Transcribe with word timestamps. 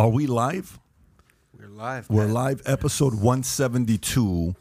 Are 0.00 0.08
we 0.08 0.26
live? 0.26 0.80
We're 1.52 1.68
live. 1.68 2.08
We're 2.08 2.24
man. 2.24 2.32
live, 2.32 2.62
episode 2.64 3.12
172, 3.12 4.56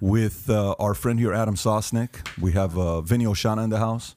with 0.00 0.48
uh, 0.48 0.74
our 0.78 0.94
friend 0.94 1.18
here, 1.18 1.34
Adam 1.34 1.54
Sosnick. 1.54 2.26
We 2.40 2.52
have 2.52 2.78
uh, 2.78 3.02
Vinny 3.02 3.26
Oshana 3.26 3.62
in 3.62 3.68
the 3.68 3.78
house. 3.78 4.16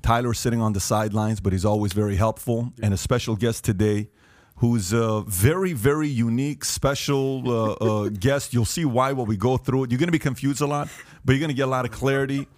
Tyler 0.00 0.32
sitting 0.32 0.62
on 0.62 0.72
the 0.72 0.80
sidelines, 0.80 1.40
but 1.40 1.52
he's 1.52 1.66
always 1.66 1.92
very 1.92 2.16
helpful. 2.16 2.72
And 2.82 2.94
a 2.94 2.96
special 2.96 3.36
guest 3.36 3.66
today, 3.66 4.08
who's 4.56 4.94
a 4.94 5.24
very, 5.26 5.74
very 5.74 6.08
unique, 6.08 6.64
special 6.64 7.42
uh, 7.46 7.72
uh, 7.72 8.08
guest. 8.18 8.54
You'll 8.54 8.64
see 8.64 8.86
why 8.86 9.12
when 9.12 9.26
we 9.26 9.36
go 9.36 9.58
through 9.58 9.84
it. 9.84 9.90
You're 9.90 9.98
going 9.98 10.08
to 10.08 10.12
be 10.12 10.18
confused 10.18 10.62
a 10.62 10.66
lot, 10.66 10.88
but 11.22 11.34
you're 11.34 11.40
going 11.40 11.50
to 11.50 11.54
get 11.54 11.68
a 11.68 11.70
lot 11.70 11.84
of 11.84 11.90
clarity. 11.90 12.48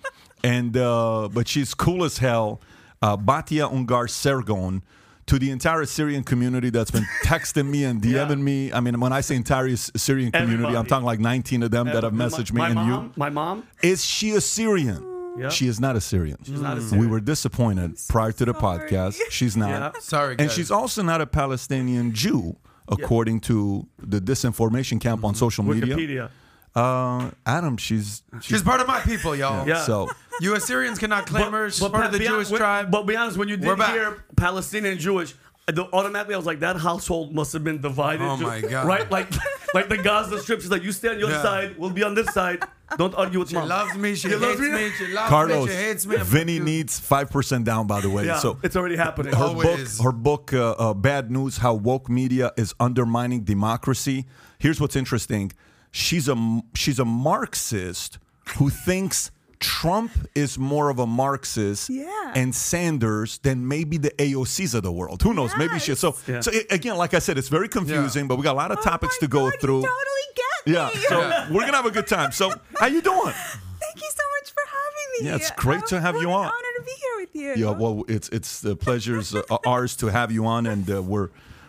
And 0.45 0.77
uh, 0.77 1.29
but 1.33 1.49
she's 1.49 1.75
cool 1.75 2.05
as 2.05 2.19
hell. 2.19 2.61
Uh, 3.03 3.17
Batya 3.17 3.69
Ungar 3.73 4.09
Sargon. 4.09 4.85
To 5.31 5.39
the 5.39 5.51
entire 5.51 5.85
Syrian 5.87 6.25
community 6.25 6.71
that's 6.71 6.91
been 6.91 7.07
texting 7.25 7.67
me 7.71 7.85
and 7.85 8.03
DMing 8.03 8.29
Yeah. 8.31 8.35
me. 8.35 8.73
I 8.73 8.81
mean, 8.81 8.99
when 8.99 9.13
I 9.13 9.21
say 9.21 9.37
entire 9.37 9.75
Syrian 9.77 10.33
community, 10.33 10.77
I'm 10.77 10.87
talking 10.87 11.07
like 11.07 11.21
19 11.21 11.63
of 11.63 11.71
them 11.71 11.87
that 11.87 12.03
have 12.03 12.13
My- 12.13 12.25
messaged 12.27 12.53
me 12.53 12.59
my 12.59 12.67
and 12.67 12.75
mom, 12.75 12.89
you. 13.05 13.13
My 13.17 13.31
mom. 13.31 13.63
Is 13.83 14.05
she 14.05 14.33
a 14.33 14.41
Syrian? 14.41 15.07
Yeah. 15.39 15.49
She 15.51 15.69
is 15.69 15.79
not 15.79 15.95
a 15.95 16.01
Syrian. 16.01 16.39
She's 16.43 16.61
not 16.61 16.79
a 16.79 16.97
We 16.97 17.07
were 17.07 17.21
disappointed 17.21 17.97
prior 18.09 18.33
to 18.33 18.45
the 18.45 18.53
sorry. 18.53 18.89
podcast. 18.91 19.19
She's 19.31 19.57
not. 19.57 19.69
Yeah. 19.71 19.91
Sorry, 20.01 20.35
And 20.39 20.51
she's 20.51 20.73
also 20.73 21.01
not 21.05 21.21
a 21.21 21.27
Palestinian 21.27 22.13
Jew, 22.13 22.57
according 22.89 23.39
to 23.43 23.87
the 24.03 24.21
disinformation 24.21 25.01
camp 25.01 25.25
on 25.25 25.37
social 25.37 25.63
media. 25.63 25.95
Wikipedia. 25.95 26.31
Uh, 26.75 27.31
Adam, 27.47 27.77
she's, 27.77 28.23
She's 28.41 28.63
part 28.63 28.81
of 28.81 28.89
my 28.89 29.01
people, 29.01 29.37
y'all. 29.37 29.67
Yeah. 29.67 29.83
so 29.85 30.09
You 30.41 30.55
Assyrians 30.55 30.99
cannot 30.99 31.27
claim 31.27 31.53
her. 31.53 31.71
She's 31.71 31.87
part 31.89 32.07
of 32.07 32.13
the 32.13 32.19
be 32.19 32.27
Jewish 32.27 32.49
hon- 32.49 32.59
tribe. 32.59 32.91
But 32.91 33.03
be 33.05 33.17
honest, 33.17 33.37
when 33.37 33.49
you 33.49 33.57
We're 33.61 33.75
did 33.75 33.79
back. 33.79 33.93
hear 33.95 34.25
Palestinian 34.37 34.93
and 34.93 35.01
Jewish, 35.01 35.35
the, 35.67 35.85
automatically 35.93 36.35
I 36.35 36.37
was 36.39 36.47
like, 36.47 36.61
that 36.61 36.77
household 36.77 37.35
must 37.35 37.53
have 37.53 37.63
been 37.63 37.81
divided. 37.81 38.25
Oh 38.25 38.37
my 38.37 38.61
God. 38.61 38.87
Right? 38.87 39.11
Like, 39.11 39.29
like 39.75 39.89
the 39.89 39.99
Gaza 39.99 40.41
Strip. 40.41 40.61
She's 40.61 40.71
like, 40.71 40.83
you 40.83 40.93
stay 40.93 41.09
on 41.09 41.19
your 41.19 41.31
Yeah. 41.31 41.43
side, 41.43 41.79
we'll 41.79 41.91
be 41.91 42.03
on 42.03 42.15
this 42.15 42.29
side. 42.33 42.63
Don't 42.97 43.15
argue 43.15 43.39
with 43.39 43.51
she 43.51 43.55
mom. 43.55 43.69
loves 43.69 43.95
me. 43.97 44.17
She 44.17 44.29
You 44.29 44.39
love 44.39 44.59
hates 44.59 44.61
me? 44.63 44.71
me. 44.73 44.91
She 44.99 45.07
loves 45.13 45.29
Carlos, 45.29 45.67
me. 45.69 45.71
She 45.73 45.79
hates 45.79 46.07
me. 46.07 46.17
I'm 46.17 46.25
Vinny 46.25 46.59
needs 46.59 46.99
five 46.99 47.31
percent 47.31 47.65
down. 47.65 47.87
By 47.87 48.01
the 48.01 48.11
way, 48.11 48.27
yeah, 48.27 48.39
so 48.41 48.59
it's 48.65 48.75
already 48.75 48.97
happening. 48.97 49.33
her 49.33 49.45
Always. 49.45 49.99
book, 49.99 50.05
her 50.07 50.11
book, 50.11 50.53
uh, 50.53 50.71
uh, 50.73 50.95
"Bad 50.95 51.31
News: 51.31 51.59
How 51.59 51.75
Woke 51.75 52.09
Media 52.09 52.51
is 52.57 52.75
Undermining 52.81 53.45
Democracy." 53.45 54.27
Here's 54.59 54.81
what's 54.81 54.97
interesting: 54.97 55.53
she's 55.93 56.29
a 56.29 56.63
she's 56.75 56.99
a 56.99 57.05
Marxist 57.05 58.19
who 58.57 58.71
thinks 58.71 59.31
Trump 59.61 60.11
is 60.35 60.59
more 60.59 60.89
of 60.91 60.99
a 60.99 61.07
Marxist, 61.07 61.91
Yeah. 61.91 62.33
and 62.35 62.55
Sanders 62.55 63.39
than 63.43 63.69
maybe 63.69 63.99
the 63.99 64.11
AOCs 64.19 64.75
of 64.75 64.83
the 64.83 64.91
world. 64.93 65.23
Who 65.23 65.35
knows? 65.35 65.53
Maybe 65.59 65.79
she. 65.79 65.95
So, 65.95 66.17
Yeah. 66.27 66.41
so 66.41 66.51
i- 66.53 66.65
again, 66.71 66.97
like 66.97 67.13
I 67.15 67.19
said, 67.19 67.37
it's 67.39 67.49
very 67.49 67.69
confusing, 67.69 68.25
Yeah. 68.25 68.29
but 68.29 68.37
we 68.37 68.43
got 68.43 68.53
a 68.55 68.57
lot 68.57 68.71
of 68.73 68.79
Oh 68.79 68.83
topics 68.83 69.17
my 69.21 69.27
to 69.27 69.29
go 69.31 69.39
God, 69.41 69.53
you 69.55 69.61
through. 69.61 69.83
totally 69.83 70.27
get 70.35 70.75
Yeah, 70.75 70.91
so 71.09 71.21
Yeah. 71.21 71.49
we're 71.53 71.61
gonna 71.67 71.77
have 71.77 71.87
a 71.87 71.91
good 71.91 72.07
time. 72.07 72.33
So, 72.33 72.53
how 72.79 72.87
you 72.87 73.01
doing? 73.03 73.33
Thank 73.81 73.97
you 73.97 74.11
so 74.11 74.25
much 74.39 74.53
for 74.53 74.63
having 74.67 75.25
me. 75.25 75.27
Yeah, 75.31 75.37
it's 75.37 75.51
great 75.53 75.87
to 75.87 76.01
have 76.01 76.15
What 76.15 76.21
you 76.23 76.29
an 76.29 76.35
on. 76.35 76.45
Honor 76.47 76.73
to 76.79 76.83
be 76.85 76.93
here 76.93 77.17
with 77.19 77.35
you. 77.59 77.65
Yeah, 77.67 77.71
well, 77.73 78.05
it's 78.09 78.29
it's 78.31 78.61
the 78.61 78.77
pleasure's 78.77 79.35
uh, 79.35 79.43
ours 79.67 79.97
to 79.97 80.07
have 80.09 80.31
you 80.33 80.47
on, 80.47 80.67
and 80.67 80.91
uh, 80.91 81.03
we're 81.03 81.29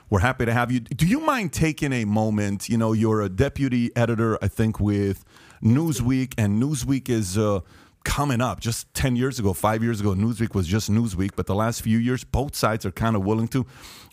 we're 0.09 0.19
happy 0.19 0.45
to 0.45 0.53
have 0.53 0.71
you. 0.71 0.79
Do 0.81 1.05
you 1.07 1.19
mind 1.21 1.51
taking 1.53 1.93
a 1.93 2.03
moment? 2.05 2.67
You 2.69 2.77
know, 2.77 2.91
you're 2.93 3.21
a 3.21 3.29
deputy 3.29 3.91
editor, 3.95 4.37
I 4.41 4.47
think, 4.49 4.79
with 4.79 5.23
Newsweek, 5.63 6.33
and 6.37 6.61
Newsweek 6.61 7.09
is. 7.09 7.37
Uh, 7.37 7.61
Coming 8.03 8.41
up, 8.41 8.59
just 8.59 8.91
10 8.95 9.15
years 9.15 9.37
ago, 9.37 9.53
five 9.53 9.83
years 9.83 10.01
ago, 10.01 10.13
Newsweek 10.13 10.55
was 10.55 10.67
just 10.67 10.89
Newsweek, 10.89 11.31
but 11.35 11.45
the 11.45 11.53
last 11.53 11.81
few 11.81 11.99
years, 11.99 12.23
both 12.23 12.55
sides 12.55 12.85
are 12.85 12.91
kind 12.91 13.15
of 13.15 13.23
willing 13.23 13.47
to. 13.49 13.63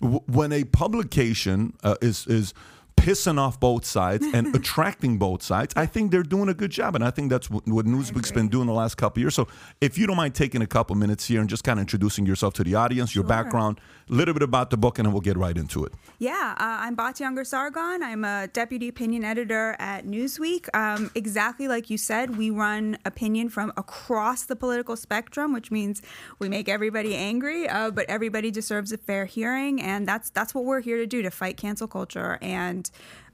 When 0.01 0.53
a 0.53 0.65
publication 0.65 1.75
uh, 1.83 1.97
is 2.03 2.27
is 2.27 2.53
pissing 2.99 3.39
off 3.39 3.59
both 3.61 3.85
sides 3.85 4.27
and 4.35 4.55
attracting 4.55 5.19
both 5.19 5.43
sides, 5.43 5.73
I 5.77 5.87
think 5.87 6.11
they're 6.11 6.23
doing 6.23 6.49
a 6.49 6.55
good 6.55 6.71
job. 6.71 6.95
And 6.95 7.05
I 7.05 7.11
think 7.11 7.31
that's 7.31 7.49
what, 7.51 7.67
what 7.67 7.87
Newsweek's 7.87 8.33
been 8.33 8.49
doing 8.49 8.67
the 8.67 8.73
last 8.73 8.97
couple 8.97 9.21
of 9.21 9.23
years. 9.23 9.35
So 9.35 9.49
if 9.81 9.97
you 9.99 10.07
don't 10.07 10.17
mind 10.17 10.35
taking 10.35 10.63
a 10.63 10.67
couple 10.67 10.97
minutes 10.97 11.27
here 11.27 11.41
and 11.41 11.49
just 11.49 11.65
kind 11.65 11.79
of 11.79 11.83
introducing 11.83 12.27
yourself 12.27 12.55
to 12.55 12.65
the 12.65 12.75
audience, 12.75 13.15
your 13.15 13.25
Sure. 13.25 13.29
background, 13.29 13.81
a 14.11 14.15
little 14.15 14.33
bit 14.33 14.43
about 14.43 14.71
the 14.71 14.77
book, 14.77 14.99
and 14.99 15.05
then 15.07 15.13
we'll 15.13 15.21
get 15.21 15.37
right 15.37 15.57
into 15.57 15.85
it. 15.85 15.93
Yeah, 16.19 16.55
uh, 16.59 16.79
I'm 16.81 16.97
Batya 16.97 17.27
Ungar 17.27 17.47
Sargon. 17.47 18.03
I'm 18.03 18.25
a 18.25 18.47
deputy 18.49 18.89
opinion 18.89 19.23
editor 19.23 19.77
at 19.79 20.07
Newsweek. 20.07 20.75
Um, 20.75 21.11
exactly 21.15 21.69
like 21.69 21.91
you 21.91 21.99
said, 21.99 22.37
we 22.39 22.49
run 22.51 22.97
opinion 23.05 23.51
from 23.51 23.71
across 23.77 24.45
the 24.45 24.57
political 24.57 24.97
spectrum, 24.97 25.53
which 25.53 25.71
means 25.71 26.01
we 26.39 26.49
make 26.49 26.69
everybody 26.69 27.15
angry, 27.15 27.69
uh, 27.69 27.91
but 27.91 28.07
everybody 28.09 28.51
deserves 28.51 28.93
a 28.93 28.97
fair 28.99 29.27
hearing, 29.27 29.81
and 29.83 30.09
that's 30.09 30.31
that's 30.31 30.55
what 30.55 30.65
we're 30.65 30.81
here 30.81 30.97
to 30.97 31.07
do 31.07 31.21
to 31.23 31.31
fight 31.31 31.57
cancel 31.57 31.87
culture 31.87 32.39
and. 32.41 32.88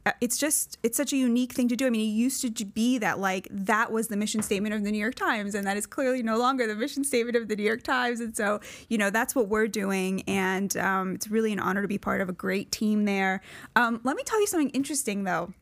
Uh, 0.06 0.12
It's 0.20 0.36
just, 0.36 0.78
it's 0.82 0.96
such 0.96 1.12
a 1.12 1.16
unique 1.16 1.52
thing 1.52 1.68
to 1.68 1.76
do. 1.76 1.86
I 1.86 1.90
mean, 1.90 2.02
it 2.02 2.12
used 2.12 2.56
to 2.56 2.64
be 2.64 2.98
that, 2.98 3.18
like, 3.18 3.48
that 3.50 3.90
was 3.90 4.08
the 4.08 4.16
mission 4.16 4.42
statement 4.42 4.74
of 4.74 4.84
the 4.84 4.90
New 4.90 4.98
York 4.98 5.14
Times, 5.14 5.54
and 5.54 5.66
that 5.66 5.76
is 5.76 5.86
clearly 5.86 6.22
no 6.22 6.36
longer 6.36 6.66
the 6.66 6.74
mission 6.74 7.04
statement 7.04 7.36
of 7.36 7.48
the 7.48 7.56
New 7.56 7.62
York 7.62 7.82
Times. 7.82 8.20
And 8.20 8.36
so, 8.36 8.60
you 8.88 8.98
know, 8.98 9.10
that's 9.10 9.34
what 9.34 9.48
we're 9.48 9.66
doing. 9.66 10.22
And 10.28 10.76
um, 10.76 11.14
it's 11.14 11.28
really 11.28 11.52
an 11.52 11.58
honor 11.58 11.82
to 11.82 11.88
be 11.88 11.98
part 11.98 12.20
of 12.20 12.28
a 12.28 12.32
great 12.32 12.70
team 12.70 13.06
there. 13.06 13.40
Um, 13.76 14.00
let 14.04 14.16
me 14.16 14.22
tell 14.24 14.40
you 14.40 14.46
something 14.46 14.70
interesting, 14.70 15.24
though. 15.24 15.54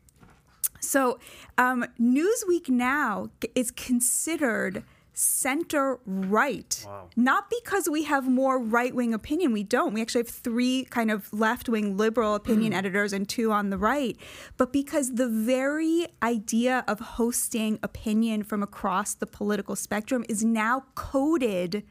So, 0.81 1.19
um, 1.57 1.85
Newsweek 1.97 2.67
now 2.67 3.29
is 3.55 3.71
considered 3.71 4.83
center 5.13 5.99
right. 6.05 6.85
Not 7.15 7.49
because 7.49 7.89
we 7.89 8.03
have 8.03 8.27
more 8.27 8.59
right 8.59 8.93
wing 8.93 9.13
opinion. 9.13 9.51
We 9.51 9.63
don't. 9.63 9.93
We 9.93 10.01
actually 10.01 10.21
have 10.21 10.29
three 10.29 10.85
kind 10.85 11.11
of 11.11 11.31
left 11.31 11.69
wing 11.69 11.97
liberal 11.97 12.35
opinion 12.35 12.73
mm. 12.73 12.77
editors 12.77 13.13
and 13.13 13.27
two 13.27 13.51
on 13.51 13.69
the 13.69 13.77
right. 13.77 14.17
But 14.57 14.73
because 14.73 15.15
the 15.15 15.27
very 15.27 16.07
idea 16.21 16.83
of 16.87 16.99
hosting 16.99 17.79
opinion 17.83 18.43
from 18.43 18.63
across 18.63 19.13
the 19.13 19.27
political 19.27 19.75
spectrum 19.75 20.25
is 20.27 20.43
now 20.43 20.85
coded 20.95 21.83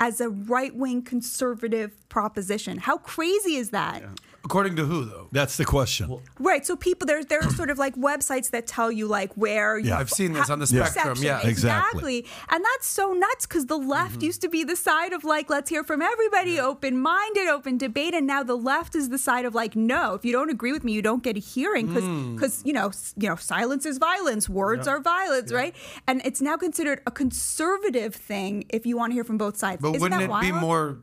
as 0.00 0.20
a 0.20 0.28
right 0.28 0.74
wing 0.74 1.02
conservative 1.02 2.08
proposition. 2.08 2.78
How 2.78 2.98
crazy 2.98 3.56
is 3.56 3.70
that? 3.70 4.02
According 4.44 4.76
to 4.76 4.84
who, 4.84 5.06
though? 5.06 5.28
That's 5.32 5.56
the 5.56 5.64
question. 5.64 6.20
Right. 6.38 6.66
So 6.66 6.76
people 6.76 7.06
there 7.06 7.24
there 7.24 7.40
are 7.40 7.50
sort 7.50 7.70
of 7.70 7.78
like 7.78 7.96
websites 7.96 8.50
that 8.50 8.66
tell 8.66 8.92
you 8.92 9.06
like 9.06 9.32
where 9.34 9.78
you 9.78 9.88
Yeah. 9.88 9.98
I've 9.98 10.10
seen 10.10 10.34
this 10.34 10.50
on 10.50 10.58
the 10.58 10.66
Yeah. 10.66 10.84
spectrum. 10.84 11.18
Yeah. 11.20 11.40
Exactly. 11.44 12.18
exactly. 12.18 12.26
And 12.50 12.64
that's 12.64 12.86
so 12.86 13.14
nuts 13.14 13.46
because 13.46 13.66
the 13.66 13.78
left 13.78 14.16
mm-hmm. 14.16 14.24
used 14.24 14.42
to 14.42 14.48
be 14.48 14.62
the 14.62 14.76
side 14.76 15.14
of 15.14 15.24
like, 15.24 15.48
let's 15.48 15.70
hear 15.70 15.82
from 15.82 16.02
everybody, 16.02 16.60
open 16.60 16.98
minded, 16.98 17.48
open 17.48 17.78
debate. 17.78 18.14
And 18.14 18.26
now 18.26 18.42
the 18.42 18.56
left 18.56 18.94
is 18.94 19.08
the 19.08 19.18
side 19.18 19.46
of 19.46 19.54
like, 19.54 19.74
no, 19.74 20.14
if 20.14 20.24
you 20.24 20.32
don't 20.32 20.50
agree 20.50 20.72
with 20.72 20.84
me, 20.84 20.92
you 20.92 21.02
don't 21.02 21.22
get 21.22 21.36
a 21.36 21.40
hearing 21.40 21.86
because, 21.86 22.04
because 22.34 22.62
mm. 22.62 22.66
you 22.66 22.72
know, 22.74 22.90
you 23.16 23.28
know, 23.28 23.36
silence 23.36 23.86
is 23.86 23.96
violence, 23.96 24.48
words 24.48 24.86
are 24.86 25.00
violence, 25.00 25.52
right? 25.52 25.74
And 26.06 26.20
it's 26.24 26.42
now 26.42 26.56
considered 26.56 27.00
a 27.06 27.10
conservative 27.10 28.14
thing 28.14 28.64
if 28.68 28.84
you 28.84 28.96
want 28.96 29.12
to 29.12 29.14
hear 29.14 29.24
from 29.24 29.38
both 29.38 29.56
sides. 29.56 29.80
But 29.80 29.88
Isn't 29.88 30.02
wouldn't 30.02 30.30
that 30.30 30.44
it 30.44 30.52
be 30.52 30.52
more 30.52 30.98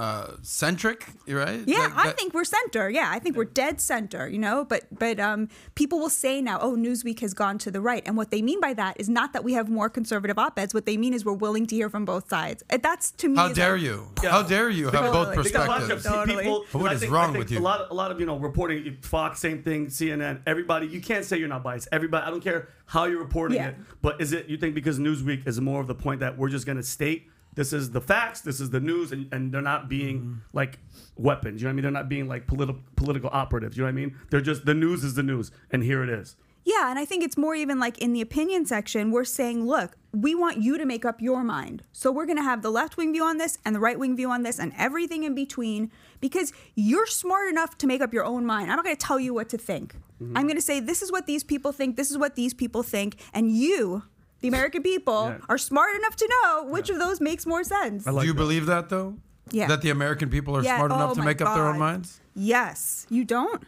uh, 0.00 0.36
centric? 0.42 1.06
Right? 1.28 1.60
Yeah, 1.66 1.78
Like 1.94 2.06
I 2.06 2.10
think 2.12 2.32
we're 2.34 2.44
center. 2.44 2.88
Yeah, 2.88 3.08
I 3.12 3.18
think 3.18 3.36
we're 3.36 3.44
dead 3.44 3.80
center. 3.80 4.28
You 4.28 4.38
know, 4.38 4.64
but 4.64 4.84
but 4.90 5.20
um, 5.20 5.48
people 5.74 5.98
will 5.98 6.08
say 6.10 6.40
now, 6.40 6.58
oh, 6.60 6.74
Newsweek 6.74 7.20
has 7.20 7.34
gone 7.34 7.58
to 7.58 7.70
the 7.70 7.80
right, 7.80 8.02
and 8.06 8.16
what 8.16 8.30
they 8.30 8.40
mean 8.42 8.60
by 8.60 8.72
that 8.74 8.98
is 8.98 9.08
not 9.08 9.32
that 9.34 9.44
we 9.44 9.52
have 9.52 9.68
more 9.68 9.88
conservative 9.90 10.38
op-eds. 10.38 10.72
What 10.72 10.86
they 10.86 10.96
mean 10.96 11.12
is 11.14 11.24
we're 11.24 11.32
willing 11.34 11.66
to 11.66 11.74
hear 11.76 11.90
from 11.90 12.04
both 12.04 12.28
sides. 12.28 12.62
And 12.70 12.82
That's 12.82 13.10
to 13.12 13.28
me. 13.28 13.36
How 13.36 13.52
dare 13.52 13.74
like- 13.74 13.82
you? 13.82 14.08
Yeah. 14.22 14.30
How 14.30 14.42
dare 14.42 14.70
you 14.70 14.84
have 14.86 14.94
Totally. 14.94 15.12
both 15.12 15.28
Because 15.36 15.52
Because 15.52 15.68
a 15.68 15.72
of 15.72 15.78
perspectives? 16.02 16.04
Totally. 16.04 16.44
people, 16.44 16.64
What 16.80 16.92
I 16.92 16.96
think- 16.96 17.12
wrong 17.12 17.36
with 17.36 17.50
you? 17.50 17.58
A 17.58 17.60
lot, 17.60 17.90
a 17.90 17.94
lot 17.94 18.10
of 18.10 18.18
you 18.20 18.26
know 18.26 18.38
reporting 18.38 18.96
Fox, 19.02 19.38
same 19.40 19.62
thing, 19.62 19.86
CNN, 19.88 20.40
everybody. 20.46 20.86
You 20.86 21.00
can't 21.00 21.24
say 21.24 21.36
you're 21.38 21.48
not 21.48 21.62
biased. 21.62 21.88
Everybody, 21.92 22.26
I 22.26 22.30
don't 22.30 22.40
care 22.42 22.68
how 22.86 23.04
you're 23.04 23.18
reporting 23.22 23.56
Yeah. 23.58 23.68
it, 23.68 23.76
but 24.02 24.20
is 24.20 24.32
it 24.32 24.48
you 24.48 24.56
think 24.56 24.74
because 24.74 24.98
Newsweek 24.98 25.46
is 25.46 25.60
more 25.60 25.80
of 25.80 25.86
the 25.88 25.94
point 25.94 26.20
that 26.20 26.38
we're 26.38 26.48
just 26.48 26.64
going 26.66 26.78
to 26.78 26.82
state 26.82 27.28
this 27.60 27.72
is 27.74 27.90
the 27.90 28.00
facts, 28.00 28.40
this 28.40 28.58
is 28.64 28.70
the 28.70 28.80
news, 28.80 29.12
and, 29.12 29.22
and 29.34 29.52
they're 29.52 29.68
not 29.74 29.82
being 29.96 30.16
Mm-hmm. 30.20 30.56
like 30.60 30.78
weapons. 31.16 31.60
You 31.60 31.66
know 31.66 31.70
what 31.70 31.72
I 31.72 31.76
mean? 31.76 31.82
They're 31.82 31.98
not 32.02 32.08
being 32.08 32.26
like 32.34 32.46
political 32.46 32.80
political 32.96 33.30
operatives. 33.42 33.76
You 33.76 33.82
know 33.82 33.88
what 33.92 34.00
I 34.00 34.02
mean? 34.02 34.16
They're 34.30 34.40
just 34.52 34.64
the 34.64 34.74
news 34.84 35.04
is 35.04 35.12
the 35.14 35.22
news, 35.32 35.46
and 35.72 35.82
here 35.82 36.02
it 36.02 36.08
is. 36.20 36.36
Yeah, 36.72 36.90
and 36.90 36.98
I 36.98 37.04
think 37.06 37.24
it's 37.26 37.38
more 37.44 37.54
even 37.54 37.78
like 37.78 37.96
in 37.98 38.12
the 38.12 38.20
opinion 38.28 38.66
section, 38.66 39.10
we're 39.10 39.24
saying, 39.38 39.66
look, 39.66 39.90
we 40.12 40.34
want 40.34 40.56
you 40.66 40.76
to 40.78 40.84
make 40.86 41.04
up 41.10 41.20
your 41.28 41.42
mind. 41.42 41.82
So 41.92 42.06
we're 42.12 42.26
going 42.26 42.36
to 42.42 42.50
have 42.52 42.60
the 42.62 42.70
left 42.70 42.96
wing 42.98 43.12
view 43.14 43.24
on 43.24 43.38
this 43.38 43.58
and 43.64 43.74
the 43.74 43.80
right 43.80 43.98
wing 43.98 44.14
view 44.16 44.30
on 44.30 44.42
this 44.42 44.58
and 44.58 44.72
everything 44.76 45.24
in 45.24 45.34
between 45.34 45.90
because 46.20 46.52
you're 46.74 47.06
smart 47.22 47.48
enough 47.48 47.72
to 47.78 47.86
make 47.86 48.02
up 48.02 48.12
your 48.12 48.24
own 48.32 48.44
mind. 48.44 48.70
I'm 48.70 48.76
not 48.76 48.84
going 48.84 48.96
to 49.00 49.06
tell 49.06 49.18
you 49.26 49.32
what 49.34 49.48
to 49.54 49.58
think. 49.58 49.96
I'm 50.36 50.46
going 50.50 50.56
to 50.62 50.68
say, 50.70 50.80
this 50.80 51.00
is 51.00 51.10
what 51.10 51.24
these 51.26 51.42
people 51.42 51.72
think, 51.72 51.96
this 51.96 52.10
is 52.10 52.18
what 52.18 52.34
these 52.36 52.52
people 52.52 52.82
think, 52.82 53.16
and 53.32 53.50
you. 53.50 54.02
The 54.40 54.48
American 54.48 54.82
people 54.82 55.28
Yeah. 55.28 55.38
are 55.48 55.58
smart 55.58 55.94
enough 55.96 56.16
to 56.16 56.28
know 56.42 56.64
which 56.64 56.88
of 56.90 56.98
those 56.98 57.20
makes 57.20 57.44
more 57.46 57.62
sense. 57.64 58.06
like 58.06 58.20
Do 58.22 58.26
you 58.26 58.32
that. 58.32 58.38
believe 58.38 58.66
that 58.66 58.88
though? 58.88 59.16
Yeah. 59.50 59.66
That 59.68 59.82
the 59.82 59.90
American 59.90 60.30
people 60.30 60.56
are 60.56 60.62
Yeah, 60.62 60.76
smart 60.76 60.92
enough 60.92 61.10
oh 61.10 61.14
to 61.14 61.20
my 61.20 61.26
make 61.26 61.40
up 61.42 61.54
their 61.54 61.66
own 61.66 61.78
minds? 61.78 62.20
yes, 62.34 63.06
you 63.10 63.24
don't. 63.24 63.62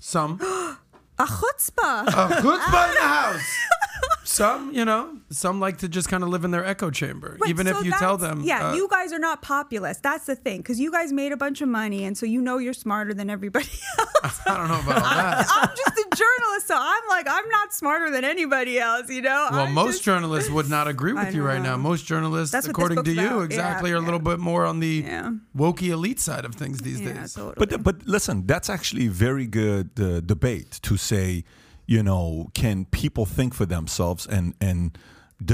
Some. 0.00 0.40
A 1.18 1.24
chutzpah. 1.26 2.08
A 2.08 2.10
chutzpah 2.40 2.88
in 2.88 2.94
the 2.94 3.00
house. 3.00 3.42
Some, 4.24 4.72
you 4.72 4.84
know, 4.84 5.18
some 5.30 5.58
like 5.60 5.78
to 5.78 5.88
just 5.88 6.08
kind 6.08 6.22
of 6.22 6.28
live 6.28 6.44
in 6.44 6.52
their 6.52 6.64
echo 6.64 6.90
chamber, 6.90 7.36
Right, 7.40 7.50
even 7.50 7.66
so 7.66 7.78
if 7.78 7.84
you 7.84 7.90
tell 7.92 8.16
them. 8.16 8.42
Yeah, 8.44 8.68
uh, 8.70 8.74
you 8.74 8.88
guys 8.88 9.12
are 9.12 9.18
not 9.18 9.42
populist. 9.42 10.02
That's 10.02 10.26
the 10.26 10.36
thing, 10.36 10.58
because 10.58 10.78
you 10.78 10.92
guys 10.92 11.12
made 11.12 11.32
a 11.32 11.36
bunch 11.36 11.60
of 11.60 11.68
money, 11.68 12.04
and 12.04 12.16
so 12.16 12.24
you 12.26 12.40
know 12.40 12.58
you're 12.58 12.72
smarter 12.72 13.12
than 13.14 13.28
everybody 13.30 13.66
else. 13.98 14.40
I 14.46 14.56
don't 14.56 14.68
know 14.68 14.80
about 14.80 15.02
all 15.02 15.10
that. 15.10 15.46
I'm 15.50 15.68
just 15.76 15.98
a 15.98 16.16
journalist, 16.16 16.68
so 16.68 16.76
I'm 16.78 17.02
like, 17.08 17.26
I'm 17.28 17.48
not 17.48 17.74
smarter 17.74 18.10
than 18.10 18.24
anybody 18.24 18.78
else, 18.78 19.10
you 19.10 19.22
know? 19.22 19.48
Well, 19.50 19.60
I'm 19.66 19.74
most 19.74 19.94
just- 19.94 20.04
journalists 20.04 20.50
would 20.50 20.68
not 20.70 20.86
agree 20.86 21.12
with 21.20 21.34
you 21.34 21.42
right 21.42 21.60
now. 21.60 21.76
Most 21.76 22.06
journalists, 22.06 22.52
That's 22.52 22.68
according 22.68 23.02
to 23.02 23.12
you, 23.12 23.26
about. 23.26 23.42
exactly, 23.42 23.90
Yeah, 23.90 23.96
are 23.96 23.98
a 23.98 24.02
little 24.04 24.20
bit 24.20 24.38
more 24.38 24.64
on 24.66 24.78
the 24.80 25.02
Yeah. 25.04 25.32
wokey 25.56 25.88
elite 25.88 26.20
side 26.20 26.44
of 26.44 26.54
things 26.54 26.78
these 26.78 27.00
Yeah, 27.00 27.14
days. 27.14 27.34
totally. 27.34 27.54
But 27.58 27.82
but 27.82 28.06
listen, 28.06 28.46
that's 28.46 28.70
actually 28.70 29.06
a 29.06 29.10
very 29.10 29.46
good 29.46 29.90
uh, 30.00 30.20
debate 30.20 30.78
to 30.82 30.96
say, 30.96 31.44
you 31.94 32.02
know, 32.08 32.48
can 32.62 32.76
people 33.00 33.24
think 33.36 33.50
for 33.54 33.66
themselves 33.76 34.22
and 34.36 34.46
and 34.68 34.80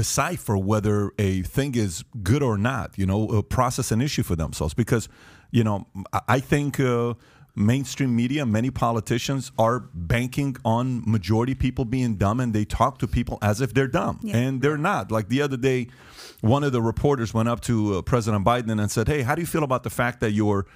decipher 0.01 0.55
whether 0.71 0.97
a 1.17 1.31
thing 1.55 1.71
is 1.85 2.03
good 2.31 2.43
or 2.49 2.57
not? 2.57 2.87
You 3.01 3.05
know, 3.11 3.21
uh, 3.29 3.41
process 3.57 3.87
an 3.91 4.01
issue 4.07 4.23
for 4.29 4.35
themselves 4.43 4.73
because, 4.83 5.05
you 5.57 5.63
know, 5.67 5.77
I- 6.17 6.25
I 6.37 6.39
think. 6.51 6.79
Uh, 6.79 7.13
Mainstream 7.55 8.15
media, 8.15 8.45
many 8.45 8.69
politicians 8.71 9.51
are 9.57 9.79
banking 9.93 10.55
on 10.63 10.83
majority 11.15 11.55
people 11.55 11.83
being 11.83 12.15
dumb, 12.23 12.39
and 12.43 12.53
they 12.53 12.63
talk 12.63 12.99
to 12.99 13.07
people 13.07 13.37
as 13.41 13.59
if 13.59 13.69
they're 13.73 13.93
dumb, 14.01 14.15
Yeah. 14.21 14.37
and 14.41 14.61
they're 14.61 14.77
not. 14.91 15.11
Like 15.11 15.27
the 15.35 15.41
other 15.45 15.57
day, 15.57 15.87
one 16.41 16.63
of 16.67 16.71
the 16.71 16.81
reporters 16.81 17.33
went 17.33 17.49
up 17.49 17.59
to 17.61 17.75
uh, 17.95 18.01
President 18.03 18.45
Biden 18.45 18.79
and 18.81 18.89
said, 18.89 19.07
"Hey, 19.13 19.21
how 19.27 19.33
do 19.35 19.41
you 19.41 19.47
feel 19.55 19.63
about 19.69 19.83
the 19.83 19.89
fact 20.01 20.15
that 20.23 20.31
your 20.41 20.67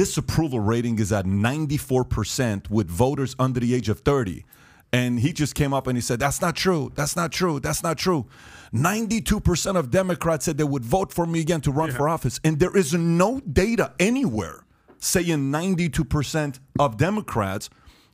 disapproval 0.00 0.60
rating 0.72 0.98
is 0.98 1.10
at 1.18 1.24
94% 1.26 2.68
with 2.70 2.88
voters 2.90 3.34
under 3.38 3.60
the 3.60 3.72
age 3.74 3.88
of 3.88 4.00
30?" 4.00 4.44
And 4.92 5.20
he 5.20 5.32
just 5.32 5.54
came 5.54 5.74
up 5.74 5.86
and 5.86 5.96
he 5.96 6.00
said, 6.00 6.20
"That's 6.20 6.40
not 6.40 6.56
true. 6.56 6.92
That's 6.94 7.16
not 7.16 7.32
true. 7.32 7.60
That's 7.60 7.82
not 7.82 7.98
true." 7.98 8.26
92% 8.72 9.76
of 9.76 9.90
Democrats 9.90 10.44
said 10.44 10.58
they 10.58 10.64
would 10.64 10.84
vote 10.84 11.12
for 11.12 11.26
me 11.26 11.40
again 11.40 11.60
to 11.62 11.70
run 11.70 11.90
for 11.92 12.08
office, 12.08 12.40
and 12.44 12.58
there 12.58 12.76
is 12.76 12.94
no 12.94 13.40
data 13.40 13.92
anywhere 13.98 14.64
saying 14.98 15.50
92% 15.50 16.58
of 16.78 16.96
Democrats 16.96 17.70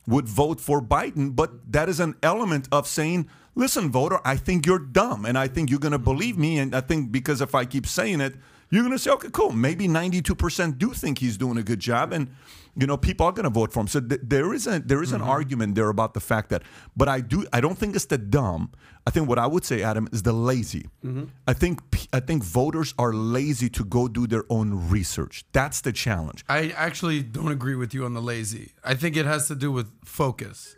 would 0.07 0.29
vote 0.29 0.61
for 0.61 0.83
Biden, 0.83 1.35
but 1.35 1.73
that 1.73 1.89
is 1.89 2.01
an 2.01 2.15
element 2.23 2.69
of 2.73 2.87
saying, 2.87 3.29
listen, 3.55 3.91
voter, 3.91 4.19
I 4.25 4.37
think 4.37 4.67
you're 4.67 4.79
dumb 4.79 5.25
and 5.25 5.39
I 5.39 5.49
think 5.49 5.71
you're 5.71 5.79
going 5.79 5.93
to 5.93 5.99
believe 5.99 6.37
me. 6.37 6.59
And 6.59 6.75
I 6.75 6.81
think 6.81 7.13
because 7.13 7.41
if 7.41 7.55
I 7.55 7.65
keep 7.65 7.87
saying 7.87 8.21
it, 8.21 8.35
you're 8.73 8.83
going 8.83 8.93
to 8.93 8.99
say, 8.99 9.11
okay, 9.11 9.29
cool. 9.31 9.53
Maybe 9.53 9.87
92% 9.87 10.79
do 10.79 10.95
think 10.95 11.19
he's 11.19 11.37
doing 11.37 11.59
a 11.59 11.63
good 11.63 11.79
job. 11.79 12.11
And, 12.11 12.35
you 12.75 12.87
know, 12.87 12.97
people 12.97 13.27
are 13.27 13.33
going 13.33 13.45
to 13.45 13.51
vote 13.51 13.71
for 13.71 13.81
him. 13.81 13.87
So 13.87 14.01
th- 14.01 14.23
there 14.25 14.55
is, 14.55 14.67
a, 14.67 14.81
there 14.81 15.03
is 15.03 15.13
an 15.13 15.21
mm-hmm. 15.21 15.29
argument 15.29 15.75
there 15.75 15.91
about 15.91 16.15
the 16.15 16.21
fact 16.21 16.49
that, 16.49 16.63
but 16.97 17.07
I 17.07 17.21
do, 17.21 17.47
I 17.53 17.61
don't 17.61 17.77
think 17.77 17.95
it's 17.95 18.07
the 18.07 18.17
dumb. 18.17 18.73
I 19.07 19.11
think 19.11 19.29
what 19.29 19.39
I 19.39 19.47
would 19.47 19.67
say, 19.67 19.83
Adam, 19.83 20.09
is 20.11 20.23
the 20.23 20.33
lazy. 20.33 20.89
Mm-hmm. 21.05 21.25
I 21.47 21.53
think, 21.53 21.81
I 22.15 22.21
think 22.21 22.45
voters 22.45 22.95
are 22.99 23.13
lazy 23.13 23.69
to 23.69 23.85
go 23.85 24.09
do 24.09 24.27
their 24.27 24.45
own 24.49 24.89
research. 24.89 25.45
That's 25.53 25.83
the 25.83 25.93
challenge. 25.93 26.43
I 26.49 26.71
actually 26.71 27.23
don't 27.23 27.53
agree 27.53 27.75
with 27.75 27.93
you 27.93 28.07
on 28.07 28.15
the 28.15 28.23
lazy. 28.23 28.73
I 28.83 28.95
think 28.95 29.19
it 29.19 29.27
has 29.27 29.49
to 29.49 29.55
do 29.55 29.71
with 29.71 29.93
focus. 30.03 30.77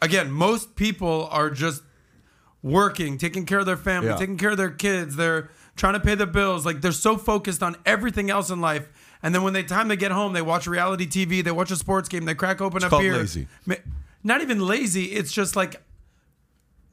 Again, 0.00 0.30
most 0.30 0.76
people 0.76 1.28
are 1.30 1.50
just 1.50 1.82
working, 2.62 3.18
taking 3.18 3.44
care 3.44 3.58
of 3.58 3.66
their 3.66 3.76
family, 3.76 4.08
Yeah. 4.08 4.16
taking 4.16 4.38
care 4.38 4.52
of 4.52 4.56
their 4.56 4.70
kids. 4.70 5.16
They're 5.16 5.50
trying 5.78 5.94
to 5.94 6.00
pay 6.00 6.14
the 6.14 6.26
bills. 6.26 6.66
Like 6.66 6.80
they're 6.80 6.92
so 6.92 7.16
focused 7.16 7.62
on 7.62 7.76
everything 7.86 8.28
else 8.30 8.50
in 8.50 8.60
life. 8.60 8.88
And 9.22 9.34
then 9.34 9.42
when 9.42 9.52
they 9.52 9.62
time 9.62 9.88
to 9.88 9.96
get 9.96 10.12
home, 10.12 10.32
they 10.32 10.42
watch 10.42 10.66
reality 10.66 11.06
TV, 11.06 11.42
they 11.42 11.50
watch 11.50 11.70
a 11.70 11.76
sports 11.76 12.08
game, 12.08 12.24
they 12.24 12.34
crack 12.34 12.60
open 12.60 12.84
a 12.84 12.90
beer. 12.90 13.16
lazy. 13.16 13.48
Not 14.22 14.42
even 14.42 14.60
lazy. 14.60 15.06
It's 15.06 15.32
just 15.32 15.56
like 15.56 15.82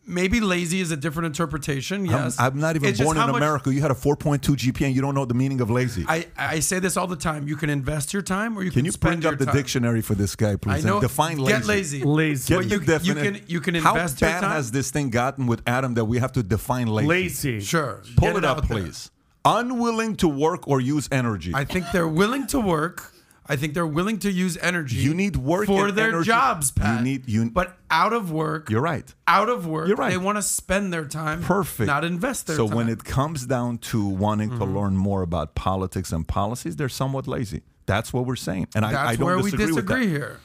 maybe 0.07 0.39
lazy 0.39 0.79
is 0.81 0.91
a 0.91 0.97
different 0.97 1.27
interpretation. 1.27 2.07
I'm- 2.09 2.23
Yes, 2.25 2.39
I'm, 2.39 2.59
not 2.59 2.75
even 2.75 2.89
It's 2.89 3.01
born 3.01 3.17
in 3.17 3.21
how 3.21 3.27
much- 3.31 3.37
America. 3.37 3.73
You 3.73 3.81
had 3.81 3.91
a 3.91 3.95
4.2 3.95 4.55
GPA 4.55 4.85
and 4.87 4.95
you 4.95 5.01
don't 5.01 5.15
know 5.15 5.25
the 5.25 5.33
meaning 5.33 5.61
of 5.61 5.69
lazy. 5.69 6.05
I, 6.07 6.27
I 6.37 6.59
say 6.59 6.79
this 6.79 6.95
all 6.97 7.07
the 7.07 7.15
time. 7.15 7.47
You 7.47 7.55
can 7.55 7.69
invest 7.69 8.13
your 8.13 8.21
time, 8.21 8.57
or 8.57 8.63
you 8.63 8.69
can, 8.71 8.79
Can 8.79 8.85
you 8.85 8.91
spend 8.91 9.21
bring 9.21 9.33
up 9.33 9.39
the 9.39 9.45
time. 9.45 9.55
dictionary 9.55 10.01
for 10.01 10.15
this 10.15 10.35
guy, 10.35 10.55
please? 10.55 10.71
I 10.71 10.75
please? 10.75 10.85
know. 10.85 10.93
And 10.97 11.01
define 11.01 11.37
lazy. 11.39 11.57
Get 11.57 11.65
lazy. 11.65 12.03
Lazy. 12.03 12.47
Get 12.53 12.57
Well, 12.57 12.79
the 12.79 13.01
you, 13.03 13.13
you 13.13 13.21
can 13.21 13.41
you 13.47 13.61
can 13.61 13.75
How 13.75 13.93
invest 13.95 14.21
your 14.21 14.29
bad 14.29 14.43
has 14.43 14.71
this 14.71 14.91
thing 14.91 15.09
gotten 15.09 15.47
with 15.47 15.61
Adam 15.67 15.93
that 15.95 16.05
we 16.05 16.19
have 16.19 16.31
to 16.33 16.43
define 16.43 16.87
lazy? 16.87 17.07
Lazy. 17.07 17.59
Sure, 17.61 18.01
Pull 18.17 18.29
Get 18.29 18.37
it 18.37 18.45
up, 18.45 18.57
out 18.59 18.67
there. 18.69 18.77
please. 18.83 19.11
Unwilling 19.43 20.15
to 20.17 20.27
work 20.27 20.67
or 20.67 20.81
use 20.81 21.07
energy. 21.11 21.51
I 21.53 21.65
think 21.65 21.85
they're 21.93 22.07
willing 22.07 22.47
to 22.47 22.59
work. 22.59 23.11
I 23.47 23.56
think 23.56 23.74
they're 23.74 23.86
willing 23.86 24.18
to 24.19 24.31
use 24.31 24.57
energy. 24.57 24.97
You 24.97 25.13
need 25.13 25.36
work 25.36 25.68
for 25.68 25.92
their 25.92 26.09
energy. 26.09 26.27
jobs, 26.27 26.71
Pat. 26.71 26.97
You 27.00 27.03
need- 27.03 27.30
you- 27.30 27.51
but 27.51 27.77
out 27.92 28.12
of 28.13 28.31
work. 28.31 28.69
You're 28.69 28.81
right. 28.81 29.13
out 29.27 29.50
of 29.50 29.68
work. 29.68 29.88
You're 29.88 29.97
right. 29.97 30.09
They 30.12 30.18
want 30.18 30.38
to 30.38 30.42
spend 30.42 30.92
their 30.92 31.06
time. 31.06 31.42
Perfect. 31.44 31.88
Not 31.88 32.03
invest 32.03 32.47
their 32.47 32.56
so 32.56 32.68
time. 32.68 32.75
when 32.77 32.89
it 32.89 33.03
comes 33.03 33.45
down 33.45 33.77
to 33.89 34.03
wanting 34.06 34.50
to 34.50 34.56
Mm-hmm. 34.57 34.77
learn 34.77 34.97
more 34.97 35.21
about 35.21 35.53
politics 35.56 36.12
and 36.12 36.27
policies, 36.27 36.75
they're 36.75 36.89
somewhat 36.89 37.27
lazy. 37.27 37.62
That's 37.88 38.12
what 38.12 38.25
we're 38.25 38.36
saying, 38.36 38.68
and 38.74 38.83
that's 38.83 38.95
I, 38.95 39.09
I 39.09 39.15
don't 39.15 39.25
where 39.27 39.38
we 39.38 39.51
disagree, 39.51 39.74
with 39.74 39.88
that. 39.88 40.01
here. 40.01 40.39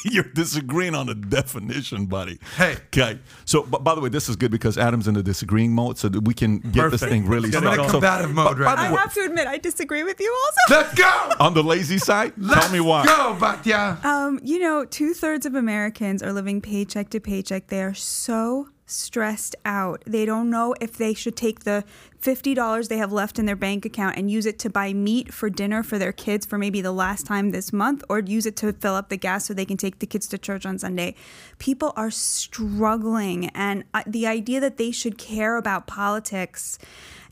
You're 0.04 0.24
disagreeing 0.24 0.94
on 0.94 1.06
the 1.06 1.14
definition, 1.14 2.06
buddy. 2.06 2.38
Hey. 2.56 2.76
Okay. 2.86 3.18
So, 3.44 3.62
but 3.62 3.84
by 3.84 3.94
the 3.94 4.00
way, 4.00 4.08
this 4.08 4.28
is 4.28 4.36
good 4.36 4.50
because 4.50 4.78
Adam's 4.78 5.08
in 5.08 5.14
the 5.14 5.22
disagreeing 5.22 5.72
mode, 5.72 5.98
so 5.98 6.08
that 6.08 6.20
we 6.22 6.34
can 6.34 6.58
get 6.58 6.90
this 6.90 7.02
thing 7.02 7.26
really 7.26 7.50
Let's 7.50 7.62
get 7.64 7.72
it 7.72 7.74
started. 7.74 8.00
going. 8.00 8.22
So, 8.22 8.28
mode 8.28 8.58
right 8.58 8.74
the 8.76 8.80
I 8.80 8.88
now. 8.88 8.94
way, 8.94 9.00
have 9.00 9.14
to 9.14 9.20
admit, 9.20 9.46
I 9.46 9.58
disagree 9.58 10.02
with 10.02 10.20
you 10.20 10.36
also. 10.46 10.80
Let's 10.82 10.94
go. 10.94 11.32
on 11.40 11.54
the 11.54 11.62
lazy 11.62 11.98
side, 11.98 12.32
tell 12.52 12.70
me 12.72 12.80
why. 12.80 13.04
Go, 13.04 13.36
Batya. 13.38 14.02
Um, 14.04 14.40
you 14.42 14.58
know, 14.58 14.84
two 14.84 15.14
thirds 15.14 15.46
of 15.46 15.54
Americans 15.54 16.22
are 16.22 16.32
living 16.32 16.60
paycheck 16.60 17.10
to 17.10 17.20
paycheck. 17.20 17.66
They 17.68 17.82
are 17.82 17.94
so 17.94 18.68
stressed 18.90 19.56
out. 19.64 20.02
They 20.06 20.24
don't 20.24 20.50
know 20.50 20.74
if 20.80 20.96
they 20.96 21.14
should 21.14 21.36
take 21.36 21.60
the 21.60 21.84
$50 22.20 22.88
they 22.88 22.98
have 22.98 23.12
left 23.12 23.38
in 23.38 23.46
their 23.46 23.56
bank 23.56 23.84
account 23.84 24.16
and 24.16 24.30
use 24.30 24.44
it 24.44 24.58
to 24.58 24.68
buy 24.68 24.92
meat 24.92 25.32
for 25.32 25.48
dinner 25.48 25.82
for 25.82 25.98
their 25.98 26.12
kids 26.12 26.44
for 26.44 26.58
maybe 26.58 26.82
the 26.82 26.92
last 26.92 27.24
time 27.24 27.50
this 27.50 27.72
month 27.72 28.04
or 28.10 28.18
use 28.20 28.44
it 28.44 28.56
to 28.56 28.72
fill 28.74 28.94
up 28.94 29.08
the 29.08 29.16
gas 29.16 29.46
so 29.46 29.54
they 29.54 29.64
can 29.64 29.78
take 29.78 30.00
the 30.00 30.06
kids 30.06 30.26
to 30.26 30.36
church 30.36 30.66
on 30.66 30.78
Sunday. 30.78 31.14
People 31.58 31.92
are 31.96 32.10
struggling. 32.10 33.48
And 33.50 33.84
the 34.06 34.26
idea 34.26 34.60
that 34.60 34.76
they 34.76 34.90
should 34.90 35.16
care 35.16 35.56
about 35.56 35.86
politics 35.86 36.78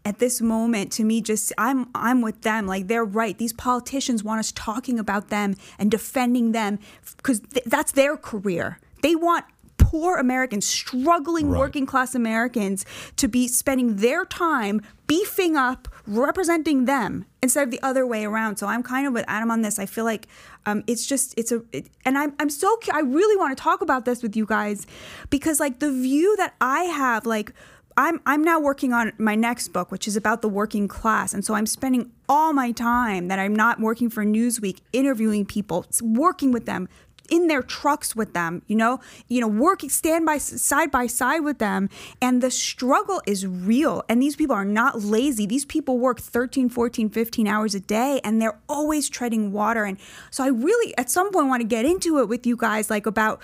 at 0.04 0.20
this 0.20 0.40
moment 0.40 0.92
to 0.92 1.04
me 1.04 1.20
just 1.20 1.52
I'm 1.58 1.88
I'm 1.94 2.22
with 2.22 2.42
them 2.42 2.66
like 2.66 2.86
they're 2.86 3.04
right 3.04 3.36
these 3.36 3.52
politicians 3.52 4.22
want 4.22 4.38
us 4.38 4.52
talking 4.52 4.98
about 4.98 5.28
them 5.28 5.56
and 5.78 5.90
defending 5.90 6.52
them 6.52 6.78
because 7.16 7.40
th- 7.40 7.64
that's 7.66 7.92
their 7.92 8.16
career 8.16 8.78
they 9.02 9.14
want 9.14 9.44
poor 9.90 10.16
Americans 10.16 10.66
struggling 10.66 11.50
Right. 11.50 11.58
working 11.58 11.86
class 11.86 12.14
Americans 12.14 12.84
to 13.16 13.26
be 13.26 13.48
spending 13.48 13.96
their 13.96 14.24
time 14.26 14.82
beefing 15.06 15.56
up 15.56 15.88
representing 16.06 16.84
them 16.84 17.24
instead 17.42 17.64
of 17.64 17.70
the 17.70 17.80
other 17.82 18.06
way 18.06 18.24
around. 18.26 18.56
So 18.56 18.66
I'm 18.66 18.82
kind 18.82 19.06
of 19.06 19.14
with 19.14 19.24
Adam 19.28 19.50
on 19.50 19.62
this. 19.62 19.78
I 19.78 19.86
feel 19.86 20.04
like 20.04 20.26
um, 20.66 20.84
it's 20.86 21.06
just 21.06 21.34
it's 21.38 21.52
a 21.52 21.62
it, 21.72 21.88
and 22.04 22.18
I'm 22.18 22.34
I'm 22.38 22.50
so 22.50 22.78
I 22.92 23.00
really 23.00 23.36
want 23.38 23.56
to 23.56 23.62
talk 23.62 23.80
about 23.80 24.04
this 24.04 24.22
with 24.22 24.36
you 24.36 24.44
guys 24.44 24.86
because 25.30 25.58
like 25.58 25.78
the 25.78 25.90
view 25.90 26.36
that 26.36 26.54
I 26.60 26.82
have 26.84 27.24
like 27.24 27.52
I'm 27.96 28.20
I'm 28.26 28.44
now 28.44 28.60
working 28.60 28.92
on 28.92 29.12
my 29.18 29.34
next 29.34 29.68
book, 29.68 29.90
which 29.90 30.06
is 30.06 30.16
about 30.16 30.42
the 30.42 30.48
working 30.48 30.86
class, 30.86 31.32
and 31.32 31.44
so 31.44 31.54
I'm 31.54 31.66
spending 31.66 32.12
all 32.28 32.52
my 32.52 32.72
time 32.72 33.28
that 33.28 33.38
I'm 33.38 33.56
not 33.56 33.80
working 33.80 34.10
for 34.10 34.24
Newsweek 34.24 34.80
interviewing 34.92 35.46
people, 35.46 35.86
working 36.02 36.52
with 36.52 36.66
them 36.66 36.88
in 37.28 37.46
their 37.46 37.62
trucks 37.62 38.16
with 38.16 38.34
them, 38.34 38.62
you 38.66 38.76
know, 38.76 39.00
you 39.28 39.40
know, 39.40 39.48
working 39.48 39.90
stand 39.90 40.26
by 40.26 40.38
side 40.38 40.90
by 40.90 41.06
side 41.06 41.40
with 41.40 41.58
them, 41.58 41.88
and 42.20 42.42
the 42.42 42.50
struggle 42.50 43.20
is 43.26 43.46
real. 43.46 44.04
And 44.08 44.22
these 44.22 44.36
people 44.36 44.54
are 44.56 44.64
not 44.64 45.02
lazy. 45.02 45.46
These 45.46 45.64
people 45.64 45.98
work 45.98 46.20
13, 46.20 46.68
14, 46.68 47.10
15 47.10 47.46
hours 47.46 47.74
a 47.74 47.80
day, 47.80 48.20
and 48.24 48.40
they're 48.40 48.58
always 48.68 49.08
treading 49.08 49.52
water. 49.52 49.84
And 49.84 49.98
so 50.30 50.44
I 50.44 50.48
really, 50.48 50.96
at 50.96 51.10
some 51.10 51.30
point, 51.32 51.48
want 51.48 51.60
to 51.60 51.68
get 51.68 51.84
into 51.84 52.18
it 52.18 52.28
with 52.28 52.46
you 52.46 52.56
guys, 52.56 52.90
like 52.90 53.06
about 53.06 53.40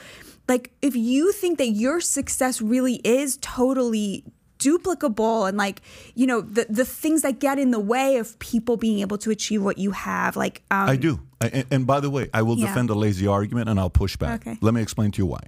like 0.49 0.71
if 0.83 0.95
you 0.95 1.33
think 1.33 1.59
that 1.59 1.69
your 1.69 2.01
success 2.01 2.61
really 2.61 3.01
is 3.05 3.39
totally 3.41 4.25
duplicable 4.59 5.49
and 5.49 5.59
like 5.59 5.83
you 6.15 6.27
know 6.27 6.41
the 6.41 6.67
the 6.71 6.85
things 6.85 7.23
that 7.23 7.39
get 7.39 7.59
in 7.59 7.71
the 7.71 7.81
way 7.81 8.17
of 8.17 8.39
people 8.39 8.77
being 8.77 9.01
able 9.01 9.19
to 9.19 9.31
achieve 9.31 9.63
what 9.63 9.79
you 9.79 9.91
have 9.91 10.37
like 10.37 10.63
um 10.71 10.89
I 10.89 10.97
do. 10.97 11.21
And, 11.53 11.65
and 11.71 11.87
by 11.87 12.01
the 12.01 12.11
way, 12.11 12.29
I 12.33 12.43
will 12.43 12.57
Yeah. 12.59 12.67
defend 12.67 12.89
the 12.89 12.97
lazy 12.97 13.27
argument 13.27 13.69
and 13.69 13.79
I'll 13.79 13.91
push 13.91 14.17
back. 14.17 14.47
Okay. 14.47 14.59
Let 14.61 14.75
me 14.75 14.83
explain 14.83 15.11
to 15.13 15.19
you 15.19 15.27
why. 15.27 15.41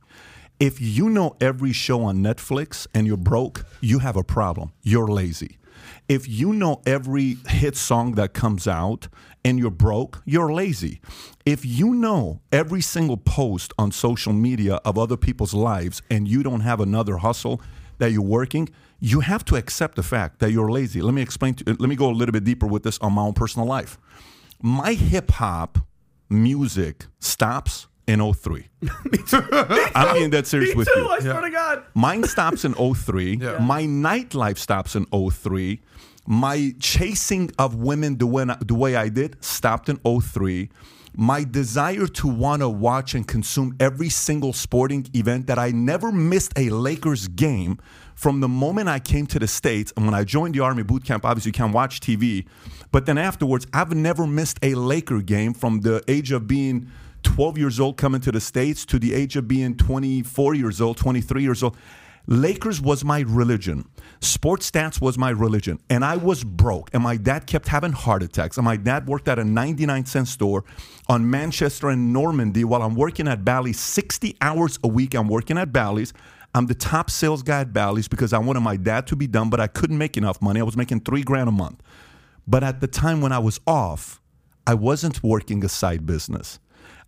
If 0.58 0.80
you 0.80 1.08
know 1.10 1.36
every 1.40 1.72
show 1.72 2.02
on 2.04 2.18
Netflix 2.18 2.86
and 2.94 3.06
you're 3.06 3.16
broke, 3.18 3.66
you 3.80 3.98
have 4.00 4.16
a 4.16 4.24
problem. 4.24 4.72
You're 4.82 5.08
lazy. 5.08 5.58
If 6.08 6.28
you 6.28 6.52
know 6.52 6.80
every 6.86 7.36
hit 7.48 7.76
song 7.76 8.12
that 8.14 8.32
comes 8.32 8.66
out 8.66 9.08
and 9.44 9.58
you're 9.58 9.70
broke, 9.70 10.22
you're 10.24 10.52
lazy. 10.52 11.00
If 11.44 11.64
you 11.66 11.94
know 11.94 12.40
every 12.52 12.80
single 12.80 13.16
post 13.16 13.72
on 13.78 13.92
social 13.92 14.32
media 14.32 14.76
of 14.84 14.96
other 14.98 15.16
people's 15.16 15.52
lives 15.52 16.00
and 16.10 16.26
you 16.26 16.42
don't 16.42 16.60
have 16.60 16.80
another 16.80 17.18
hustle 17.18 17.60
that 17.98 18.12
you're 18.12 18.22
working, 18.22 18.68
you 18.98 19.20
have 19.20 19.44
to 19.46 19.56
accept 19.56 19.96
the 19.96 20.02
fact 20.02 20.38
that 20.38 20.52
you're 20.52 20.70
lazy. 20.70 21.02
Let 21.02 21.12
me 21.12 21.22
explain 21.22 21.54
to, 21.56 21.64
let 21.78 21.88
me 21.88 21.96
go 21.96 22.08
a 22.10 22.12
little 22.12 22.32
bit 22.32 22.44
deeper 22.44 22.66
with 22.66 22.82
this 22.82 22.98
on 23.00 23.12
my 23.12 23.22
own 23.22 23.34
personal 23.34 23.66
life 23.68 23.98
my 24.62 24.92
hip 24.94 25.30
hop 25.32 25.78
music 26.28 27.06
stops 27.20 27.86
in 28.06 28.20
03. 28.32 28.68
I'm 29.94 30.14
being 30.14 30.30
that 30.30 30.46
serious 30.46 30.70
Me 30.70 30.76
with 30.76 30.88
too, 30.88 31.00
you. 31.00 31.08
I 31.08 31.18
swear 31.20 31.40
to 31.40 31.50
God. 31.50 31.82
Mine 31.94 32.24
stops 32.24 32.64
in 32.64 32.74
03. 32.74 33.36
Yeah. 33.40 33.58
My 33.58 33.82
nightlife 33.82 34.58
stops 34.58 34.94
in 34.96 35.06
03. 35.06 35.80
My 36.26 36.72
chasing 36.80 37.50
of 37.58 37.74
women 37.76 38.18
the 38.18 38.26
way, 38.26 38.44
the 38.64 38.74
way 38.74 38.96
I 38.96 39.08
did 39.08 39.42
stopped 39.44 39.88
in 39.88 39.98
03. 39.98 40.68
My 41.18 41.44
desire 41.44 42.06
to 42.06 42.28
want 42.28 42.60
to 42.60 42.68
watch 42.68 43.14
and 43.14 43.26
consume 43.26 43.74
every 43.80 44.08
single 44.10 44.52
sporting 44.52 45.06
event 45.14 45.46
that 45.46 45.58
I 45.58 45.70
never 45.70 46.12
missed 46.12 46.52
a 46.58 46.68
Lakers 46.68 47.26
game 47.28 47.78
from 48.14 48.40
the 48.40 48.48
moment 48.48 48.88
I 48.88 48.98
came 48.98 49.26
to 49.28 49.38
the 49.38 49.46
States 49.48 49.92
and 49.96 50.04
when 50.06 50.14
I 50.14 50.24
joined 50.24 50.54
the 50.54 50.60
Army 50.60 50.82
boot 50.82 51.04
camp, 51.04 51.24
obviously 51.24 51.50
you 51.50 51.54
can't 51.54 51.72
watch 51.72 52.00
TV. 52.00 52.46
But 52.96 53.04
then 53.04 53.18
afterwards, 53.18 53.66
I've 53.74 53.94
never 53.94 54.26
missed 54.26 54.58
a 54.62 54.74
Laker 54.74 55.20
game 55.20 55.52
from 55.52 55.82
the 55.82 56.02
age 56.08 56.32
of 56.32 56.46
being 56.48 56.90
12 57.24 57.58
years 57.58 57.78
old 57.78 57.98
coming 57.98 58.22
to 58.22 58.32
the 58.32 58.40
States 58.40 58.86
to 58.86 58.98
the 58.98 59.12
age 59.12 59.36
of 59.36 59.46
being 59.46 59.76
24 59.76 60.54
years 60.54 60.80
old, 60.80 60.96
23 60.96 61.42
years 61.42 61.62
old. 61.62 61.76
Lakers 62.26 62.80
was 62.80 63.04
my 63.04 63.20
religion. 63.20 63.86
Sports 64.20 64.70
stats 64.70 64.98
was 64.98 65.18
my 65.18 65.28
religion. 65.28 65.78
And 65.90 66.06
I 66.06 66.16
was 66.16 66.42
broke. 66.42 66.88
And 66.94 67.02
my 67.02 67.18
dad 67.18 67.46
kept 67.46 67.68
having 67.68 67.92
heart 67.92 68.22
attacks. 68.22 68.56
And 68.56 68.64
my 68.64 68.78
dad 68.78 69.06
worked 69.06 69.28
at 69.28 69.38
a 69.38 69.44
99 69.44 70.06
cent 70.06 70.28
store 70.28 70.64
on 71.06 71.28
Manchester 71.28 71.90
and 71.90 72.14
Normandy 72.14 72.64
while 72.64 72.80
I'm 72.80 72.94
working 72.94 73.28
at 73.28 73.44
Bally's 73.44 73.78
60 73.78 74.38
hours 74.40 74.78
a 74.82 74.88
week. 74.88 75.14
I'm 75.14 75.28
working 75.28 75.58
at 75.58 75.70
Bally's. 75.70 76.14
I'm 76.54 76.64
the 76.64 76.74
top 76.74 77.10
sales 77.10 77.42
guy 77.42 77.60
at 77.60 77.74
Bally's 77.74 78.08
because 78.08 78.32
I 78.32 78.38
wanted 78.38 78.60
my 78.60 78.78
dad 78.78 79.06
to 79.08 79.16
be 79.16 79.26
done, 79.26 79.50
but 79.50 79.60
I 79.60 79.66
couldn't 79.66 79.98
make 79.98 80.16
enough 80.16 80.40
money. 80.40 80.60
I 80.60 80.62
was 80.62 80.78
making 80.78 81.00
three 81.00 81.22
grand 81.22 81.50
a 81.50 81.52
month. 81.52 81.82
But 82.46 82.62
at 82.62 82.80
the 82.80 82.86
time 82.86 83.20
when 83.20 83.32
I 83.32 83.38
was 83.38 83.60
off, 83.66 84.20
I 84.66 84.74
wasn't 84.74 85.22
working 85.22 85.64
a 85.64 85.68
side 85.68 86.06
business. 86.06 86.58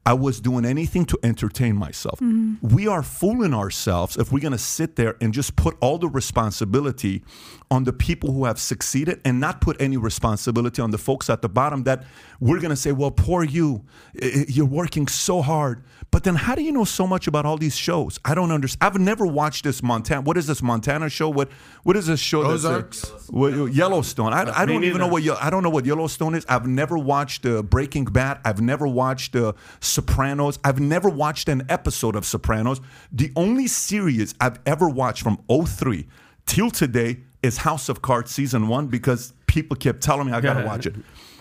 I 0.09 0.15
was 0.15 0.41
doing 0.41 0.65
anything 0.65 1.05
to 1.13 1.19
entertain 1.23 1.77
myself. 1.77 2.19
We 2.63 2.89
are 2.89 3.03
fooling 3.03 3.53
ourselves 3.53 4.17
if 4.17 4.33
we're 4.33 4.41
going 4.49 4.53
to 4.53 4.67
sit 4.79 4.97
there 4.97 5.17
and 5.21 5.35
just 5.35 5.55
put 5.55 5.77
all 5.81 5.99
the 5.99 6.09
responsibility 6.09 7.23
on 7.71 7.85
the 7.85 7.93
people 7.93 8.33
who 8.33 8.47
have 8.47 8.59
succeeded 8.59 9.21
and 9.27 9.39
not 9.39 9.61
put 9.61 9.77
any 9.87 9.99
responsibility 9.99 10.81
on 10.81 10.91
the 10.93 10.97
folks 11.09 11.29
at 11.29 11.43
the 11.43 11.49
bottom 11.51 11.83
that 11.83 12.05
we're 12.41 12.61
going 12.65 12.71
to 12.71 12.77
say, 12.77 12.93
well, 12.93 13.11
poor 13.11 13.45
you. 13.45 13.85
I- 14.23 14.27
I- 14.27 14.45
You're 14.49 14.65
working 14.83 15.07
so 15.09 15.43
hard. 15.43 15.83
But 16.11 16.25
then 16.25 16.37
how 16.37 16.55
do 16.55 16.63
you 16.63 16.73
know 16.73 16.85
so 16.87 17.07
much 17.07 17.27
about 17.27 17.45
all 17.45 17.59
these 17.59 17.77
shows? 17.77 18.19
I 18.25 18.35
don't 18.35 18.51
understand. 18.51 18.79
I've 18.95 18.99
never 18.99 19.27
watched 19.27 19.65
this 19.65 19.83
Montana. 19.83 20.23
What 20.23 20.39
is 20.39 20.47
this 20.47 20.63
Montana 20.63 21.11
show? 21.11 21.29
What 21.29 21.51
What 21.83 21.97
is 21.99 22.07
this 22.07 22.21
show? 22.21 22.41
that's, 22.51 22.65
uh, 22.65 22.69
Ozarks? 22.69 23.13
what- 23.29 23.53
Yellowstone. 23.75 24.33
I, 24.33 24.43
I 24.63 24.65
don't 24.65 24.85
even 24.85 24.99
know 25.03 25.09
what 25.09 25.23
I 25.47 25.51
don't 25.51 25.63
know 25.63 25.69
what 25.77 25.85
Yellowstone 25.85 26.35
is. 26.35 26.47
I've 26.49 26.67
never 26.67 26.97
watched 26.97 27.45
uh, 27.45 27.63
Breaking 27.63 28.07
Bad. 28.07 28.39
I've 28.47 28.63
never 28.63 28.87
watched 28.89 29.37
uh, 29.37 29.53
Sopranos. 29.99 30.61
I've 30.63 30.79
never 30.79 31.09
watched 31.09 31.49
an 31.49 31.65
episode 31.69 32.15
of 32.15 32.25
Sopranos. 32.25 32.81
The 33.11 33.33
only 33.35 33.67
series 33.67 34.33
I've 34.41 34.61
ever 34.65 34.89
watched 34.89 35.25
from 35.25 35.41
03 35.49 36.07
till 36.47 36.71
today 36.71 37.17
is 37.43 37.57
House 37.59 37.89
of 37.89 38.01
Cards 38.01 38.31
season 38.31 38.69
one 38.69 38.87
because 38.87 39.33
people 39.49 39.77
kept 39.77 40.01
telling 40.01 40.29
me 40.29 40.33
I 40.33 40.41
got 40.41 40.55
to 40.55 40.61
Yeah. 40.61 40.67
watch 40.67 40.87
it. 40.87 40.95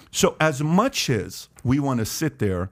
So 0.09 0.35
as 0.39 0.63
much 0.63 1.07
as 1.07 1.49
we 1.63 1.77
want 1.79 1.99
to 1.99 2.05
sit 2.05 2.39
there 2.39 2.71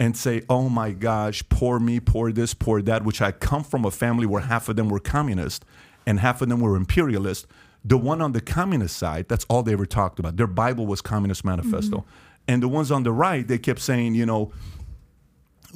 and 0.00 0.16
say, 0.16 0.42
"Oh 0.48 0.70
my 0.70 0.92
gosh, 0.92 1.42
poor 1.50 1.78
me, 1.78 2.00
poor 2.00 2.32
this, 2.32 2.54
poor 2.54 2.80
that," 2.80 3.04
which 3.04 3.20
I 3.20 3.30
come 3.30 3.62
from 3.62 3.84
a 3.84 3.90
family 3.90 4.24
where 4.24 4.40
half 4.42 4.70
of 4.70 4.76
them 4.76 4.88
were 4.88 5.00
communist 5.00 5.66
and 6.06 6.20
half 6.20 6.40
of 6.40 6.48
them 6.48 6.60
were 6.60 6.76
imperialist. 6.76 7.46
The 7.84 7.98
one 7.98 8.22
on 8.22 8.32
the 8.32 8.40
communist 8.40 8.96
side, 8.96 9.26
that's 9.28 9.44
all 9.50 9.62
they 9.62 9.74
ever 9.74 9.84
talked 9.84 10.18
about. 10.18 10.38
Their 10.38 10.46
Bible 10.46 10.86
was 10.86 11.02
Communist 11.02 11.44
Manifesto. 11.44 11.98
Mm-hmm. 11.98 12.08
And 12.48 12.62
the 12.62 12.68
ones 12.68 12.90
on 12.92 13.02
the 13.02 13.10
right, 13.12 13.46
they 13.46 13.58
kept 13.58 13.80
saying, 13.80 14.14
you 14.14 14.24
know, 14.24 14.52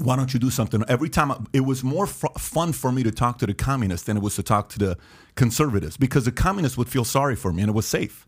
why 0.00 0.16
don't 0.16 0.32
you 0.32 0.40
do 0.40 0.50
something? 0.50 0.82
Every 0.88 1.08
time 1.08 1.30
I, 1.30 1.38
it 1.52 1.60
was 1.60 1.84
more 1.84 2.04
f- 2.04 2.24
fun 2.38 2.72
for 2.72 2.90
me 2.90 3.02
to 3.02 3.10
talk 3.10 3.38
to 3.38 3.46
the 3.46 3.54
communists 3.54 4.06
than 4.06 4.16
it 4.16 4.22
was 4.22 4.36
to 4.36 4.42
talk 4.42 4.68
to 4.70 4.78
the 4.78 4.98
conservatives 5.36 5.96
because 5.96 6.24
the 6.24 6.32
communists 6.32 6.78
would 6.78 6.88
feel 6.88 7.04
sorry 7.04 7.36
for 7.36 7.52
me 7.52 7.62
and 7.62 7.68
it 7.68 7.74
was 7.74 7.86
safe. 7.86 8.26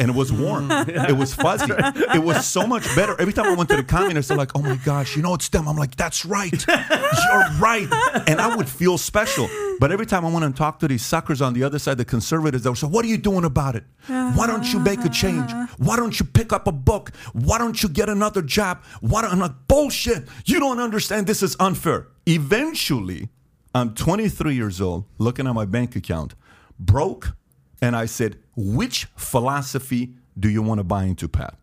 And 0.00 0.10
it 0.10 0.14
was 0.14 0.32
warm. 0.32 0.70
It 1.08 1.16
was 1.16 1.34
fuzzy. 1.34 1.72
It 2.14 2.22
was 2.22 2.46
so 2.46 2.66
much 2.66 2.84
better. 2.94 3.18
Every 3.20 3.32
time 3.32 3.46
I 3.46 3.54
went 3.54 3.70
to 3.70 3.76
the 3.76 3.82
communists, 3.82 4.28
they're 4.28 4.36
like, 4.36 4.50
oh 4.54 4.62
my 4.62 4.76
gosh, 4.76 5.16
you 5.16 5.22
know, 5.22 5.34
it's 5.34 5.48
them. 5.48 5.68
I'm 5.68 5.76
like, 5.76 5.96
that's 5.96 6.24
right. 6.24 6.52
You're 6.52 7.48
right. 7.58 7.88
And 8.26 8.40
I 8.40 8.54
would 8.56 8.68
feel 8.68 8.98
special. 8.98 9.48
But 9.80 9.92
every 9.92 10.06
time 10.06 10.26
I 10.26 10.30
went 10.32 10.44
and 10.44 10.56
talked 10.56 10.80
to 10.80 10.88
these 10.88 11.04
suckers 11.04 11.40
on 11.40 11.52
the 11.54 11.62
other 11.62 11.78
side, 11.78 11.98
the 11.98 12.04
conservatives, 12.04 12.64
they 12.64 12.70
were 12.70 12.76
say, 12.76 12.86
what 12.86 13.04
are 13.04 13.08
you 13.08 13.16
doing 13.18 13.44
about 13.44 13.76
it? 13.76 13.84
Why 14.06 14.46
don't 14.46 14.70
you 14.72 14.80
make 14.80 15.04
a 15.04 15.08
change? 15.08 15.50
Why 15.78 15.96
don't 15.96 16.18
you 16.18 16.26
pick 16.26 16.52
up 16.52 16.66
a 16.66 16.72
book? 16.72 17.12
Why 17.32 17.58
don't 17.58 17.80
you 17.82 17.88
get 17.88 18.08
another 18.08 18.42
job? 18.42 18.82
Why 19.00 19.22
don't, 19.22 19.32
I'm 19.32 19.38
like, 19.38 19.54
bullshit. 19.68 20.28
You 20.44 20.58
don't 20.60 20.80
understand. 20.80 21.26
This 21.26 21.42
is 21.42 21.56
unfair. 21.60 22.08
Eventually, 22.26 23.28
I'm 23.74 23.94
23 23.94 24.54
years 24.54 24.80
old, 24.80 25.04
looking 25.18 25.46
at 25.46 25.54
my 25.54 25.64
bank 25.64 25.94
account, 25.94 26.34
broke, 26.78 27.36
and 27.80 27.94
I 27.96 28.06
said, 28.06 28.38
which 28.56 29.06
philosophy 29.16 30.14
do 30.38 30.48
you 30.48 30.62
want 30.62 30.78
to 30.78 30.84
buy 30.84 31.04
into, 31.04 31.28
Pat? 31.28 31.56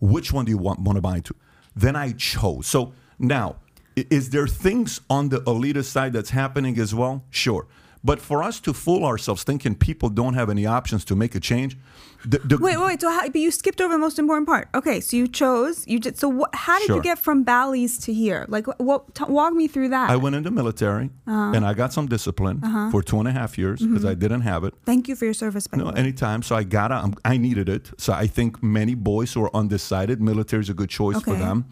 Which 0.00 0.32
one 0.32 0.44
do 0.44 0.50
you 0.50 0.58
want, 0.58 0.80
want 0.80 0.96
to 0.96 1.02
buy 1.02 1.16
into? 1.16 1.34
Then 1.76 1.96
I 1.96 2.12
chose. 2.12 2.66
So 2.66 2.92
now, 3.18 3.56
is 3.96 4.30
there 4.30 4.46
things 4.46 5.00
on 5.10 5.28
the 5.28 5.40
elitist 5.42 5.86
side 5.86 6.12
that's 6.12 6.30
happening 6.30 6.78
as 6.78 6.94
well? 6.94 7.24
Sure. 7.30 7.66
But 8.02 8.20
for 8.20 8.42
us 8.42 8.60
to 8.60 8.72
fool 8.72 9.04
ourselves 9.04 9.42
thinking 9.42 9.74
people 9.74 10.08
don't 10.08 10.34
have 10.34 10.48
any 10.48 10.64
options 10.64 11.04
to 11.06 11.16
make 11.16 11.34
a 11.34 11.40
change, 11.40 11.76
the, 12.24 12.38
the, 12.38 12.58
Wait, 12.58 12.76
wait. 12.78 13.00
So, 13.00 13.10
how, 13.10 13.26
but 13.26 13.36
you 13.40 13.50
skipped 13.50 13.80
over 13.80 13.94
the 13.94 13.98
most 13.98 14.18
important 14.18 14.46
part. 14.46 14.68
Okay, 14.74 15.00
so 15.00 15.16
you 15.16 15.26
chose. 15.28 15.86
You 15.86 15.98
did. 15.98 16.18
So, 16.18 16.28
what, 16.28 16.54
how 16.54 16.78
did 16.78 16.86
Sure. 16.86 16.96
you 16.96 17.02
get 17.02 17.18
from 17.18 17.42
Bally's 17.44 17.98
to 18.00 18.12
here? 18.12 18.44
Like, 18.48 18.66
what? 18.78 19.14
T- 19.14 19.24
walk 19.28 19.52
me 19.54 19.66
through 19.68 19.88
that. 19.90 20.10
I 20.10 20.16
went 20.16 20.34
into 20.36 20.50
military 20.50 21.10
Uh-huh. 21.26 21.52
and 21.54 21.64
I 21.64 21.72
got 21.74 21.92
some 21.92 22.06
discipline 22.06 22.60
for 22.90 23.02
two 23.02 23.18
and 23.18 23.28
a 23.28 23.32
half 23.32 23.56
years 23.58 23.80
because 23.80 24.02
Mm-hmm. 24.02 24.08
I 24.08 24.14
didn't 24.14 24.42
have 24.42 24.64
it. 24.64 24.74
Thank 24.84 25.08
you 25.08 25.16
for 25.16 25.24
your 25.24 25.34
service, 25.34 25.66
by 25.66 25.78
No, 25.78 25.88
anytime. 25.90 26.42
So 26.42 26.56
I 26.56 26.62
got 26.64 26.90
it. 26.92 27.14
I 27.24 27.36
needed 27.36 27.68
it. 27.68 27.90
So 27.98 28.12
I 28.12 28.26
think 28.26 28.62
many 28.62 28.94
boys 28.94 29.32
who 29.32 29.44
are 29.44 29.56
undecided, 29.56 30.20
military 30.20 30.60
is 30.62 30.68
a 30.68 30.74
good 30.74 30.90
choice 30.90 31.20
for 31.22 31.34
them. 31.34 31.64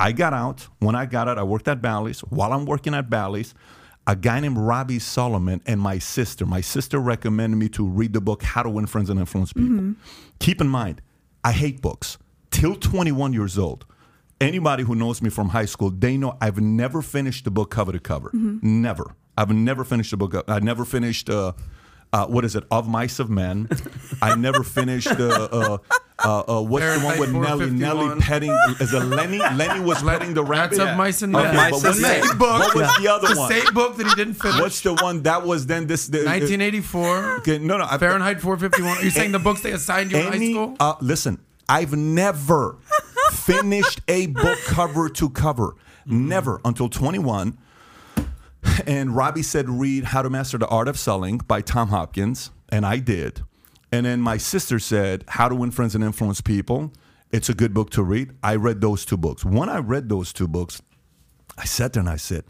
I 0.00 0.10
got 0.12 0.32
out. 0.34 0.66
When 0.80 0.96
I 0.96 1.06
got 1.06 1.28
out, 1.28 1.38
I 1.38 1.44
worked 1.44 1.68
at 1.68 1.80
Bally's. 1.80 2.20
While 2.20 2.52
I'm 2.52 2.64
working 2.66 2.94
at 2.94 3.08
Bally's, 3.08 3.54
a 4.06 4.16
guy 4.16 4.40
named 4.40 4.58
Robbie 4.58 4.98
Solomon 4.98 5.62
and 5.66 5.80
my 5.80 5.98
sister, 5.98 6.44
my 6.44 6.60
sister 6.60 6.98
recommended 6.98 7.56
me 7.56 7.68
to 7.70 7.86
read 7.86 8.12
the 8.12 8.20
book 8.20 8.42
How 8.42 8.62
to 8.62 8.70
Win 8.70 8.86
Friends 8.86 9.10
and 9.10 9.18
Influence 9.18 9.52
People. 9.52 9.70
Mm-hmm. 9.70 9.92
Keep 10.40 10.60
in 10.60 10.68
mind, 10.68 11.00
I 11.42 11.52
hate 11.52 11.80
books. 11.80 12.18
Till 12.50 12.76
21 12.76 13.32
years 13.32 13.58
old, 13.58 13.86
anybody 14.40 14.84
who 14.84 14.94
knows 14.94 15.22
me 15.22 15.30
from 15.30 15.48
high 15.48 15.64
school, 15.64 15.90
they 15.90 16.16
know 16.16 16.36
I've 16.40 16.60
never 16.60 17.02
finished 17.02 17.44
the 17.44 17.50
book 17.50 17.70
cover 17.70 17.92
to 17.92 17.98
cover. 17.98 18.28
Mm-hmm. 18.28 18.82
Never. 18.82 19.16
I've 19.36 19.50
never 19.50 19.84
finished 19.84 20.10
the 20.10 20.16
book. 20.16 20.44
I 20.46 20.60
never 20.60 20.84
finished. 20.84 21.28
Uh, 21.28 21.52
uh, 22.12 22.26
what 22.26 22.44
is 22.44 22.54
it? 22.54 22.64
Of 22.70 22.86
Mice 22.86 23.18
of 23.18 23.28
Men. 23.28 23.68
I 24.22 24.36
never 24.36 24.62
finished. 24.62 25.08
Uh, 25.08 25.78
uh, 26.22 26.40
uh, 26.46 26.62
what's 26.62 26.84
the 27.00 27.04
one 27.04 27.18
with 27.18 27.32
Nelly? 27.32 27.70
Nelly 27.70 28.20
451. 28.20 28.20
petting. 28.20 28.50
Is 28.80 28.92
it 28.94 29.00
Lenny? 29.00 29.38
Lenny 29.56 29.80
was 29.80 30.02
petting 30.02 30.34
the 30.34 30.44
rabbit. 30.44 30.76
That's 30.78 30.90
of 30.92 30.96
Mice 30.96 31.22
and 31.22 31.34
Okay, 31.34 31.44
Men. 31.44 31.54
but 31.56 31.62
Mice 31.62 31.72
what's 31.72 31.84
and 31.84 32.04
the- 32.04 32.08
Men. 32.28 32.38
book. 32.38 32.58
What 32.60 32.74
was 32.74 32.96
the 32.98 33.08
other 33.08 33.34
the 33.34 33.40
one? 33.40 33.50
same 33.50 33.74
book 33.74 33.96
that 33.96 34.06
he 34.06 34.14
didn't 34.14 34.34
finish. 34.34 34.60
What's 34.60 34.80
the 34.82 34.94
one 34.94 35.22
that 35.24 35.44
was 35.44 35.66
then 35.66 35.86
this? 35.86 36.06
The, 36.06 36.18
1984. 36.18 37.36
Okay, 37.38 37.58
no, 37.58 37.78
no. 37.78 37.86
Fahrenheit 37.98 38.40
451. 38.40 38.98
Are 38.98 39.02
you 39.02 39.10
saying 39.10 39.32
the 39.32 39.38
books 39.40 39.62
they 39.62 39.72
assigned 39.72 40.12
you 40.12 40.18
in 40.18 40.26
high 40.32 40.38
school? 40.50 40.76
Uh, 40.78 40.94
listen, 41.00 41.40
I've 41.68 41.92
never 41.94 42.76
finished 43.32 44.00
a 44.06 44.26
book 44.28 44.58
cover 44.66 45.08
to 45.08 45.30
cover. 45.30 45.74
Never 46.06 46.60
until 46.64 46.88
21. 46.88 47.58
And 48.86 49.14
Robbie 49.14 49.42
said, 49.42 49.68
read 49.68 50.04
How 50.04 50.22
to 50.22 50.30
Master 50.30 50.58
the 50.58 50.66
Art 50.68 50.88
of 50.88 50.98
Selling 50.98 51.38
by 51.38 51.60
Tom 51.60 51.88
Hopkins. 51.88 52.50
And 52.70 52.84
I 52.86 52.98
did. 52.98 53.42
And 53.94 54.06
then 54.06 54.20
my 54.20 54.38
sister 54.38 54.80
said, 54.80 55.24
How 55.28 55.48
to 55.48 55.54
Win 55.54 55.70
Friends 55.70 55.94
and 55.94 56.02
Influence 56.02 56.40
People. 56.40 56.92
It's 57.30 57.48
a 57.48 57.54
good 57.54 57.72
book 57.72 57.90
to 57.90 58.02
read. 58.02 58.32
I 58.42 58.56
read 58.56 58.80
those 58.80 59.04
two 59.04 59.16
books. 59.16 59.44
When 59.44 59.68
I 59.68 59.78
read 59.78 60.08
those 60.08 60.32
two 60.32 60.48
books, 60.48 60.82
I 61.56 61.64
sat 61.64 61.92
there 61.92 62.00
and 62.00 62.10
I 62.10 62.16
said, 62.16 62.42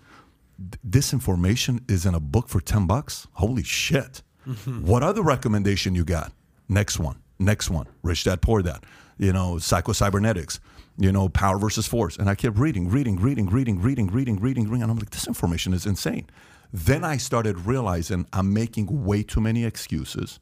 this 0.83 1.13
information 1.13 1.85
is 1.87 2.07
in 2.07 2.15
a 2.15 2.21
book 2.21 2.49
for 2.49 2.63
10 2.63 2.87
bucks? 2.87 3.27
Holy 3.33 3.63
shit. 3.63 4.23
Mm-hmm. 4.47 4.87
What 4.87 5.03
other 5.03 5.21
recommendation 5.21 5.95
you 5.95 6.05
got? 6.05 6.33
Next 6.67 6.99
one. 6.99 7.21
Next 7.39 7.69
one. 7.69 7.89
Rich 8.03 8.25
Dad 8.25 8.41
Poor 8.41 8.63
Dad. 8.63 8.83
You 9.19 9.35
know, 9.35 9.59
Psycho-Cybernetics. 9.59 10.61
You 10.97 11.13
know, 11.13 11.29
Power 11.29 11.59
versus 11.59 11.87
Force. 11.87 12.17
And 12.17 12.31
I 12.31 12.37
kept 12.37 12.57
reading, 12.57 12.89
reading, 12.89 13.17
reading, 13.17 13.51
reading, 13.51 13.81
reading, 13.83 14.07
reading, 14.07 14.41
reading, 14.41 14.65
reading. 14.65 14.83
And 14.83 14.91
I'm 14.91 14.99
like, 14.99 15.11
this 15.11 15.27
information 15.27 15.75
is 15.75 15.85
insane. 15.85 16.27
Then 16.73 17.05
I 17.05 17.19
started 17.19 17.67
realizing 17.67 18.27
I'm 18.33 18.55
making 18.55 19.05
way 19.05 19.23
too 19.23 19.43
many 19.43 19.65
excuses. 19.65 20.41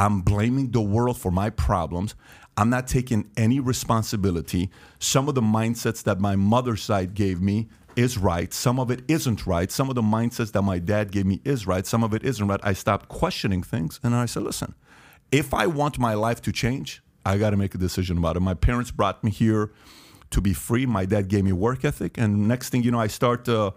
I'm 0.00 0.22
blaming 0.22 0.70
the 0.70 0.80
world 0.80 1.18
for 1.18 1.30
my 1.30 1.50
problems. 1.50 2.14
I'm 2.56 2.70
not 2.70 2.88
taking 2.88 3.30
any 3.36 3.60
responsibility. 3.60 4.70
Some 4.98 5.28
of 5.28 5.34
the 5.34 5.42
mindsets 5.42 6.02
that 6.04 6.18
my 6.18 6.36
mother's 6.36 6.82
side 6.82 7.12
gave 7.12 7.42
me 7.42 7.68
is 7.96 8.16
right. 8.16 8.50
Some 8.50 8.80
of 8.80 8.90
it 8.90 9.02
isn't 9.08 9.46
right. 9.46 9.70
Some 9.70 9.90
of 9.90 9.96
the 9.96 10.02
mindsets 10.02 10.52
that 10.52 10.62
my 10.62 10.78
dad 10.78 11.12
gave 11.12 11.26
me 11.26 11.42
is 11.44 11.66
right. 11.66 11.86
Some 11.86 12.02
of 12.02 12.14
it 12.14 12.24
isn't 12.24 12.48
right. 12.48 12.60
I 12.62 12.72
stopped 12.72 13.10
questioning 13.10 13.62
things 13.62 14.00
and 14.02 14.14
I 14.14 14.24
said, 14.24 14.42
listen, 14.42 14.74
if 15.30 15.52
I 15.52 15.66
want 15.66 15.98
my 15.98 16.14
life 16.14 16.40
to 16.42 16.52
change, 16.52 17.02
I 17.26 17.36
got 17.36 17.50
to 17.50 17.58
make 17.58 17.74
a 17.74 17.78
decision 17.78 18.16
about 18.16 18.38
it. 18.38 18.40
My 18.40 18.54
parents 18.54 18.90
brought 18.90 19.22
me 19.22 19.30
here 19.30 19.70
to 20.30 20.40
be 20.40 20.54
free. 20.54 20.86
My 20.86 21.04
dad 21.04 21.28
gave 21.28 21.44
me 21.44 21.52
work 21.52 21.84
ethic, 21.84 22.16
and 22.16 22.48
next 22.48 22.70
thing 22.70 22.82
you 22.82 22.90
know, 22.90 23.00
I 23.00 23.08
start. 23.08 23.46
Uh, 23.46 23.72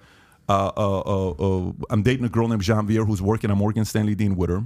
uh, 0.48 0.72
uh, 0.78 1.00
uh, 1.00 1.32
uh, 1.32 1.72
I'm 1.90 2.02
dating 2.04 2.26
a 2.26 2.30
girl 2.30 2.48
named 2.48 2.62
Jean-Vier 2.62 3.06
who's 3.06 3.22
working 3.22 3.50
at 3.50 3.58
Morgan 3.58 3.86
Stanley 3.86 4.16
Dean 4.16 4.36
Witter. 4.36 4.64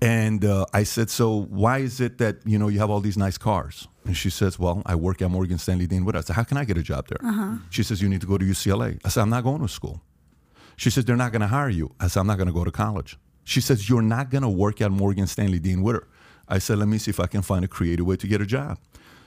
And 0.00 0.44
uh, 0.44 0.66
I 0.72 0.82
said, 0.84 1.10
so 1.10 1.42
why 1.50 1.78
is 1.78 2.00
it 2.00 2.18
that 2.18 2.36
you 2.44 2.58
know 2.58 2.68
you 2.68 2.78
have 2.78 2.90
all 2.90 3.00
these 3.00 3.16
nice 3.16 3.38
cars? 3.38 3.88
And 4.04 4.16
she 4.16 4.30
says, 4.30 4.58
well, 4.58 4.82
I 4.84 4.94
work 4.96 5.22
at 5.22 5.30
Morgan 5.30 5.58
Stanley 5.58 5.86
Dean 5.86 6.04
Witter. 6.04 6.18
I 6.18 6.20
said, 6.22 6.36
how 6.36 6.44
can 6.44 6.56
I 6.56 6.64
get 6.64 6.76
a 6.76 6.82
job 6.82 7.08
there? 7.08 7.18
She 7.70 7.82
says, 7.82 8.02
you 8.02 8.08
need 8.08 8.20
to 8.20 8.26
go 8.26 8.36
to 8.36 8.44
UCLA. 8.44 9.00
I 9.04 9.08
said, 9.08 9.22
I'm 9.22 9.30
not 9.30 9.44
going 9.44 9.62
to 9.62 9.68
school. 9.68 10.02
She 10.76 10.90
says, 10.90 11.04
they're 11.04 11.16
not 11.16 11.32
going 11.32 11.40
to 11.40 11.46
hire 11.48 11.70
you. 11.70 11.94
I 12.00 12.08
said, 12.08 12.20
I'm 12.20 12.26
not 12.26 12.36
going 12.36 12.48
to 12.48 12.52
go 12.52 12.64
to 12.64 12.70
college. 12.70 13.16
She 13.44 13.60
says, 13.60 13.88
you're 13.88 14.02
not 14.02 14.30
going 14.30 14.42
to 14.42 14.48
work 14.48 14.80
at 14.80 14.90
Morgan 14.90 15.26
Stanley 15.26 15.58
Dean 15.58 15.82
Witter. 15.82 16.06
I 16.48 16.58
said, 16.58 16.78
let 16.78 16.88
me 16.88 16.98
see 16.98 17.10
if 17.10 17.20
I 17.20 17.26
can 17.26 17.42
find 17.42 17.64
a 17.64 17.68
creative 17.68 18.04
way 18.06 18.16
to 18.16 18.26
get 18.26 18.40
a 18.40 18.46
job. 18.46 18.78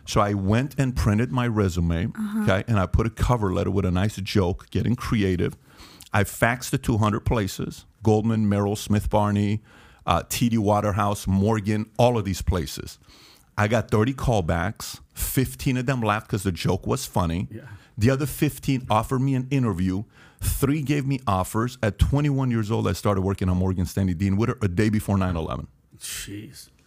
So 0.05 0.21
I 0.21 0.33
went 0.33 0.79
and 0.79 0.95
printed 0.95 1.31
my 1.31 1.47
resume, 1.47 2.11
okay, 2.43 2.63
and 2.67 2.79
I 2.79 2.85
put 2.85 3.05
a 3.05 3.09
cover 3.09 3.53
letter 3.53 3.71
with 3.71 3.83
a 3.85 3.91
nice 3.91 4.15
joke, 4.17 4.69
getting 4.69 4.95
creative. 4.95 5.57
I 6.13 6.23
faxed 6.23 6.73
it 6.73 6.83
to 6.83 6.93
200 6.93 7.21
places 7.21 7.85
Goldman, 8.03 8.47
Merrill, 8.47 8.77
Smith 8.77 9.09
Barney, 9.09 9.61
uh, 10.07 10.23
TD 10.23 10.57
Waterhouse, 10.57 11.27
Morgan, 11.27 11.85
all 11.99 12.17
of 12.17 12.25
these 12.25 12.41
places. 12.41 12.97
I 13.57 13.67
got 13.67 13.91
30 13.91 14.13
callbacks. 14.13 14.99
15 15.13 15.77
of 15.77 15.85
them 15.85 16.01
laughed 16.01 16.27
because 16.27 16.43
the 16.43 16.51
joke 16.51 16.87
was 16.87 17.05
funny. 17.05 17.47
The 17.97 18.09
other 18.09 18.25
15 18.25 18.87
offered 18.89 19.19
me 19.19 19.35
an 19.35 19.47
interview. 19.51 20.03
Three 20.41 20.81
gave 20.83 21.05
me 21.07 21.19
offers. 21.27 21.77
At 21.81 21.97
21 21.97 22.51
years 22.51 22.69
old, 22.71 22.87
I 22.87 22.93
started 22.93 23.21
working 23.21 23.49
on 23.49 23.57
Morgan 23.57 23.85
Stanley 23.87 24.13
Dean 24.13 24.37
Witter 24.37 24.57
a 24.61 24.67
day 24.67 24.89
before 24.89 25.17
9 25.17 25.35
11. 25.35 25.67
Jeez. 25.99 26.69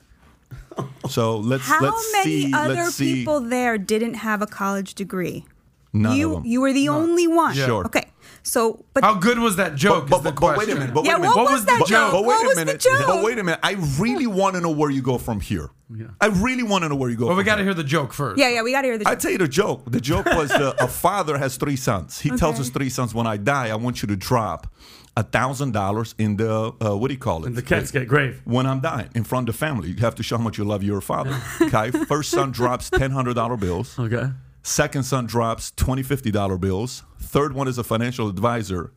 So 1.09 1.37
let's 1.37 1.65
How 1.67 1.81
let's 1.81 2.13
many 2.13 2.43
see. 2.43 2.53
other 2.55 2.75
let's 2.75 2.95
see. 2.95 3.15
people 3.17 3.41
there 3.41 3.77
didn't 3.79 4.15
have 4.15 4.41
a 4.43 4.47
college 4.47 4.95
degree? 4.95 5.45
None 5.93 6.17
you 6.17 6.29
of 6.37 6.43
them. 6.43 6.51
you 6.51 6.61
were 6.61 6.73
the 6.73 6.89
only 6.89 7.27
one. 7.27 7.55
Sure. 7.55 7.85
Okay. 7.87 8.09
So, 8.43 8.85
but 8.95 9.05
How 9.05 9.15
good 9.15 9.39
was 9.39 9.57
that 9.57 9.75
joke? 9.77 10.09
But, 10.09 10.19
is 10.19 10.23
the 10.25 10.33
but, 10.33 10.41
but 10.41 10.59
wait 10.59 10.69
a 10.71 10.75
minute. 10.75 10.95
But 10.95 11.05
Yeah, 11.05 11.13
wait 11.13 11.17
a 11.17 11.21
minute. 11.21 11.37
what 11.37 11.45
What 11.45 11.53
was 11.53 11.53
was 11.53 11.61
the 11.67 11.71
that 11.73 11.79
joke? 11.81 11.89
joke? 11.89 12.13
But 12.13 12.23
wait 12.23 12.27
What 12.29 12.53
a 12.53 12.57
minute. 12.65 12.81
joke? 12.81 13.03
But 13.07 13.25
wait 13.25 13.39
a 13.39 13.45
minute. 13.45 13.61
I 13.63 13.73
really 13.99 14.27
want 14.27 14.55
to 14.57 14.61
know 14.61 14.71
where 14.71 14.91
you 14.91 15.03
go 15.03 15.19
from 15.19 15.41
here. 15.41 15.71
Yeah. 15.95 16.07
I 16.21 16.27
really 16.27 16.63
want 16.63 16.83
to 16.85 16.89
know 16.89 16.95
where 16.97 17.11
you 17.11 17.17
go. 17.17 17.27
Well, 17.27 17.37
we 17.37 17.43
got 17.45 17.57
to 17.57 17.65
hear 17.65 17.75
the 17.75 17.83
joke 17.85 18.13
first. 18.13 18.39
yeah, 18.39 18.49
yeah, 18.49 18.63
we 18.63 18.71
got 18.73 18.83
to 18.83 18.87
hear 18.89 18.97
the 18.99 19.05
joke. 19.05 19.13
I 19.13 19.17
tell 19.17 19.31
you 19.33 19.39
the 19.39 19.49
joke. 19.49 19.83
The 19.91 20.01
joke 20.01 20.25
was 20.41 20.51
uh, 20.53 20.75
a 20.81 20.87
father 20.89 21.37
has 21.37 21.57
three 21.57 21.77
sons. 21.77 22.21
He 22.21 22.31
tells 22.31 22.59
his 22.59 22.71
three 22.71 22.89
sons, 22.91 23.13
"When 23.15 23.27
I 23.27 23.37
die, 23.37 23.71
I 23.71 23.75
want 23.75 24.01
you 24.01 24.07
to 24.09 24.17
drop 24.17 24.69
a 25.17 25.25
thousand 25.25 25.73
dollars 25.73 26.15
in 26.17 26.37
the 26.37 26.73
uh, 26.81 26.97
what 26.97 27.09
do 27.09 27.15
you 27.15 27.19
call 27.19 27.43
it? 27.45 27.49
In 27.49 27.55
the 27.55 27.63
cats 27.63 27.91
get 27.91 28.07
grave. 28.07 28.41
when 28.45 28.67
I'm 28.67 28.79
dying 28.81 29.11
in 29.17 29.25
front 29.25 29.49
of 29.49 29.55
the 29.55 29.59
family. 29.59 29.89
You 29.91 29.97
have 29.97 30.15
to 30.15 30.23
show 30.23 30.37
how 30.39 30.45
much 30.45 30.59
you 30.59 30.65
love 30.65 30.83
your 30.85 31.01
father. 31.01 31.37
Okay. 31.61 31.91
First 32.07 32.31
son 32.31 32.53
drops 32.53 32.89
ten 32.91 33.11
hundred 33.11 33.35
dollar 33.35 33.57
bills. 33.57 33.99
Okay. 33.99 34.31
Second 34.63 35.05
son 35.05 35.27
drops 35.27 35.73
20 35.77 36.03
50 36.03 36.31
dollar 36.31 36.59
bills. 36.59 37.05
Third 37.19 37.55
one 37.55 37.69
is 37.69 37.79
a 37.79 37.85
financial 37.85 38.29
advisor. 38.29 38.93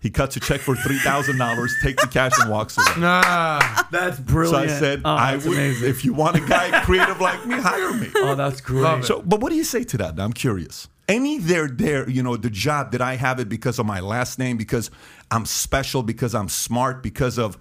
He 0.00 0.10
cuts 0.10 0.36
a 0.36 0.40
check 0.40 0.60
for 0.60 0.76
three 0.76 0.98
thousand 0.98 1.38
dollars, 1.38 1.74
take 1.82 1.96
the 1.96 2.06
cash, 2.06 2.32
and 2.38 2.50
walks 2.50 2.76
away. 2.76 3.00
Nah. 3.00 3.58
That's 3.90 4.20
brilliant. 4.20 4.70
So. 4.70 4.76
I 4.76 4.78
said, 4.78 5.02
oh, 5.04 5.10
I 5.10 5.36
would, 5.36 5.46
amazing. 5.46 5.88
if 5.88 6.04
you 6.04 6.12
want 6.12 6.36
a 6.36 6.40
guy 6.40 6.82
creative 6.84 7.20
like 7.20 7.44
me, 7.46 7.56
hire 7.58 7.92
me. 7.92 8.08
oh, 8.16 8.34
that's 8.34 8.60
great. 8.60 9.04
So, 9.04 9.22
but 9.22 9.40
what 9.40 9.50
do 9.50 9.56
you 9.56 9.64
say 9.64 9.84
to 9.84 9.96
that? 9.98 10.20
I'm 10.20 10.32
curious. 10.32 10.88
Any 11.08 11.38
there, 11.38 11.68
there, 11.68 12.08
you 12.10 12.22
know, 12.22 12.36
the 12.36 12.50
job, 12.50 12.92
that 12.92 13.00
I 13.00 13.14
have 13.16 13.38
it 13.40 13.48
because 13.48 13.78
of 13.78 13.86
my 13.86 14.00
last 14.00 14.38
name, 14.38 14.56
because 14.56 14.90
I'm 15.30 15.46
special, 15.46 16.02
because 16.02 16.34
I'm 16.34 16.48
smart, 16.48 17.02
because 17.02 17.38
of 17.38 17.56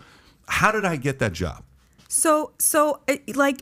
how 0.47 0.71
did 0.71 0.83
I 0.83 0.97
get 0.97 1.19
that 1.19 1.33
job? 1.33 1.63
So, 2.07 2.53
so 2.59 3.01
like, 3.33 3.61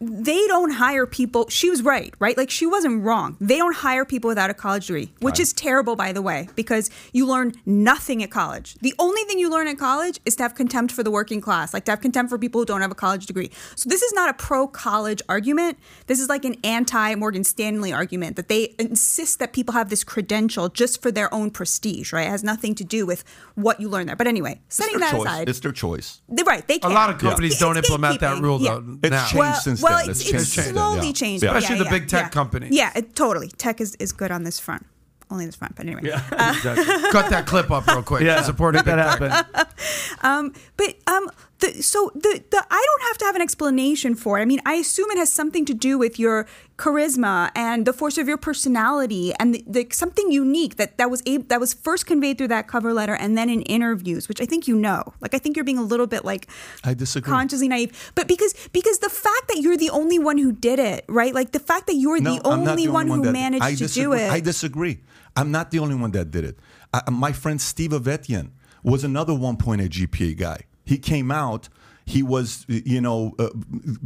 they 0.00 0.46
don't 0.46 0.72
hire 0.72 1.06
people. 1.06 1.48
She 1.48 1.70
was 1.70 1.82
right, 1.82 2.12
right? 2.18 2.36
Like, 2.36 2.50
she 2.50 2.66
wasn't 2.66 3.02
wrong. 3.02 3.36
They 3.40 3.56
don't 3.56 3.74
hire 3.74 4.04
people 4.04 4.28
without 4.28 4.50
a 4.50 4.54
college 4.54 4.86
degree, 4.86 5.12
which 5.20 5.40
is 5.40 5.52
terrible, 5.52 5.96
by 5.96 6.12
the 6.12 6.20
way, 6.22 6.48
because 6.54 6.90
you 7.12 7.26
learn 7.26 7.52
nothing 7.64 8.22
at 8.22 8.30
college. 8.30 8.74
The 8.80 8.94
only 8.98 9.22
thing 9.22 9.38
you 9.38 9.50
learn 9.50 9.68
at 9.68 9.78
college 9.78 10.20
is 10.24 10.36
to 10.36 10.42
have 10.42 10.54
contempt 10.54 10.92
for 10.92 11.02
the 11.02 11.10
working 11.10 11.40
class, 11.40 11.72
like 11.72 11.84
to 11.86 11.92
have 11.92 12.00
contempt 12.00 12.30
for 12.30 12.38
people 12.38 12.60
who 12.60 12.64
don't 12.66 12.80
have 12.82 12.90
a 12.90 12.94
college 12.96 13.26
degree. 13.26 13.50
So, 13.76 13.88
this 13.88 14.02
is 14.02 14.12
not 14.12 14.28
a 14.28 14.34
pro 14.34 14.66
college 14.66 15.22
argument. 15.28 15.78
This 16.06 16.20
is 16.20 16.28
like 16.28 16.44
an 16.44 16.56
anti 16.64 17.14
Morgan 17.14 17.44
Stanley 17.44 17.92
argument 17.92 18.36
that 18.36 18.48
they 18.48 18.74
insist 18.78 19.38
that 19.38 19.52
people 19.52 19.72
have 19.74 19.88
this 19.88 20.04
credential 20.04 20.68
just 20.68 21.00
for 21.00 21.10
their 21.10 21.32
own 21.32 21.50
prestige, 21.50 22.12
right? 22.12 22.26
It 22.26 22.30
has 22.30 22.44
nothing 22.44 22.74
to 22.76 22.84
do 22.84 23.06
with 23.06 23.24
what 23.54 23.80
you 23.80 23.88
learn 23.88 24.06
there. 24.06 24.16
But 24.16 24.26
anyway, 24.26 24.60
setting 24.68 24.98
that 25.00 25.12
choice. 25.12 25.22
aside, 25.26 25.48
It's 25.48 25.60
their 25.60 25.72
choice. 25.72 26.20
they're 26.28 26.44
right. 26.44 26.66
They 26.66 26.78
can. 26.78 26.90
A 26.90 26.94
lot 26.94 27.10
of 27.10 27.18
companies 27.18 27.52
It's 27.52 27.60
don't 27.60 27.76
implement 27.76 28.20
that 28.20 28.40
rule 28.42 28.60
Yeah. 28.60 28.74
though. 28.74 28.98
It's 29.02 29.10
now. 29.10 29.18
changed 29.26 29.36
Well, 29.36 29.60
since 29.62 29.82
well, 29.82 29.98
then. 29.98 30.10
it's, 30.10 30.20
It's 30.20 30.32
it's, 30.32 30.54
changed 30.54 30.70
slowly 30.70 31.06
yeah. 31.08 31.12
changed. 31.12 31.44
Yeah. 31.44 31.56
Especially 31.56 31.76
yeah, 31.76 31.84
the 31.84 31.84
yeah, 31.84 31.98
big 31.98 32.08
tech 32.08 32.24
yeah. 32.24 32.28
companies. 32.28 32.70
Yeah, 32.72 32.92
it, 32.94 33.14
totally. 33.14 33.48
Tech 33.48 33.80
is, 33.80 33.94
is 33.96 34.12
good 34.12 34.30
on 34.30 34.44
this 34.44 34.58
front. 34.58 34.86
Only 35.30 35.46
this 35.46 35.56
front, 35.56 35.74
but 35.76 35.86
anyway. 35.86 36.02
Yeah. 36.04 36.50
exactly. 36.50 36.84
Cut 37.10 37.30
that 37.30 37.46
clip 37.46 37.70
up 37.70 37.86
real 37.86 38.02
quick. 38.02 38.22
Yeah. 38.22 38.36
to 38.36 38.44
support 38.44 38.74
Make 38.74 38.84
big 38.84 38.96
that 38.96 39.18
tech. 39.18 39.30
happen. 39.30 39.66
Um, 40.24 40.52
but 40.76 40.94
um, 41.08 41.28
the, 41.62 41.82
so 41.82 42.10
the 42.14 42.32
the 42.50 42.60
I 42.70 42.82
don't 42.88 43.02
have 43.08 43.18
to 43.18 43.24
have 43.28 43.36
an 43.36 43.42
explanation 43.42 44.14
for 44.14 44.38
it. 44.38 44.42
I 44.42 44.44
mean, 44.52 44.60
I 44.66 44.74
assume 44.84 45.08
it 45.10 45.18
has 45.18 45.32
something 45.32 45.64
to 45.70 45.74
do 45.88 45.96
with 45.98 46.18
your 46.18 46.46
charisma 46.76 47.50
and 47.54 47.86
the 47.86 47.92
force 47.92 48.18
of 48.18 48.26
your 48.28 48.36
personality 48.36 49.32
and 49.38 49.54
the, 49.54 49.64
the 49.66 49.86
something 49.92 50.30
unique 50.32 50.76
that 50.76 50.98
that 50.98 51.08
was 51.10 51.22
able, 51.26 51.44
that 51.48 51.60
was 51.60 51.72
first 51.74 52.06
conveyed 52.06 52.38
through 52.38 52.48
that 52.48 52.66
cover 52.68 52.92
letter 52.92 53.14
and 53.14 53.38
then 53.38 53.48
in 53.48 53.62
interviews, 53.62 54.28
which 54.28 54.40
I 54.40 54.46
think 54.46 54.66
you 54.68 54.76
know. 54.76 55.02
Like 55.20 55.34
I 55.34 55.38
think 55.38 55.56
you're 55.56 55.64
being 55.64 55.78
a 55.78 55.82
little 55.94 56.06
bit 56.06 56.24
like 56.24 56.48
I 56.84 56.94
disagree. 56.94 57.30
consciously 57.30 57.68
naive, 57.68 58.12
but 58.14 58.26
because 58.28 58.52
because 58.72 58.98
the 58.98 59.10
fact 59.10 59.48
that 59.48 59.58
you're 59.60 59.76
the 59.76 59.90
only 59.90 60.18
one 60.18 60.38
who 60.38 60.52
did 60.52 60.78
it, 60.78 61.04
right? 61.08 61.32
Like 61.34 61.52
the 61.52 61.60
fact 61.60 61.86
that 61.86 61.94
you're 61.94 62.20
No, 62.20 62.34
the 62.34 62.48
I'm 62.48 62.64
not 62.64 62.70
only, 62.72 62.88
one 62.88 63.06
who 63.08 63.22
that- 63.22 63.32
managed 63.32 63.62
I 63.64 63.74
to 63.76 63.86
do 63.86 64.12
it. 64.12 64.30
I 64.30 64.40
disagree. 64.40 65.00
I'm 65.36 65.50
not 65.50 65.70
the 65.70 65.78
only 65.78 65.94
one 65.94 66.10
that 66.12 66.30
did 66.30 66.44
it. 66.44 66.58
I, 66.92 67.08
my 67.10 67.32
friend 67.32 67.60
Steve 67.60 67.92
Avetian 67.92 68.50
was 68.82 69.04
another 69.04 69.32
1.8 69.32 69.88
GPA 69.88 70.36
guy. 70.36 70.60
He 70.84 70.98
came 70.98 71.30
out. 71.30 71.68
He 72.04 72.22
was, 72.22 72.64
you 72.68 73.00
know, 73.00 73.34
uh, 73.38 73.50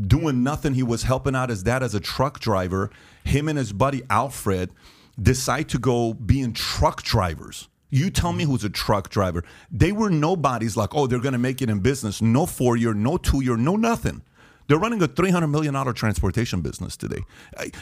doing 0.01 0.43
nothing. 0.43 0.75
He 0.75 0.83
was 0.83 1.05
helping 1.05 1.35
out 1.35 1.49
his 1.49 1.63
dad 1.63 1.83
as 1.83 1.95
a 1.95 2.01
truck 2.01 2.39
driver. 2.41 2.91
Him 3.25 3.49
and 3.49 3.57
his 3.59 3.73
buddy 3.73 4.03
Alfred 4.11 4.71
decide 5.21 5.69
to 5.71 5.79
go 5.79 6.13
being 6.13 6.53
truck 6.53 7.03
drivers. 7.03 7.69
You 7.89 8.11
tell 8.11 8.33
me 8.33 8.45
who's 8.45 8.65
a 8.65 8.69
truck 8.69 9.09
driver. 9.09 9.45
They 9.71 9.93
were 9.93 10.11
nobodies 10.11 10.77
like, 10.77 10.95
oh, 10.95 11.07
they're 11.07 11.21
going 11.21 11.33
to 11.33 11.39
make 11.39 11.63
it 11.63 11.71
in 11.71 11.81
business. 11.81 12.21
No 12.21 12.45
four 12.45 12.77
year, 12.77 12.93
no 12.93 13.17
two 13.17 13.43
year, 13.43 13.57
no 13.57 13.77
nothing. 13.77 14.23
They're 14.69 14.79
running 14.79 15.01
a 15.03 15.07
three 15.07 15.31
hundred 15.31 15.47
million 15.49 15.75
dollar 15.75 15.93
transportation 15.93 16.61
business 16.61 16.97
today. 16.97 17.23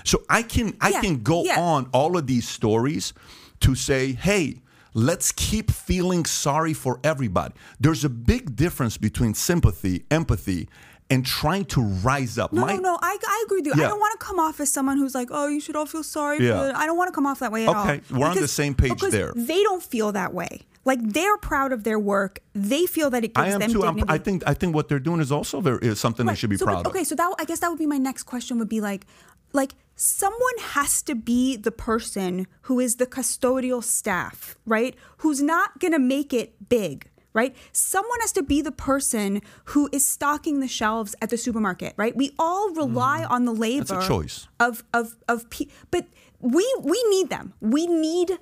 So 0.04 0.22
I 0.28 0.42
can 0.42 0.76
I 0.80 0.90
Yeah, 0.90 1.00
can 1.00 1.22
go 1.22 1.42
yeah. 1.42 1.58
on 1.58 1.88
all 1.92 2.16
of 2.16 2.26
these 2.26 2.46
stories 2.46 3.14
to 3.60 3.74
say, 3.74 4.12
hey, 4.12 4.60
let's 4.94 5.32
keep 5.32 5.70
feeling 5.70 6.24
sorry 6.24 6.72
for 6.72 7.00
everybody. 7.04 7.54
There's 7.78 8.04
a 8.04 8.08
big 8.08 8.56
difference 8.56 8.96
between 8.96 9.34
sympathy, 9.34 10.04
empathy, 10.10 10.68
and 11.10 11.26
trying 11.26 11.66
to 11.66 11.82
rise 11.82 12.38
up. 12.38 12.52
No, 12.52 12.62
My- 12.62 12.74
no, 12.74 12.80
no. 12.80 12.98
I, 13.02 13.18
I 13.26 13.42
agree 13.46 13.58
with 13.58 13.66
you. 13.66 13.72
Yeah. 13.76 13.86
I 13.86 13.88
don't 13.90 14.00
want 14.00 14.18
to 14.18 14.24
come 14.24 14.38
off 14.38 14.58
as 14.60 14.72
someone 14.72 14.96
who's 14.96 15.14
like, 15.14 15.28
oh, 15.30 15.48
you 15.48 15.60
should 15.60 15.76
all 15.76 15.84
feel 15.86 16.02
sorry. 16.02 16.44
Yeah. 16.44 16.70
For. 16.72 16.76
I 16.76 16.86
don't 16.86 16.96
want 16.96 17.08
to 17.08 17.12
come 17.12 17.26
off 17.26 17.40
that 17.40 17.52
way 17.52 17.66
at 17.66 17.74
all. 17.74 17.84
Okay, 17.88 18.00
we're 18.10 18.26
on 18.26 18.36
the 18.36 18.48
same 18.48 18.74
page 18.74 18.90
because 18.94 19.12
there. 19.12 19.32
They 19.36 19.62
don't 19.62 19.82
feel 19.82 20.12
that 20.12 20.32
way. 20.32 20.62
Like 20.86 21.00
they're 21.02 21.36
proud 21.38 21.72
of 21.72 21.84
their 21.84 21.98
work. 21.98 22.40
They 22.54 22.86
feel 22.86 23.10
that 23.10 23.24
it 23.24 23.34
gives 23.34 23.46
I 23.48 23.50
am 23.50 23.60
them 23.60 23.72
too. 23.72 23.82
Dignity. 23.82 24.04
I 24.08 24.18
think 24.18 24.42
I 24.46 24.54
think 24.54 24.74
what 24.74 24.88
they're 24.88 24.98
doing 24.98 25.20
is 25.20 25.32
also 25.32 25.60
very 25.60 25.78
is 25.86 25.98
something 25.98 26.26
they 26.26 26.34
should 26.34 26.50
be 26.50 26.56
So, 26.56 26.66
but- 26.66 26.72
proud 26.72 26.86
okay, 26.88 27.04
so 27.04 27.14
that 27.14 27.34
I 27.38 27.44
guess 27.44 27.60
that 27.60 27.68
would 27.70 27.78
be 27.78 27.86
my 27.86 27.98
next 27.98 28.24
question. 28.24 28.58
Would 28.58 28.68
be 28.68 28.80
like, 28.82 29.06
like 29.52 29.72
someone 29.96 30.58
has 30.60 31.02
to 31.02 31.14
be 31.14 31.56
the 31.56 31.70
person 31.70 32.46
who 32.62 32.80
is 32.80 32.96
the 32.96 33.06
custodial 33.06 33.82
staff, 33.82 34.56
right? 34.66 34.94
Who's 35.18 35.40
not 35.42 35.78
gonna 35.80 35.98
make 35.98 36.32
it 36.32 36.68
big. 36.68 37.08
Right? 37.32 37.56
Someone 37.72 38.20
has 38.20 38.30
to 38.32 38.44
be 38.44 38.62
the 38.62 38.70
person 38.70 39.42
who 39.64 39.88
is 39.90 40.06
stocking 40.06 40.60
the 40.60 40.68
shelves 40.68 41.16
at 41.20 41.30
the 41.30 41.36
supermarket, 41.36 41.94
right? 41.96 42.14
We 42.14 42.30
all 42.38 42.70
rely 42.74 43.22
mm-hmm. 43.22 43.32
on 43.32 43.44
the 43.44 43.50
labor 43.52 43.98
a 43.98 44.06
choice. 44.06 44.46
of 44.60 44.84
of 44.94 45.16
of 45.26 45.50
pe- 45.50 45.66
but 45.90 46.06
we 46.38 46.64
we 46.80 47.02
need 47.10 47.30
them. 47.30 47.52
We 47.60 47.88
need 47.88 48.38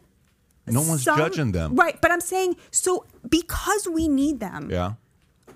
No 0.66 0.82
one's 0.82 1.04
some- 1.04 1.16
judging 1.16 1.52
them. 1.52 1.74
Right, 1.74 1.98
but 2.02 2.10
I'm 2.10 2.20
saying 2.20 2.56
so 2.70 3.06
because 3.26 3.88
we 3.88 4.08
need 4.08 4.40
them 4.40 4.68
Yeah. 4.70 4.92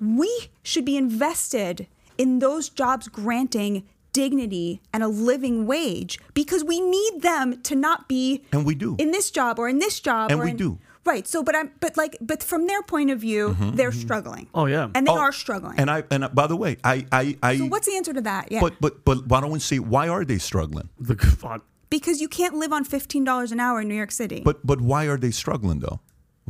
we 0.00 0.48
should 0.62 0.86
be 0.86 0.96
invested 0.96 1.88
in 2.16 2.38
those 2.38 2.70
jobs 2.70 3.06
granting 3.08 3.84
dignity 4.20 4.68
and 4.92 5.00
a 5.08 5.10
living 5.30 5.56
wage 5.74 6.12
because 6.40 6.62
we 6.72 6.78
need 6.96 7.14
them 7.30 7.46
to 7.68 7.74
not 7.86 7.98
be 8.14 8.24
And 8.54 8.62
we 8.68 8.74
do. 8.84 8.90
in 9.04 9.10
this 9.16 9.30
job 9.38 9.52
or 9.60 9.66
in 9.74 9.78
this 9.86 9.96
job 10.08 10.30
And 10.30 10.40
or 10.40 10.44
we 10.48 10.52
in- 10.56 10.56
do. 10.66 10.70
right 11.10 11.26
so 11.32 11.38
but 11.48 11.54
i'm 11.58 11.68
but 11.84 11.92
like 12.02 12.14
but 12.30 12.40
from 12.50 12.62
their 12.70 12.82
point 12.92 13.08
of 13.14 13.18
view 13.28 13.42
they're 13.78 13.96
struggling 14.06 14.46
Oh, 14.58 14.66
yeah. 14.74 14.84
and 14.96 15.02
they 15.06 15.12
Mm-hmm, 15.12 15.22
Oh, 15.24 15.26
are 15.28 15.34
struggling 15.44 15.76
And 15.80 15.88
I 15.96 15.98
and 16.14 16.20
I- 16.26 16.32
by 16.40 16.46
the 16.52 16.58
way, 16.62 16.72
I 16.92 16.96
I, 17.20 17.24
I 17.48 17.50
so 17.60 17.66
what's 17.74 17.86
the 17.90 17.96
answer 18.00 18.14
to 18.20 18.24
that 18.30 18.44
yeah 18.54 18.62
but 18.66 18.72
but 18.84 18.92
but 19.08 19.18
why 19.30 19.38
don't 19.42 19.54
we 19.58 19.62
see 19.70 19.78
why 19.94 20.04
are 20.14 20.24
they 20.30 20.40
struggling? 20.50 20.88
The 21.10 21.16
fuck. 21.42 21.60
because 21.96 22.16
you 22.24 22.28
can't 22.38 22.54
live 22.62 22.72
on 22.78 22.82
$15 22.84 23.52
an 23.54 23.58
hour 23.64 23.76
in 23.82 23.86
new 23.92 23.98
york 24.02 24.14
city 24.22 24.40
But 24.50 24.56
but 24.70 24.78
why 24.90 25.02
are 25.12 25.20
they 25.24 25.32
struggling 25.42 25.78
though? 25.84 25.98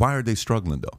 Why 0.03 0.11
are 0.17 0.25
they 0.29 0.37
struggling 0.47 0.81
though? 0.87 0.99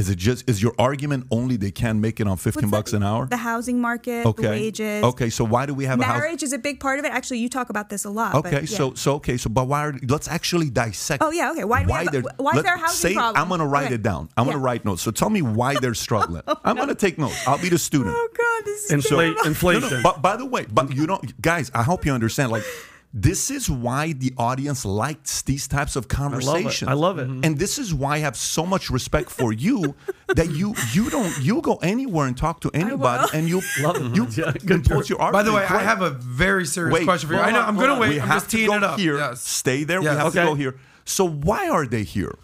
Is 0.00 0.08
it 0.08 0.16
just 0.16 0.48
is 0.48 0.62
your 0.62 0.72
argument 0.78 1.26
only 1.30 1.56
they 1.56 1.70
can't 1.70 1.98
make 1.98 2.20
it 2.20 2.26
on 2.26 2.38
15 2.38 2.62
What's 2.62 2.70
bucks 2.70 2.90
that? 2.92 2.98
an 2.98 3.02
hour? 3.02 3.26
The 3.26 3.36
housing 3.36 3.80
market, 3.80 4.22
the 4.22 4.30
okay. 4.30 4.48
wages. 4.48 5.04
Okay, 5.04 5.28
so 5.28 5.44
why 5.44 5.66
do 5.66 5.74
we 5.74 5.84
have 5.84 5.98
a? 5.98 6.00
Marriage 6.00 6.42
is 6.42 6.54
a 6.54 6.58
big 6.58 6.80
part 6.80 6.98
of 6.98 7.04
it. 7.04 7.12
Actually, 7.12 7.38
you 7.38 7.48
talk 7.50 7.68
about 7.68 7.90
this 7.90 8.04
a 8.06 8.10
lot. 8.10 8.32
but 8.32 8.46
Okay, 8.46 8.60
yeah. 8.62 8.76
so 8.78 8.94
so 8.94 9.14
okay, 9.16 9.36
so 9.36 9.50
but 9.50 9.66
why? 9.68 9.80
Are, 9.86 9.94
let's 10.08 10.26
actually 10.28 10.70
dissect. 10.70 11.22
Oh, 11.22 11.30
yeah, 11.30 11.50
okay. 11.52 11.64
Why 11.64 11.82
do 11.82 11.86
we 11.88 11.92
have- 11.92 12.12
they're- 12.12 12.22
why 12.38 12.52
is 12.52 12.56
let- 12.56 12.64
there 12.64 12.74
a 12.76 12.78
housing 12.78 13.10
say, 13.10 13.14
problem? 13.14 13.42
I'm 13.42 13.48
gonna 13.50 13.66
write 13.66 13.86
Okay. 13.86 13.96
it 13.96 14.02
down. 14.02 14.30
I'm 14.38 14.46
gonna 14.46 14.56
write 14.58 14.84
notes. 14.86 15.02
So 15.02 15.10
tell 15.10 15.28
me 15.30 15.42
why 15.42 15.78
they're 15.78 15.94
struggling. 15.94 16.42
Oh, 16.50 16.56
I'm 16.64 16.76
gonna 16.76 16.94
take 16.94 17.18
notes. 17.18 17.36
I'll 17.46 17.58
be 17.60 17.68
the 17.68 17.78
student. 17.78 18.14
Oh 18.16 18.28
God, 18.36 18.64
this 18.64 18.84
is 18.86 18.90
Inflate, 18.92 19.34
terrible. 19.34 19.46
inflation. 19.46 19.90
No, 19.90 19.96
no, 19.96 20.02
but 20.02 20.22
by 20.22 20.36
the 20.36 20.46
way, 20.46 20.66
but 20.72 20.94
you 20.96 21.06
don't, 21.06 21.40
guys. 21.42 21.70
I 21.74 21.82
hope 21.82 22.06
you 22.06 22.12
understand. 22.12 22.50
Like, 22.52 22.64
this 23.12 23.50
is 23.50 23.68
why 23.68 24.12
the 24.12 24.32
audience 24.38 24.84
likes 24.84 25.42
these 25.42 25.66
types 25.66 25.96
of 25.96 26.06
conversations. 26.06 26.88
I 26.88 26.92
love 26.92 27.18
it. 27.18 27.22
I 27.22 27.24
love 27.24 27.38
it. 27.38 27.44
and 27.46 27.58
this 27.58 27.76
is 27.78 27.92
why 27.92 28.14
I 28.14 28.18
have 28.18 28.36
so 28.36 28.64
much 28.64 28.88
respect 28.88 29.30
for 29.30 29.52
you 29.52 29.96
that 30.28 30.50
you 30.52 30.74
you 30.92 31.10
don't 31.10 31.36
you 31.40 31.60
go 31.60 31.74
anywhere 31.76 32.26
and 32.26 32.36
talk 32.36 32.60
to 32.60 32.70
anybody 32.72 33.28
and 33.36 33.48
you 33.48 33.62
Love 33.80 33.96
it. 33.96 34.14
you 34.16 34.26
Yeah, 34.30 34.52
good 34.52 34.70
impose 34.86 35.08
your 35.10 35.20
argument. 35.20 35.32
By 35.32 35.50
the 35.50 35.52
way, 35.56 35.64
I 35.64 35.82
have 35.82 36.02
a 36.02 36.10
very 36.10 36.64
serious 36.66 36.94
Wait, 36.94 37.04
question 37.04 37.28
for 37.28 37.34
you. 37.34 37.40
hold 37.42 37.52
I 37.54 37.56
know 37.58 37.64
I'm 37.64 37.76
gonna 37.76 37.98
wait. 37.98 38.10
We 38.10 38.20
I'm 38.20 38.28
have 38.28 38.36
just 38.36 38.50
to 38.50 38.56
teeing 38.56 38.68
go 38.70 38.76
it 38.76 38.84
up. 38.84 38.98
here. 38.98 39.16
Yes. 39.16 39.40
Stay 39.42 39.82
there. 39.84 40.00
Yes. 40.02 40.12
We 40.12 40.16
have 40.18 40.26
Okay. 40.28 40.40
to 40.40 40.46
go 40.46 40.54
here. 40.54 40.76
So 41.04 41.26
why 41.28 41.68
are 41.68 41.86
they 41.86 42.04
here? 42.04 42.38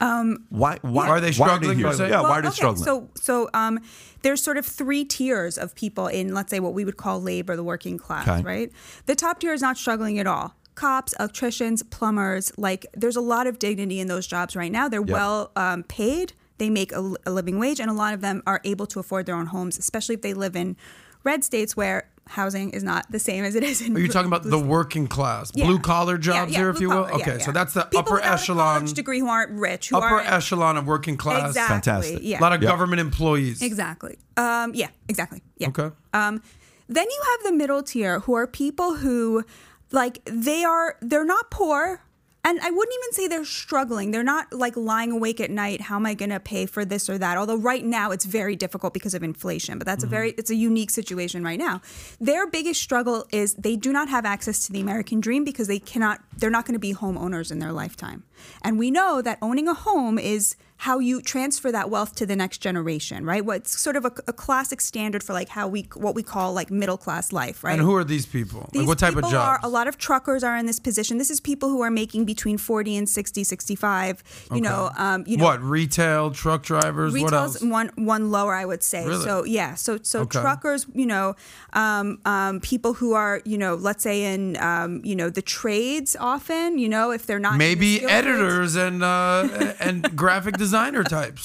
Um, 0.00 0.44
why 0.50 0.78
why 0.82 1.08
Are 1.08 1.20
they 1.20 1.32
struggling, 1.32 1.78
here? 1.78 1.86
you're 1.86 1.94
saying? 1.94 2.10
Yeah, 2.10 2.22
why 2.22 2.38
are 2.38 2.42
they 2.42 2.48
okay, 2.48 2.54
struggling? 2.56 2.84
So, 2.84 3.08
so 3.14 3.48
um, 3.54 3.78
there's 4.22 4.42
sort 4.42 4.56
of 4.56 4.66
three 4.66 5.04
tiers 5.04 5.56
of 5.56 5.74
people 5.74 6.08
in, 6.08 6.34
let's 6.34 6.50
say, 6.50 6.60
what 6.60 6.74
we 6.74 6.84
would 6.84 6.96
call 6.96 7.20
labor, 7.22 7.54
the 7.56 7.62
working 7.64 7.96
class, 7.96 8.26
Okay. 8.28 8.42
right? 8.42 8.72
The 9.06 9.14
top 9.14 9.40
tier 9.40 9.52
is 9.52 9.62
not 9.62 9.76
struggling 9.78 10.18
at 10.18 10.26
all. 10.26 10.54
Cops, 10.74 11.14
electricians, 11.20 11.82
plumbers, 11.84 12.52
like 12.58 12.84
there's 12.94 13.16
a 13.16 13.20
lot 13.20 13.46
of 13.46 13.58
dignity 13.60 14.00
in 14.00 14.08
those 14.08 14.26
jobs 14.26 14.56
right 14.56 14.72
now. 14.72 14.88
They're 14.88 15.04
Yeah. 15.06 15.12
well 15.14 15.52
um, 15.54 15.84
paid. 15.84 16.32
They 16.58 16.70
make 16.70 16.92
a, 16.92 17.14
a 17.24 17.30
living 17.30 17.58
wage, 17.58 17.78
and 17.80 17.88
a 17.88 17.94
lot 17.94 18.14
of 18.14 18.20
them 18.20 18.42
are 18.46 18.60
able 18.64 18.86
to 18.88 18.98
afford 19.00 19.26
their 19.26 19.36
own 19.36 19.46
homes, 19.46 19.78
especially 19.78 20.16
if 20.16 20.22
they 20.22 20.34
live 20.34 20.56
in 20.56 20.76
red 21.22 21.44
states 21.44 21.76
where 21.76 22.08
housing 22.26 22.70
is 22.70 22.82
not 22.82 23.04
the 23.10 23.18
same 23.18 23.44
as 23.44 23.54
it 23.54 23.62
is 23.62 23.80
in. 23.82 23.94
Are 23.96 24.00
you 24.00 24.08
talking 24.08 24.28
about 24.28 24.42
the 24.44 24.58
working 24.58 25.06
class, 25.06 25.52
Yeah. 25.54 25.66
blue 25.66 25.78
collar 25.78 26.16
jobs 26.18 26.52
yeah, 26.52 26.58
here, 26.58 26.70
if 26.70 26.80
you 26.80 26.88
will? 26.88 27.04
collar, 27.04 27.20
okay, 27.20 27.36
yeah. 27.38 27.44
so 27.44 27.52
that's 27.52 27.74
the 27.74 27.82
People 27.82 27.98
upper 28.00 28.14
without 28.14 28.30
a 28.30 28.32
echelon, 28.34 28.84
degree 28.86 29.20
who 29.20 29.28
aren't 29.28 29.52
rich, 29.52 29.90
who 29.90 29.96
upper 29.98 30.06
aren't 30.06 30.30
echelon 30.32 30.76
of 30.76 30.86
working 30.86 31.16
class. 31.16 31.48
exactly, 31.50 31.74
Fantastic. 31.74 32.18
Yeah. 32.22 32.40
A 32.40 32.42
lot 32.42 32.52
of 32.52 32.62
Yeah. 32.62 32.68
government 32.70 33.00
employees. 33.00 33.62
Exactly. 33.62 34.18
Um, 34.36 34.72
yeah, 34.74 34.88
exactly. 35.08 35.42
Yeah. 35.58 35.68
Okay. 35.68 35.90
Um, 36.12 36.40
then 36.88 37.06
you 37.08 37.22
have 37.32 37.52
the 37.52 37.56
middle 37.56 37.82
tier 37.82 38.20
who 38.20 38.34
are 38.34 38.46
people 38.46 38.96
who, 38.96 39.44
like, 39.92 40.20
they 40.24 40.64
are, 40.64 40.96
they're 41.00 41.24
not 41.24 41.50
poor. 41.50 42.00
And 42.46 42.60
I 42.60 42.70
wouldn't 42.70 42.94
even 43.02 43.12
say 43.12 43.26
they're 43.26 43.44
struggling. 43.46 44.10
They're 44.10 44.22
not 44.22 44.52
like 44.52 44.76
lying 44.76 45.10
awake 45.10 45.40
at 45.40 45.50
night. 45.50 45.80
How 45.80 45.96
am 45.96 46.04
I 46.04 46.12
going 46.12 46.30
to 46.30 46.40
pay 46.40 46.66
for 46.66 46.84
this 46.84 47.08
or 47.08 47.16
that? 47.16 47.38
Although 47.38 47.56
right 47.56 47.82
now 47.82 48.10
it's 48.10 48.26
very 48.26 48.54
difficult 48.54 48.92
because 48.92 49.14
of 49.14 49.22
inflation, 49.22 49.78
but 49.78 49.86
that's 49.86 50.04
a 50.04 50.06
very, 50.06 50.30
mm-hmm. 50.30 50.40
it's 50.40 50.50
a 50.50 50.54
unique 50.54 50.90
situation 50.90 51.42
right 51.42 51.58
now. 51.58 51.80
Their 52.20 52.46
biggest 52.46 52.82
struggle 52.82 53.26
is 53.32 53.54
they 53.54 53.76
do 53.76 53.92
not 53.92 54.10
have 54.10 54.26
access 54.26 54.66
to 54.66 54.72
the 54.72 54.80
American 54.80 55.20
dream 55.20 55.42
because 55.42 55.68
they 55.68 55.78
cannot, 55.78 56.20
they're 56.36 56.50
not 56.50 56.66
going 56.66 56.74
to 56.74 56.78
be 56.78 56.92
homeowners 56.92 57.50
in 57.50 57.60
their 57.60 57.72
lifetime. 57.72 58.24
And 58.62 58.78
we 58.78 58.90
know 58.90 59.22
that 59.22 59.38
owning 59.40 59.66
a 59.66 59.74
home 59.74 60.18
is 60.18 60.56
how 60.78 60.98
you 60.98 61.22
transfer 61.22 61.70
that 61.72 61.88
wealth 61.88 62.14
to 62.16 62.26
the 62.26 62.36
next 62.36 62.58
generation, 62.58 63.24
right? 63.24 63.44
What's 63.44 63.78
sort 63.80 63.96
of 63.96 64.04
a, 64.04 64.12
a 64.26 64.32
classic 64.32 64.80
standard 64.80 65.22
for 65.22 65.32
like 65.32 65.48
how 65.48 65.66
we 65.68 65.88
what 65.94 66.14
we 66.14 66.22
call 66.22 66.52
like 66.52 66.70
middle 66.70 66.98
class 66.98 67.32
life, 67.32 67.62
right? 67.64 67.72
And 67.72 67.80
who 67.80 67.94
are 67.94 68.04
these 68.04 68.26
people? 68.26 68.68
These 68.72 68.80
like 68.82 68.88
what 68.88 68.98
type 68.98 69.16
of 69.16 69.22
jobs? 69.22 69.34
Are, 69.34 69.60
a 69.62 69.68
lot 69.68 69.86
of 69.86 69.96
truckers 69.98 70.42
are 70.42 70.56
in 70.56 70.66
this 70.66 70.80
position. 70.80 71.16
This 71.18 71.30
is 71.30 71.40
people 71.40 71.68
who 71.70 71.80
are 71.80 71.90
making 71.90 72.24
between 72.24 72.58
40 72.58 72.96
and 72.96 73.08
60, 73.08 73.44
65. 73.44 74.22
You 74.52 74.60
know, 74.60 74.90
um, 74.98 75.24
you 75.26 75.36
know, 75.36 75.44
what 75.44 75.62
retail 75.62 76.30
truck 76.32 76.62
drivers? 76.64 77.12
what 77.12 77.22
Retail's 77.24 77.56
else? 77.56 77.62
one 77.62 77.90
one 77.96 78.30
lower, 78.30 78.54
I 78.54 78.64
would 78.64 78.82
say. 78.82 79.06
Really? 79.06 79.24
So 79.24 79.44
yeah, 79.44 79.74
so 79.74 79.98
so 80.02 80.20
Okay. 80.22 80.40
truckers, 80.40 80.86
you 80.92 81.06
know, 81.06 81.34
um, 81.72 82.18
um, 82.24 82.60
people 82.60 82.94
who 82.94 83.12
are, 83.14 83.40
you 83.44 83.58
know, 83.58 83.74
let's 83.74 84.02
say 84.02 84.34
in, 84.34 84.56
um, 84.58 85.00
you 85.04 85.14
know, 85.16 85.30
the 85.30 85.42
trades 85.42 86.16
often, 86.18 86.78
you 86.78 86.88
know, 86.88 87.10
if 87.10 87.26
they're 87.26 87.38
not 87.38 87.56
Maybe 87.56 87.96
skilled 87.96 88.10
trades. 88.10 88.26
editors 88.26 88.74
and 88.76 89.02
uh, 89.02 89.72
and 89.80 90.14
graphic 90.16 90.56
designer 90.64 91.04
types. 91.04 91.42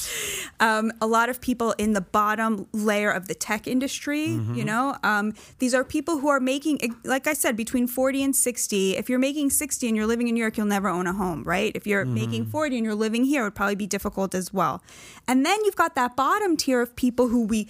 um, 0.68 0.86
a 1.00 1.06
lot 1.06 1.28
of 1.32 1.36
people 1.40 1.70
in 1.84 1.92
the 1.98 2.00
bottom 2.00 2.66
layer 2.72 3.10
of 3.18 3.22
the 3.30 3.34
tech 3.48 3.62
industry. 3.74 4.28
Mm-hmm. 4.28 4.54
You 4.58 4.64
know, 4.70 4.84
um, 5.12 5.26
these 5.58 5.74
are 5.74 5.84
people 5.96 6.14
who 6.20 6.28
are 6.28 6.40
making, 6.54 6.76
like 7.04 7.26
I 7.26 7.34
said, 7.34 7.54
between 7.56 7.86
forty 7.86 8.20
and 8.26 8.34
sixty. 8.34 8.96
If 8.96 9.08
you're 9.08 9.24
making 9.30 9.50
sixty 9.50 9.84
and 9.88 9.96
you're 9.96 10.10
living 10.14 10.28
in 10.28 10.34
New 10.34 10.44
York, 10.46 10.56
you'll 10.56 10.74
never 10.78 10.88
own 10.88 11.06
a 11.06 11.12
home, 11.12 11.40
right? 11.44 11.72
If 11.74 11.86
you're 11.86 12.04
making 12.04 12.42
Mm-hmm. 12.42 12.50
forty 12.50 12.76
and 12.78 12.84
you're 12.86 13.02
living 13.06 13.24
here, 13.24 13.42
it 13.42 13.46
would 13.48 13.54
probably 13.54 13.80
be 13.86 13.86
difficult 13.86 14.34
as 14.34 14.52
well. 14.52 14.82
And 15.28 15.44
then 15.46 15.58
you've 15.64 15.80
got 15.84 15.94
that 15.94 16.16
bottom 16.16 16.56
tier 16.56 16.80
of 16.80 16.90
people 16.96 17.28
who 17.28 17.40
we, 17.44 17.68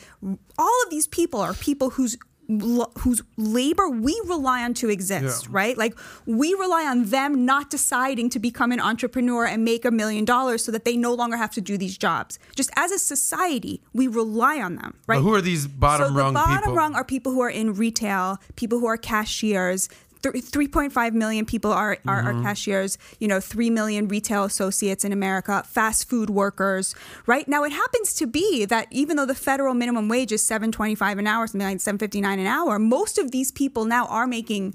all 0.59 0.79
of 0.85 0.91
these 0.91 1.07
people 1.07 1.41
are 1.41 1.55
people 1.55 1.91
whose 1.97 2.17
whose 2.99 3.23
labor 3.37 3.89
we 3.89 4.21
rely 4.27 4.65
on 4.65 4.75
to 4.75 4.89
exist, 4.89 5.45
Yeah. 5.45 5.51
right? 5.53 5.79
Like 5.79 5.97
we 6.27 6.53
rely 6.55 6.85
on 6.85 7.05
them 7.05 7.45
not 7.45 7.71
deciding 7.71 8.29
to 8.31 8.39
become 8.41 8.73
an 8.73 8.81
entrepreneur 8.81 9.45
and 9.47 9.65
make 9.65 9.85
a 9.85 9.91
million 9.91 10.25
dollars 10.25 10.65
so 10.65 10.73
that 10.73 10.85
they 10.85 10.97
no 10.97 11.15
longer 11.15 11.37
have 11.37 11.51
to 11.53 11.61
do 11.61 11.79
these 11.79 11.97
jobs. 11.97 12.39
Just 12.57 12.71
as 12.77 12.91
a 12.91 12.99
society, 12.99 13.81
we 13.93 14.09
rely 14.09 14.61
on 14.61 14.77
them, 14.77 14.95
right? 15.07 15.17
But 15.17 15.23
who 15.23 15.35
are 15.35 15.41
these 15.41 15.67
bottom 15.69 16.09
so 16.09 16.15
rung 16.15 16.35
the 16.35 16.41
bottom 16.41 16.59
people? 16.59 16.75
rung 16.75 16.95
are 16.97 17.05
people 17.05 17.33
who 17.33 17.41
are 17.41 17.51
in 17.51 17.75
retail, 17.75 18.39
people 18.57 18.81
who 18.81 18.87
are 18.87 18.97
cashiers. 18.97 19.89
Th- 20.23 20.35
3.5 20.35 21.13
million 21.15 21.45
people 21.47 21.73
are, 21.73 21.99
are, 22.07 22.23
Mm-hmm. 22.23 22.41
are 22.41 22.43
cashiers, 22.43 22.99
you 23.19 23.27
know, 23.29 23.41
3 23.41 23.71
million 23.71 24.07
retail 24.09 24.45
associates 24.45 25.05
in 25.05 25.13
America, 25.13 25.65
fast 25.67 26.09
food 26.09 26.29
workers, 26.31 26.95
right? 27.27 27.47
Now, 27.49 27.65
it 27.65 27.73
happens 27.73 28.13
to 28.15 28.27
be 28.27 28.65
that 28.67 28.87
even 28.91 29.17
though 29.17 29.27
the 29.27 29.35
federal 29.35 29.75
minimum 29.75 30.09
wage 30.09 30.33
is 30.33 30.43
725 30.43 31.19
an 31.19 31.27
hour, 31.27 31.47
something 31.47 31.67
like 31.67 31.81
759 31.81 32.39
an 32.39 32.47
hour, 32.47 32.79
most 32.79 33.17
of 33.19 33.31
these 33.31 33.51
people 33.51 33.85
now 33.87 34.07
are 34.07 34.27
making 34.27 34.75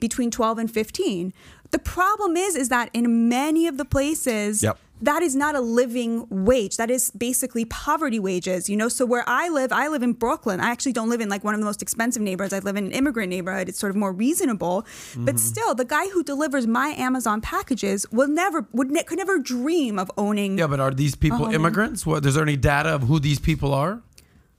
between 0.00 0.30
12 0.30 0.58
and 0.58 0.70
15. 0.70 1.32
The 1.70 1.78
problem 1.78 2.36
is, 2.36 2.54
is 2.56 2.68
that 2.68 2.90
in 2.92 3.28
many 3.30 3.66
of 3.66 3.78
the 3.78 3.84
places, 3.86 4.62
Yep. 4.62 4.78
That 5.02 5.22
is 5.22 5.34
not 5.34 5.54
a 5.54 5.60
living 5.60 6.26
wage. 6.30 6.76
That 6.76 6.90
is 6.90 7.10
basically 7.10 7.64
poverty 7.64 8.20
wages, 8.20 8.70
you 8.70 8.76
know? 8.76 8.88
So 8.88 9.04
where 9.04 9.24
I 9.26 9.48
live, 9.48 9.72
I 9.72 9.88
live 9.88 10.02
in 10.02 10.12
Brooklyn. 10.12 10.60
I 10.60 10.70
actually 10.70 10.92
don't 10.92 11.10
live 11.10 11.20
in 11.20 11.28
like 11.28 11.42
one 11.44 11.54
of 11.54 11.60
the 11.60 11.66
most 11.66 11.82
expensive 11.82 12.22
neighborhoods. 12.22 12.54
I 12.54 12.60
live 12.60 12.76
in 12.76 12.86
an 12.86 12.92
immigrant 12.92 13.30
neighborhood. 13.30 13.68
It's 13.68 13.78
sort 13.78 13.90
of 13.90 13.96
more 13.96 14.12
reasonable. 14.12 14.86
But 15.16 15.34
mm-hmm. 15.34 15.36
still, 15.36 15.74
the 15.74 15.84
guy 15.84 16.08
who 16.08 16.22
delivers 16.22 16.66
my 16.66 16.88
Amazon 16.96 17.40
packages 17.40 18.06
will 18.12 18.28
never 18.28 18.68
would 18.72 18.90
ne- 18.90 19.02
could 19.02 19.18
never 19.18 19.38
dream 19.38 19.98
of 19.98 20.10
owning 20.16 20.58
Yeah, 20.58 20.68
but 20.68 20.80
are 20.80 20.92
these 20.92 21.16
people 21.16 21.46
immigrants? 21.46 22.06
What? 22.06 22.24
Is 22.24 22.34
there 22.34 22.44
any 22.44 22.56
data 22.56 22.90
of 22.90 23.02
who 23.02 23.18
these 23.18 23.40
people 23.40 23.74
are? 23.74 24.02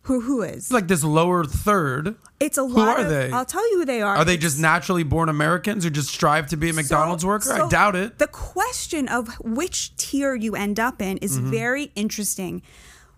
Who 0.03 0.21
who 0.21 0.41
is. 0.41 0.55
It's 0.65 0.71
like 0.71 0.87
this 0.87 1.03
lower 1.03 1.43
third. 1.45 2.15
It's 2.39 2.57
a 2.57 2.67
who 2.67 2.79
are 2.79 2.99
of, 3.01 3.09
they? 3.09 3.31
I'll 3.31 3.45
tell 3.45 3.67
you 3.71 3.79
who 3.79 3.85
they 3.85 4.01
are. 4.01 4.15
Are 4.17 4.25
they 4.25 4.37
just 4.37 4.59
naturally 4.59 5.03
born 5.03 5.29
Americans 5.29 5.83
who 5.83 5.89
just 5.89 6.09
strive 6.09 6.47
to 6.47 6.57
be 6.57 6.69
a 6.69 6.73
McDonald's 6.73 7.21
So- 7.23 7.27
worker? 7.29 7.53
I 7.53 7.67
doubt 7.69 7.95
it. 7.95 8.17
The 8.19 8.27
question 8.27 9.07
of 9.07 9.29
which 9.39 9.95
tier 9.97 10.35
you 10.35 10.55
end 10.55 10.79
up 10.79 11.01
in 11.01 11.17
is 11.17 11.37
Mm-hmm. 11.37 11.51
very 11.51 11.83
interesting. 11.95 12.61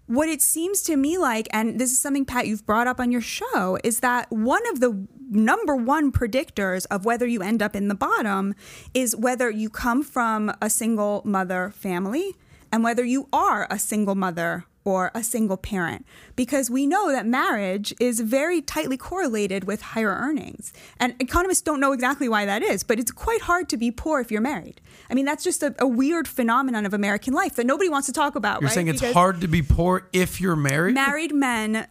What 0.07 0.29
it 0.29 0.43
seems 0.43 0.83
to 0.83 0.95
me 0.95 1.17
like, 1.17 1.47
and 1.51 1.79
this 1.79 1.91
is 1.91 1.99
something, 1.99 2.25
Pat, 2.25 2.45
you've 2.45 2.65
brought 2.67 2.85
up 2.85 2.99
on 2.99 3.11
your 3.11 3.21
show, 3.21 3.79
is 3.83 4.01
that 4.01 4.31
one 4.31 4.61
of 4.69 4.79
the 4.79 5.07
number 5.31 5.75
one 5.75 6.11
predictors 6.11 6.85
of 6.91 7.03
whether 7.05 7.25
you 7.25 7.41
end 7.41 7.63
up 7.63 7.75
in 7.75 7.87
the 7.87 7.95
bottom 7.95 8.53
is 8.93 9.15
whether 9.15 9.49
you 9.49 9.71
come 9.71 10.03
from 10.03 10.53
a 10.61 10.69
single 10.69 11.23
mother 11.25 11.71
family 11.75 12.35
and 12.71 12.83
whether 12.83 13.03
you 13.03 13.27
are 13.33 13.65
a 13.71 13.79
single 13.79 14.13
mother 14.13 14.65
or 14.85 15.11
a 15.15 15.23
single 15.23 15.57
parent 15.57 16.05
because 16.35 16.69
we 16.69 16.85
know 16.85 17.11
that 17.11 17.25
marriage 17.25 17.93
is 17.99 18.19
very 18.19 18.61
tightly 18.61 18.95
correlated 18.95 19.65
with 19.65 19.81
higher 19.81 20.11
earnings. 20.11 20.71
And 20.99 21.15
economists 21.19 21.61
don't 21.61 21.79
know 21.79 21.91
exactly 21.91 22.29
why 22.29 22.45
that 22.45 22.61
is, 22.61 22.83
but 22.83 22.99
it's 22.99 23.11
quite 23.11 23.41
hard 23.41 23.67
to 23.69 23.77
be 23.77 23.91
poor 23.91 24.21
if 24.21 24.31
you're 24.31 24.41
married. 24.41 24.79
I 25.09 25.15
mean, 25.15 25.25
that's 25.25 25.43
just 25.43 25.63
a, 25.63 25.75
a 25.79 25.87
weird 25.87 26.27
phenomenon 26.27 26.85
of 26.85 26.93
American 26.93 27.33
life 27.33 27.55
that 27.55 27.65
nobody 27.65 27.89
wants 27.89 28.05
to 28.05 28.13
talk 28.13 28.35
about. 28.35 28.61
You're 28.61 28.67
right? 28.67 28.73
saying 28.75 28.87
it's 28.87 29.01
Because 29.01 29.13
hard 29.13 29.41
to 29.41 29.47
be 29.47 29.63
poor 29.63 30.07
if 30.13 30.39
you're 30.39 30.55
married? 30.55 30.93
Married 30.93 31.33
men, 31.33 31.87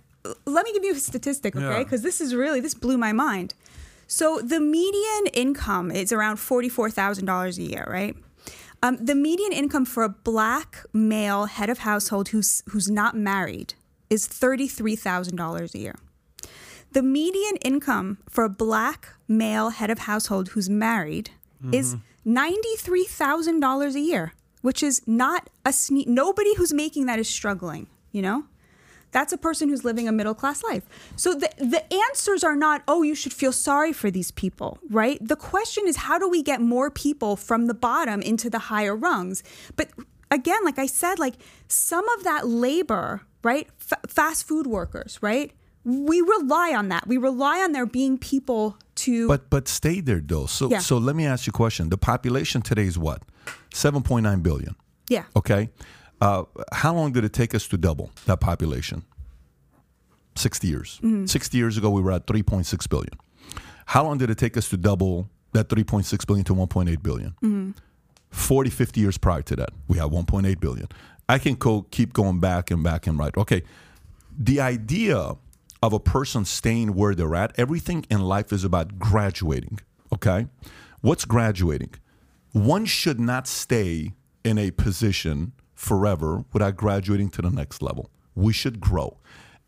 let 0.47 0.65
me 0.65 0.73
give 0.73 0.85
you 0.85 0.93
a 0.93 0.97
statistic, 0.97 1.57
okay? 1.57 1.65
Yeah. 1.65 1.79
Because 1.83 2.03
this 2.03 2.21
is 2.21 2.35
really, 2.35 2.61
this 2.61 2.75
blew 2.75 2.97
my 2.97 3.13
mind. 3.13 3.55
So 4.07 4.39
the 4.39 4.61
median 4.61 5.27
income 5.33 5.91
is 5.91 6.13
around 6.13 6.37
$44,000 6.37 7.59
a 7.59 7.63
year, 7.63 7.87
right? 7.89 8.17
Um, 8.85 8.99
the 8.99 9.15
median 9.15 9.53
income 9.53 9.87
for 9.87 10.03
a 10.03 10.11
black 10.11 10.85
male 10.93 11.47
head 11.47 11.71
of 11.71 11.79
household 11.79 12.29
who's 12.29 12.63
who's 12.69 12.91
not 12.91 13.17
married 13.17 13.73
is 14.11 14.27
thirty 14.27 14.69
three 14.69 14.95
thousand 14.95 15.37
dollars 15.37 15.75
a 15.75 15.79
year. 15.79 15.97
The 16.93 17.03
median 17.03 17.57
income 17.65 18.19
for 18.29 18.45
a 18.45 18.51
black 18.51 19.15
male 19.27 19.71
head 19.71 19.89
of 19.89 20.01
household 20.01 20.51
who's 20.51 20.69
married 20.69 21.31
is 21.73 21.97
ninety 22.27 22.77
three 22.77 23.05
thousand 23.05 23.61
dollars 23.61 23.95
a 23.97 24.01
year, 24.01 24.35
which 24.61 24.83
is 24.83 25.01
not 25.07 25.49
a 25.65 25.71
sne- 25.71 26.07
nobody 26.07 26.55
who's 26.57 26.75
making 26.75 27.07
that 27.07 27.19
is 27.19 27.29
struggling. 27.29 27.87
You 28.13 28.21
know, 28.21 28.45
that's 29.17 29.33
a 29.33 29.39
person 29.39 29.65
who's 29.71 29.85
living 29.91 30.07
a 30.09 30.13
middle 30.13 30.35
class 30.43 30.59
life. 30.71 30.85
So 31.17 31.29
the 31.43 31.49
the 31.75 31.83
answers 32.09 32.43
are 32.49 32.57
not, 32.67 32.83
oh, 32.93 33.01
you 33.09 33.15
should 33.21 33.33
feel 33.43 33.53
sorry 33.69 33.93
for 34.01 34.11
these 34.11 34.31
people, 34.43 34.71
right? 35.01 35.19
The 35.33 35.37
question 35.53 35.83
is, 35.91 35.97
how 36.09 36.17
do 36.23 36.27
we 36.37 36.43
get 36.43 36.61
more 36.61 36.91
people 36.91 37.33
from 37.49 37.61
the 37.71 37.75
bottom 37.89 38.19
into 38.21 38.51
the 38.51 38.59
higher 38.71 38.95
rungs? 39.09 39.43
But 39.79 39.89
again, 40.39 40.61
like 40.69 40.79
I 40.87 40.89
said, 41.01 41.19
like 41.27 41.37
some 41.69 42.07
of 42.15 42.25
that 42.25 42.43
labor, 42.67 43.23
right? 43.51 43.67
F- 43.91 44.05
fast 44.19 44.41
food 44.49 44.67
workers, 44.67 45.19
right? 45.23 45.49
We 45.85 46.21
rely 46.37 46.69
on 46.75 46.89
that. 46.89 47.07
We 47.07 47.17
rely 47.19 47.57
on 47.65 47.73
there 47.73 47.87
being 47.87 48.17
people 48.19 48.65
to. 49.05 49.29
But 49.29 49.43
but 49.51 49.69
stay 49.69 50.01
there 50.09 50.23
though. 50.33 50.47
So 50.47 50.69
Yeah. 50.71 50.81
so 50.81 50.99
let 50.99 51.15
me 51.15 51.25
ask 51.33 51.47
you 51.47 51.53
a 51.57 51.59
question. 51.65 51.91
The 51.91 51.99
population 52.13 52.63
today 52.63 52.87
is 52.93 52.99
what? 52.99 53.21
Seven 53.73 54.03
point 54.03 54.25
nine 54.25 54.41
billion. 54.41 54.75
yeah. 55.11 55.25
Okay. 55.37 55.69
Uh, 56.21 56.45
how 56.73 56.95
long 56.95 57.13
did 57.13 57.25
it 57.25 57.33
take 57.33 57.55
us 57.55 57.67
to 57.69 57.77
double 57.77 58.11
that 58.27 58.41
population? 58.41 59.05
60 60.37 60.67
years. 60.67 61.01
60 61.31 61.57
years 61.57 61.77
ago, 61.77 61.91
we 61.91 62.01
were 62.01 62.13
at 62.13 62.27
3.6 62.27 62.89
billion. 62.89 63.13
How 63.87 64.03
long 64.05 64.19
did 64.19 64.31
it 64.31 64.39
take 64.39 64.57
us 64.57 64.69
to 64.71 64.77
double 64.77 65.29
that 65.53 65.69
3.6 65.69 66.27
billion 66.27 66.45
to 66.45 66.55
1.8 66.55 67.03
billion? 67.03 67.75
40, 68.31 68.71
50 68.71 69.01
years 69.01 69.19
prior 69.19 69.43
to 69.43 69.57
that, 69.57 69.71
we 69.87 69.99
had 69.99 70.11
1.8 70.11 70.59
billion. 70.61 70.89
I 71.29 71.39
can 71.39 71.55
go, 71.55 71.83
keep 71.91 72.13
going 72.13 72.41
back 72.41 72.71
and 72.71 72.83
back 72.83 73.07
and 73.07 73.19
right. 73.19 73.37
Okay. 73.37 73.63
The 74.37 74.61
idea 74.61 75.37
of 75.83 75.93
a 75.93 76.01
person 76.01 76.45
staying 76.45 76.95
where 76.95 77.15
they're 77.15 77.35
at, 77.35 77.53
everything 77.59 78.05
in 78.11 78.21
life 78.23 78.53
is 78.53 78.65
about 78.65 78.99
graduating. 78.99 79.81
Okay. 80.13 80.49
What's 81.01 81.25
graduating? 81.25 81.95
One 82.53 82.87
should 82.87 83.21
not 83.21 83.47
stay 83.47 84.15
in 84.43 84.59
a 84.59 84.71
position 84.73 85.53
forever 85.75 86.45
without 86.53 86.77
graduating 86.77 87.31
to 87.31 87.43
the 87.43 87.51
next 87.51 87.83
level. 87.83 88.11
We 88.35 88.53
should 88.53 88.81
grow. 88.81 89.19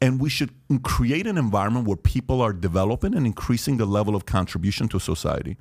And 0.01 0.21
we 0.21 0.29
should 0.29 0.51
create 0.83 1.27
an 1.27 1.39
environment 1.39 1.87
where 1.87 1.97
people 1.97 2.43
are 2.43 2.53
developing 2.53 3.15
and 3.15 3.25
increasing 3.25 3.79
the 3.79 3.87
level 3.87 4.15
of 4.15 4.27
contribution 4.27 4.89
to 4.89 5.01
society. 5.01 5.57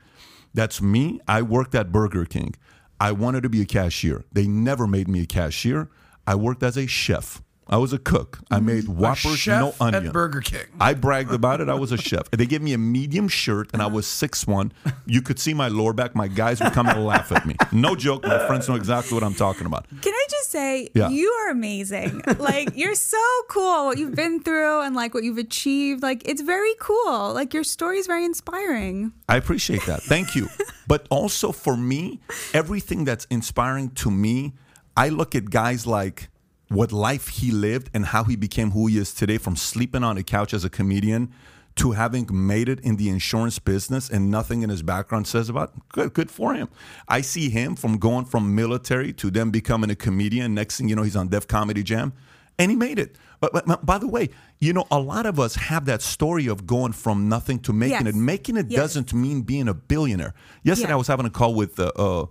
That's 0.54 0.82
me. 0.82 1.22
I 1.28 1.42
worked 1.42 1.74
at 1.74 1.92
Burger 1.92 2.26
King. 2.26 2.56
I 3.00 3.12
wanted 3.12 3.44
to 3.44 3.50
be 3.50 3.62
a 3.62 3.66
cashier. 3.66 4.26
They 4.32 4.48
never 4.48 4.88
made 4.88 5.08
me 5.08 5.22
a 5.22 5.26
cashier. 5.26 5.90
I 6.28 6.36
worked 6.36 6.64
as 6.64 6.78
a 6.78 6.88
chef. 6.88 7.42
I 7.68 7.78
was 7.78 7.94
a 7.94 7.98
cook. 7.98 8.40
I 8.52 8.58
mm-hmm. 8.58 8.66
made 8.66 8.88
A 8.88 8.92
Whoppers, 8.92 9.40
chef 9.40 9.60
no 9.60 9.74
onion. 9.86 10.08
at 10.08 10.14
Burger 10.14 10.42
King. 10.42 10.66
I 10.80 10.94
bragged 10.94 11.32
about 11.32 11.62
it. 11.62 11.70
I 11.70 11.74
was 11.74 11.92
a 11.92 11.98
chef. 11.98 12.30
They 12.30 12.46
gave 12.46 12.62
me 12.62 12.74
a 12.74 12.78
medium 12.78 13.28
shirt, 13.28 13.72
and 13.74 13.82
I 13.82 13.88
was 13.88 14.06
six 14.06 14.46
one. 14.46 14.72
You 15.08 15.22
could 15.22 15.40
see 15.40 15.54
my 15.54 15.68
lower 15.68 15.92
back. 15.92 16.16
My 16.16 16.28
guys 16.28 16.62
would 16.62 16.74
come 16.74 16.88
and 16.88 17.04
laugh 17.06 17.32
at 17.32 17.46
me. 17.46 17.56
No 17.72 17.96
joke. 17.96 18.24
My 18.24 18.46
friends 18.46 18.70
know 18.70 18.76
exactly 18.76 19.16
what 19.16 19.24
I'm 19.24 19.34
talking 19.34 19.66
about. 19.66 19.88
Can 19.90 20.14
I 20.14 20.25
just 20.25 20.25
say 20.56 20.90
Yeah. 20.94 21.10
you 21.10 21.30
are 21.40 21.50
amazing? 21.52 22.22
like 22.52 22.70
you're 22.82 22.96
so 22.96 23.24
cool 23.50 23.86
what 23.88 23.98
you've 23.98 24.16
been 24.16 24.42
through 24.42 24.82
and 24.82 24.96
like 24.96 25.14
what 25.14 25.24
you've 25.24 25.38
achieved. 25.50 26.02
Like 26.10 26.22
it's 26.32 26.42
very 26.42 26.76
cool. 26.80 27.34
Like 27.40 27.54
your 27.54 27.64
story 27.64 27.98
is 27.98 28.08
very 28.08 28.26
inspiring. 28.26 29.12
I 29.28 29.36
appreciate 29.38 29.84
that. 29.86 30.02
Thank 30.14 30.36
you. 30.36 30.48
But 30.88 31.08
also 31.10 31.52
for 31.52 31.76
me, 31.76 32.20
everything 32.54 33.06
that's 33.06 33.26
inspiring 33.32 33.90
to 34.04 34.12
me, 34.12 34.54
I 34.96 35.10
look 35.10 35.34
at 35.34 35.46
guys 35.50 35.88
like 35.88 36.30
what 36.70 36.92
life 36.92 37.28
he 37.40 37.50
lived 37.50 37.90
and 37.96 38.06
how 38.14 38.24
he 38.30 38.36
became 38.36 38.70
who 38.72 38.86
he 38.88 39.00
is 39.00 39.12
today 39.22 39.40
from 39.40 39.56
sleeping 39.56 40.04
on 40.04 40.16
a 40.18 40.24
couch 40.24 40.54
as 40.54 40.64
a 40.64 40.70
comedian 40.70 41.32
to 41.78 41.92
having 41.92 42.28
made 42.32 42.70
it 42.70 42.80
in 42.82 42.96
the 42.96 43.10
insurance 43.10 43.60
business 43.60 44.10
and 44.10 44.32
nothing 44.32 44.62
in 44.64 44.70
his 44.70 44.82
background 44.82 45.28
says 45.28 45.50
about 45.50 45.74
good 45.90 46.14
good 46.14 46.32
for 46.32 46.54
him. 46.54 46.70
I 47.08 47.22
see 47.22 47.50
him 47.50 47.76
from 47.76 47.98
going 47.98 48.26
from 48.26 48.56
military 48.56 49.12
to 49.14 49.30
then 49.30 49.50
becoming 49.50 49.90
a 49.90 49.96
comedian. 49.96 50.54
Next 50.54 50.78
thing 50.78 50.88
you 50.90 50.96
know, 50.96 51.04
he's 51.04 51.16
on 51.18 51.28
Def 51.28 51.48
Comedy 51.48 51.84
Jam 51.84 52.14
and 52.58 52.72
he 52.72 52.78
made 52.78 52.98
it. 53.00 53.18
But, 53.42 53.52
but 53.66 53.86
by 53.86 53.98
the 53.98 54.08
way, 54.08 54.30
you 54.60 54.72
know, 54.72 54.86
a 54.90 54.98
lot 55.00 55.26
of 55.26 55.40
us 55.40 55.56
have 55.56 55.86
that 55.86 56.02
story 56.02 56.48
of 56.48 56.66
going 56.66 56.94
from 56.94 57.28
nothing 57.28 57.60
to 57.60 57.74
making 57.74 58.06
Yes. 58.06 58.16
it. 58.16 58.18
Making 58.18 58.58
it 58.58 58.68
Yes. 58.72 58.80
doesn't 58.80 59.14
mean 59.14 59.42
being 59.42 59.68
a 59.68 59.74
billionaire. 59.74 60.34
Yesterday, 60.64 60.90
Yeah. 60.90 60.96
I 60.96 60.98
was 60.98 61.08
having 61.08 61.26
a 61.26 61.30
call 61.30 61.54
with 61.54 61.78
uh, 61.78 61.92
uh, 61.98 62.26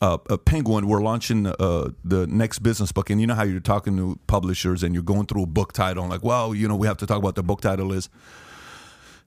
uh, 0.00 0.18
uh, 0.30 0.36
Penguin. 0.36 0.86
We're 0.86 1.02
launching 1.02 1.48
uh, 1.48 1.90
the 2.04 2.26
next 2.28 2.60
business 2.60 2.92
book, 2.92 3.10
and 3.10 3.20
you 3.20 3.26
know 3.26 3.34
how 3.34 3.42
you're 3.42 3.58
talking 3.60 3.96
to 3.96 4.18
publishers 4.28 4.82
and 4.84 4.94
you're 4.94 5.02
going 5.02 5.26
through 5.26 5.42
a 5.42 5.46
book 5.46 5.72
title, 5.72 6.04
and 6.04 6.12
like, 6.12 6.22
well, 6.22 6.54
you 6.54 6.68
know, 6.68 6.76
we 6.76 6.86
have 6.86 6.96
to 6.98 7.06
talk 7.06 7.16
about 7.18 7.24
what 7.24 7.34
the 7.34 7.42
book 7.42 7.60
title 7.60 7.92
is. 7.92 8.08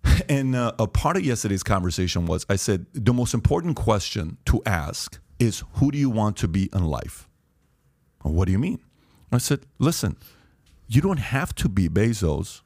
And 0.29 0.55
uh, 0.55 0.73
a 0.79 0.88
part 0.88 1.15
of 1.15 1.23
yesterday's 1.23 1.63
conversation 1.63 2.25
was 2.25 2.45
I 2.49 2.55
said, 2.55 2.86
the 2.93 3.13
most 3.13 3.33
important 3.33 3.75
question 3.75 4.38
to 4.45 4.62
ask 4.65 5.19
is, 5.39 5.63
who 5.73 5.91
do 5.91 5.97
you 5.97 6.10
want 6.10 6.38
to 6.38 6.47
be 6.47 6.69
in 6.73 6.86
life? 6.86 7.29
Well, 8.23 8.33
what 8.33 8.45
do 8.45 8.51
you 8.51 8.60
mean? 8.60 8.79
I 9.31 9.38
said, 9.38 9.62
listen, 9.79 10.17
you 10.88 11.01
don't 11.01 11.19
have 11.19 11.53
to 11.55 11.69
be 11.69 11.88
Bezos. 11.89 12.62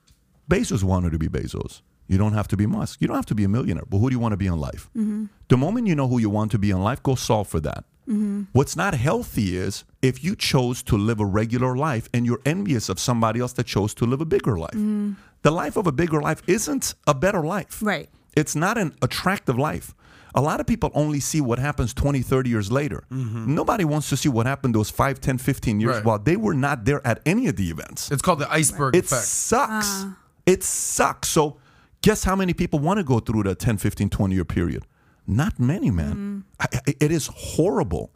Bezos 0.49 0.83
wanted 0.83 1.11
to 1.11 1.19
be 1.19 1.27
Bezos. 1.27 1.81
You 2.07 2.17
don't 2.17 2.33
have 2.33 2.47
to 2.49 2.57
be 2.57 2.65
Musk. 2.65 3.01
You 3.01 3.07
don't 3.07 3.15
have 3.15 3.25
to 3.27 3.35
be 3.35 3.45
a 3.45 3.49
millionaire. 3.49 3.85
But 3.89 3.99
who 3.99 4.09
do 4.09 4.15
you 4.15 4.19
want 4.19 4.33
to 4.33 4.37
be 4.37 4.47
in 4.47 4.59
life? 4.59 4.89
Mm-hmm. 4.95 5.25
The 5.47 5.57
moment 5.57 5.87
you 5.87 5.95
know 5.95 6.07
who 6.07 6.19
you 6.19 6.29
want 6.29 6.51
to 6.51 6.59
be 6.59 6.69
in 6.69 6.83
life, 6.83 7.01
go 7.01 7.15
solve 7.15 7.47
for 7.47 7.59
that. 7.61 7.85
Mm-hmm. 8.07 8.43
What's 8.51 8.75
not 8.75 8.93
healthy 8.93 9.55
is 9.55 9.85
if 10.01 10.23
you 10.23 10.35
chose 10.35 10.83
to 10.83 10.97
live 10.97 11.19
a 11.19 11.25
regular 11.25 11.77
life 11.77 12.09
and 12.13 12.25
you're 12.25 12.41
envious 12.45 12.89
of 12.89 12.99
somebody 12.99 13.39
else 13.39 13.53
that 13.53 13.65
chose 13.65 13.93
to 13.95 14.05
live 14.05 14.19
a 14.19 14.25
bigger 14.25 14.57
life. 14.59 14.71
Mm-hmm. 14.71 15.13
The 15.43 15.51
life 15.51 15.75
of 15.77 15.87
a 15.87 15.91
bigger 15.91 16.21
life 16.21 16.41
isn't 16.47 16.93
a 17.07 17.13
better 17.13 17.41
life. 17.41 17.79
Right. 17.81 18.09
It's 18.35 18.55
not 18.55 18.77
an 18.77 18.93
attractive 19.01 19.57
life. 19.57 19.93
A 20.33 20.41
lot 20.41 20.61
of 20.61 20.67
people 20.67 20.91
only 20.93 21.19
see 21.19 21.41
what 21.41 21.59
happens 21.59 21.93
20, 21.93 22.21
30 22.21 22.49
years 22.49 22.71
later. 22.71 23.03
Mm-hmm. 23.11 23.53
Nobody 23.53 23.83
wants 23.83 24.07
to 24.09 24.15
see 24.17 24.29
what 24.29 24.45
happened 24.45 24.73
those 24.75 24.89
5, 24.89 25.19
10, 25.19 25.37
15 25.39 25.81
years 25.81 25.95
Right. 25.95 26.05
while 26.05 26.19
they 26.19 26.37
were 26.37 26.53
not 26.53 26.85
there 26.85 27.05
at 27.05 27.19
any 27.25 27.47
of 27.47 27.57
the 27.57 27.69
events. 27.69 28.09
It's 28.11 28.21
called 28.21 28.39
the 28.39 28.49
iceberg 28.49 28.95
It 28.95 29.05
effect. 29.05 29.23
sucks. 29.25 29.87
Ah. 29.89 30.17
It 30.45 30.63
sucks. 30.63 31.27
So, 31.27 31.57
guess 32.01 32.23
how 32.23 32.35
many 32.37 32.53
people 32.53 32.79
want 32.79 32.99
to 32.99 33.03
go 33.03 33.19
through 33.19 33.43
the 33.43 33.55
10, 33.55 33.77
15, 33.77 34.09
20 34.09 34.35
year 34.35 34.45
period? 34.45 34.85
Not 35.27 35.59
many, 35.59 35.91
man. 35.91 36.15
Mm. 36.15 36.43
I, 36.73 36.79
I- 36.87 36.95
it 37.01 37.11
is 37.11 37.27
horrible. 37.35 38.11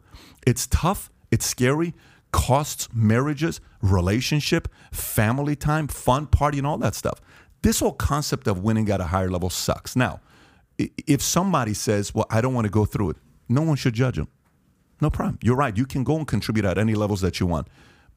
It's 0.46 0.66
tough. 0.68 1.10
It's 1.30 1.44
scary. 1.44 1.92
Costs 2.36 2.88
marriages, 2.92 3.62
relationship, 3.80 4.68
family 4.92 5.56
time, 5.56 5.88
fun, 5.88 6.26
party, 6.26 6.58
and 6.58 6.66
all 6.66 6.76
that 6.78 6.94
stuff. 6.94 7.18
This 7.62 7.80
whole 7.80 7.94
concept 7.94 8.46
of 8.46 8.62
winning 8.62 8.90
at 8.90 9.00
a 9.00 9.04
higher 9.04 9.30
level 9.30 9.48
sucks. 9.48 9.96
Now, 9.96 10.20
if 10.78 11.22
somebody 11.22 11.72
says, 11.72 12.14
Well, 12.14 12.26
I 12.28 12.42
don't 12.42 12.52
want 12.52 12.66
to 12.66 12.70
go 12.70 12.84
through 12.84 13.10
it, 13.10 13.16
no 13.48 13.62
one 13.62 13.76
should 13.76 13.94
judge 13.94 14.16
them. 14.16 14.28
No 15.00 15.08
problem. 15.08 15.38
You're 15.42 15.56
right. 15.56 15.74
You 15.76 15.86
can 15.86 16.04
go 16.04 16.16
and 16.16 16.26
contribute 16.26 16.66
at 16.66 16.76
any 16.76 16.94
levels 16.94 17.22
that 17.22 17.40
you 17.40 17.46
want. 17.46 17.68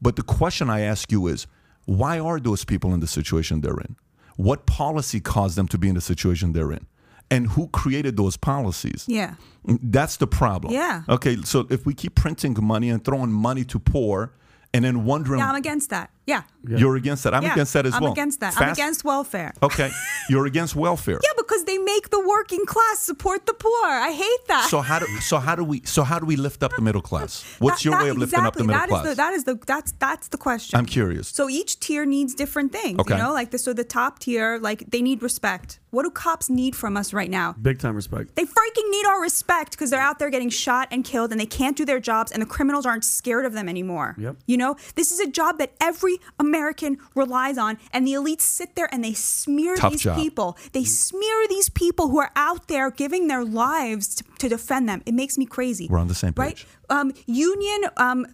But 0.02 0.16
the 0.16 0.22
question 0.22 0.68
I 0.68 0.80
ask 0.80 1.10
you 1.10 1.26
is 1.26 1.46
why 1.86 2.18
are 2.18 2.38
those 2.38 2.64
people 2.64 2.92
in 2.92 3.00
the 3.00 3.06
situation 3.06 3.62
they're 3.62 3.80
in? 3.80 3.96
What 4.36 4.66
policy 4.66 5.20
caused 5.20 5.56
them 5.56 5.66
to 5.68 5.78
be 5.78 5.88
in 5.88 5.94
the 5.94 6.00
situation 6.00 6.52
they're 6.52 6.72
in? 6.72 6.86
And 7.30 7.46
who 7.48 7.68
created 7.68 8.16
those 8.16 8.36
policies? 8.36 9.04
Yeah. 9.06 9.34
That's 9.64 10.16
the 10.16 10.26
problem. 10.26 10.72
Yeah. 10.72 11.02
Okay, 11.08 11.36
so 11.44 11.66
if 11.70 11.86
we 11.86 11.94
keep 11.94 12.14
printing 12.16 12.56
money 12.60 12.90
and 12.90 13.04
throwing 13.04 13.30
money 13.30 13.64
to 13.64 13.78
poor 13.78 14.32
and 14.74 14.84
then 14.84 15.04
wondering 15.04 15.38
Yeah, 15.38 15.50
I'm 15.50 15.54
against 15.56 15.90
that. 15.90 16.10
Yeah. 16.30 16.42
you're 16.82 16.96
against 17.02 17.22
that. 17.24 17.32
I'm 17.36 17.42
yeah. 17.42 17.52
against 17.56 17.72
that 17.76 17.84
as 17.86 17.92
well. 17.92 18.06
I'm 18.06 18.12
against 18.12 18.38
that. 18.40 18.52
I'm 18.60 18.70
against 18.78 19.00
welfare. 19.04 19.52
Okay, 19.68 19.90
you're 20.30 20.46
against 20.52 20.74
welfare. 20.76 21.20
Yeah, 21.30 21.34
because 21.44 21.62
they 21.64 21.78
make 21.94 22.06
the 22.10 22.22
working 22.34 22.64
class 22.74 22.98
support 23.10 23.40
the 23.46 23.54
poor. 23.66 23.86
I 24.08 24.12
hate 24.24 24.44
that. 24.48 24.66
So 24.70 24.80
how 24.80 24.98
do 25.02 25.06
so 25.30 25.36
how 25.38 25.54
do 25.60 25.64
we 25.64 25.76
so 25.84 26.02
how 26.10 26.18
do 26.22 26.26
we 26.32 26.36
lift 26.36 26.62
up 26.62 26.72
the 26.76 26.82
middle 26.82 27.02
class? 27.10 27.32
What's 27.58 27.78
That- 27.78 27.84
your 27.86 27.94
that- 27.94 28.04
way 28.04 28.10
of 28.10 28.18
lifting 28.18 28.44
up 28.48 28.54
the 28.54 28.64
middle 28.64 28.78
That 28.80 28.88
is 28.88 28.90
class? 28.90 29.08
the- 29.08 29.14
that 29.22 29.32
is 29.34 29.44
the 29.44 29.54
that's 29.66 29.92
that's 29.98 30.28
the 30.28 30.38
question. 30.38 30.78
I'm 30.78 30.86
curious. 30.86 31.28
So 31.28 31.48
each 31.48 31.80
tier 31.80 32.04
needs 32.06 32.34
different 32.34 32.72
things. 32.72 32.98
Okay. 33.00 33.16
You 33.16 33.22
know, 33.22 33.32
like 33.32 33.50
the 33.50 33.58
so 33.58 33.72
the 33.72 33.84
top 33.84 34.18
tier, 34.20 34.58
like 34.58 34.84
they 34.90 35.02
need 35.02 35.22
respect. 35.22 35.78
What 35.90 36.04
do 36.04 36.10
cops 36.10 36.48
need 36.48 36.76
from 36.76 36.96
us 36.96 37.12
right 37.12 37.28
now? 37.30 37.54
Big 37.60 37.80
time 37.80 37.96
respect. 37.96 38.36
They 38.36 38.44
freaking 38.44 38.88
need 38.90 39.06
our 39.06 39.20
respect 39.20 39.72
because 39.72 39.90
they're 39.90 40.00
out 40.00 40.20
there 40.20 40.30
getting 40.30 40.48
shot 40.50 40.86
and 40.92 41.04
killed 41.04 41.32
and 41.32 41.40
they 41.40 41.46
can't 41.46 41.76
do 41.76 41.84
their 41.84 41.98
jobs 41.98 42.30
and 42.30 42.40
the 42.40 42.46
criminals 42.46 42.86
aren't 42.86 43.04
scared 43.04 43.44
of 43.44 43.54
them 43.54 43.68
anymore. 43.68 44.14
Yep. 44.16 44.36
You 44.46 44.56
know, 44.56 44.76
this 44.94 45.10
is 45.10 45.18
a 45.18 45.26
job 45.26 45.58
that 45.58 45.72
every 45.80 46.19
American 46.38 46.98
relies 47.14 47.58
on 47.58 47.78
and 47.92 48.06
the 48.06 48.12
elites 48.12 48.42
sit 48.42 48.74
there 48.74 48.88
and 48.92 49.04
they 49.04 49.14
smear 49.14 49.76
Tough 49.76 49.92
these 49.92 50.02
job. 50.02 50.16
people. 50.16 50.56
They 50.72 50.82
mm. 50.82 50.88
smear 50.88 51.48
these 51.48 51.68
people 51.68 52.08
who 52.08 52.18
are 52.18 52.32
out 52.36 52.68
there 52.68 52.90
giving 52.90 53.28
their 53.28 53.44
lives 53.44 54.16
to, 54.16 54.24
to 54.40 54.48
defend 54.48 54.88
them. 54.88 55.02
It 55.06 55.14
makes 55.14 55.38
me 55.38 55.46
crazy. 55.46 55.86
We're 55.90 55.98
on 55.98 56.08
the 56.08 56.14
same 56.14 56.32
Right? 56.36 56.56
page. 56.56 56.66
Um, 56.88 57.12
union 57.26 57.80
um, 57.96 58.26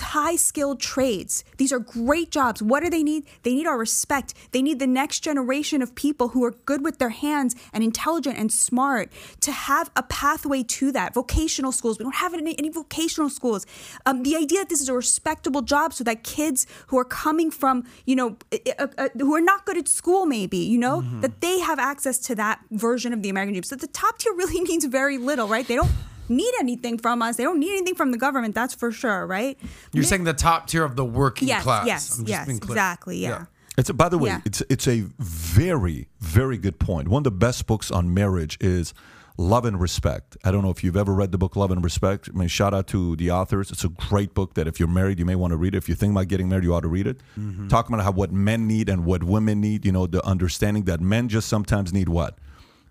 high 0.00 0.36
skilled 0.36 0.78
trades. 0.80 1.42
These 1.56 1.72
are 1.72 1.80
great 1.80 2.30
jobs. 2.30 2.62
What 2.62 2.80
do 2.84 2.88
they 2.90 3.02
need? 3.02 3.24
They 3.42 3.54
need 3.54 3.66
our 3.66 3.76
respect. 3.78 4.34
They 4.52 4.62
need 4.62 4.78
the 4.78 4.86
next 4.86 5.20
generation 5.20 5.82
of 5.82 5.94
people 5.96 6.28
who 6.28 6.44
are 6.44 6.52
good 6.70 6.84
with 6.84 6.98
their 6.98 7.08
hands 7.26 7.56
and 7.72 7.82
intelligent 7.82 8.38
and 8.38 8.52
smart 8.52 9.10
to 9.40 9.50
have 9.50 9.90
a 9.96 10.02
pathway 10.04 10.62
to 10.78 10.92
that. 10.92 11.12
Vocational 11.14 11.72
schools. 11.72 11.98
We 11.98 12.04
don't 12.04 12.14
have 12.26 12.34
any, 12.34 12.56
any 12.58 12.68
vocational 12.68 13.30
schools. 13.30 13.66
Um, 14.06 14.22
the 14.22 14.36
idea 14.36 14.60
that 14.60 14.68
this 14.68 14.80
is 14.80 14.88
a 14.88 14.94
respectable 14.94 15.62
job 15.62 15.92
so 15.92 16.04
that 16.04 16.22
kids 16.22 16.66
who 16.88 16.98
are 16.98 17.04
coming 17.04 17.50
from, 17.50 17.84
you 18.06 18.14
know, 18.16 18.36
uh, 18.52 18.86
uh, 18.96 19.08
who 19.18 19.34
are 19.34 19.40
not 19.52 19.64
good 19.66 19.76
at 19.78 19.88
school, 19.88 20.24
maybe, 20.26 20.58
you 20.58 20.78
know, 20.78 21.02
that 21.20 21.40
they 21.40 21.58
have 21.68 21.78
access 21.80 22.18
to 22.28 22.34
that 22.36 22.60
version 22.70 23.12
of 23.12 23.22
the 23.22 23.28
American 23.28 23.54
dream. 23.54 23.62
So 23.64 23.76
the 23.76 23.88
top 23.88 24.18
tier 24.18 24.32
really 24.34 24.60
needs 24.70 24.84
very 24.84 25.18
little, 25.18 25.48
right? 25.48 25.53
They 25.62 25.76
don't 25.76 25.90
need 26.28 26.52
anything 26.60 26.98
from 26.98 27.22
us. 27.22 27.36
They 27.36 27.44
don't 27.44 27.60
need 27.60 27.72
anything 27.76 27.94
from 27.94 28.10
the 28.10 28.18
government. 28.18 28.54
That's 28.54 28.74
for 28.74 28.90
sure, 28.92 29.26
right? 29.26 29.58
You're 29.92 30.04
saying 30.04 30.24
the 30.24 30.32
top 30.34 30.66
tier 30.68 30.84
of 30.84 30.96
the 30.96 31.04
working 31.04 31.48
yes, 31.48 31.62
class. 31.62 31.86
yes, 31.86 32.18
I'm 32.18 32.24
just 32.24 32.28
yes, 32.28 32.46
being 32.46 32.58
clear. 32.58 32.76
exactly, 32.76 33.18
yeah. 33.18 33.46
It's 33.76 33.90
by 33.90 34.08
the 34.08 34.18
way, 34.18 34.30
Yeah. 34.30 34.40
it's 34.44 34.62
it's 34.70 34.86
a 34.88 35.00
very 35.18 36.08
very 36.20 36.58
good 36.58 36.78
point. 36.78 37.08
One 37.08 37.20
of 37.20 37.24
the 37.24 37.30
best 37.32 37.66
books 37.66 37.90
on 37.90 38.14
marriage 38.14 38.56
is 38.60 38.94
Love 39.36 39.64
and 39.64 39.80
Respect. 39.80 40.36
I 40.44 40.52
don't 40.52 40.62
know 40.62 40.70
if 40.70 40.84
you've 40.84 40.96
ever 40.96 41.12
read 41.12 41.32
the 41.32 41.38
book 41.38 41.56
Love 41.56 41.72
and 41.72 41.82
Respect. 41.82 42.28
I 42.32 42.38
mean, 42.38 42.46
shout 42.46 42.72
out 42.72 42.86
to 42.88 43.16
the 43.16 43.32
authors. 43.32 43.72
It's 43.72 43.82
a 43.82 43.88
great 43.88 44.32
book 44.32 44.54
that 44.54 44.68
if 44.68 44.78
you're 44.78 44.88
married, 44.88 45.18
you 45.18 45.24
may 45.24 45.34
want 45.34 45.50
to 45.50 45.56
read 45.56 45.74
it. 45.74 45.78
If 45.78 45.88
you 45.88 45.96
think 45.96 46.12
about 46.12 46.28
getting 46.28 46.48
married, 46.48 46.62
you 46.62 46.72
ought 46.72 46.82
to 46.82 46.88
read 46.88 47.08
it. 47.08 47.18
Mm-hmm. 47.36 47.66
Talking 47.66 47.94
about 47.94 48.04
how 48.04 48.12
what 48.12 48.30
men 48.30 48.68
need 48.68 48.88
and 48.88 49.04
what 49.04 49.24
women 49.24 49.60
need, 49.60 49.84
you 49.84 49.90
know, 49.90 50.06
the 50.06 50.24
understanding 50.24 50.84
that 50.84 51.00
men 51.00 51.28
just 51.28 51.48
sometimes 51.48 51.92
need 51.92 52.08
what? 52.08 52.38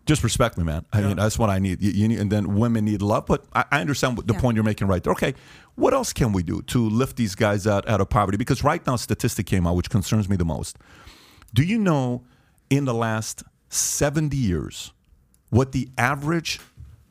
Just 0.06 0.22
respect 0.24 0.58
me, 0.58 0.64
man. 0.66 0.86
I 0.92 1.00
mean, 1.02 1.16
that's 1.16 1.40
what 1.40 1.50
I 1.50 1.60
need. 1.60 1.82
You, 1.82 1.92
you 1.92 2.08
need. 2.10 2.20
And 2.20 2.30
then 2.30 2.56
women 2.56 2.84
need 2.84 3.02
love. 3.02 3.26
But 3.26 3.46
I, 3.54 3.64
I 3.72 3.80
understand 3.82 4.18
what 4.18 4.28
the 4.28 4.34
Yeah. 4.34 4.42
point 4.42 4.56
you're 4.56 4.64
making 4.66 4.88
right 4.88 5.02
there. 5.02 5.12
Okay, 5.14 5.34
what 5.76 5.94
else 5.94 6.12
can 6.12 6.34
we 6.34 6.44
do 6.44 6.62
to 6.64 6.90
lift 6.90 7.16
these 7.16 7.36
guys 7.36 7.66
out, 7.66 7.88
out 7.88 8.02
of 8.02 8.10
poverty? 8.10 8.38
Because 8.38 8.64
right 8.66 8.86
now, 8.86 8.96
a 8.96 8.98
statistic 8.98 9.46
came 9.46 9.66
out 9.66 9.76
which 9.78 9.90
concerns 9.90 10.28
me 10.28 10.36
the 10.36 10.44
most. 10.46 10.78
Do 11.54 11.64
you 11.64 11.78
know 11.78 12.24
in 12.70 12.84
the 12.86 12.94
last 12.94 13.44
70 13.70 14.36
years 14.36 14.92
what 15.52 15.72
the 15.72 15.88
average 15.98 16.60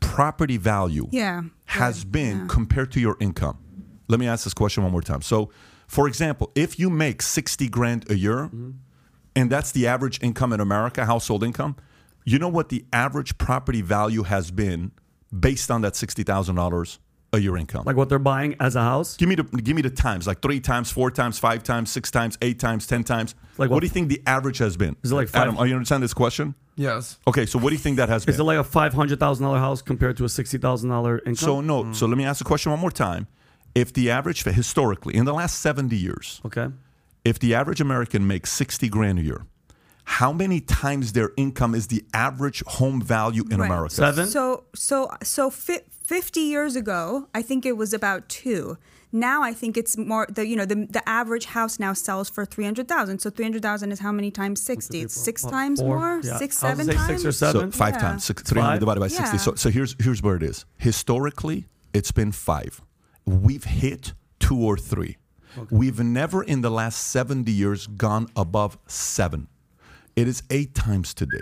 property 0.01 0.57
value 0.59 1.09
Yeah. 1.11 1.43
has 1.67 2.05
Good. 2.05 2.13
been 2.13 2.39
Yeah. 2.41 2.47
compared 2.49 2.93
to 2.93 3.01
your 3.01 3.17
income? 3.21 3.57
Let 4.09 4.21
me 4.21 4.27
ask 4.27 4.45
this 4.45 4.53
question 4.55 4.83
one 4.83 4.93
more 4.93 5.01
time. 5.01 5.23
So, 5.23 5.51
for 5.87 6.07
example, 6.09 6.51
if 6.55 6.79
you 6.79 6.91
make 6.91 7.23
60 7.23 7.69
grand 7.69 8.11
a 8.11 8.17
year, 8.19 8.45
mm-hmm. 8.47 8.71
and 9.35 9.51
that's 9.51 9.73
the 9.73 9.87
average 9.87 10.19
income 10.23 10.53
in 10.53 10.61
America, 10.61 11.07
household 11.07 11.43
income, 11.43 11.77
you 12.25 12.39
know 12.39 12.49
what 12.49 12.69
the 12.69 12.85
average 12.93 13.39
property 13.39 13.83
value 13.83 14.23
has 14.23 14.51
been 14.51 14.93
based 15.39 15.71
on 15.71 15.83
that 15.83 15.95
$60,000 15.95 16.99
a 17.35 17.39
year 17.39 17.57
income? 17.57 17.85
Like 17.87 17.97
what 17.97 18.09
they're 18.09 18.19
buying 18.19 18.57
as 18.61 18.77
a 18.77 18.83
house. 18.83 19.17
Give 19.17 19.29
me 19.29 19.35
the 19.35 19.45
give 19.45 19.75
me 19.75 19.83
the 19.83 19.91
times, 19.91 20.27
like 20.27 20.43
three 20.43 20.61
times, 20.61 20.91
four 20.91 21.11
times, 21.11 21.39
five 21.39 21.63
times, 21.63 21.91
six 21.91 22.11
times, 22.11 22.37
eight 22.43 22.59
times, 22.61 22.87
ten 22.87 23.05
times. 23.05 23.35
Like 23.57 23.71
what, 23.71 23.77
what- 23.77 23.81
do 23.81 23.87
you 23.87 23.91
think 23.91 24.09
the 24.09 24.23
average 24.27 24.59
has 24.59 24.77
been? 24.77 24.97
Is 25.03 25.13
it 25.13 25.15
like 25.15 25.29
five- 25.29 25.43
Adam? 25.43 25.57
Are 25.59 25.67
you 25.67 25.75
understand 25.75 26.03
this 26.03 26.15
question? 26.15 26.55
Yes. 26.77 27.19
Okay, 27.27 27.45
so 27.47 27.59
what 27.59 27.69
do 27.71 27.75
you 27.75 27.81
think 27.81 27.99
that 27.99 28.09
has 28.09 28.25
been? 28.25 28.35
Is 28.35 28.41
it 28.41 28.45
like 28.45 28.59
a 28.59 28.65
five 28.65 28.93
hundred 28.95 29.19
thousand 29.21 29.45
dollar 29.45 29.59
house 29.59 29.83
compared 29.83 30.17
to 30.19 30.25
a 30.25 30.29
sixty 30.29 30.59
thousand 30.59 30.91
dollar 30.91 31.19
income? 31.21 31.35
so 31.37 31.61
no. 31.61 31.93
So 31.93 32.07
let 32.07 32.17
me 32.17 32.25
ask 32.25 32.39
the 32.39 32.45
question 32.45 32.71
one 32.71 32.81
more 32.81 32.91
time. 32.91 33.27
If 33.75 33.93
the 33.95 34.11
average, 34.11 34.45
historically, 34.45 35.15
in 35.17 35.25
the 35.25 35.33
last 35.33 35.59
seventy 35.61 35.97
years, 35.97 36.41
okay. 36.45 36.69
if 37.25 37.39
the 37.39 37.55
average 37.55 37.81
American 37.81 38.27
makes 38.27 38.53
sixty 38.53 38.89
grand 38.89 39.19
a 39.19 39.23
year, 39.23 39.47
how 40.05 40.33
many 40.33 40.61
times 40.61 41.13
their 41.13 41.31
income 41.37 41.75
is 41.75 41.87
the 41.87 42.05
average 42.13 42.63
home 42.67 43.01
value 43.01 43.45
in 43.51 43.59
Right. 43.61 43.67
America? 43.67 43.95
Seven? 43.95 44.27
So 44.27 44.65
so 44.75 45.09
so 45.23 45.51
fi- 45.51 45.81
50 46.07 46.41
years 46.41 46.77
ago, 46.77 47.29
I 47.35 47.43
think 47.43 47.65
it 47.65 47.77
was 47.77 47.95
about 47.95 48.29
2. 48.29 48.77
Now 49.15 49.43
I 49.43 49.53
think 49.53 49.77
it's 49.77 49.97
more 49.97 50.27
the 50.29 50.47
you 50.47 50.57
know 50.57 50.65
the 50.65 50.87
the 50.91 51.07
average 51.09 51.47
house 51.47 51.79
now 51.79 51.93
sells 51.93 52.29
for 52.31 52.45
300,000. 52.45 53.21
So 53.21 53.31
300,000 53.31 53.93
is 53.93 54.01
how 54.01 54.11
many 54.13 54.31
times 54.31 54.61
60? 54.63 55.03
It's 55.03 55.15
6 55.15 55.45
What, 55.45 55.51
times 55.51 55.81
four? 55.81 55.99
more? 55.99 56.21
Yeah. 56.25 56.39
6 56.39 56.57
7 56.59 56.87
times? 56.87 57.07
six 57.07 57.25
or 57.25 57.33
seven, 57.33 57.53
So 57.53 57.59
seven. 57.61 57.73
five 57.73 57.95
Yeah. 57.95 58.01
times, 58.01 58.25
six, 58.25 58.43
300 58.43 58.81
divided 58.81 59.01
by 59.01 59.09
60. 59.09 59.39
So, 59.39 59.55
so 59.55 59.71
here's, 59.71 59.95
here's 60.01 60.23
where 60.23 60.37
it 60.37 60.43
is. 60.43 60.65
Historically, 60.79 61.67
it's 61.93 62.11
been 62.13 62.33
five. 62.33 62.81
We've 63.27 63.65
hit 63.65 64.15
two 64.41 64.57
or 64.59 64.77
three. 64.77 65.19
We've 65.71 66.01
never 66.01 66.43
in 66.43 66.63
the 66.63 66.71
last 66.71 66.97
70 67.11 67.53
years 67.53 67.87
gone 67.87 68.27
above 68.35 68.79
seven. 68.87 69.49
It 70.17 70.29
is 70.29 70.43
eight 70.51 70.75
times 70.75 71.15
today. 71.15 71.41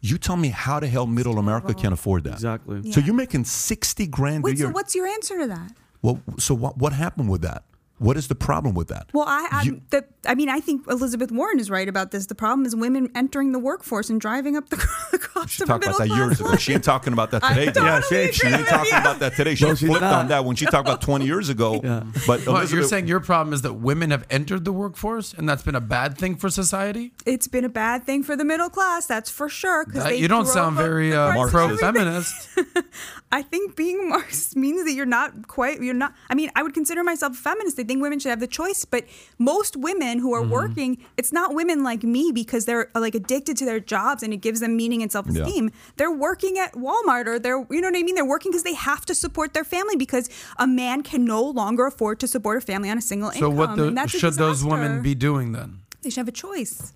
You 0.00 0.18
tell 0.18 0.36
me 0.36 0.48
how 0.48 0.80
the 0.80 0.86
hell 0.86 1.06
middle 1.06 1.38
America 1.38 1.72
can 1.74 1.92
afford 1.92 2.24
that. 2.24 2.34
Exactly. 2.34 2.92
So 2.92 3.00
you're 3.00 3.14
making 3.14 3.44
60 3.44 4.06
grand 4.08 4.44
a 4.44 4.54
year. 4.54 4.66
so 4.66 4.72
what's 4.72 4.94
your 4.94 5.06
answer 5.06 5.38
to 5.38 5.46
that? 5.46 5.72
well, 6.02 6.20
so 6.38 6.54
what, 6.54 6.76
what 6.76 6.92
happened 6.92 7.30
with 7.30 7.40
that? 7.42 7.64
What 7.98 8.16
is 8.16 8.26
the 8.26 8.34
problem 8.34 8.74
with 8.74 8.88
that? 8.88 9.06
Well, 9.12 9.24
I, 9.26 9.48
I, 9.52 9.62
You- 9.62 9.80
the, 9.90 10.04
I 10.26 10.34
mean, 10.34 10.48
I 10.48 10.58
think 10.60 10.86
Elizabeth 10.88 11.30
Warren 11.30 11.60
is 11.60 11.70
right 11.70 11.88
about 11.88 12.10
this. 12.10 12.26
The 12.26 12.34
problem 12.34 12.66
is 12.66 12.74
women 12.74 13.08
entering 13.14 13.52
the 13.52 13.58
workforce 13.60 14.10
and 14.10 14.20
driving 14.20 14.56
up 14.56 14.68
the, 14.68 14.76
the 15.12 15.18
cost 15.18 15.50
She 15.54 15.62
of 15.62 15.68
a 15.68 15.72
talked 15.72 15.84
about 15.86 15.98
that 15.98 16.08
years 16.08 16.40
ago. 16.40 16.56
She 16.56 16.72
ain't 16.72 16.82
talking 16.82 17.12
about 17.12 17.30
that 17.30 17.42
today. 17.44 17.70
though. 17.70 17.84
Yeah, 17.84 18.00
she- 18.00 18.32
She 18.32 18.46
ain't 18.48 18.66
talking 18.66 18.92
you. 18.92 18.98
about 18.98 19.20
that 19.20 19.36
today. 19.36 19.54
She 19.54 19.64
No, 19.66 19.76
flipped 19.76 20.00
not. 20.00 20.12
on 20.14 20.28
that 20.28 20.44
when 20.44 20.56
she 20.56 20.64
talked 20.66 20.88
about 20.88 21.02
20 21.02 21.24
years 21.24 21.48
ago. 21.48 21.80
Yeah. 21.84 22.02
But 22.26 22.46
What, 22.48 22.70
you're 22.72 22.82
saying 22.82 23.06
your 23.06 23.20
problem 23.20 23.54
is 23.54 23.62
that 23.62 23.74
women 23.74 24.10
have 24.10 24.26
entered 24.28 24.64
the 24.64 24.72
workforce 24.72 25.32
and 25.32 25.48
that's 25.48 25.62
been 25.62 25.76
a 25.76 25.80
bad 25.80 26.18
thing 26.18 26.34
for 26.34 26.50
society? 26.50 27.12
It's 27.24 27.46
been 27.46 27.64
a 27.64 27.68
bad 27.68 28.04
thing 28.04 28.24
for 28.24 28.34
the 28.36 28.44
middle 28.44 28.70
class, 28.70 29.06
that's 29.06 29.30
for 29.30 29.48
sure. 29.48 29.84
'cause 29.84 30.02
That- 30.02 30.18
you 30.18 30.26
don't 30.26 30.46
sound 30.48 30.76
very 30.76 31.14
uh, 31.14 31.32
Marxist. 31.34 31.78
pro-feminist. 31.78 32.48
I 33.32 33.42
think 33.42 33.76
being 33.76 34.08
Marxist 34.08 34.56
means 34.56 34.84
that 34.84 34.92
you're 34.92 35.06
not 35.06 35.48
quite, 35.48 35.80
you're 35.80 35.94
not, 35.94 36.12
I 36.30 36.34
mean, 36.34 36.50
I 36.56 36.62
would 36.62 36.74
consider 36.74 37.02
myself 37.04 37.32
a 37.34 37.36
feminist. 37.36 37.78
I 37.84 37.86
think 37.86 38.02
women 38.02 38.18
should 38.18 38.30
have 38.30 38.40
the 38.40 38.46
choice, 38.46 38.84
but 38.84 39.04
most 39.38 39.76
women 39.76 40.18
who 40.18 40.32
are 40.34 40.42
Mm-hmm. 40.44 40.50
working, 40.52 40.98
it's 41.16 41.32
not 41.32 41.54
women 41.54 41.82
like 41.82 42.02
me 42.02 42.30
because 42.32 42.64
they're 42.64 42.90
like 42.94 43.14
addicted 43.14 43.56
to 43.58 43.64
their 43.64 43.80
jobs 43.80 44.22
and 44.22 44.32
it 44.32 44.38
gives 44.38 44.60
them 44.60 44.76
meaning 44.76 45.02
and 45.02 45.10
self 45.12 45.26
esteem. 45.28 45.70
They're 45.96 46.10
working 46.10 46.58
at 46.58 46.72
Walmart 46.74 47.26
or 47.26 47.38
they're, 47.38 47.64
you 47.70 47.80
know 47.80 47.88
what 47.88 47.96
I 47.96 48.02
mean? 48.02 48.14
They're 48.14 48.24
working 48.24 48.50
because 48.52 48.62
they 48.62 48.74
have 48.74 49.04
to 49.06 49.14
support 49.14 49.54
their 49.54 49.64
family 49.64 49.96
because 49.96 50.28
a 50.58 50.66
man 50.66 51.02
can 51.02 51.24
no 51.24 51.42
longer 51.42 51.86
afford 51.86 52.20
to 52.20 52.26
support 52.26 52.58
a 52.58 52.60
family 52.60 52.90
on 52.90 52.98
a 52.98 53.02
single 53.02 53.30
So 53.30 53.36
income. 53.36 53.52
So, 53.52 53.56
what 53.56 53.76
the, 53.76 54.08
should 54.08 54.34
those 54.34 54.64
women 54.64 55.02
be 55.02 55.14
doing 55.14 55.52
then? 55.52 55.80
They 56.02 56.10
should 56.10 56.20
have 56.20 56.28
a 56.28 56.32
choice. 56.32 56.92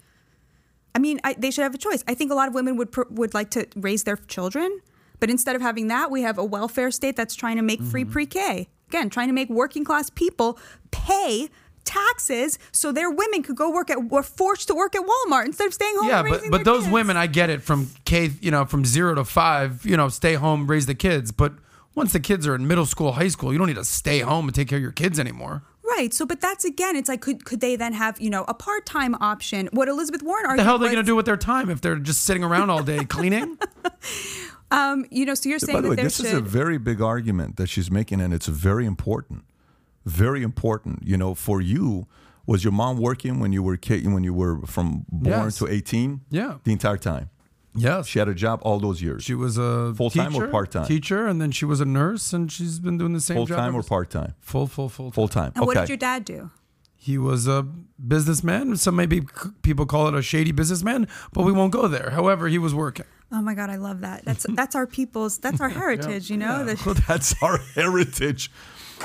I 0.95 0.99
mean, 0.99 1.21
I, 1.25 1.35
they 1.35 1.51
should 1.51 1.63
have 1.63 1.75
a 1.75 1.79
choice. 1.79 2.03
I 2.09 2.15
think 2.15 2.31
a 2.33 2.35
lot 2.35 2.49
of 2.49 2.55
women 2.55 2.77
would 2.77 2.95
would 3.11 3.33
like 3.35 3.51
to 3.51 3.67
raise 3.77 4.03
their 4.05 4.17
children, 4.17 4.81
but 5.21 5.31
instead 5.31 5.55
of 5.57 5.63
having 5.63 5.89
that, 5.89 6.11
we 6.11 6.23
have 6.23 6.39
a 6.39 6.45
welfare 6.45 6.91
state 6.91 7.15
that's 7.17 7.35
trying 7.35 7.57
to 7.57 7.63
make 7.63 7.81
free 7.83 8.05
pre-K. 8.05 8.69
Again, 8.89 9.11
trying 9.11 9.29
to 9.29 9.35
make 9.35 9.49
working 9.49 9.85
class 9.85 10.11
people 10.11 10.59
pay 10.91 11.49
taxes 11.89 12.59
so 12.71 12.93
their 12.93 13.11
women 13.11 13.43
could 13.43 13.57
go 13.57 13.71
work 13.71 13.89
at 13.89 14.11
were 14.11 14.23
forced 14.23 14.69
to 14.69 14.75
work 14.75 14.95
at 14.95 15.03
Walmart 15.03 15.47
instead 15.47 15.67
of 15.67 15.75
staying 15.75 15.97
home. 15.97 16.09
Yeah, 16.09 16.23
but 16.23 16.43
but 16.51 16.65
those 16.65 16.83
kids. 16.83 16.93
women, 16.93 17.17
I 17.17 17.27
get 17.27 17.51
it 17.51 17.63
from 17.63 17.91
K, 18.05 18.31
you 18.41 18.51
know, 18.51 18.65
from 18.65 18.85
zero 18.85 19.15
to 19.15 19.25
five, 19.25 19.85
you 19.87 19.97
know, 19.97 20.09
stay 20.09 20.35
home, 20.35 20.67
raise 20.67 20.87
the 20.87 20.95
kids. 20.95 21.33
But 21.33 21.55
once 21.95 22.13
the 22.13 22.21
kids 22.21 22.47
are 22.47 22.55
in 22.55 22.67
middle 22.67 22.87
school, 22.87 23.13
high 23.13 23.29
school, 23.29 23.53
you 23.53 23.59
don't 23.59 23.69
need 23.69 23.77
to 23.77 23.85
stay 23.85 24.21
home 24.21 24.47
and 24.47 24.55
take 24.55 24.69
care 24.69 24.79
of 24.79 24.83
your 24.83 24.93
kids 24.93 25.19
anymore. 25.19 25.63
Right. 25.83 26.13
So, 26.13 26.27
but 26.27 26.41
that's 26.41 26.65
again, 26.67 26.97
it's 26.97 27.09
like, 27.09 27.23
could 27.23 27.47
could 27.47 27.61
they 27.61 27.75
then 27.75 27.95
have 27.95 28.21
you 28.21 28.29
know 28.29 28.45
a 28.47 28.55
part 28.55 28.85
time 28.85 29.15
option? 29.17 29.69
What 29.73 29.89
Elizabeth 29.89 30.23
Warren 30.23 30.47
What 30.47 30.57
the 30.59 30.65
hell 30.65 30.77
are 30.77 30.79
they 30.79 30.87
going 30.87 30.97
to 30.97 31.03
do 31.03 31.17
with 31.17 31.27
their 31.27 31.39
time 31.39 31.71
if 31.71 31.81
they're 31.81 31.97
just 31.97 32.23
sitting 32.23 32.45
around 32.45 32.69
all 32.69 32.83
day 32.83 33.05
cleaning? 33.05 33.59
Um, 34.71 35.07
you 35.11 35.25
know, 35.25 35.35
so 35.35 35.49
you're 35.49 35.59
saying 35.59 35.79
By 35.79 35.81
the 35.83 35.89
that 35.91 35.97
way, 35.99 36.03
this 36.05 36.17
should. 36.17 36.27
is 36.27 36.33
a 36.35 36.41
very 36.41 36.79
big 36.79 37.01
argument 37.01 37.57
that 37.57 37.69
she's 37.69 37.91
making, 37.91 38.21
and 38.21 38.35
it's 38.35 38.47
very 38.49 38.85
important. 38.87 39.45
Very 40.05 40.43
important. 40.43 41.03
You 41.07 41.17
know, 41.17 41.35
for 41.35 41.61
you, 41.61 42.07
was 42.47 42.65
your 42.65 42.73
mom 42.73 42.99
working 42.99 43.41
when 43.41 43.53
you 43.53 43.63
were 43.63 43.77
kid, 43.77 44.07
when 44.13 44.25
you 44.25 44.35
were 44.35 44.61
from 44.67 45.05
born 45.11 45.45
Yes. 45.47 45.59
to 45.59 45.67
eighteen? 45.69 46.21
Yeah. 46.31 46.59
the 46.65 46.73
entire 46.73 46.99
time. 46.99 47.31
yes. 47.75 48.07
She 48.07 48.19
had 48.19 48.29
a 48.29 48.35
job 48.35 48.61
all 48.63 48.79
those 48.81 49.01
years. 49.03 49.23
She 49.25 49.35
was 49.35 49.57
a 49.59 49.95
Full-time 49.95 50.35
or 50.35 50.49
part-time? 50.49 50.87
Teacher, 50.87 51.27
and 51.27 51.41
then 51.41 51.51
she 51.51 51.65
was 51.65 51.81
a 51.81 51.85
nurse, 51.85 52.33
and 52.33 52.51
she's 52.51 52.79
been 52.81 52.99
doing 52.99 53.13
the 53.13 53.21
same 53.21 53.37
Full 53.37 53.47
job. 53.47 53.59
time 53.59 53.75
or 53.77 53.83
part 53.83 54.11
time? 54.11 54.35
Full, 54.41 54.67
full, 54.67 54.89
full, 54.89 55.11
Full 55.13 55.29
time. 55.29 55.53
and 55.55 55.65
what 55.67 55.77
did 55.77 55.89
your 55.89 55.97
dad 55.99 56.25
do? 56.25 56.51
He 56.97 57.17
was 57.17 57.47
a 57.47 57.63
businessman. 58.07 58.77
Some 58.77 58.97
maybe 58.97 59.23
people 59.63 59.87
call 59.87 60.09
it 60.09 60.15
a 60.15 60.23
shady 60.23 60.51
businessman, 60.53 61.07
but 61.33 61.45
we 61.45 61.53
won't 61.53 61.73
go 61.73 61.87
there. 61.89 62.11
However, 62.11 62.49
he 62.49 62.59
was 62.59 62.75
working. 62.75 63.07
Oh 63.31 63.43
my 63.43 63.55
God, 63.55 63.71
I 63.71 63.77
love 63.77 64.01
that. 64.01 64.25
That's 64.25 64.47
that's 64.55 64.75
our 64.75 64.87
people's. 64.87 65.39
That's 65.39 65.61
our 65.61 65.69
heritage. 65.69 66.31
You 66.31 66.37
know. 66.39 66.65
The- 66.65 67.03
That's 67.09 67.35
our 67.43 67.59
heritage. 67.75 68.51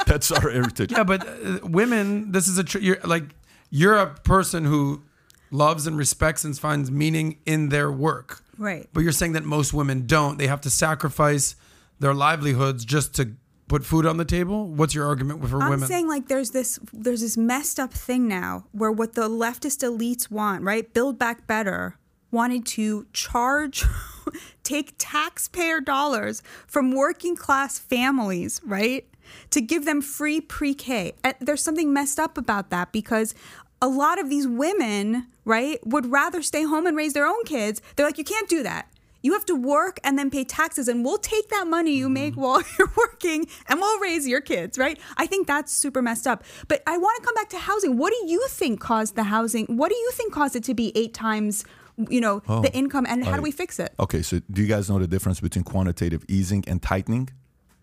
That's 0.07 0.31
our 0.31 0.49
heritage. 0.49 0.91
Yeah, 0.91 1.03
but 1.03 1.27
uh, 1.27 1.59
women, 1.63 2.31
this 2.31 2.47
is 2.47 2.57
a 2.57 2.63
tr- 2.63 2.79
you're 2.79 2.97
like 3.03 3.23
you're 3.69 3.95
a 3.97 4.07
person 4.07 4.65
who 4.65 5.03
loves 5.51 5.86
and 5.88 5.97
respects 5.97 6.43
and 6.43 6.57
finds 6.57 6.89
meaning 6.89 7.38
in 7.45 7.69
their 7.69 7.91
work. 7.91 8.43
Right. 8.57 8.88
But 8.93 9.01
you're 9.01 9.12
saying 9.12 9.33
that 9.33 9.43
most 9.43 9.73
women 9.73 10.05
don't. 10.07 10.38
They 10.38 10.47
have 10.47 10.62
to 10.62 10.69
sacrifice 10.69 11.55
their 11.99 12.13
livelihoods 12.13 12.86
just 12.86 13.13
to 13.15 13.33
put 13.67 13.86
food 13.86 14.05
on 14.05 14.17
the 14.17 14.25
table. 14.25 14.67
What's 14.67 14.93
your 14.95 15.05
argument 15.07 15.47
for 15.47 15.57
women? 15.57 15.73
I'm 15.83 15.86
saying 15.88 16.07
like 16.07 16.27
there's 16.27 16.51
this 16.51 16.79
there's 16.91 17.21
this 17.21 17.38
messed 17.38 17.79
up 17.79 17.93
thing 17.93 18.27
now 18.27 18.65
where 18.71 18.91
what 18.91 19.13
the 19.13 19.29
leftist 19.29 19.83
elites 19.83 20.29
want, 20.31 20.63
right? 20.63 20.91
Build 20.93 21.17
back 21.19 21.45
better 21.47 21.97
wanted 22.34 22.65
to 22.65 23.06
charge 23.13 23.86
take 24.63 24.96
taxpayer 24.98 25.80
dollars 25.80 26.41
from 26.67 26.91
working 26.91 27.36
class 27.36 27.80
families, 27.80 28.60
right? 28.65 29.08
To 29.52 29.62
give 29.62 29.86
them 29.86 30.02
free 30.02 30.41
pre-K. 30.41 31.13
There's 31.39 31.63
something 31.63 31.93
messed 31.93 32.19
up 32.19 32.38
about 32.38 32.69
that 32.72 32.91
because 32.91 33.34
a 33.82 33.88
lot 33.88 34.19
of 34.19 34.30
these 34.30 34.48
women, 34.48 35.28
right, 35.46 35.80
would 35.86 36.12
rather 36.12 36.41
stay 36.41 36.63
home 36.63 36.86
and 36.86 36.96
raise 36.96 37.13
their 37.13 37.26
own 37.26 37.43
kids. 37.46 37.82
They're 37.96 38.06
like 38.06 38.17
you 38.17 38.24
can't 38.24 38.50
do 38.50 38.63
that. 38.63 38.88
You 39.24 39.32
have 39.34 39.46
to 39.46 39.56
work 39.56 40.02
and 40.04 40.19
then 40.19 40.30
pay 40.30 40.43
taxes, 40.43 40.89
and 40.89 41.04
we'll 41.04 41.17
take 41.17 41.48
that 41.50 41.65
money 41.65 41.96
you 41.96 42.06
mm-hmm. 42.06 42.13
make 42.13 42.36
while 42.36 42.62
you're 42.78 42.91
working 42.96 43.48
and 43.67 43.80
we'll 43.80 44.00
raise 44.00 44.28
your 44.28 44.41
kids, 44.41 44.78
right? 44.78 45.00
I 45.17 45.26
think 45.26 45.48
that's 45.48 45.72
super 45.72 46.02
messed 46.02 46.28
up. 46.28 46.43
But 46.67 46.84
I 46.86 46.98
want 46.98 47.22
to 47.22 47.26
come 47.26 47.36
back 47.36 47.50
to 47.50 47.58
housing. 47.58 47.98
What 47.98 48.12
do 48.12 48.30
you 48.30 48.46
think 48.50 48.82
caused 48.82 49.15
the 49.15 49.24
housing? 49.24 49.65
What 49.78 49.89
do 49.89 49.96
you 49.96 50.12
think 50.12 50.34
caused 50.34 50.58
it 50.58 50.63
to 50.65 50.74
be 50.74 50.91
eight 50.96 51.13
times, 51.13 51.63
you 52.10 52.21
know, 52.21 52.39
the 52.47 52.71
income, 52.73 53.06
and 53.08 53.23
how 53.25 53.36
do 53.36 53.41
we 53.41 53.51
fix 53.51 53.79
it? 53.79 53.93
Okay, 53.99 54.21
so 54.21 54.39
do 54.51 54.62
you 54.62 54.67
guys 54.67 54.89
know 54.89 55.00
the 55.00 55.08
difference 55.08 55.39
between 55.39 55.63
quantitative 55.63 56.23
easing 56.27 56.63
and 56.67 56.81
tightening? 56.81 57.29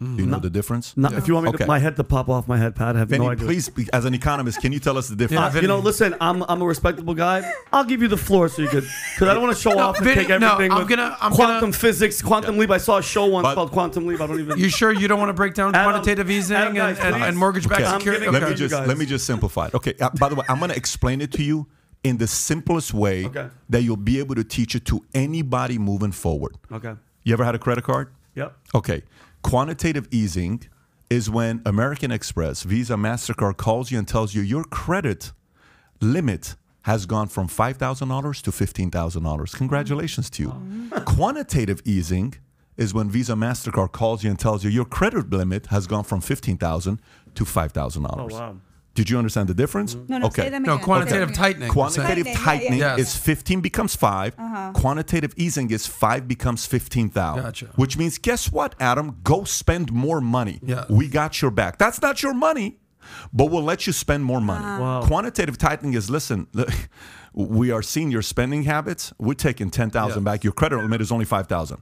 Do 0.02 0.16
you 0.16 0.24
know 0.24 0.38
the 0.38 0.48
difference? 0.48 0.96
Not, 0.96 1.12
If 1.12 1.28
you 1.28 1.34
want 1.34 1.44
me 1.44 1.48
Okay. 1.50 1.64
to, 1.64 1.66
my 1.66 1.78
head 1.78 1.94
to 1.96 2.04
pop 2.04 2.30
off 2.30 2.48
my 2.48 2.56
head, 2.56 2.74
Pat, 2.74 2.96
I 2.96 3.00
have 3.00 3.10
Vinny, 3.10 3.22
no 3.26 3.32
idea. 3.32 3.44
please, 3.44 3.70
as 3.92 4.06
an 4.06 4.14
economist, 4.14 4.58
can 4.62 4.72
you 4.72 4.78
tell 4.80 4.96
us 4.96 5.08
the 5.08 5.12
Yeah, 5.14 5.18
difference? 5.28 5.56
Uh, 5.56 5.60
you 5.60 5.68
know, 5.68 5.78
listen, 5.78 6.14
I'm 6.22 6.42
I'm 6.48 6.62
a 6.62 6.64
respectable 6.64 7.12
guy. 7.12 7.42
I'll 7.70 7.84
give 7.84 8.00
you 8.00 8.08
the 8.08 8.16
floor 8.16 8.48
so 8.48 8.62
you 8.62 8.68
could, 8.68 8.84
because 9.14 9.28
I 9.28 9.34
don't 9.34 9.42
want 9.42 9.54
to 9.54 9.60
show 9.62 9.78
off 9.78 9.98
and 9.98 10.06
Vinny, 10.06 10.24
take 10.26 10.40
no, 10.40 10.52
everything 10.52 10.72
I'm 10.72 10.78
with 10.78 10.88
gonna- 10.88 11.18
I'm 11.20 11.32
quantum 11.32 11.60
gonna- 11.60 11.72
physics, 11.74 12.22
quantum 12.22 12.56
leap. 12.56 12.70
I 12.70 12.78
saw 12.78 12.96
a 12.96 13.02
show 13.02 13.26
once 13.26 13.42
But- 13.42 13.54
called 13.56 13.72
Quantum 13.72 14.06
Leap. 14.06 14.22
I 14.22 14.26
don't 14.26 14.40
even. 14.40 14.58
You 14.58 14.70
sure 14.70 14.90
you 14.90 15.06
don't 15.06 15.18
want 15.18 15.28
to 15.28 15.34
break 15.34 15.52
down 15.52 15.74
Adam- 15.74 15.92
quantitative 15.92 16.30
easing 16.30 16.56
Adam, 16.56 16.68
and, 16.68 16.76
guys, 16.78 16.98
and, 16.98 17.16
please. 17.16 17.22
and 17.26 17.36
mortgage-backed 17.36 17.82
Okay. 17.82 17.92
Security? 17.98 18.24
giving- 18.24 18.40
let 18.40 18.48
me 18.48 18.54
just 18.56 18.74
let 18.88 18.96
me 18.96 19.04
just 19.04 19.26
simplify 19.26 19.66
it. 19.66 19.74
Okay. 19.74 19.92
Uh, 20.00 20.08
by 20.18 20.30
the 20.30 20.34
way, 20.34 20.46
I'm 20.48 20.56
going 20.60 20.70
to 20.70 20.76
explain 20.78 21.20
it 21.20 21.30
to 21.32 21.42
you 21.42 21.66
in 22.02 22.16
the 22.16 22.26
simplest 22.26 22.94
way 22.94 23.26
Okay. 23.26 23.48
that 23.68 23.82
you'll 23.82 23.96
be 23.96 24.18
able 24.18 24.34
to 24.34 24.44
teach 24.44 24.74
it 24.74 24.84
to 24.86 25.04
anybody 25.14 25.78
moving 25.78 26.12
forward. 26.12 26.56
okay. 26.72 26.94
You 27.24 27.32
ever 27.34 27.44
had 27.44 27.54
a 27.54 27.58
credit 27.58 27.84
card? 27.84 28.08
Yep. 28.34 28.56
Okay. 28.74 29.02
Quantitative 29.42 30.08
easing 30.10 30.62
is 31.10 31.28
when 31.28 31.60
American 31.66 32.10
Express, 32.10 32.62
Visa, 32.62 32.94
MasterCard 32.94 33.56
calls 33.58 33.90
you 33.90 33.98
and 33.98 34.08
tells 34.08 34.34
you 34.34 34.40
your 34.42 34.64
credit 34.64 35.32
limit 36.00 36.54
has 36.82 37.04
gone 37.04 37.28
from 37.28 37.46
$5,000 37.48 38.42
to 38.42 38.50
$15,000. 38.50 39.54
Congratulations 39.56 40.30
to 40.30 40.42
you. 40.42 40.48
Mm-hmm. 40.48 41.04
Quantitative 41.04 41.82
easing 41.84 42.34
is 42.78 42.94
when 42.94 43.10
Visa, 43.10 43.34
MasterCard 43.34 43.92
calls 43.92 44.24
you 44.24 44.30
and 44.30 44.38
tells 44.38 44.64
you 44.64 44.70
your 44.70 44.86
credit 44.86 45.28
limit 45.30 45.66
has 45.66 45.86
gone 45.86 46.04
from 46.04 46.22
15,000 46.22 46.98
to 47.34 47.44
$5,000. 47.44 48.14
Oh 48.18 48.26
wow. 48.34 48.56
Did 48.94 49.08
you 49.08 49.18
understand 49.18 49.48
the 49.48 49.54
difference? 49.54 49.94
No, 49.94 50.18
no, 50.18 50.26
okay. 50.26 50.42
say 50.42 50.48
them 50.50 50.64
No, 50.64 50.74
again. 50.74 50.84
quantitative 50.84 51.28
Okay. 51.30 51.34
tightening. 51.36 51.70
Quantitative 51.70 52.26
Tightening, 52.34 52.78
yeah, 52.80 52.86
yeah. 52.92 52.96
Yes. 52.96 53.14
is 53.14 53.16
15 53.16 53.60
becomes 53.60 53.94
5. 53.94 54.34
Uh-huh. 54.36 54.72
Quantitative 54.74 55.32
easing 55.36 55.70
is 55.70 55.86
5 55.86 56.26
becomes 56.26 56.66
15,000. 56.66 57.42
Gotcha. 57.42 57.66
Which 57.76 57.96
means 57.96 58.18
guess 58.18 58.50
what, 58.50 58.74
Adam? 58.80 59.18
Go 59.22 59.44
spend 59.44 59.92
more 59.92 60.20
money. 60.20 60.58
Yeah. 60.62 60.86
We 60.90 61.06
got 61.08 61.40
your 61.40 61.52
back. 61.52 61.78
That's 61.78 62.02
not 62.02 62.22
your 62.22 62.34
money, 62.34 62.78
but 63.32 63.46
we'll 63.46 63.62
let 63.62 63.86
you 63.86 63.92
spend 63.92 64.24
more 64.24 64.40
money. 64.40 64.64
Wow. 64.82 65.02
Quantitative 65.06 65.56
tightening 65.56 65.94
is 65.94 66.10
listen, 66.10 66.48
we 67.32 67.70
are 67.70 67.82
seeing 67.82 68.10
your 68.10 68.22
spending 68.22 68.64
habits. 68.64 69.12
We're 69.18 69.34
taking 69.34 69.70
10,000 69.70 70.18
Yeah. 70.18 70.24
back. 70.24 70.42
Your 70.42 70.52
credit 70.52 70.78
limit 70.78 71.00
is 71.00 71.12
only 71.12 71.24
5,000. 71.26 71.80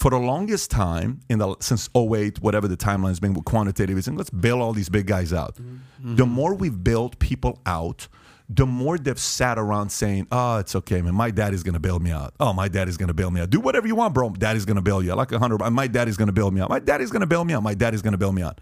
For 0.00 0.10
the 0.10 0.18
longest 0.18 0.70
time, 0.70 1.20
in 1.28 1.40
the 1.40 1.56
since 1.60 1.90
08, 1.94 2.40
whatever 2.40 2.66
the 2.66 2.76
timeline's 2.76 3.20
been 3.20 3.34
with 3.34 3.44
quantitative 3.44 3.98
easing, 3.98 4.16
let's 4.16 4.30
bail 4.30 4.62
all 4.62 4.72
these 4.72 4.88
big 4.88 5.06
guys 5.06 5.30
out. 5.30 5.56
Mm-hmm. 5.56 6.16
The 6.16 6.24
more 6.24 6.54
we've 6.54 6.82
bailed 6.82 7.18
people 7.18 7.60
out, 7.66 8.08
the 8.48 8.64
more 8.64 8.96
they've 8.96 9.20
sat 9.20 9.58
around 9.58 9.90
saying, 9.90 10.26
"Oh, 10.32 10.56
it's 10.56 10.74
okay, 10.74 11.02
man. 11.02 11.14
My 11.14 11.30
daddy's 11.30 11.62
gonna 11.62 11.80
bail 11.80 11.98
me 11.98 12.12
out. 12.12 12.32
Oh, 12.40 12.54
my 12.54 12.66
daddy's 12.66 12.96
gonna 12.96 13.12
bail 13.12 13.30
me 13.30 13.42
out. 13.42 13.50
Do 13.50 13.60
whatever 13.60 13.86
you 13.86 13.94
want, 13.94 14.14
bro. 14.14 14.30
Daddy's 14.30 14.64
gonna 14.64 14.80
bail 14.80 15.02
you 15.02 15.12
out. 15.12 15.18
Like 15.18 15.32
a 15.32 15.38
hundred. 15.38 15.58
My 15.68 15.86
daddy's 15.86 16.16
gonna 16.16 16.32
bail 16.32 16.50
me 16.50 16.62
out. 16.62 16.70
My 16.70 16.78
daddy's 16.78 17.10
gonna 17.10 17.26
bail 17.26 17.44
me 17.44 17.52
out. 17.52 17.62
My 17.62 17.74
daddy's 17.74 18.00
gonna 18.00 18.16
bail 18.16 18.32
me 18.32 18.40
out." 18.40 18.58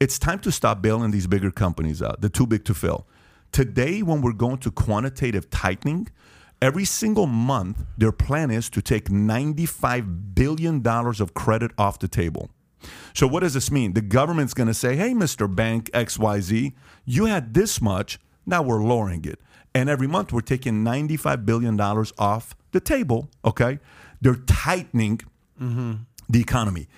It's 0.00 0.18
time 0.18 0.40
to 0.40 0.50
stop 0.50 0.82
bailing 0.82 1.12
these 1.12 1.28
bigger 1.28 1.52
companies 1.52 2.02
out. 2.02 2.20
They're 2.20 2.30
too 2.30 2.48
big 2.48 2.64
to 2.64 2.74
fail. 2.74 3.06
Today, 3.52 4.02
when 4.02 4.22
we're 4.22 4.32
going 4.32 4.58
to 4.58 4.72
quantitative 4.72 5.50
tightening, 5.50 6.08
every 6.60 6.84
single 6.84 7.26
month, 7.26 7.84
their 7.96 8.12
plan 8.12 8.50
is 8.50 8.70
to 8.70 8.82
take 8.82 9.08
$95 9.08 10.34
billion 10.34 10.86
of 10.86 11.34
credit 11.34 11.72
off 11.78 11.98
the 11.98 12.08
table. 12.08 12.50
So, 13.14 13.26
what 13.26 13.40
does 13.40 13.54
this 13.54 13.70
mean? 13.70 13.94
The 13.94 14.00
government's 14.00 14.54
going 14.54 14.68
to 14.68 14.74
say, 14.74 14.96
hey, 14.96 15.12
Mr. 15.12 15.52
Bank 15.52 15.90
XYZ, 15.92 16.72
you 17.04 17.24
had 17.26 17.54
this 17.54 17.80
much, 17.80 18.20
now 18.46 18.62
we're 18.62 18.82
lowering 18.82 19.24
it. 19.24 19.40
And 19.74 19.88
every 19.88 20.06
month, 20.06 20.32
we're 20.32 20.40
taking 20.40 20.84
$95 20.84 21.44
billion 21.44 21.78
off 21.80 22.56
the 22.72 22.80
table, 22.80 23.30
okay? 23.44 23.78
They're 24.20 24.36
tightening 24.36 25.18
mm-hmm. 25.60 25.94
the 26.28 26.40
economy. 26.40 26.88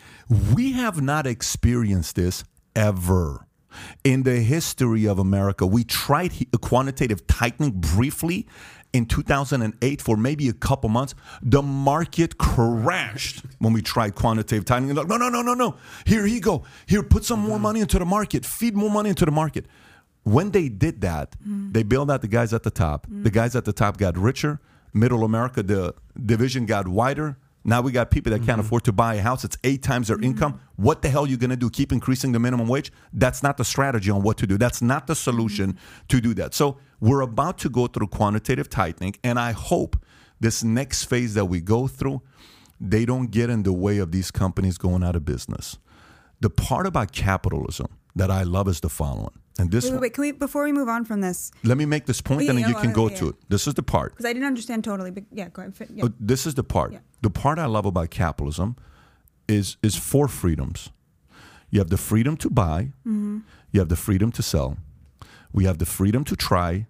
We 0.55 0.73
have 0.73 1.01
not 1.01 1.27
experienced 1.27 2.17
this 2.17 2.45
ever. 2.77 3.47
In 4.03 4.25
the 4.25 4.41
history 4.41 5.07
of 5.07 5.19
America, 5.19 5.67
we 5.67 5.85
tried 5.85 6.33
quantitative 6.61 7.27
tightening 7.27 7.73
briefly 7.81 8.47
in 8.93 9.07
2008 9.07 10.03
for 10.03 10.17
maybe 10.17 10.49
a 10.49 10.53
couple 10.53 10.89
months. 10.89 11.15
The 11.43 11.63
market 11.63 12.39
crashed 12.39 13.45
when 13.59 13.73
we 13.73 13.83
tried 13.83 14.15
quantitative 14.15 14.65
tightening. 14.65 14.95
Like, 14.95 15.09
no, 15.09 15.17
no, 15.17 15.29
no, 15.29 15.43
no, 15.43 15.55
no. 15.55 15.77
Here 16.07 16.27
you 16.27 16.41
go. 16.41 16.65
Here, 16.87 17.03
put 17.03 17.25
some 17.25 17.41
more 17.41 17.59
money 17.59 17.81
into 17.81 17.99
the 17.99 18.05
market. 18.05 18.45
Feed 18.45 18.75
more 18.75 18.91
money 18.91 19.11
into 19.11 19.25
the 19.25 19.31
market. 19.31 19.67
When 20.23 20.51
they 20.51 20.69
did 20.69 21.01
that, 21.01 21.37
mm. 21.47 21.73
they 21.73 21.83
bailed 21.83 22.11
out 22.11 22.21
the 22.21 22.29
guys 22.29 22.53
at 22.53 22.63
the 22.63 22.71
top. 22.71 23.07
Mm. 23.07 23.25
The 23.25 23.31
guys 23.31 23.57
at 23.57 23.65
the 23.65 23.73
top 23.73 23.97
got 23.97 24.19
richer. 24.19 24.61
Middle 24.93 25.25
America, 25.25 25.63
the 25.63 25.95
division 26.27 26.67
got 26.67 26.89
wider. 26.89 27.39
Now 27.63 27.83
we 27.83 27.93
got 27.93 28.11
people 28.11 28.33
that 28.33 28.39
can't 28.39 28.51
mm-hmm. 28.51 28.61
afford 28.61 28.85
to 28.85 28.93
buy 28.93 29.15
a 29.17 29.21
house. 29.21 29.45
It's 29.45 29.57
eight 29.65 29.83
times 29.83 30.09
their 30.09 30.17
mm-hmm. 30.17 30.25
income. 30.25 30.61
What 30.77 31.03
the 31.03 31.11
hell 31.11 31.25
are 31.25 31.29
you 31.29 31.37
going 31.37 31.51
to 31.51 31.57
do? 31.57 31.69
Keep 31.69 31.93
increasing 31.93 32.33
the 32.33 32.39
minimum 32.39 32.69
wage? 32.69 32.91
That's 33.13 33.43
not 33.43 33.57
the 33.59 33.65
strategy 33.65 34.11
on 34.11 34.23
what 34.23 34.39
to 34.39 34.47
do. 34.47 34.57
That's 34.57 34.81
not 34.81 35.07
the 35.07 35.15
solution 35.15 35.75
mm-hmm. 35.75 36.07
to 36.09 36.21
do 36.21 36.35
that. 36.35 36.55
So 36.55 36.79
we're 37.01 37.21
about 37.23 37.59
to 37.59 37.69
go 37.69 37.87
through 37.87 38.09
quantitative 38.09 38.69
tightening, 38.69 39.15
and 39.25 39.39
I 39.39 39.53
hope 39.53 39.97
this 40.39 40.63
next 40.63 41.05
phase 41.05 41.35
that 41.35 41.47
we 41.47 41.61
go 41.61 41.87
through, 41.87 42.23
they 42.81 43.05
don't 43.05 43.31
get 43.31 43.51
in 43.51 43.63
the 43.63 43.73
way 43.73 43.99
of 43.99 44.11
these 44.13 44.31
companies 44.31 44.79
going 44.79 45.03
out 45.03 45.17
of 45.17 45.25
business. 45.25 45.79
The 46.41 46.51
part 46.51 46.87
about 46.87 47.13
capitalism 47.13 47.89
that 48.17 48.31
I 48.31 48.43
love 48.43 48.69
is 48.69 48.81
the 48.81 48.89
following. 48.89 49.33
And 49.59 49.71
this 49.71 49.85
Wait, 49.85 49.93
wait, 49.93 50.01
wait. 50.01 50.13
Can 50.15 50.23
we 50.23 50.33
before 50.33 50.65
we 50.65 50.73
move 50.73 50.89
on 50.89 51.05
from 51.05 51.21
this? 51.21 51.53
let 51.65 51.77
me 51.77 51.85
make 51.85 52.07
this 52.07 52.23
point, 52.23 52.43
Yeah, 52.45 52.51
and 52.51 52.59
then 52.59 52.69
you 52.71 52.75
can 52.77 52.93
go 52.93 53.09
yeah. 53.11 53.17
to 53.17 53.29
it. 53.29 53.35
This 53.51 53.67
is 53.67 53.75
the 53.75 53.83
part. 53.83 54.13
Because 54.13 54.25
I 54.25 54.33
didn't 54.33 54.47
understand 54.47 54.85
totally. 54.85 55.11
But 55.11 55.25
yeah, 55.31 55.51
go 55.51 55.61
ahead. 55.63 55.75
Yeah. 55.95 56.05
Uh, 56.05 56.09
This 56.19 56.47
is 56.47 56.55
the 56.55 56.65
part. 56.65 56.95
The 57.21 57.29
part 57.31 57.59
I 57.59 57.67
love 57.67 57.85
about 57.85 58.09
capitalism 58.11 58.77
is 59.49 59.77
is 59.83 59.97
four 59.97 60.29
freedoms. 60.29 60.91
You 61.71 61.81
have 61.81 61.91
the 61.91 61.99
freedom 61.99 62.37
to 62.39 62.49
buy. 62.49 62.93
Mm-hmm. 63.07 63.39
You 63.73 63.81
have 63.81 63.89
the 63.91 63.97
freedom 63.97 64.33
to 64.33 64.43
sell. 64.43 64.79
We 65.53 65.65
have 65.67 65.77
the 65.79 65.87
freedom 65.87 66.25
to 66.25 66.37
try, 66.37 66.87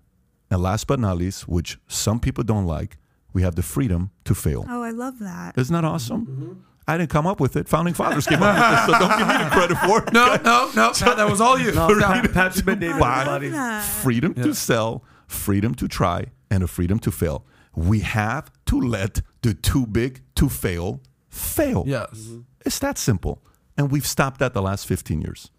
and 0.51 0.63
last 0.63 0.87
but 0.87 0.99
not 0.99 1.17
least, 1.19 1.49
which 1.49 1.79
some 1.89 2.21
people 2.21 2.45
don't 2.45 2.67
like, 2.67 2.97
we 3.33 3.43
have 3.43 3.55
the 3.55 3.63
freedom 3.63 4.11
to 4.25 4.35
fail. 4.35 4.65
oh, 4.69 4.83
I 4.83 4.91
love 4.91 5.19
that. 5.21 5.57
Isn't 5.57 5.73
that 5.75 5.85
awesome? 5.85 6.27
Mm-hmm. 6.27 6.53
I 6.89 6.99
didn't 6.99 7.11
come 7.11 7.27
up 7.27 7.39
with 7.39 7.55
it. 7.55 7.69
Founding 7.69 7.95
fathers 7.95 8.27
came 8.27 8.43
up 8.43 8.57
with 8.57 8.79
it, 8.79 8.93
so 8.93 8.99
don't 8.99 9.17
give 9.19 9.29
me 9.29 9.35
the 9.45 9.51
credit 9.51 9.77
for 9.79 10.03
it. 10.03 10.13
No, 10.13 10.35
no, 10.43 10.71
no. 10.75 10.91
Pat, 10.93 11.17
that 11.19 11.31
was 11.31 11.41
all 11.41 11.57
you. 11.57 11.71
No, 11.73 11.89
No. 11.89 12.01
Pat, 12.01 12.33
Patrick 12.33 12.65
Bet-David, 12.65 12.99
buy. 12.99 13.21
everybody. 13.21 13.49
that. 13.51 13.85
freedom 13.85 14.35
to 14.35 14.55
sell, 14.55 15.05
freedom 15.29 15.73
to 15.77 15.87
try, 15.87 16.27
and 16.51 16.65
a 16.65 16.67
freedom 16.67 16.99
to 17.01 17.13
fail. 17.13 17.47
We 17.77 18.01
have 18.01 18.51
to 18.67 18.81
let 18.81 19.23
the 19.43 19.55
too 19.55 19.87
big 19.87 20.23
to 20.35 20.49
fail 20.49 21.01
fail. 21.29 21.85
Yes. 21.87 22.11
Mm-hmm. 22.13 22.41
It's 22.67 22.79
that 22.81 22.99
simple. 22.99 23.41
And 23.77 23.93
we've 23.93 24.07
stopped 24.07 24.41
that 24.41 24.53
the 24.53 24.63
last 24.63 24.87
15 24.87 25.23
years. 25.23 25.51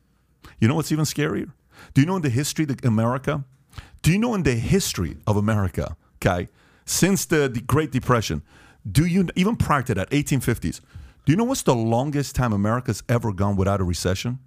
You 0.59 0.67
know 0.67 0.75
what's 0.75 0.91
even 0.91 1.05
scarier? 1.05 1.51
Do 1.93 2.01
you 2.01 2.07
know 2.07 2.17
in 2.17 2.21
the 2.21 2.29
history 2.29 2.65
of 2.65 2.83
America? 2.83 3.43
Do 4.01 4.11
you 4.11 4.17
know 4.17 4.33
in 4.33 4.43
the 4.43 4.55
history 4.55 5.17
of 5.27 5.37
America, 5.37 5.95
okay, 6.17 6.47
since 6.85 7.25
the, 7.25 7.47
the 7.47 7.61
Great 7.61 7.91
Depression, 7.91 8.41
do 8.89 9.05
you, 9.05 9.27
even 9.35 9.55
prior 9.55 9.83
to 9.83 9.93
that, 9.93 10.09
1850s, 10.09 10.81
do 11.25 11.31
you 11.31 11.37
know 11.37 11.43
what's 11.43 11.61
the 11.61 11.75
longest 11.75 12.35
time 12.35 12.51
America's 12.51 13.03
ever 13.07 13.31
gone 13.31 13.55
without 13.55 13.79
a 13.79 13.83
recession? 13.83 14.39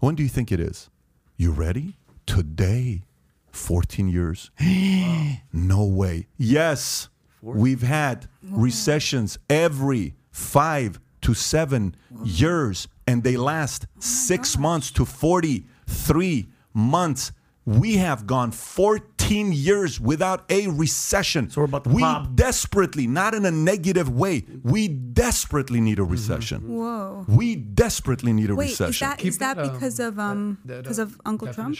When 0.00 0.16
do 0.16 0.22
you 0.24 0.28
think 0.28 0.50
it 0.50 0.58
is? 0.58 0.90
You 1.36 1.52
ready? 1.52 1.96
Today. 2.26 3.04
14 3.52 4.08
years. 4.08 4.50
no 5.52 5.84
way. 5.84 6.26
Yes, 6.36 7.08
we've 7.40 7.82
had 7.82 8.26
recessions 8.42 9.38
every 9.48 10.14
five 10.30 10.98
to 11.20 11.34
seven 11.34 11.94
years, 12.24 12.88
and 13.06 13.22
they 13.22 13.36
last 13.36 13.86
six 13.98 14.58
months 14.58 14.90
to 14.92 15.04
43 15.04 16.48
months. 16.74 17.32
We 17.64 17.96
have 17.98 18.26
gone 18.26 18.50
14 18.50 19.52
years 19.52 20.00
without 20.00 20.50
a 20.50 20.66
recession. 20.66 21.48
So 21.48 21.60
we're 21.60 21.66
about 21.66 21.84
to 21.84 21.90
we 21.90 22.02
pop. 22.02 22.34
desperately, 22.34 23.06
not 23.06 23.34
in 23.34 23.44
a 23.46 23.52
negative 23.52 24.08
way, 24.10 24.44
we 24.64 24.88
desperately 24.88 25.80
need 25.80 25.98
a 26.00 26.04
recession. 26.04 26.58
Whoa. 26.68 27.24
We 27.28 27.54
desperately 27.54 28.32
need 28.32 28.50
a 28.50 28.56
Wait, 28.56 28.70
is 28.70 28.80
recession. 28.80 29.08
that 29.08 29.24
is 29.24 29.38
that 29.38 29.58
um, 29.58 29.72
because 29.72 30.00
of 30.00 30.18
um 30.18 30.58
that, 30.64 30.82
because 30.82 30.98
uh, 30.98 31.02
of 31.04 31.20
Uncle 31.24 31.48
Trump? 31.52 31.76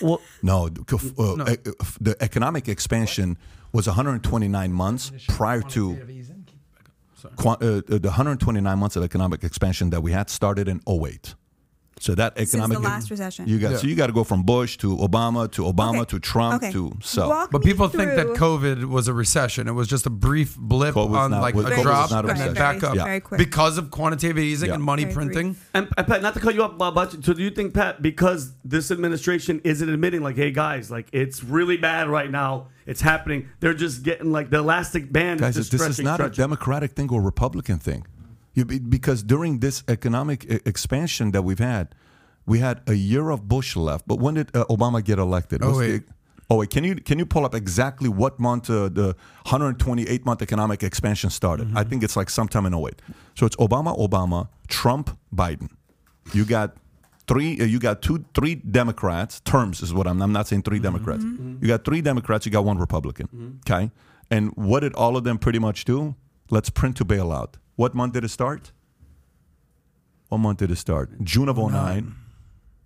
Well, 0.00 0.20
No, 0.42 0.68
the- 0.68 1.14
uh, 1.18 1.52
uh, 1.52 1.84
the 2.00 2.16
economic 2.20 2.68
expansion 2.68 3.38
was 3.72 3.86
129 3.86 4.72
months 4.72 5.12
prior 5.28 5.62
to 5.62 5.96
qua- 7.36 7.56
uh, 7.60 7.66
uh, 7.66 7.98
the 7.98 8.08
129 8.08 8.78
months 8.78 8.96
of 8.96 9.04
economic 9.04 9.44
expansion 9.44 9.90
that 9.90 10.02
we 10.02 10.12
had 10.12 10.28
started 10.28 10.66
in 10.68 10.80
08. 10.88 11.34
So 12.02 12.16
that 12.16 12.36
economic 12.36 12.78
the 12.78 12.82
last 12.82 13.10
recession. 13.12 13.46
You 13.48 13.60
got 13.60 13.78
so 13.80 13.86
you 13.86 13.94
got 13.94 14.08
to 14.08 14.12
go 14.12 14.24
from 14.24 14.42
Bush 14.42 14.76
to 14.78 14.96
Obama 14.96 15.48
to 15.52 15.62
Obama 15.62 16.00
Okay. 16.00 16.10
to 16.10 16.18
Trump 16.18 16.62
Okay. 16.62 16.72
to 16.72 16.92
so. 17.00 17.28
Walk 17.28 17.52
But 17.52 17.64
me 17.64 17.70
people 17.70 17.86
think 17.88 18.16
that 18.16 18.26
COVID 18.26 18.86
was 18.86 19.06
a 19.06 19.12
recession. 19.14 19.68
It 19.68 19.72
was 19.72 19.86
just 19.86 20.04
a 20.06 20.10
brief 20.10 20.56
blip 20.56 20.96
COVID 20.96 21.10
was 21.10 21.18
on 21.18 21.30
not- 21.30 21.42
like 21.42 21.54
was- 21.54 21.66
a 21.66 21.70
COVID 21.70 21.82
drop 21.82 22.10
not 22.10 22.24
a 22.24 22.30
and 22.30 22.40
then 22.40 22.54
back 22.54 22.82
up 22.82 22.96
Yeah. 22.96 23.20
Because 23.36 23.78
of 23.78 23.90
quantitative 23.92 24.38
easing 24.38 24.68
Yeah. 24.70 24.74
and 24.74 24.82
money 24.82 25.04
Very 25.04 25.14
printing. 25.14 25.56
And, 25.74 25.88
and 25.96 26.06
Pat, 26.06 26.22
not 26.22 26.34
to 26.34 26.40
cut 26.40 26.54
you 26.56 26.64
off, 26.64 26.76
Bob, 26.76 26.94
but 26.96 27.24
so 27.24 27.32
do 27.34 27.42
you 27.42 27.50
think, 27.50 27.72
Pat, 27.72 28.02
because 28.02 28.52
this 28.64 28.90
administration 28.90 29.60
isn't 29.62 29.88
admitting, 29.88 30.22
like, 30.22 30.34
hey 30.36 30.50
guys, 30.50 30.90
like 30.90 31.06
it's 31.12 31.44
really 31.44 31.76
bad 31.76 32.08
right 32.08 32.30
now, 32.30 32.66
it's 32.84 33.00
happening. 33.02 33.48
They're 33.60 33.74
just 33.74 34.02
getting 34.02 34.32
like 34.32 34.50
the 34.50 34.58
elastic 34.58 35.12
band 35.12 35.38
Guys, 35.38 35.56
is 35.56 35.68
just 35.68 35.70
this 35.70 35.80
is 35.82 35.96
stretching, 35.96 36.04
not 36.04 36.20
a. 36.20 36.28
Democratic 36.30 36.92
thing 36.92 37.10
or 37.10 37.22
Republican 37.22 37.78
thing. 37.78 38.04
You, 38.54 38.64
be- 38.64 38.78
because 38.78 39.22
during 39.22 39.60
this 39.60 39.82
economic 39.88 40.44
expansion 40.66 41.30
that 41.32 41.42
we've 41.42 41.58
had, 41.58 41.94
we 42.46 42.58
had 42.58 42.82
a 42.86 42.94
year 42.94 43.30
of 43.30 43.48
Bush 43.48 43.76
left. 43.76 44.06
But 44.06 44.18
when 44.18 44.34
did 44.34 44.54
uh, 44.54 44.64
Obama 44.68 45.02
get 45.02 45.18
elected? 45.18 45.62
Oh, 45.62 45.78
wait. 45.78 46.06
the- 46.06 46.12
oh 46.50 46.56
wait, 46.56 46.70
can 46.70 46.84
you 46.84 46.96
can 46.96 47.18
you 47.18 47.24
pull 47.26 47.44
up 47.46 47.54
exactly 47.54 48.08
what 48.10 48.38
month 48.38 48.68
uh, 48.68 48.88
the 48.90 49.16
128 49.46 50.26
month 50.26 50.42
economic 50.42 50.82
expansion 50.82 51.30
started? 51.30 51.68
Mm-hmm. 51.68 51.78
I 51.78 51.84
think 51.84 52.02
it's 52.02 52.16
like 52.16 52.28
sometime 52.30 52.66
in 52.66 52.74
08. 52.74 53.00
So 53.36 53.46
it's 53.46 53.56
Obama, 53.56 53.96
Obama, 53.98 54.48
Trump, 54.68 55.16
Biden. 55.34 55.68
You 56.34 56.44
got 56.44 56.76
three. 57.26 57.58
Uh, 57.60 57.64
you 57.64 57.78
got 57.78 58.02
two, 58.02 58.24
three 58.34 58.56
Democrats. 58.56 59.40
Terms 59.40 59.80
is 59.82 59.94
what 59.94 60.06
I'm. 60.06 60.20
I'm 60.20 60.32
not 60.32 60.46
saying 60.48 60.62
3 60.62 60.78
Mm-hmm. 60.78 60.82
Democrats. 60.82 61.24
You 61.24 61.68
got 61.68 61.84
three 61.84 62.02
Democrats. 62.02 62.44
You 62.46 62.52
got 62.52 62.64
one 62.64 62.78
Republican. 62.78 63.60
Okay. 63.66 63.90
And 64.30 64.50
what 64.56 64.80
did 64.80 64.94
all 64.94 65.16
of 65.16 65.24
them 65.24 65.38
pretty 65.38 65.58
much 65.58 65.84
do? 65.84 66.14
Let's 66.50 66.70
print 66.70 66.96
to 66.98 67.04
bail 67.04 67.32
out. 67.32 67.56
What 67.76 67.94
month 67.94 68.12
did 68.14 68.24
it 68.24 68.28
start? 68.28 68.72
What 70.28 70.38
month 70.38 70.58
did 70.58 70.70
it 70.70 70.76
start? 70.76 71.22
June 71.22 71.48
of 71.48 71.56
09. 71.58 72.14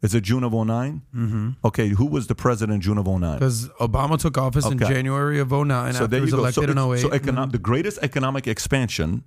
Is 0.03 0.15
it 0.15 0.23
June 0.23 0.45
of 0.45 0.53
9 0.53 1.03
Mm-hmm. 1.15 1.51
Okay, 1.65 1.89
who 1.89 2.07
was 2.07 2.27
the 2.27 2.35
president 2.35 2.75
in 2.77 2.81
June 2.81 2.99
of 2.99 3.07
09? 3.07 3.35
Because 3.39 3.69
Obama 3.81 4.19
took 4.19 4.37
office 4.39 4.67
in 4.67 4.79
January 4.79 5.39
of 5.41 5.51
09 5.51 5.69
So 5.69 6.05
after 6.05 6.07
there 6.07 6.21
he 6.21 6.27
you 6.31 6.37
was 6.37 6.55
go. 6.55 6.63
So, 6.63 6.71
in 6.71 6.79
08. 6.79 7.01
so 7.01 7.09
econo- 7.11 7.51
the 7.51 7.59
greatest 7.59 7.99
economic 8.03 8.47
expansion, 8.47 9.25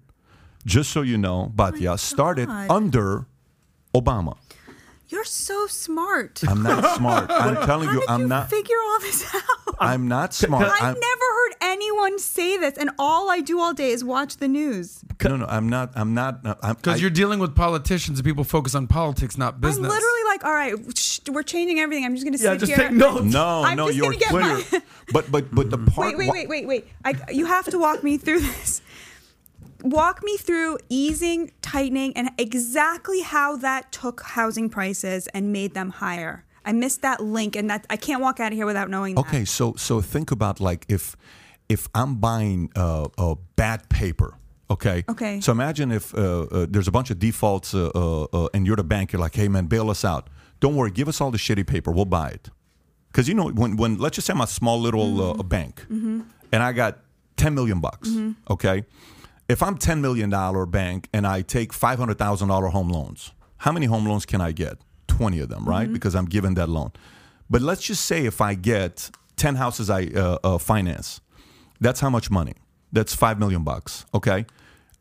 just 0.66 0.92
so 0.92 1.02
you 1.02 1.18
know, 1.18 1.52
Batya, 1.56 1.98
started 2.00 2.48
God. 2.48 2.70
under 2.72 3.26
Obama. 3.96 4.38
You're 5.10 5.24
so 5.26 5.66
smart. 5.68 6.42
I'm 6.48 6.62
not 6.62 6.96
smart. 6.98 7.32
I'm 7.32 7.56
telling 7.66 7.88
How 7.88 7.94
you, 7.96 8.00
did 8.02 8.10
I'm 8.10 8.22
you 8.22 8.28
not. 8.28 8.50
figure 8.50 8.76
all 8.90 9.00
this 9.00 9.26
out? 9.34 9.42
I'm 9.80 10.08
not 10.08 10.34
smart. 10.36 10.64
I've 10.66 10.72
I'm, 10.82 10.94
never 10.94 11.26
heard 11.40 11.56
anyone 11.62 12.20
say 12.20 12.58
this, 12.58 12.78
and 12.78 12.92
all 13.00 13.30
I 13.32 13.40
do 13.42 13.60
all 13.60 13.74
day 13.74 13.90
is 13.90 14.04
watch 14.04 14.38
the 14.38 14.48
news. 14.48 15.04
no, 15.24 15.38
no, 15.38 15.46
I'm 15.48 15.68
not. 15.68 15.92
I'm 15.96 16.14
not. 16.14 16.42
Uh, 16.46 16.74
because 16.76 17.02
you're 17.02 17.10
dealing 17.10 17.40
with 17.40 17.56
politicians 17.56 18.20
and 18.20 18.26
people 18.26 18.44
focus 18.44 18.76
on 18.76 18.86
politics, 18.88 19.36
not 19.38 19.60
business. 19.60 19.78
I'm 19.86 19.90
literally 19.98 20.24
like, 20.28 20.44
all 20.46 20.54
right, 20.54 20.76
shh, 20.98 21.20
we're 21.32 21.44
changing 21.44 21.80
everything. 21.80 22.06
I'm 22.06 22.14
just 22.16 22.26
going 22.26 22.38
to 22.38 22.44
Yeah, 22.44 22.52
sit 22.52 22.60
just 22.60 22.72
here. 22.74 22.90
take 22.90 22.92
notes. 22.92 23.24
No, 23.34 23.64
I'm 23.64 23.78
no, 23.78 23.90
you're 23.90 24.06
gonna 24.14 24.18
get 24.18 24.30
clear. 24.30 24.44
my- 24.44 24.82
but 25.12 25.32
but 25.32 25.54
but 25.56 25.70
the 25.72 25.78
part. 25.80 26.16
Wait, 26.18 26.18
wait, 26.18 26.32
wait, 26.32 26.48
wait, 26.50 26.68
wait. 26.68 26.88
I, 27.04 27.32
you 27.32 27.48
have 27.48 27.66
to 27.66 27.80
walk 27.80 28.04
me 28.04 28.18
through 28.18 28.42
this. 28.42 28.82
Walk 29.84 30.24
me 30.24 30.38
through 30.38 30.78
easing, 30.90 31.52
tightening, 31.62 32.16
and 32.18 32.32
exactly 32.38 33.22
how 33.22 33.56
that 33.58 33.92
took 33.92 34.22
housing 34.22 34.70
prices 34.70 35.28
and 35.28 35.54
made 35.54 35.74
them 35.74 35.90
higher. 35.90 36.46
I 36.66 36.74
missed 36.74 37.02
that 37.02 37.22
link, 37.22 37.56
and 37.56 37.70
that 37.70 37.86
I 37.90 37.96
can't 37.96 38.22
walk 38.22 38.40
out 38.40 38.52
of 38.52 38.58
here 38.58 38.66
without 38.66 38.90
knowing 38.90 39.16
that. 39.16 39.22
Okay, 39.22 39.46
so 39.46 39.74
so 39.78 40.02
think 40.02 40.32
about 40.32 40.60
like 40.60 40.86
if 40.90 41.16
if 41.70 41.88
I'm 41.96 42.16
buying 42.16 42.72
uh, 42.76 43.08
uh, 43.18 43.36
bad 43.56 43.90
paper. 43.90 44.36
Okay. 44.70 45.04
Okay. 45.10 45.40
So 45.42 45.52
imagine 45.52 45.92
if 45.92 46.14
uh, 46.14 46.42
uh, 46.42 46.66
there's 46.70 46.88
a 46.88 46.92
bunch 46.92 47.10
of 47.10 47.18
defaults 47.18 47.74
uh, 47.74 47.90
uh, 47.96 48.24
uh, 48.34 48.50
and 48.54 48.68
you're 48.68 48.76
the 48.76 48.84
bank. 48.84 49.14
You're 49.14 49.22
like, 49.22 49.36
hey 49.36 49.48
man, 49.48 49.66
bail 49.66 49.90
us 49.90 50.06
out. 50.06 50.30
Don't 50.60 50.76
worry, 50.76 50.92
give 50.92 51.08
us 51.08 51.22
all 51.22 51.32
the 51.32 51.38
shitty 51.38 51.66
paper. 51.66 51.92
We'll 51.92 52.06
buy 52.06 52.30
it. 52.30 52.50
Because 53.08 53.28
you 53.28 53.34
know 53.34 53.48
when 53.50 53.78
when 53.78 53.98
let's 53.98 54.16
just 54.16 54.28
say 54.28 54.34
I'm 54.34 54.42
a 54.42 54.48
small 54.48 54.80
little 54.80 55.40
uh, 55.40 55.44
bank 55.44 55.86
and 55.90 56.26
I 56.52 56.74
got 56.74 57.00
10 57.38 57.56
million 57.56 57.80
bucks. 57.80 58.10
Okay. 58.50 58.84
If 59.50 59.64
I'm 59.64 59.78
10 59.80 60.00
million 60.00 60.30
dollar 60.30 60.68
bank 60.68 61.10
and 61.12 61.26
I 61.26 61.42
take 61.42 61.74
500 61.74 62.20
thousand 62.20 62.50
dollar 62.50 62.68
home 62.68 62.90
loans, 62.90 63.32
how 63.58 63.72
many 63.72 63.88
home 63.88 64.06
loans 64.06 64.26
can 64.26 64.42
I 64.42 64.52
get? 64.52 64.78
20 65.08 65.40
of 65.40 65.50
them, 65.50 65.66
right? 65.66 65.92
Because 65.92 66.16
I'm 66.16 66.26
given 66.26 66.54
that 66.54 66.70
loan. 66.70 66.92
But 67.50 67.64
let's 67.64 67.82
just 67.82 68.06
say 68.06 68.26
if 68.26 68.42
I 68.42 68.54
get 68.54 69.10
10 69.38 69.56
houses 69.56 69.90
I 69.90 70.04
uh, 70.06 70.38
uh, 70.44 70.58
finance, 70.60 71.20
that's 71.82 72.00
how 72.00 72.12
much 72.12 72.30
money? 72.30 72.54
That's 72.92 73.16
5 73.16 73.40
million 73.40 73.64
bucks, 73.64 74.06
okay? 74.14 74.46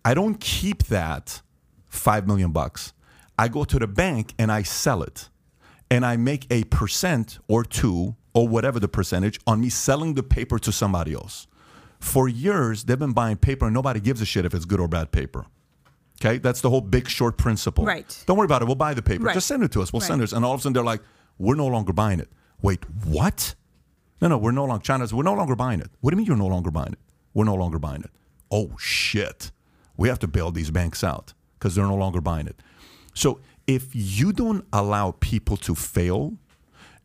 I 0.02 0.14
don't 0.14 0.40
keep 0.40 0.84
that 0.84 1.42
5 1.90 2.26
million 2.26 2.50
bucks. 2.50 2.94
I 3.38 3.48
go 3.48 3.64
to 3.64 3.78
the 3.78 3.86
bank 3.86 4.32
and 4.38 4.50
I 4.50 4.62
sell 4.62 5.02
it. 5.02 5.28
And 5.90 6.04
I 6.06 6.16
make 6.16 6.46
a 6.50 6.64
percent 6.64 7.38
or 7.48 7.64
two 7.64 8.16
or 8.34 8.48
whatever 8.48 8.80
the 8.80 8.88
percentage 8.88 9.38
on 9.46 9.60
me 9.60 9.68
selling 9.68 10.14
the 10.14 10.22
paper 10.22 10.58
to 10.58 10.72
somebody 10.72 11.12
else. 11.14 11.46
For 12.00 12.28
years, 12.28 12.84
they've 12.84 12.98
been 12.98 13.12
buying 13.12 13.36
paper 13.36 13.66
and 13.66 13.74
nobody 13.74 14.00
gives 14.00 14.20
a 14.20 14.24
shit 14.26 14.44
if 14.44 14.54
it's 14.54 14.64
good 14.64 14.80
or 14.80 14.88
bad 14.88 15.10
paper. 15.12 15.46
Okay, 16.20 16.38
that's 16.38 16.60
the 16.60 16.70
whole 16.70 16.80
big 16.80 17.08
short 17.08 17.36
principle. 17.36 17.84
Right. 17.84 18.24
Don't 18.26 18.36
worry 18.36 18.44
about 18.46 18.62
it. 18.62 18.64
We'll 18.66 18.74
buy 18.74 18.94
the 18.94 19.02
paper. 19.02 19.24
Right. 19.24 19.34
Just 19.34 19.46
send 19.46 19.62
it 19.62 19.70
to 19.72 19.82
us. 19.82 19.92
We'll 19.92 20.00
send 20.00 20.20
Right. 20.20 20.32
it. 20.32 20.34
And 20.36 20.44
all 20.44 20.54
of 20.54 20.60
a 20.60 20.62
sudden, 20.62 20.72
they're 20.74 20.82
like, 20.84 21.00
"We're 21.38 21.54
no 21.54 21.66
longer 21.66 21.92
buying 21.92 22.18
it." 22.20 22.30
Wait, 22.60 22.84
what? 23.04 23.54
No, 24.20 24.26
no, 24.28 24.38
we're 24.38 24.50
no 24.50 24.64
longer. 24.64 24.82
China's. 24.82 25.14
We're 25.14 25.22
no 25.22 25.34
longer 25.34 25.54
buying 25.54 25.78
it. 25.80 25.90
What 26.00 26.10
do 26.10 26.14
you 26.14 26.18
mean 26.18 26.26
you're 26.26 26.36
no 26.36 26.48
longer 26.48 26.72
buying 26.72 26.92
it? 26.92 26.98
We're 27.34 27.44
no 27.44 27.54
longer 27.54 27.78
buying 27.78 28.02
it. 28.02 28.10
Oh 28.50 28.72
shit! 28.78 29.52
We 29.96 30.08
have 30.08 30.18
to 30.20 30.26
bail 30.28 30.50
these 30.50 30.70
banks 30.72 31.04
out 31.04 31.34
because 31.54 31.76
they're 31.76 31.86
no 31.86 31.94
longer 31.94 32.20
buying 32.20 32.48
it. 32.48 32.60
So 33.14 33.40
if 33.68 33.90
you 33.94 34.32
don't 34.32 34.64
allow 34.72 35.12
people 35.20 35.56
to 35.58 35.74
fail, 35.76 36.36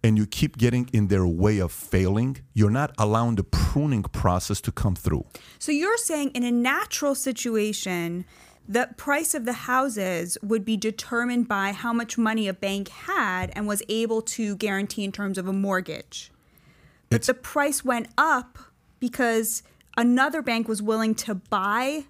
and 0.03 0.17
you 0.17 0.25
keep 0.25 0.57
getting 0.57 0.89
in 0.91 1.07
their 1.07 1.25
way 1.25 1.59
of 1.59 1.71
failing, 1.71 2.37
you're 2.53 2.69
not 2.69 2.93
allowing 2.97 3.35
the 3.35 3.43
pruning 3.43 4.03
process 4.03 4.59
to 4.61 4.71
come 4.71 4.95
through. 4.95 5.25
So 5.59 5.71
you're 5.71 5.97
saying 5.97 6.31
in 6.31 6.43
a 6.43 6.51
natural 6.51 7.15
situation, 7.15 8.25
the 8.67 8.89
price 8.97 9.33
of 9.33 9.45
the 9.45 9.53
houses 9.53 10.37
would 10.41 10.65
be 10.65 10.77
determined 10.77 11.47
by 11.47 11.71
how 11.71 11.93
much 11.93 12.17
money 12.17 12.47
a 12.47 12.53
bank 12.53 12.89
had 12.89 13.51
and 13.55 13.65
was 13.65 13.81
able 13.89 14.21
to 14.21 14.55
guarantee 14.57 15.03
in 15.03 15.11
terms 15.11 15.37
of 15.37 15.47
a 15.47 15.53
mortgage. 15.53 16.31
But 17.09 17.15
It's- 17.21 17.27
the 17.27 17.33
price 17.33 17.83
went 17.83 18.07
up 18.17 18.57
because 18.99 19.63
another 19.97 20.41
bank 20.41 20.67
was 20.67 20.81
willing 20.81 21.15
to 21.15 21.35
buy 21.35 22.05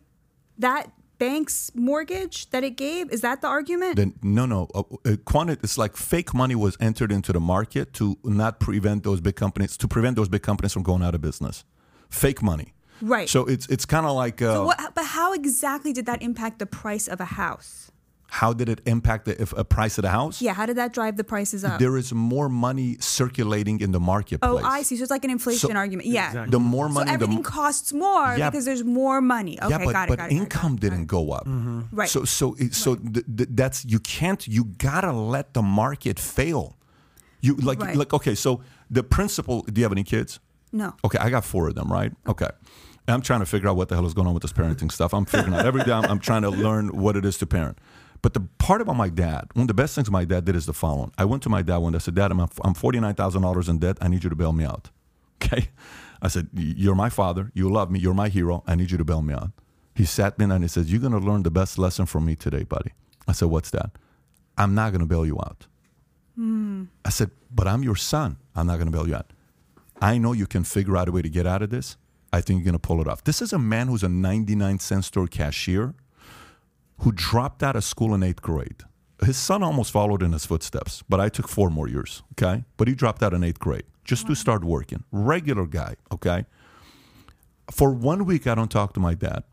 that 0.57 0.91
bank's 1.23 1.71
mortgage 1.73 2.37
that 2.51 2.63
it 2.63 2.75
gave. 2.75 3.03
Is 3.15 3.21
that 3.21 3.37
the 3.41 3.47
argument? 3.47 3.95
Then 3.95 4.13
no, 4.21 4.45
no. 4.45 4.61
Uh, 4.73 4.83
uh, 5.05 5.15
quanti- 5.31 5.59
it's 5.65 5.77
like 5.77 5.93
fake 5.95 6.31
money 6.33 6.55
was 6.55 6.73
entered 6.79 7.11
into 7.11 7.31
the 7.33 7.39
market 7.39 7.93
to 7.93 8.17
not 8.23 8.59
prevent 8.59 9.03
those 9.03 9.21
big 9.21 9.35
companies 9.35 9.77
to 9.77 9.87
prevent 9.87 10.15
those 10.15 10.29
big 10.29 10.43
companies 10.49 10.73
from 10.73 10.83
going 10.83 11.03
out 11.07 11.15
of 11.15 11.21
business. 11.21 11.65
Fake 12.09 12.41
money. 12.41 12.73
Right. 13.01 13.29
So 13.29 13.39
it's 13.53 13.67
it's 13.67 13.85
kind 13.85 14.05
of 14.05 14.13
like 14.23 14.41
uh, 14.41 14.53
So 14.53 14.65
what, 14.65 14.77
but 14.95 15.05
how 15.05 15.33
exactly 15.33 15.93
did 15.93 16.05
that 16.05 16.21
impact 16.21 16.59
the 16.59 16.65
price 16.65 17.07
of 17.13 17.19
a 17.19 17.29
house? 17.43 17.91
How 18.39 18.51
did 18.51 18.67
it 18.67 18.79
impact 18.85 19.25
the 19.25 19.33
if 19.39 19.53
a 19.53 19.63
price 19.63 19.97
of 19.99 20.01
the 20.01 20.09
house? 20.09 20.41
Yeah, 20.41 20.53
how 20.59 20.65
did 20.65 20.77
that 20.77 20.91
drive 20.91 21.17
the 21.17 21.23
prices 21.23 21.63
up? 21.63 21.77
There 21.79 21.95
is 21.97 22.11
more 22.13 22.49
money 22.49 22.97
circulating 22.99 23.79
in 23.79 23.91
the 23.91 23.99
marketplace. 23.99 24.63
oh, 24.63 24.77
I 24.77 24.81
see. 24.81 24.95
So 24.97 25.03
it's 25.03 25.11
like 25.11 25.23
an 25.23 25.29
inflation 25.31 25.69
So- 25.69 25.75
argument. 25.75 26.07
Yeah. 26.07 26.27
Exactly. 26.29 26.51
The 26.51 26.59
more 26.59 26.89
money, 26.89 27.09
the 27.09 27.13
everything 27.13 27.37
m- 27.37 27.43
costs 27.43 27.93
more 27.93 28.35
Yeah. 28.35 28.49
because 28.49 28.65
there's 28.65 28.83
more 28.83 29.21
money. 29.21 29.59
Okay, 29.61 29.69
yeah, 29.69 29.77
but, 29.85 29.93
got 29.93 30.07
it. 30.07 30.09
but 30.09 30.17
got 30.17 30.31
it, 30.31 30.31
got 30.31 30.31
it, 30.31 30.41
income 30.41 30.75
got 30.75 30.83
it. 30.83 30.89
didn't 30.89 31.05
go 31.05 31.31
up. 31.31 31.45
Mm-hmm. 31.45 31.81
Right. 31.91 32.09
So 32.09 32.25
so 32.25 32.55
it- 32.57 32.73
so 32.73 32.95
th- 32.95 33.25
th- 33.37 33.49
that's 33.51 33.85
you 33.85 33.99
can't 33.99 34.47
you 34.47 34.63
gotta 34.89 35.11
let 35.11 35.53
the 35.53 35.61
market 35.61 36.19
fail. 36.19 36.75
You 37.41 37.53
like 37.57 37.79
Right. 37.81 37.95
like 37.95 38.13
okay. 38.13 38.33
So 38.35 38.61
the 38.89 39.03
principle. 39.03 39.61
Do 39.71 39.79
you 39.79 39.85
have 39.85 39.91
any 39.91 40.03
kids? 40.03 40.39
No. 40.71 40.95
Okay, 41.05 41.19
I 41.19 41.29
got 41.29 41.45
four 41.45 41.67
of 41.69 41.75
them, 41.75 41.91
right? 41.91 42.11
Okay. 42.27 42.49
I'm 43.07 43.21
trying 43.21 43.41
to 43.41 43.45
figure 43.45 43.67
out 43.69 43.75
what 43.75 43.89
the 43.89 43.95
hell 43.95 44.05
is 44.07 44.13
going 44.13 44.27
on 44.27 44.33
with 44.33 44.43
this 44.43 44.53
parenting 44.53 44.89
stuff. 44.91 45.13
I'm 45.13 45.25
figuring 45.25 45.53
out 45.53 45.65
every 45.65 45.83
day 45.87 45.91
I'm, 45.91 46.05
I'm 46.05 46.19
trying 46.19 46.43
to 46.43 46.49
learn 46.49 46.87
what 47.03 47.17
it 47.17 47.25
is 47.25 47.37
to 47.39 47.45
parent. 47.45 47.77
But 48.23 48.33
the 48.33 48.39
part 48.57 48.81
about 48.81 48.95
my 48.95 49.09
dad, 49.09 49.49
one 49.53 49.63
of 49.63 49.67
the 49.67 49.73
best 49.73 49.93
things 49.93 50.09
my 50.09 50.23
dad 50.23 50.45
did 50.45 50.55
is 50.55 50.65
the 50.65 50.73
following. 50.73 51.11
I 51.17 51.25
went 51.25 51.43
to 51.43 51.49
my 51.49 51.61
dad 51.61 51.77
one 51.77 51.91
day. 51.91 51.97
I 51.97 51.99
said, 51.99 52.15
Dad, 52.15 52.31
I'm, 52.31 52.39
I'm 52.39 52.73
$49,000 52.73 53.69
in 53.69 53.79
debt. 53.79 53.97
I 53.99 54.07
need 54.07 54.23
you 54.23 54.29
to 54.31 54.35
bail 54.35 54.51
me 54.51 54.65
out. 54.65 54.89
Okay. 55.43 55.67
I 56.21 56.29
said, 56.29 56.47
You're 56.53 56.95
my 56.95 57.09
father. 57.09 57.51
You 57.53 57.69
love 57.69 57.91
me. 57.91 57.99
You're 57.99 58.13
my 58.13 58.29
hero. 58.29 58.63
I 58.65 58.75
need 58.75 58.91
you 58.91 58.97
to 58.97 59.03
bail 59.03 59.21
me 59.21 59.33
out. 59.33 59.49
He 59.93 60.05
sat 60.05 60.39
me 60.39 60.45
down 60.45 60.51
and 60.51 60.63
he 60.63 60.69
says, 60.69 60.89
You're 60.89 61.01
going 61.01 61.11
to 61.11 61.19
learn 61.19 61.43
the 61.43 61.51
best 61.51 61.77
lesson 61.77 62.05
from 62.05 62.23
me 62.23 62.37
today, 62.37 62.63
buddy. 62.63 62.93
I 63.27 63.33
said, 63.33 63.49
What's 63.49 63.71
that? 63.71 63.91
I'm 64.57 64.73
not 64.73 64.91
going 64.91 65.01
to 65.01 65.05
bail 65.05 65.25
you 65.25 65.37
out. 65.39 65.67
Hmm. 66.35 66.83
I 67.03 67.09
said, 67.09 67.31
But 67.51 67.67
I'm 67.67 67.83
your 67.83 67.97
son. 67.97 68.37
I'm 68.55 68.67
not 68.67 68.77
going 68.77 68.89
to 68.89 68.97
bail 68.97 69.05
you 69.05 69.15
out. 69.15 69.33
I 69.99 70.17
know 70.17 70.31
you 70.31 70.47
can 70.47 70.63
figure 70.63 70.95
out 70.95 71.09
a 71.09 71.11
way 71.11 71.23
to 71.23 71.29
get 71.29 71.45
out 71.45 71.61
of 71.61 71.71
this. 71.71 71.97
I 72.31 72.39
think 72.39 72.59
you're 72.59 72.71
going 72.71 72.79
to 72.79 72.79
pull 72.79 73.01
it 73.01 73.07
off. 73.07 73.25
This 73.25 73.41
is 73.41 73.51
a 73.51 73.59
man 73.59 73.89
who's 73.89 74.03
a 74.03 74.09
99 74.09 74.79
cent 74.79 75.03
store 75.03 75.27
cashier 75.27 75.93
who 76.99 77.11
dropped 77.11 77.63
out 77.63 77.75
of 77.75 77.83
school 77.83 78.13
in 78.13 78.23
eighth 78.23 78.41
grade. 78.41 78.83
His 79.23 79.37
son 79.37 79.63
almost 79.63 79.91
followed 79.91 80.21
in 80.21 80.33
his 80.33 80.45
footsteps, 80.45 81.03
but 81.07 81.19
I 81.19 81.29
took 81.29 81.47
four 81.47 81.69
more 81.69 81.87
years, 81.87 82.23
okay? 82.33 82.65
But 82.77 82.87
he 82.87 82.95
dropped 82.95 83.23
out 83.23 83.33
in 83.33 83.43
eighth 83.43 83.59
grade 83.59 83.85
just 84.03 84.27
to 84.27 84.35
start 84.35 84.63
working. 84.63 85.03
Regular 85.11 85.65
guy, 85.65 85.95
okay? 86.11 86.45
For 87.71 87.91
one 87.91 88.25
week, 88.25 88.47
I 88.47 88.55
don't 88.55 88.71
talk 88.71 88.93
to 88.93 88.99
my 88.99 89.13
dad. 89.13 89.43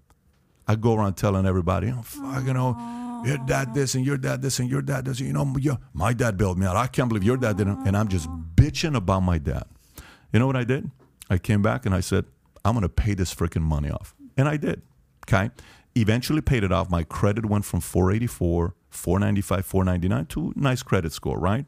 I 0.66 0.74
go 0.76 0.94
around 0.94 1.14
telling 1.14 1.46
everybody, 1.46 1.92
oh, 1.96 2.02
fuck, 2.02 2.44
you 2.46 2.52
know, 2.52 3.22
your 3.24 3.38
dad 3.38 3.74
this 3.74 3.94
and 3.94 4.04
your 4.04 4.16
dad 4.16 4.42
this 4.42 4.58
and 4.58 4.68
your 4.68 4.82
dad 4.82 5.04
this. 5.04 5.20
You 5.20 5.32
know, 5.32 5.54
your, 5.58 5.78
my 5.92 6.12
dad 6.12 6.36
bailed 6.36 6.58
me 6.58 6.66
out. 6.66 6.76
I 6.76 6.86
can't 6.86 7.08
believe 7.08 7.24
your 7.24 7.36
dad 7.36 7.56
didn't. 7.56 7.86
And 7.86 7.96
I'm 7.96 8.08
just 8.08 8.28
bitching 8.28 8.96
about 8.96 9.20
my 9.20 9.38
dad. 9.38 9.64
You 10.32 10.38
know 10.38 10.46
what 10.46 10.56
I 10.56 10.64
did? 10.64 10.90
I 11.28 11.38
came 11.38 11.62
back 11.62 11.86
and 11.86 11.94
I 11.94 12.00
said, 12.00 12.24
I'm 12.64 12.72
going 12.72 12.82
to 12.82 12.88
pay 12.88 13.14
this 13.14 13.34
freaking 13.34 13.62
money 13.62 13.90
off. 13.90 14.14
And 14.36 14.48
I 14.48 14.56
did. 14.56 14.82
Okay. 15.28 15.50
Eventually 16.00 16.40
paid 16.40 16.64
it 16.64 16.72
off. 16.72 16.90
My 16.90 17.02
credit 17.04 17.44
went 17.46 17.64
from 17.64 17.80
484, 17.80 18.74
495, 18.90 19.66
499 19.66 20.26
to 20.26 20.52
nice 20.56 20.82
credit 20.82 21.12
score, 21.12 21.38
right? 21.38 21.66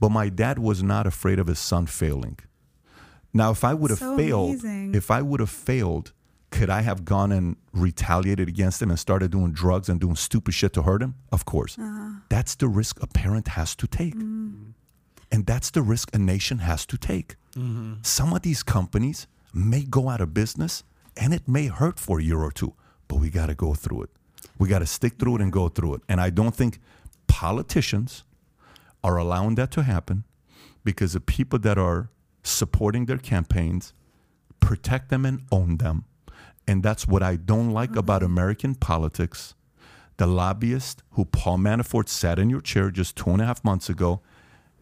But 0.00 0.10
my 0.10 0.28
dad 0.28 0.58
was 0.58 0.82
not 0.82 1.06
afraid 1.06 1.38
of 1.38 1.46
his 1.46 1.58
son 1.58 1.86
failing. 1.86 2.38
Now, 3.32 3.50
if 3.52 3.62
I 3.64 3.74
would 3.74 3.90
have 3.90 4.00
So 4.00 4.16
failed, 4.16 4.50
amazing. 4.60 4.94
if 4.94 5.10
I 5.10 5.22
would 5.22 5.40
have 5.40 5.50
failed, 5.50 6.12
Could 6.50 6.68
I 6.68 6.82
have 6.82 7.04
gone 7.04 7.30
and 7.30 7.54
retaliated 7.72 8.48
against 8.48 8.82
him 8.82 8.90
and 8.90 8.98
started 8.98 9.30
doing 9.30 9.52
drugs 9.52 9.88
and 9.88 10.00
doing 10.00 10.16
stupid 10.16 10.52
shit 10.52 10.72
to 10.72 10.82
hurt 10.82 11.00
him? 11.00 11.14
Of 11.30 11.44
course. 11.44 11.78
Uh-huh. 11.78 12.10
That's 12.28 12.56
the 12.56 12.66
risk 12.66 13.00
a 13.00 13.06
parent 13.06 13.46
has 13.48 13.76
to 13.76 13.86
take. 13.86 14.16
Mm. 14.16 14.72
And 15.30 15.46
that's 15.46 15.70
the 15.70 15.80
risk 15.80 16.10
a 16.12 16.18
nation 16.18 16.58
has 16.58 16.84
to 16.86 16.96
take. 16.98 17.36
Mm-hmm. 17.54 17.92
Some 18.02 18.32
of 18.36 18.42
these 18.42 18.64
companies 18.64 19.28
may 19.54 19.84
go 19.84 20.08
out 20.08 20.20
of 20.20 20.34
business 20.34 20.82
and 21.16 21.32
it 21.32 21.46
may 21.46 21.66
hurt 21.68 22.00
for 22.00 22.18
a 22.18 22.22
year 22.30 22.40
or 22.42 22.50
two, 22.50 22.74
but 23.10 23.16
we 23.16 23.28
got 23.28 23.46
to 23.46 23.54
go 23.56 23.74
through 23.74 24.02
it. 24.02 24.10
We 24.56 24.68
got 24.68 24.78
to 24.78 24.86
stick 24.86 25.18
through 25.18 25.34
it 25.36 25.42
and 25.42 25.50
go 25.52 25.68
through 25.68 25.94
it. 25.94 26.02
And 26.08 26.20
I 26.20 26.30
don't 26.30 26.54
think 26.54 26.78
politicians 27.26 28.22
are 29.02 29.16
allowing 29.16 29.56
that 29.56 29.72
to 29.72 29.82
happen 29.82 30.22
because 30.84 31.14
the 31.14 31.20
people 31.20 31.58
that 31.58 31.76
are 31.76 32.08
supporting 32.44 33.06
their 33.06 33.18
campaigns 33.18 33.92
protect 34.60 35.08
them 35.08 35.26
and 35.26 35.42
own 35.50 35.78
them. 35.78 36.04
And 36.68 36.84
that's 36.84 37.08
what 37.08 37.20
I 37.20 37.34
don't 37.34 37.70
like 37.70 37.90
mm-hmm. 37.90 37.98
about 37.98 38.22
American 38.22 38.76
politics. 38.76 39.54
The 40.18 40.28
lobbyist 40.28 41.02
who 41.12 41.24
Paul 41.24 41.58
Manafort 41.58 42.08
sat 42.08 42.38
in 42.38 42.48
your 42.48 42.60
chair 42.60 42.92
just 42.92 43.16
two 43.16 43.30
and 43.30 43.42
a 43.42 43.46
half 43.46 43.64
months 43.64 43.88
ago, 43.88 44.20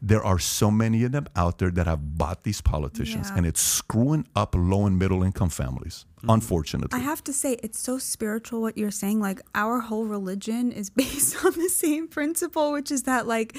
there 0.01 0.23
are 0.23 0.39
so 0.39 0.71
many 0.71 1.05
of 1.05 1.13
them 1.13 1.27
out 1.35 1.59
there 1.59 1.71
that 1.71 1.87
have 1.87 2.17
bought 2.17 2.45
these 2.45 2.61
politicians, 2.61 3.29
Yeah. 3.31 3.39
and 3.39 3.47
it's 3.47 3.61
screwing 3.61 4.27
up 4.37 4.55
low 4.57 4.87
and 4.87 4.99
middle 4.99 5.23
income 5.23 5.49
families, 5.49 6.07
mm-hmm. 6.19 6.31
unfortunately. 6.31 6.99
I 6.99 7.03
have 7.03 7.25
to 7.25 7.33
say, 7.33 7.55
it's 7.63 7.81
so 7.81 7.99
spiritual 7.99 8.61
what 8.61 8.79
you're 8.79 8.93
saying. 8.93 9.21
Like, 9.21 9.41
our 9.55 9.81
whole 9.81 10.05
religion 10.05 10.71
is 10.73 10.91
based 11.03 11.45
on 11.45 11.53
the 11.53 11.69
same 11.69 12.07
principle, 12.09 12.73
which 12.73 12.91
is 12.91 13.03
that, 13.05 13.27
like, 13.27 13.57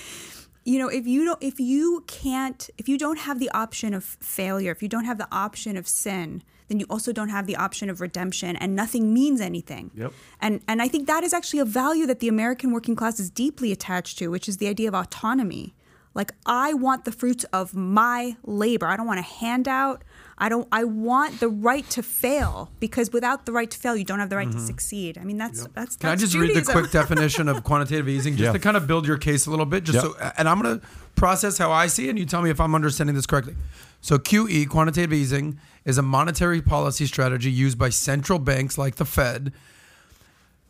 you 0.65 0.77
know, 0.77 0.87
if 0.87 1.07
you 1.07 1.25
don't, 1.25 1.41
if 1.41 1.59
you 1.59 2.03
can't, 2.07 2.69
if 2.77 2.87
you 2.87 2.97
don't 2.97 3.19
have 3.19 3.39
the 3.39 3.49
option 3.51 3.93
of 3.93 4.03
failure, 4.03 4.71
if 4.71 4.83
you 4.83 4.89
don't 4.89 5.05
have 5.05 5.17
the 5.17 5.27
option 5.31 5.77
of 5.77 5.87
sin, 5.87 6.43
then 6.67 6.79
you 6.79 6.85
also 6.89 7.11
don't 7.11 7.29
have 7.29 7.47
the 7.47 7.55
option 7.55 7.89
of 7.89 7.99
redemption, 7.99 8.55
and 8.55 8.75
nothing 8.75 9.13
means 9.13 9.41
anything. 9.41 9.91
Yep. 9.95 10.13
And 10.41 10.61
and 10.67 10.81
I 10.81 10.87
think 10.87 11.07
that 11.07 11.23
is 11.23 11.33
actually 11.33 11.59
a 11.59 11.65
value 11.65 12.05
that 12.05 12.19
the 12.19 12.27
American 12.27 12.71
working 12.71 12.95
class 12.95 13.19
is 13.19 13.29
deeply 13.29 13.71
attached 13.71 14.17
to, 14.19 14.27
which 14.27 14.47
is 14.47 14.57
the 14.57 14.67
idea 14.67 14.87
of 14.87 14.93
autonomy. 14.93 15.73
Like 16.13 16.33
I 16.45 16.73
want 16.73 17.05
the 17.05 17.11
fruits 17.11 17.43
of 17.45 17.73
my 17.73 18.35
labor. 18.43 18.87
I 18.87 18.97
don't 18.97 19.07
want 19.07 19.19
a 19.19 19.23
handout. 19.23 20.03
I 20.37 20.49
don't 20.49 20.67
I 20.71 20.85
want 20.85 21.39
the 21.39 21.49
right 21.49 21.87
to 21.91 22.01
fail 22.01 22.71
because 22.79 23.11
without 23.11 23.45
the 23.45 23.51
right 23.51 23.69
to 23.69 23.77
fail, 23.77 23.95
you 23.95 24.05
don't 24.05 24.19
have 24.19 24.29
the 24.29 24.37
right 24.37 24.49
to 24.49 24.57
mm-hmm. 24.57 24.65
succeed. 24.65 25.17
I 25.17 25.23
mean 25.23 25.37
that's 25.37 25.67
that's 25.73 25.97
Can 25.97 26.09
I 26.09 26.11
that's 26.13 26.21
just 26.21 26.35
read 26.35 26.55
the 26.55 26.71
quick 26.71 26.91
definition 26.91 27.47
of 27.47 27.63
quantitative 27.65 28.07
easing 28.07 28.33
just 28.35 28.47
Yeah. 28.47 28.53
to 28.53 28.59
kind 28.59 28.77
of 28.77 28.87
build 28.87 29.05
your 29.05 29.17
case 29.17 29.45
a 29.45 29.49
little 29.49 29.65
bit? 29.65 29.83
Just 29.83 29.95
Yeah. 29.95 30.13
so, 30.13 30.31
and 30.37 30.47
I'm 30.49 30.61
going 30.61 30.79
to 30.79 30.87
process 31.15 31.57
how 31.57 31.71
I 31.71 31.87
see 31.87 32.07
it, 32.07 32.11
and 32.11 32.19
you 32.19 32.25
tell 32.25 32.41
me 32.41 32.49
if 32.49 32.59
I'm 32.59 32.73
understanding 32.73 33.15
this 33.15 33.25
correctly. 33.25 33.55
So 34.01 34.17
QE, 34.17 34.69
quantitative 34.69 35.11
easing, 35.11 35.59
is 35.83 35.97
a 35.97 36.01
monetary 36.01 36.61
policy 36.61 37.05
strategy 37.05 37.51
used 37.51 37.77
by 37.77 37.89
central 37.89 38.39
banks 38.39 38.77
like 38.77 38.95
the 38.95 39.05
Fed. 39.05 39.51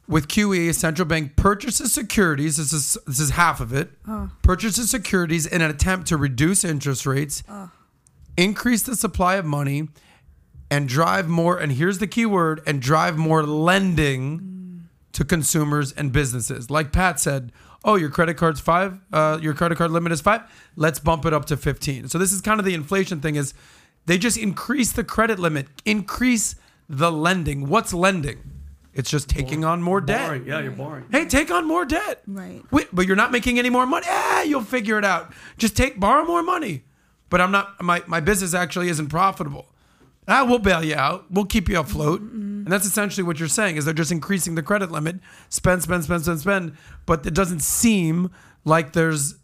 With 0.10 0.28
QE, 0.28 0.70
a 0.70 0.74
central 0.74 1.08
bank 1.08 1.36
purchases 1.36 1.94
securities. 1.94 2.58
This 2.58 2.74
is 2.74 2.98
this 3.06 3.20
is 3.20 3.30
half 3.30 3.62
of 3.62 3.72
it. 3.72 3.92
Uh. 4.08 4.30
Purchases 4.42 4.90
securities 4.90 5.46
in 5.46 5.62
an 5.62 5.70
attempt 5.70 6.08
to 6.08 6.18
reduce 6.18 6.66
interest 6.66 7.06
rates, 7.06 7.44
uh. 7.48 7.68
increase 8.36 8.82
the 8.82 8.96
supply 8.96 9.36
of 9.36 9.46
money, 9.46 9.88
and 10.72 10.90
drive 10.90 11.30
more. 11.30 11.60
And 11.60 11.74
here's 11.74 12.00
the 12.00 12.08
key 12.08 12.26
word: 12.26 12.60
and 12.66 12.82
drive 12.82 13.18
more 13.18 13.44
lending 13.44 14.40
mm. 14.40 14.80
to 15.14 15.24
consumers 15.24 15.92
and 15.92 16.12
businesses. 16.12 16.72
Like 16.72 16.92
Pat 16.92 17.20
said, 17.20 17.52
oh, 17.84 17.96
your 17.96 18.10
credit 18.10 18.36
card's 18.36 18.60
five, 18.60 18.98
uh, 19.14 19.40
your 19.42 19.54
credit 19.54 19.78
card 19.78 19.92
limit 19.92 20.12
is 20.12 20.22
five. 20.22 20.42
Let's 20.76 21.00
bump 21.00 21.26
it 21.26 21.34
up 21.34 21.46
to 21.46 21.58
15. 21.58 22.10
So 22.10 22.18
this 22.18 22.32
is 22.32 22.42
kind 22.42 22.60
of 22.60 22.66
the 22.66 22.74
inflation 22.74 23.22
thing 23.22 23.36
is 23.36 23.54
they 24.06 24.18
just 24.18 24.38
increase 24.38 24.92
the 24.92 25.04
credit 25.04 25.40
limit, 25.40 25.68
increase 25.86 26.56
the 26.88 27.12
lending. 27.12 27.68
What's 27.68 27.94
lending? 27.94 28.59
It's 28.94 29.10
just 29.10 29.30
taking 29.30 29.64
on 29.64 29.82
more 29.82 30.02
debt. 30.02 30.28
Boring. 30.28 30.48
Yeah, 30.48 30.62
you're 30.62 30.72
boring. 30.72 31.06
Hey, 31.12 31.26
take 31.26 31.52
on 31.52 31.68
more 31.68 31.86
debt. 31.86 32.24
Right. 32.28 32.64
Wait, 32.72 32.88
but 32.92 33.06
you're 33.06 33.16
not 33.16 33.32
making 33.32 33.60
any 33.60 33.70
more 33.70 33.86
money. 33.86 34.08
Ah, 34.10 34.42
you'll 34.42 34.64
figure 34.64 34.98
it 34.98 35.06
out. 35.06 35.32
Just 35.58 35.78
take 35.78 36.00
borrow 36.00 36.26
more 36.26 36.42
money. 36.44 36.84
But 37.30 37.42
I'm 37.42 37.52
not 37.52 37.82
my 37.82 38.02
my 38.08 38.20
business 38.20 38.54
actually 38.54 38.90
isn't 38.90 39.08
profitable. 39.10 39.68
Ah, 40.28 40.46
we'll 40.48 40.60
bail 40.60 40.84
you 40.84 40.96
out. 40.96 41.26
We'll 41.32 41.46
keep 41.46 41.70
you 41.70 41.80
afloat. 41.80 42.22
And 42.22 42.68
that's 42.68 42.86
essentially 42.86 43.24
what 43.24 43.40
you're 43.40 43.48
saying 43.48 43.78
is 43.78 43.86
they're 43.86 43.96
just 43.96 44.12
increasing 44.12 44.54
the 44.54 44.62
credit 44.62 44.92
limit, 44.92 45.20
spend, 45.50 45.82
spend, 45.82 46.04
spend, 46.04 46.24
spend, 46.24 46.40
spend. 46.40 46.78
But 47.08 47.26
it 47.26 47.34
doesn't 47.34 47.62
seem 47.62 48.30
like 48.64 48.94
there's 48.94 49.36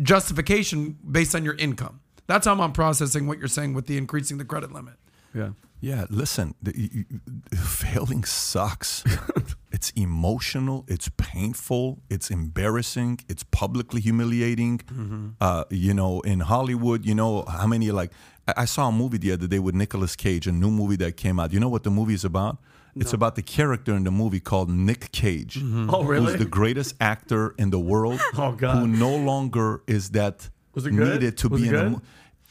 justification 0.00 0.98
based 1.10 1.34
on 1.34 1.44
your 1.44 1.54
income. 1.54 2.00
That's 2.28 2.46
how 2.46 2.60
I'm 2.60 2.72
processing 2.72 3.26
what 3.26 3.38
you're 3.38 3.48
saying 3.48 3.74
with 3.74 3.86
the 3.86 3.98
increasing 3.98 4.38
the 4.38 4.44
credit 4.44 4.72
limit. 4.72 4.94
Yeah. 5.34 5.50
Yeah, 5.84 6.04
listen, 6.10 6.54
the, 6.62 6.72
you, 6.78 7.04
you- 7.10 7.56
failing 7.58 8.22
sucks. 8.24 9.02
it's 9.72 9.90
emotional, 9.96 10.84
it's 10.86 11.10
painful, 11.16 11.98
it's 12.08 12.30
embarrassing, 12.30 13.18
it's 13.28 13.42
publicly 13.42 14.00
humiliating. 14.00 14.80
Uh, 15.40 15.64
you 15.70 15.92
know, 15.92 16.20
in 16.20 16.38
Hollywood, 16.40 17.04
you 17.04 17.14
know 17.16 17.44
how 17.48 17.66
many 17.66 17.90
like 17.90 18.12
I, 18.46 18.52
I 18.58 18.64
saw 18.66 18.88
a 18.88 18.92
movie 18.92 19.18
the 19.18 19.32
other 19.32 19.48
day 19.48 19.58
with 19.58 19.74
Nicolas 19.74 20.14
Cage, 20.14 20.46
a 20.46 20.52
new 20.52 20.70
movie 20.70 20.96
that 21.04 21.16
came 21.16 21.40
out. 21.40 21.52
You 21.52 21.58
know 21.58 21.68
what 21.68 21.82
the 21.82 21.90
movie 21.90 22.14
is 22.14 22.24
about? 22.24 22.58
It's 22.94 23.14
about 23.14 23.34
the 23.36 23.42
character 23.42 23.94
in 23.96 24.04
the 24.04 24.10
movie 24.10 24.38
called 24.38 24.68
Nick 24.70 25.10
Cage, 25.12 25.58
Oh, 25.64 26.04
really? 26.04 26.32
who's 26.32 26.38
the 26.38 26.44
greatest 26.60 26.94
actor 27.00 27.54
in 27.58 27.70
the 27.70 27.78
world, 27.80 28.20
Oh, 28.36 28.52
God. 28.52 28.76
who 28.76 28.86
no 28.86 29.16
longer 29.16 29.82
is 29.86 30.10
that 30.10 30.48
Was 30.74 30.84
it 30.86 30.90
good? 30.94 31.08
needed 31.14 31.38
to 31.38 31.48
Was 31.48 31.60
be 31.62 31.68
it 31.68 31.70
in 31.70 31.74
a 31.74 31.82
good? 31.84 31.92
movie. 31.92 32.04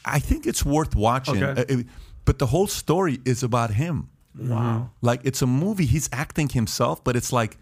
I 0.04 0.18
think 0.18 0.46
it's 0.46 0.64
worth 0.64 0.94
watching. 0.96 1.42
Okay. 1.42 1.60
Uh, 1.62 1.78
it- 1.78 1.86
but 2.24 2.38
the 2.38 2.46
whole 2.46 2.66
story 2.66 3.20
is 3.24 3.42
about 3.42 3.72
him. 3.72 4.08
Wow. 4.38 4.90
Like 5.00 5.20
it's 5.24 5.42
a 5.42 5.46
movie. 5.46 5.86
He's 5.86 6.08
acting 6.12 6.48
himself, 6.48 7.02
but 7.04 7.16
it's 7.16 7.32
like 7.32 7.58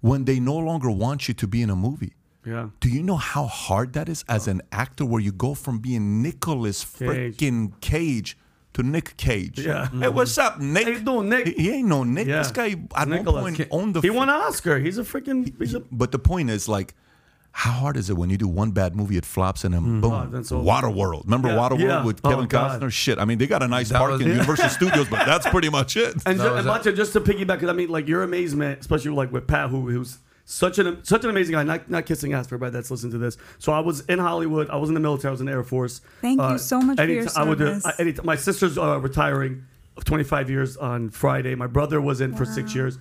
when 0.00 0.24
they 0.24 0.40
no 0.40 0.56
longer 0.56 0.90
want 0.90 1.28
you 1.28 1.34
to 1.34 1.46
be 1.46 1.62
in 1.62 1.70
a 1.70 1.76
movie. 1.76 2.12
Yeah. 2.44 2.70
Do 2.80 2.88
you 2.88 3.02
know 3.02 3.16
how 3.16 3.46
hard 3.46 3.92
that 3.92 4.08
is 4.08 4.24
as 4.28 4.48
an 4.48 4.62
actor 4.72 5.04
where 5.04 5.20
you 5.20 5.32
go 5.32 5.54
from 5.54 5.78
being 5.78 6.22
Nicolas 6.22 6.84
Cage. 6.84 7.08
freaking 7.36 7.80
Cage 7.80 8.36
to 8.74 8.82
Nick 8.82 9.16
Cage? 9.16 9.60
Yeah. 9.60 9.86
Hey, 9.86 9.96
mm-hmm. 9.96 10.14
what's 10.14 10.36
up, 10.38 10.58
Nick? 10.58 10.84
How 10.84 10.90
you 10.90 11.00
doing, 11.00 11.28
Nick? 11.28 11.46
He, 11.48 11.54
he 11.54 11.70
ain't 11.70 11.88
no 11.88 12.02
Nick. 12.02 12.26
Yeah. 12.26 12.38
This 12.38 12.50
guy 12.50 12.74
at 12.96 13.08
Nicolas 13.08 13.42
one 13.42 13.54
point 13.54 13.68
owned 13.70 13.94
the 13.94 14.00
He 14.00 14.10
won 14.10 14.28
an 14.28 14.34
Oscar. 14.34 14.78
He's 14.80 14.98
a 14.98 15.02
freaking. 15.02 15.56
He's 15.58 15.74
a. 15.74 15.80
but 15.80 16.10
the 16.10 16.18
point 16.18 16.50
is 16.50 16.68
like 16.68 16.94
how 17.54 17.70
hard 17.72 17.96
is 17.96 18.08
it 18.10 18.16
when 18.16 18.30
you 18.30 18.38
do 18.38 18.48
one 18.48 18.70
bad 18.70 18.96
movie, 18.96 19.16
it 19.16 19.24
flops, 19.26 19.62
and 19.64 19.74
then 19.74 20.00
boom, 20.00 20.12
Oh, 20.12 20.26
that's 20.30 20.50
over. 20.50 20.64
Waterworld. 20.64 21.24
Remember 21.24 21.48
Yeah. 21.48 21.56
Waterworld 21.56 21.78
Yeah. 21.80 22.04
with 22.04 22.20
Oh, 22.24 22.30
Kevin 22.30 22.46
God. 22.46 22.80
Costner? 22.80 22.90
Shit, 22.90 23.18
I 23.18 23.24
mean, 23.26 23.38
they 23.38 23.46
got 23.46 23.62
a 23.62 23.68
nice 23.68 23.90
That 23.90 23.98
park 23.98 24.12
was- 24.12 24.20
in 24.22 24.28
Universal 24.28 24.68
Studios, 24.80 25.08
but 25.08 25.26
that's 25.26 25.46
pretty 25.48 25.68
much 25.68 25.96
it. 25.96 26.14
And, 26.26 26.40
That 26.40 26.56
and 26.56 26.66
Batya, 26.66 26.96
just 26.96 27.12
to 27.12 27.20
piggyback, 27.20 27.46
because 27.60 27.68
I 27.68 27.74
mean, 27.74 27.88
like 27.90 28.08
your 28.08 28.22
amazement, 28.22 28.80
especially 28.80 29.10
like 29.10 29.30
with 29.32 29.46
Pat, 29.46 29.68
who 29.70 29.88
who's 29.90 30.18
such 30.44 30.78
an 30.78 30.98
such 31.04 31.24
an 31.24 31.30
amazing 31.30 31.52
guy. 31.52 31.62
Not 31.62 31.88
not 31.90 32.04
kissing 32.06 32.32
ass 32.32 32.46
for 32.48 32.56
everybody 32.56 32.72
that's 32.72 32.90
listening 32.90 33.12
to 33.12 33.18
this. 33.18 33.36
So 33.58 33.72
I 33.72 33.78
was 33.80 34.00
in 34.06 34.18
Hollywood. 34.18 34.68
I 34.70 34.76
was 34.76 34.88
in 34.88 34.94
the 34.94 35.00
military. 35.00 35.28
I 35.28 35.32
was 35.32 35.40
in 35.40 35.46
the 35.46 35.52
Air 35.52 35.62
Force. 35.62 36.00
Thank 36.20 36.40
you 36.40 36.58
so 36.58 36.80
much 36.80 36.96
for 36.98 37.04
your 37.04 37.20
anytime- 37.20 37.46
I 37.46 37.48
would 37.48 37.58
do- 37.58 37.66
service. 37.66 37.86
I- 37.86 37.94
anytime- 38.00 38.26
my 38.26 38.36
sister's 38.36 38.76
uh, 38.76 38.98
retiring 38.98 39.62
of 39.96 40.04
25 40.04 40.48
years 40.50 40.76
on 40.78 41.10
Friday. 41.10 41.54
My 41.54 41.66
brother 41.68 42.00
was 42.00 42.20
in 42.22 42.34
for 42.34 42.44
six 42.44 42.74
years. 42.74 42.98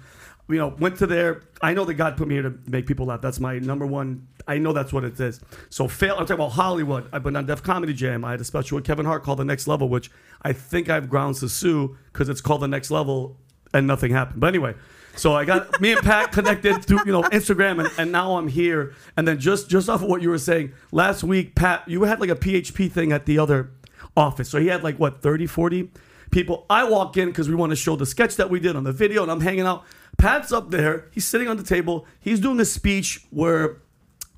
You 0.52 0.60
know, 0.60 0.76
went 0.80 0.98
to 0.98 1.08
there. 1.08 1.44
I 1.62 1.74
know 1.74 1.86
that 1.86 1.94
God 1.96 2.18
put 2.18 2.28
me 2.28 2.36
here 2.36 2.44
to 2.44 2.54
make 2.68 2.86
people 2.88 3.06
laugh. 3.06 3.22
That's 3.22 3.40
my 3.40 3.60
number 3.60 3.86
one. 3.86 4.28
I 4.48 4.58
know 4.58 4.74
that's 4.74 4.92
what 4.92 5.04
it 5.04 5.20
is. 5.20 5.40
So 5.70 5.88
fail. 5.88 6.14
I'm 6.14 6.26
talking 6.26 6.36
about 6.36 6.52
Hollywood. 6.52 7.08
I've 7.14 7.24
been 7.24 7.36
on 7.36 7.46
Def 7.46 7.64
Comedy 7.64 7.94
Jam. 7.94 8.26
I 8.26 8.32
had 8.32 8.42
a 8.42 8.44
special 8.44 8.76
with 8.76 8.86
Kevin 8.86 9.06
Hart 9.06 9.24
called 9.24 9.40
The 9.40 9.46
Next 9.46 9.68
Level, 9.68 9.88
which 9.88 10.12
I 10.42 10.54
think 10.54 10.90
I 10.90 10.96
have 10.96 11.10
grounds 11.10 11.40
to 11.40 11.50
sue 11.50 11.98
because 12.12 12.30
it's 12.30 12.42
called 12.42 12.62
The 12.62 12.68
Next 12.68 12.92
Level 12.92 13.38
and 13.74 13.88
nothing 13.88 14.12
happened. 14.12 14.40
But 14.40 14.48
anyway, 14.48 14.76
so 15.16 15.34
I 15.34 15.46
got 15.46 15.80
me 15.82 15.94
and 15.94 16.02
Pat 16.02 16.32
connected 16.32 16.84
through 16.86 17.06
you 17.06 17.12
know 17.12 17.24
Instagram, 17.24 17.80
and, 17.84 17.92
and 17.98 18.12
now 18.12 18.38
I'm 18.38 18.48
here. 18.48 18.94
And 19.18 19.28
then 19.28 19.40
just 19.40 19.70
just 19.70 19.90
off 19.90 20.02
of 20.02 20.10
what 20.10 20.22
you 20.22 20.30
were 20.30 20.38
saying 20.38 20.74
last 20.92 21.24
week, 21.24 21.56
Pat, 21.56 21.88
you 21.88 22.04
had 22.04 22.20
like 22.20 22.30
a 22.30 22.36
PHP 22.36 22.92
thing 22.92 23.12
at 23.12 23.26
the 23.26 23.40
other 23.40 23.72
office. 24.16 24.50
So 24.50 24.60
he 24.60 24.68
had 24.68 24.84
like 24.84 24.98
what 24.98 25.22
30, 25.22 25.48
40 25.48 25.92
people. 26.32 26.66
I 26.70 26.84
walk 26.86 27.18
in 27.18 27.30
because 27.30 27.50
we 27.50 27.56
want 27.56 27.72
to 27.72 27.76
show 27.76 27.96
the 27.96 28.06
sketch 28.06 28.36
that 28.38 28.50
we 28.50 28.60
did 28.60 28.76
on 28.76 28.84
the 28.84 28.94
video, 28.94 29.24
and 29.24 29.32
I'm 29.32 29.42
hanging 29.42 29.62
out. 29.66 29.86
Pat's 30.22 30.52
up 30.54 30.70
there. 30.72 31.08
He's 31.12 31.26
sitting 31.26 31.48
on 31.48 31.58
the 31.58 31.64
table. 31.64 32.06
He's 32.20 32.40
doing 32.40 32.60
a 32.60 32.66
speech 32.66 33.26
where 33.32 33.78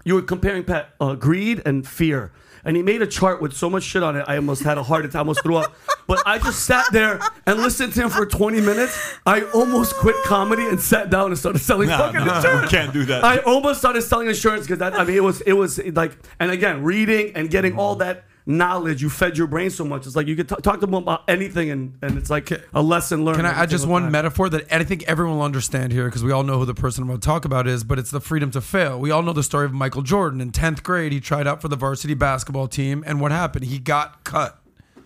you 0.06 0.16
were 0.16 0.22
comparing 0.22 0.64
Pat 0.64 0.90
uh, 1.00 1.16
greed 1.16 1.62
and 1.66 1.88
fear. 1.88 2.32
And 2.66 2.78
he 2.78 2.82
made 2.84 3.02
a 3.02 3.08
chart 3.08 3.42
with 3.42 3.52
so 3.54 3.70
much 3.70 3.84
shit 3.84 4.02
on 4.04 4.16
it, 4.16 4.24
I 4.26 4.38
almost 4.38 4.64
had 4.64 4.78
a 4.78 4.84
heart 4.84 5.04
attack, 5.04 5.16
I 5.16 5.20
almost 5.20 5.44
threw 5.44 5.58
up. 5.58 5.74
But 6.08 6.24
I 6.26 6.38
just 6.40 6.66
sat 6.66 6.86
there 6.94 7.20
and 7.46 7.60
listened 7.60 7.92
to 7.94 8.04
him 8.04 8.10
for 8.10 8.26
20 8.26 8.62
minutes. 8.62 8.98
I 9.26 9.42
almost 9.54 9.96
quit 9.96 10.16
comedy 10.24 10.66
and 10.66 10.80
sat 10.80 11.10
down 11.10 11.28
and 11.28 11.38
started 11.38 11.60
selling 11.60 11.90
No, 11.90 11.98
fucking 11.98 12.26
no, 12.26 12.36
insurance. 12.36 12.62
we 12.72 12.78
can't 12.78 12.94
do 12.94 13.04
that. 13.06 13.24
I 13.26 13.38
almost 13.40 13.80
started 13.80 14.02
selling 14.04 14.28
insurance 14.30 14.66
because 14.66 14.82
I 14.82 15.04
mean 15.04 15.18
it 15.18 15.24
was 15.24 15.42
it 15.42 15.54
was 15.54 15.78
like 15.80 16.18
and 16.40 16.52
again 16.52 16.84
reading 16.84 17.34
and 17.36 17.50
getting 17.50 17.78
all 17.78 17.96
that 17.96 18.24
knowledge 18.46 19.02
you 19.02 19.10
fed 19.10 19.38
your 19.38 19.48
brain 19.48 19.70
so 19.70 19.86
much 19.86 20.06
it's 20.06 20.16
like 20.16 20.28
you 20.28 20.36
could 20.36 20.50
t- 20.50 20.56
talk 20.62 20.76
to 20.80 20.86
them 20.86 20.94
about 20.96 21.24
anything 21.30 21.72
and, 21.72 21.98
and 22.02 22.18
it's 22.18 22.30
like 22.30 22.52
a 22.74 22.82
lesson 22.82 23.24
learned 23.24 23.38
Can 23.38 23.46
I 23.46 23.52
every 23.52 23.62
add 23.64 23.70
just 23.70 23.88
one 23.88 24.04
time. 24.04 24.12
metaphor 24.12 24.50
that 24.50 24.72
I 24.74 24.84
think 24.84 25.04
everyone 25.04 25.38
will 25.38 25.46
understand 25.46 25.94
here 25.94 26.06
because 26.06 26.24
we 26.24 26.32
all 26.32 26.44
know 26.44 26.60
who 26.60 26.66
the 26.66 26.74
person 26.74 27.04
I'm 27.04 27.08
going 27.08 27.20
to 27.22 27.26
talk 27.26 27.46
about 27.46 27.68
is, 27.68 27.84
but 27.86 27.98
it's 28.00 28.12
the 28.12 28.20
freedom 28.20 28.52
to 28.52 28.60
fail. 28.62 29.00
We 29.00 29.12
all 29.12 29.22
know 29.22 29.32
the 29.34 29.44
story 29.44 29.66
of 29.66 29.74
Michael 29.74 30.02
Jordan. 30.02 30.42
In 30.42 30.52
10th 30.52 30.84
grade, 30.84 31.12
he 31.14 31.22
tried 31.22 31.48
out 31.48 31.62
for 31.62 31.70
the 31.70 31.78
varsity 31.78 32.14
basketball 32.16 32.68
team, 32.68 33.04
and 33.08 33.22
what 33.22 33.32
happened? 33.32 33.66
He 33.66 33.80
got 33.80 34.24
cut. 34.26 34.60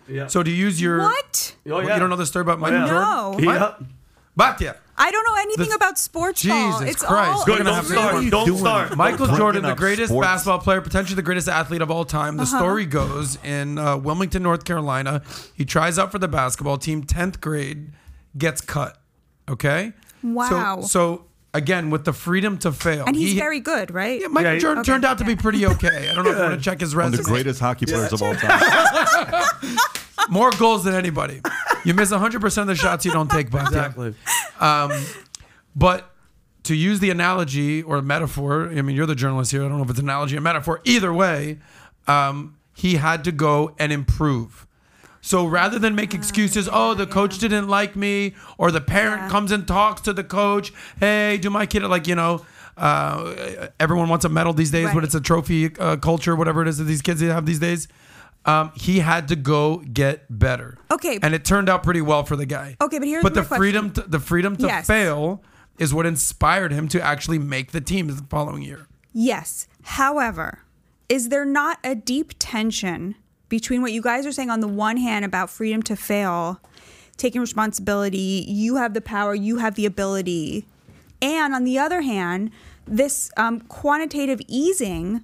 yeah. 0.08 0.26
So 0.26 0.42
to 0.42 0.50
use 0.50 0.80
your. 0.80 0.98
What? 0.98 1.54
Oh, 1.66 1.80
yeah. 1.80 1.94
You 1.94 2.00
don't 2.00 2.10
know 2.10 2.16
the 2.16 2.26
story 2.26 2.42
about 2.42 2.58
oh, 2.58 2.60
Michael 2.60 2.78
yeah. 2.80 2.86
Jordan? 2.88 3.08
No. 3.08 3.36
He- 3.38 3.44
yeah. 3.46 4.74
Batya. 4.98 5.04
I 5.06 5.10
don't 5.10 5.24
know 5.26 5.34
anything 5.40 5.68
The- 5.68 5.74
about 5.74 5.98
sports 5.98 6.44
ball. 6.44 6.78
Jesus 6.80 6.90
It's 6.94 7.02
Christ. 7.04 7.30
all 7.30 7.38
We're 7.40 7.44
Good, 7.44 7.58
gonna 7.58 7.64
don't 7.70 7.74
have 7.76 7.86
start. 7.86 8.12
What 8.14 8.20
are 8.20 8.22
you 8.24 8.30
Don't 8.30 8.46
doing? 8.46 8.58
start. 8.58 8.96
Michael 8.96 9.18
Bringing 9.26 9.36
Jordan, 9.36 9.62
the 9.62 9.74
greatest 9.74 10.08
sports. 10.10 10.26
basketball 10.26 10.58
player, 10.58 10.80
potentially 10.80 11.16
the 11.16 11.22
greatest 11.22 11.48
athlete 11.48 11.82
of 11.82 11.90
all 11.90 12.04
time. 12.04 12.36
The 12.36 12.42
Uh-huh. 12.42 12.58
story 12.58 12.86
goes 12.86 13.38
in 13.44 13.78
uh, 13.78 13.96
Wilmington, 13.96 14.42
North 14.42 14.64
Carolina, 14.64 15.22
he 15.54 15.64
tries 15.64 15.98
out 15.98 16.10
for 16.12 16.18
the 16.18 16.28
basketball 16.28 16.78
team, 16.78 17.02
10th 17.04 17.40
grade, 17.40 17.92
gets 18.36 18.60
cut. 18.60 18.98
Okay? 19.48 19.92
Wow. 20.22 20.80
So, 20.82 20.86
so 20.88 21.24
again, 21.54 21.90
with 21.90 22.04
the 22.04 22.12
freedom 22.12 22.58
to 22.58 22.72
fail. 22.72 23.04
and 23.06 23.16
he's 23.16 23.32
he- 23.32 23.38
very 23.38 23.60
good, 23.60 23.90
right? 23.92 24.20
Yeah, 24.20 24.26
Michael 24.28 24.52
Yeah, 24.54 24.58
Jordan 24.58 24.80
Okay, 24.80 24.92
turned 24.92 25.04
out 25.04 25.18
to 25.18 25.24
be 25.24 25.36
pretty 25.36 25.64
okay. 25.66 26.08
I 26.10 26.14
don't 26.14 26.24
know 26.24 26.30
if 26.32 26.36
you 26.36 26.42
want 26.42 26.54
to 26.56 26.60
check 26.60 26.80
his 26.80 26.94
resume. 26.94 27.12
One 27.12 27.20
of 27.20 27.24
the 27.26 27.30
greatest 27.32 27.60
hockey 27.60 27.86
players 27.86 28.12
of 28.12 28.22
all 28.22 28.34
time. 28.36 29.44
More 30.30 30.50
goals 30.52 30.84
than 30.84 30.94
anybody. 30.94 31.40
You 31.84 31.94
miss 31.94 32.10
100% 32.12 32.58
of 32.58 32.66
the 32.66 32.74
shots 32.74 33.04
you 33.04 33.10
don't 33.12 33.30
take, 33.30 33.50
Batya. 33.50 33.66
Exactly. 33.66 34.14
But 35.74 36.10
to 36.64 36.74
use 36.74 37.00
the 37.00 37.10
analogy 37.10 37.82
or 37.82 38.02
metaphor, 38.02 38.68
I 38.68 38.82
mean, 38.82 38.96
you're 38.96 39.06
the 39.06 39.14
journalist 39.14 39.52
here. 39.52 39.64
I 39.64 39.68
don't 39.68 39.78
know 39.78 39.84
if 39.84 39.90
it's 39.90 39.98
an 39.98 40.06
analogy 40.06 40.36
or 40.36 40.40
metaphor. 40.40 40.80
Either 40.84 41.12
way, 41.12 41.58
um, 42.06 42.56
he 42.74 42.96
had 42.96 43.24
to 43.24 43.32
go 43.32 43.74
and 43.78 43.92
improve. 43.92 44.66
So 45.20 45.46
rather 45.46 45.78
than 45.78 45.94
make 45.94 46.14
excuses, 46.14 46.68
oh, 46.70 46.94
the 46.94 47.06
coach 47.06 47.38
didn't 47.38 47.68
like 47.68 47.96
me, 47.96 48.34
or 48.56 48.70
the 48.70 48.80
parent 48.80 49.22
Yeah. 49.22 49.28
comes 49.28 49.50
and 49.52 49.66
talks 49.66 50.00
to 50.02 50.12
the 50.12 50.24
coach, 50.24 50.72
hey, 51.00 51.38
do 51.38 51.50
my 51.50 51.66
kid 51.66 51.82
like 51.84 52.06
you 52.06 52.14
know, 52.14 52.44
uh, 52.76 53.68
everyone 53.80 54.08
wants 54.08 54.24
a 54.24 54.28
medal 54.28 54.52
these 54.52 54.70
days, 54.70 54.86
but 54.88 54.94
Right. 54.96 55.04
it's 55.04 55.14
a 55.14 55.20
trophy 55.20 55.76
uh, 55.78 55.96
culture, 55.96 56.36
whatever 56.36 56.62
it 56.62 56.68
is 56.68 56.78
that 56.78 56.84
these 56.84 57.02
kids 57.02 57.20
have 57.20 57.46
these 57.46 57.58
days. 57.58 57.88
Um, 58.48 58.72
he 58.74 59.00
had 59.00 59.28
to 59.28 59.36
go 59.36 59.78
get 59.78 60.24
better. 60.30 60.78
Okay. 60.90 61.18
and 61.22 61.34
it 61.34 61.44
turned 61.44 61.68
out 61.68 61.82
pretty 61.82 62.00
well 62.00 62.24
for 62.24 62.34
the 62.34 62.46
guy. 62.46 62.76
Okay, 62.80 62.98
but 62.98 63.06
here's 63.06 63.22
but 63.22 63.34
the 63.34 63.42
freedom, 63.42 63.90
to, 63.92 64.00
the 64.00 64.18
freedom 64.18 64.56
to 64.56 64.66
Yes. 64.66 64.86
fail 64.86 65.42
is 65.78 65.92
what 65.92 66.06
inspired 66.06 66.72
him 66.72 66.88
to 66.88 67.00
actually 67.00 67.38
make 67.38 67.72
the 67.72 67.80
team 67.80 68.06
the 68.06 68.14
following 68.30 68.62
year. 68.62 68.86
Yes. 69.12 69.68
However, 69.82 70.60
is 71.08 71.28
there 71.28 71.44
not 71.44 71.78
a 71.84 71.94
deep 71.94 72.32
tension 72.38 73.14
between 73.48 73.82
what 73.82 73.92
you 73.92 74.02
guys 74.02 74.26
are 74.26 74.32
saying 74.32 74.50
on 74.50 74.60
the 74.60 74.68
one 74.68 74.96
hand 74.96 75.24
about 75.24 75.50
freedom 75.50 75.82
to 75.82 75.94
fail, 75.96 76.60
taking 77.16 77.40
responsibility, 77.40 78.44
you 78.48 78.76
have 78.76 78.94
the 78.94 79.00
power, 79.00 79.34
you 79.34 79.58
have 79.58 79.74
the 79.74 79.86
ability, 79.86 80.66
and 81.20 81.54
on 81.54 81.64
the 81.64 81.78
other 81.78 82.00
hand, 82.02 82.50
this 82.86 83.30
um, 83.36 83.60
quantitative 83.62 84.40
easing 84.48 85.22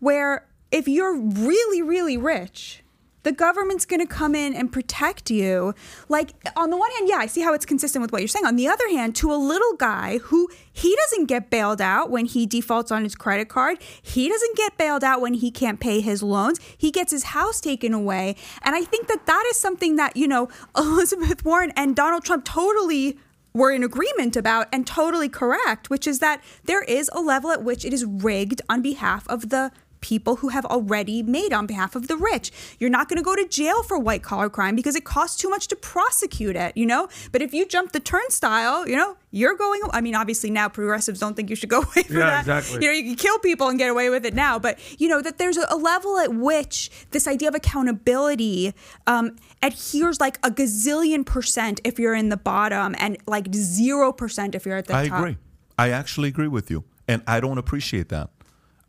where 0.00 0.46
if 0.72 0.88
you're 0.88 1.16
really, 1.16 1.82
really 1.82 2.16
rich, 2.16 2.82
the 3.22 3.32
government's 3.32 3.84
going 3.84 4.00
to 4.00 4.06
come 4.06 4.34
in 4.34 4.54
and 4.54 4.72
protect 4.72 5.30
you. 5.30 5.74
Like, 6.08 6.32
on 6.56 6.70
the 6.70 6.76
one 6.76 6.90
hand, 6.92 7.08
yeah, 7.08 7.16
I 7.16 7.26
see 7.26 7.40
how 7.40 7.52
it's 7.54 7.64
consistent 7.64 8.02
with 8.02 8.10
what 8.10 8.20
you're 8.20 8.28
saying. 8.28 8.46
On 8.46 8.56
the 8.56 8.66
other 8.68 8.88
hand, 8.90 9.14
to 9.16 9.32
a 9.32 9.36
little 9.36 9.74
guy 9.76 10.18
who 10.18 10.48
he 10.72 10.96
doesn't 10.96 11.26
get 11.26 11.50
bailed 11.50 11.80
out 11.80 12.10
when 12.10 12.26
he 12.26 12.46
defaults 12.46 12.90
on 12.90 13.04
his 13.04 13.14
credit 13.14 13.48
card, 13.48 13.80
he 14.00 14.28
doesn't 14.28 14.56
get 14.56 14.76
bailed 14.76 15.04
out 15.04 15.20
when 15.20 15.34
he 15.34 15.50
can't 15.50 15.78
pay 15.78 16.00
his 16.00 16.22
loans, 16.22 16.58
he 16.76 16.90
gets 16.90 17.12
his 17.12 17.24
house 17.24 17.60
taken 17.60 17.92
away. 17.94 18.34
And 18.62 18.74
I 18.74 18.82
think 18.82 19.06
that 19.08 19.26
that 19.26 19.44
is 19.50 19.56
something 19.56 19.96
that, 19.96 20.16
you 20.16 20.26
know, 20.26 20.48
Elizabeth 20.76 21.44
Warren 21.44 21.72
and 21.76 21.94
Donald 21.94 22.24
Trump 22.24 22.44
totally 22.44 23.18
were 23.54 23.70
in 23.70 23.84
agreement 23.84 24.36
about 24.36 24.66
and 24.72 24.86
totally 24.86 25.28
correct, 25.28 25.90
which 25.90 26.06
is 26.06 26.18
that 26.20 26.42
there 26.64 26.82
is 26.82 27.10
a 27.12 27.20
level 27.20 27.50
at 27.50 27.62
which 27.62 27.84
it 27.84 27.92
is 27.92 28.04
rigged 28.04 28.62
on 28.68 28.80
behalf 28.80 29.28
of 29.28 29.50
the 29.50 29.70
people 30.02 30.36
who 30.36 30.48
have 30.48 30.66
already 30.66 31.22
made 31.22 31.52
on 31.54 31.66
behalf 31.66 31.96
of 31.96 32.08
the 32.08 32.16
rich. 32.16 32.52
You're 32.78 32.90
not 32.90 33.08
going 33.08 33.16
to 33.16 33.22
go 33.22 33.34
to 33.34 33.48
jail 33.48 33.82
for 33.82 33.98
white 33.98 34.22
collar 34.22 34.50
crime 34.50 34.76
because 34.76 34.94
it 34.94 35.04
costs 35.04 35.40
too 35.40 35.48
much 35.48 35.68
to 35.68 35.76
prosecute 35.76 36.54
it, 36.56 36.76
you 36.76 36.84
know? 36.84 37.08
But 37.32 37.40
if 37.40 37.54
you 37.54 37.64
jump 37.66 37.92
the 37.92 38.00
turnstile, 38.00 38.86
you 38.86 38.96
know, 38.96 39.16
you're 39.30 39.56
going 39.56 39.80
I 39.92 40.02
mean 40.02 40.14
obviously 40.14 40.50
now 40.50 40.68
progressives 40.68 41.18
don't 41.18 41.34
think 41.34 41.48
you 41.48 41.56
should 41.56 41.70
go 41.70 41.78
away 41.82 42.02
for 42.02 42.12
Yeah, 42.12 42.18
that. 42.18 42.40
exactly. 42.40 42.82
You 42.84 42.88
know, 42.88 42.92
you 42.92 43.04
can 43.04 43.14
kill 43.14 43.38
people 43.38 43.68
and 43.68 43.78
get 43.78 43.88
away 43.88 44.10
with 44.10 44.26
it 44.26 44.34
now, 44.34 44.58
but 44.58 44.78
you 45.00 45.08
know 45.08 45.22
that 45.22 45.38
there's 45.38 45.56
a, 45.56 45.76
level 45.76 46.18
at 46.18 46.34
which 46.34 46.90
this 47.12 47.26
idea 47.26 47.48
of 47.48 47.54
accountability 47.54 48.74
um, 49.06 49.36
adheres 49.62 50.20
like 50.20 50.38
a 50.44 50.50
gazillion 50.50 51.24
percent 51.24 51.80
if 51.84 51.98
you're 51.98 52.14
in 52.14 52.28
the 52.28 52.36
bottom 52.36 52.94
and 52.98 53.16
like 53.26 53.52
zero 53.54 54.12
percent 54.12 54.54
if 54.54 54.66
you're 54.66 54.76
at 54.76 54.86
the 54.86 54.94
I 54.94 55.08
top. 55.08 55.16
I 55.16 55.18
agree. 55.20 55.36
I 55.78 55.90
actually 55.90 56.28
agree 56.28 56.48
with 56.48 56.70
you. 56.70 56.84
And 57.08 57.22
I 57.26 57.40
don't 57.40 57.58
appreciate 57.58 58.10
that. 58.10 58.30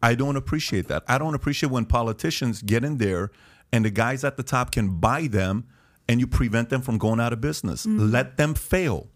I 0.04 0.16
don't 0.16 0.36
appreciate 0.36 0.90
that. 0.90 1.04
I 1.08 1.18
don't 1.18 1.34
appreciate 1.34 1.72
when 1.72 1.86
politicians 1.86 2.62
get 2.62 2.84
in 2.84 2.98
there 2.98 3.32
and 3.72 3.86
the 3.86 3.90
guys 3.90 4.26
at 4.26 4.36
the 4.36 4.44
top 4.44 4.72
can 4.72 5.00
buy 5.00 5.28
them 5.28 5.66
and 6.10 6.20
you 6.20 6.28
prevent 6.28 6.70
them 6.70 6.82
from 6.82 6.98
going 6.98 7.22
out 7.22 7.32
of 7.32 7.40
business. 7.40 7.86
Mm-hmm. 7.86 8.12
Let 8.12 8.36
them 8.36 8.54
fail. 8.54 9.08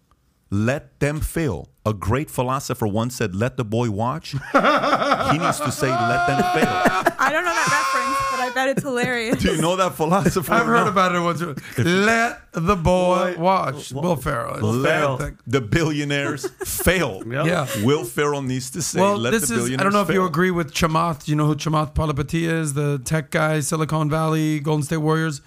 Let 0.49 0.99
them 0.99 1.19
fail. 1.19 1.69
A 1.85 1.93
great 1.93 2.29
philosopher 2.29 2.87
once 2.87 3.15
said, 3.15 3.35
Let 3.35 3.57
the 3.57 3.65
boy 3.65 3.89
watch. 3.91 4.31
he 4.31 5.37
needs 5.37 5.59
to 5.59 5.71
say, 5.71 5.89
Let 5.89 6.27
them 6.27 6.41
fail. 6.53 6.67
I 7.19 7.29
don't 7.31 7.43
know 7.43 7.53
that 7.53 7.69
reference, 7.71 8.17
but 8.31 8.39
I 8.39 8.51
bet 8.53 8.69
it's 8.69 8.83
hilarious. 8.83 9.41
Do 9.41 9.53
you 9.55 9.61
know 9.61 9.75
that 9.75 9.95
philosopher? 9.95 10.53
I've 10.53 10.65
heard 10.65 10.83
No. 10.85 10.89
about 10.89 11.15
it 11.15 11.19
once. 11.19 11.41
Let 11.77 12.41
the 12.53 12.75
boy 12.77 13.35
Boy- 13.35 13.41
watch. 13.41 13.91
Will 13.91 14.15
Ferrell. 14.15 14.83
Ferrell. 14.83 15.15
I 15.15 15.17
think. 15.17 15.37
The 15.47 15.61
billionaires 15.61 16.47
fail. 16.65 17.23
Yep. 17.27 17.45
Yeah. 17.45 17.67
Will 17.83 18.05
Ferrell 18.05 18.41
needs 18.41 18.69
to 18.71 18.81
say, 18.81 19.01
Well, 19.01 19.17
Let 19.17 19.31
this 19.31 19.49
the 19.49 19.55
is. 19.55 19.59
billionaires 19.61 19.81
I 19.81 19.83
don't 19.83 19.93
know 19.93 20.01
if 20.01 20.09
you 20.09 20.25
agree 20.25 20.51
with 20.51 20.73
Chamath. 20.73 21.27
You 21.27 21.35
know 21.35 21.45
who 21.47 21.55
Chamath 21.55 21.93
Palihapitiya 21.93 22.49
is, 22.61 22.73
the 22.73 22.99
tech 22.99 23.31
guy, 23.31 23.59
Silicon 23.59 24.09
Valley, 24.09 24.59
Golden 24.61 24.83
State 24.83 24.97
Warriors. 24.97 25.41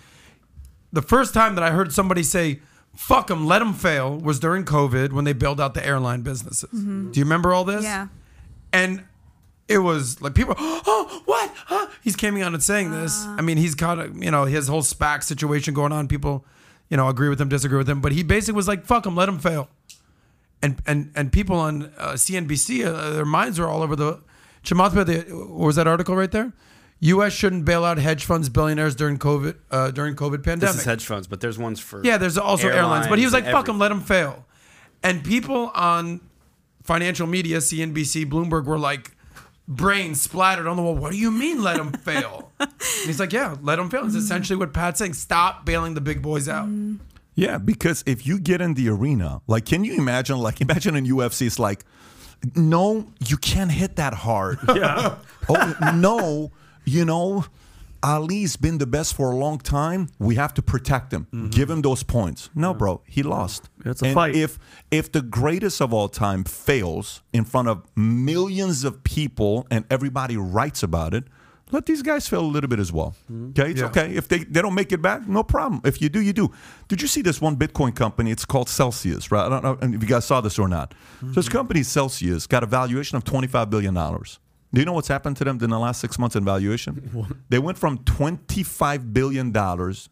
The 0.92 1.02
first 1.02 1.32
time 1.34 1.54
that 1.54 1.64
I 1.64 1.70
heard 1.70 1.92
somebody 1.92 2.22
say, 2.22 2.60
fuck 2.96 3.28
them, 3.28 3.46
let 3.46 3.60
them 3.60 3.72
fail, 3.72 4.16
was 4.16 4.40
during 4.40 4.64
COVID 4.64 5.12
when 5.12 5.24
they 5.24 5.32
bailed 5.32 5.60
out 5.60 5.74
the 5.74 5.84
airline 5.84 6.22
businesses. 6.22 6.70
Do 6.70 7.18
you 7.18 7.24
remember 7.24 7.52
all 7.52 7.64
this? 7.64 7.82
Yeah. 7.82 8.08
And 8.72 9.04
it 9.68 9.78
was 9.78 10.20
like 10.20 10.34
people, 10.34 10.54
oh, 10.58 11.22
what? 11.24 11.50
Huh? 11.66 11.86
He's 12.02 12.16
coming 12.16 12.42
on 12.42 12.54
and 12.54 12.62
saying 12.62 12.90
this. 12.90 13.24
I 13.24 13.40
mean, 13.40 13.56
he's 13.56 13.74
got 13.74 13.98
a, 13.98 14.10
you 14.14 14.30
know, 14.30 14.44
his 14.44 14.68
whole 14.68 14.82
SPAC 14.82 15.22
situation 15.22 15.74
going 15.74 15.92
on. 15.92 16.08
People, 16.08 16.44
you 16.88 16.96
know, 16.96 17.08
agree 17.08 17.28
with 17.28 17.40
him, 17.40 17.48
disagree 17.48 17.78
with 17.78 17.88
him. 17.88 18.00
But 18.00 18.12
he 18.12 18.22
basically 18.22 18.56
was 18.56 18.66
like, 18.68 18.84
fuck 18.84 19.04
them, 19.04 19.14
let 19.14 19.26
them 19.26 19.38
fail. 19.38 19.68
And 20.62 20.82
and 20.86 21.10
and 21.14 21.32
people 21.32 21.56
on 21.56 21.84
uh, 21.96 22.12
CNBC, 22.12 22.84
uh, 22.84 23.10
their 23.10 23.24
minds 23.24 23.58
are 23.58 23.66
all 23.66 23.82
over 23.82 23.96
the. 23.96 24.20
Chamath, 24.62 24.92
was 25.48 25.76
that 25.76 25.86
article 25.86 26.14
right 26.14 26.30
there? 26.30 26.52
U.S. 27.00 27.32
shouldn't 27.32 27.64
bail 27.64 27.84
out 27.84 27.98
hedge 27.98 28.24
funds, 28.24 28.48
billionaires 28.48 28.94
during 28.94 29.18
COVID 29.18 29.56
uh, 29.70 29.90
during 29.90 30.14
COVID 30.14 30.44
pandemic. 30.44 30.60
This 30.60 30.76
is 30.76 30.84
hedge 30.84 31.04
funds, 31.06 31.26
but 31.26 31.40
there's 31.40 31.58
ones 31.58 31.80
for 31.80 32.04
Yeah, 32.04 32.18
there's 32.18 32.36
also 32.38 32.68
airlines, 32.68 33.08
but 33.08 33.18
he 33.18 33.24
was 33.24 33.32
like, 33.32 33.44
"Fuck 33.44 33.66
them, 33.66 33.78
let 33.78 33.88
them 33.88 34.00
fail." 34.00 34.46
And 35.02 35.24
people 35.24 35.70
on 35.74 36.20
financial 36.82 37.26
media, 37.26 37.58
CNBC, 37.58 38.26
Bloomberg, 38.26 38.66
were 38.66 38.78
like, 38.78 39.12
brain 39.66 40.14
splattered 40.14 40.66
on 40.66 40.76
the 40.76 40.82
wall. 40.82 40.94
What 40.96 41.12
do 41.12 41.18
you 41.18 41.30
mean, 41.30 41.62
let 41.62 41.76
them 41.76 41.92
fail? 41.92 42.52
and 42.60 42.70
he's 43.06 43.20
like, 43.20 43.32
"Yeah, 43.32 43.56
let 43.62 43.76
them 43.76 43.88
fail." 43.88 44.04
It's 44.04 44.14
essentially 44.14 44.58
what 44.58 44.74
Pat's 44.74 44.98
saying. 44.98 45.14
Stop 45.14 45.64
bailing 45.64 45.94
the 45.94 46.00
big 46.00 46.20
boys 46.20 46.48
out. 46.48 46.68
Yeah, 47.34 47.56
because 47.58 48.02
if 48.06 48.26
you 48.26 48.38
get 48.38 48.60
in 48.60 48.74
the 48.74 48.88
arena, 48.90 49.40
like, 49.46 49.64
can 49.64 49.84
you 49.84 49.94
imagine? 49.94 50.38
Like, 50.38 50.60
imagine 50.66 50.96
in 50.96 51.06
UFC, 51.06 51.46
it's 51.46 51.58
like, 51.58 51.84
no, 52.54 53.06
you 53.26 53.36
can't 53.38 53.70
hit 53.72 53.96
that 53.96 54.12
hard. 54.12 54.58
Yeah. 54.74 55.16
oh 55.48 55.74
no, 55.94 56.52
you 56.84 57.04
know, 57.04 57.44
Ali's 58.02 58.56
been 58.56 58.78
the 58.78 58.86
best 58.86 59.14
for 59.14 59.30
a 59.30 59.36
long 59.36 59.58
time. 59.58 60.08
We 60.18 60.36
have 60.36 60.54
to 60.54 60.62
protect 60.62 61.12
him. 61.12 61.26
Mm-hmm. 61.26 61.48
Give 61.48 61.68
him 61.68 61.82
those 61.82 62.02
points. 62.02 62.48
No, 62.54 62.72
bro, 62.72 63.02
he 63.06 63.22
lost. 63.22 63.68
It's 63.84 64.00
a 64.02 64.06
and 64.06 64.14
fight. 64.14 64.34
If 64.34 64.58
if 64.90 65.12
the 65.12 65.20
greatest 65.22 65.80
of 65.82 65.92
all 65.92 66.08
time 66.08 66.44
fails 66.44 67.22
in 67.32 67.44
front 67.44 67.68
of 67.68 67.82
millions 67.96 68.84
of 68.84 69.04
people 69.04 69.66
and 69.70 69.84
everybody 69.90 70.36
writes 70.38 70.82
about 70.82 71.12
it, 71.12 71.24
let 71.72 71.84
these 71.86 72.00
guys 72.02 72.26
fail 72.26 72.40
a 72.40 72.50
little 72.50 72.68
bit 72.68 72.78
as 72.80 72.90
well. 72.90 73.14
Mm-hmm. 73.30 73.50
Okay, 73.50 73.70
it's 73.70 73.80
Yeah. 73.80 73.86
okay. 73.88 74.14
If 74.14 74.28
they, 74.28 74.38
they 74.38 74.62
don't 74.62 74.74
make 74.74 74.92
it 74.92 75.02
back, 75.02 75.28
no 75.28 75.42
problem. 75.44 75.82
If 75.84 76.00
you 76.00 76.08
do, 76.08 76.20
you 76.20 76.32
do. 76.32 76.50
Did 76.88 77.00
you 77.02 77.06
see 77.06 77.20
this 77.22 77.40
one 77.40 77.56
Bitcoin 77.56 77.94
company? 77.94 78.30
It's 78.30 78.44
called 78.46 78.68
Celsius, 78.70 79.30
right? 79.30 79.44
I 79.46 79.48
don't 79.60 79.62
know 79.62 79.78
if 79.96 80.02
you 80.02 80.08
guys 80.08 80.24
saw 80.24 80.40
this 80.40 80.58
or 80.58 80.68
not. 80.68 80.94
So 81.20 81.26
this 81.26 81.48
company 81.50 81.82
Celsius 81.82 82.46
got 82.46 82.62
a 82.62 82.66
valuation 82.66 83.16
of 83.18 83.24
twenty 83.24 83.46
five 83.46 83.68
billion 83.68 83.92
dollars. 83.94 84.38
Do 84.72 84.80
you 84.80 84.84
know 84.84 84.92
what's 84.92 85.08
happened 85.08 85.36
to 85.38 85.44
them 85.44 85.58
in 85.60 85.70
the 85.70 85.78
last 85.78 86.00
six 86.00 86.18
months 86.18 86.36
in 86.36 86.44
valuation? 86.44 87.26
They 87.48 87.58
went 87.58 87.78
from 87.78 87.98
twenty 87.98 88.62
five 88.62 89.12
billion 89.12 89.50
dollars 89.50 90.08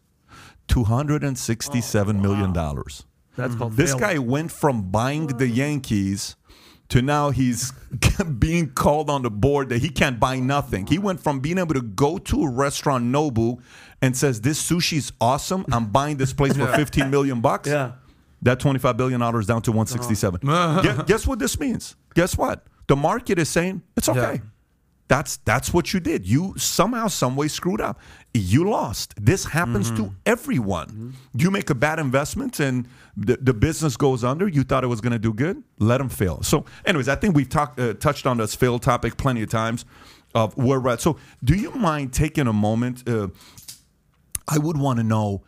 to 0.67 0.83
hundred 0.83 1.23
and 1.23 1.37
sixty 1.37 1.81
seven 1.81 2.17
oh, 2.17 2.21
million 2.21 2.53
dollars. 2.53 3.05
That's 3.35 3.55
called 3.55 3.73
This 3.73 3.93
failing. 3.93 4.01
guy 4.01 4.17
went 4.19 4.51
from 4.51 4.91
buying 4.91 5.27
the 5.27 5.47
Yankees 5.47 6.35
to 6.89 7.01
now 7.01 7.29
he's 7.29 7.71
being 8.39 8.71
called 8.71 9.09
on 9.09 9.21
the 9.21 9.31
board 9.31 9.69
that 9.69 9.81
he 9.81 9.89
can't 9.89 10.19
buy 10.19 10.39
nothing. 10.39 10.87
He 10.87 10.97
went 10.97 11.21
from 11.21 11.39
being 11.39 11.57
able 11.57 11.75
to 11.75 11.81
go 11.81 12.17
to 12.17 12.43
a 12.43 12.49
restaurant 12.49 13.05
Nobu 13.05 13.61
and 14.01 14.17
says 14.17 14.41
this 14.41 14.61
sushi's 14.61 15.13
awesome. 15.21 15.65
I'm 15.71 15.85
buying 15.85 16.17
this 16.17 16.33
place 16.33 16.57
for 16.57 16.67
15 16.75 17.09
million 17.09 17.41
bucks. 17.41 17.69
Yeah. 17.69 17.93
That 18.41 18.59
25 18.59 18.97
billion 18.97 19.19
dollars 19.19 19.47
down 19.47 19.61
to 19.63 19.71
167. 19.71 20.41
Gue- 20.43 21.03
guess 21.05 21.27
what 21.27 21.39
this 21.39 21.59
means? 21.59 21.95
Guess 22.15 22.37
what? 22.37 22.65
The 22.89 22.95
market 22.95 23.37
is 23.37 23.49
saying 23.49 23.83
it's 23.95 24.09
okay. 24.09 24.41
That's 25.09 25.37
that's 25.37 25.71
what 25.73 25.93
you 25.93 25.99
did. 25.99 26.27
You 26.27 26.53
somehow, 26.57 27.07
some 27.07 27.35
way 27.35 27.47
screwed 27.47 27.81
up. 27.81 27.99
You 28.33 28.69
lost. 28.69 29.13
This 29.15 29.45
happens 29.45 29.89
to 29.91 30.13
everyone. 30.25 31.15
You 31.35 31.51
make 31.51 31.69
a 31.69 31.75
bad 31.75 31.99
investment 31.99 32.59
and 32.59 32.87
the, 33.15 33.37
the 33.37 33.53
business 33.53 33.95
goes 33.95 34.23
under. 34.23 34.47
You 34.47 34.63
thought 34.63 34.83
it 34.83 34.87
was 34.87 35.01
going 35.01 35.13
to 35.13 35.19
do 35.19 35.33
good. 35.33 35.63
Let 35.79 35.99
them 35.99 36.09
fail. 36.09 36.41
So, 36.41 36.65
anyways, 36.85 37.07
I 37.07 37.15
think 37.15 37.35
we've 37.35 37.49
talked 37.49 37.79
uh, 37.79 37.93
touched 37.93 38.25
on 38.25 38.37
this 38.37 38.55
fail 38.55 38.79
topic 38.79 39.17
plenty 39.17 39.43
of 39.43 39.49
times 39.49 39.85
of 40.33 40.57
where 40.57 40.79
we're 40.79 40.93
at. 40.93 41.01
So, 41.01 41.17
do 41.43 41.55
you 41.55 41.71
mind 41.71 42.11
taking 42.13 42.47
a 42.47 42.53
moment? 42.53 43.07
Uh, 43.07 43.29
I 44.47 44.57
would 44.57 44.77
want 44.77 44.97
to 44.97 45.03
know 45.03 45.43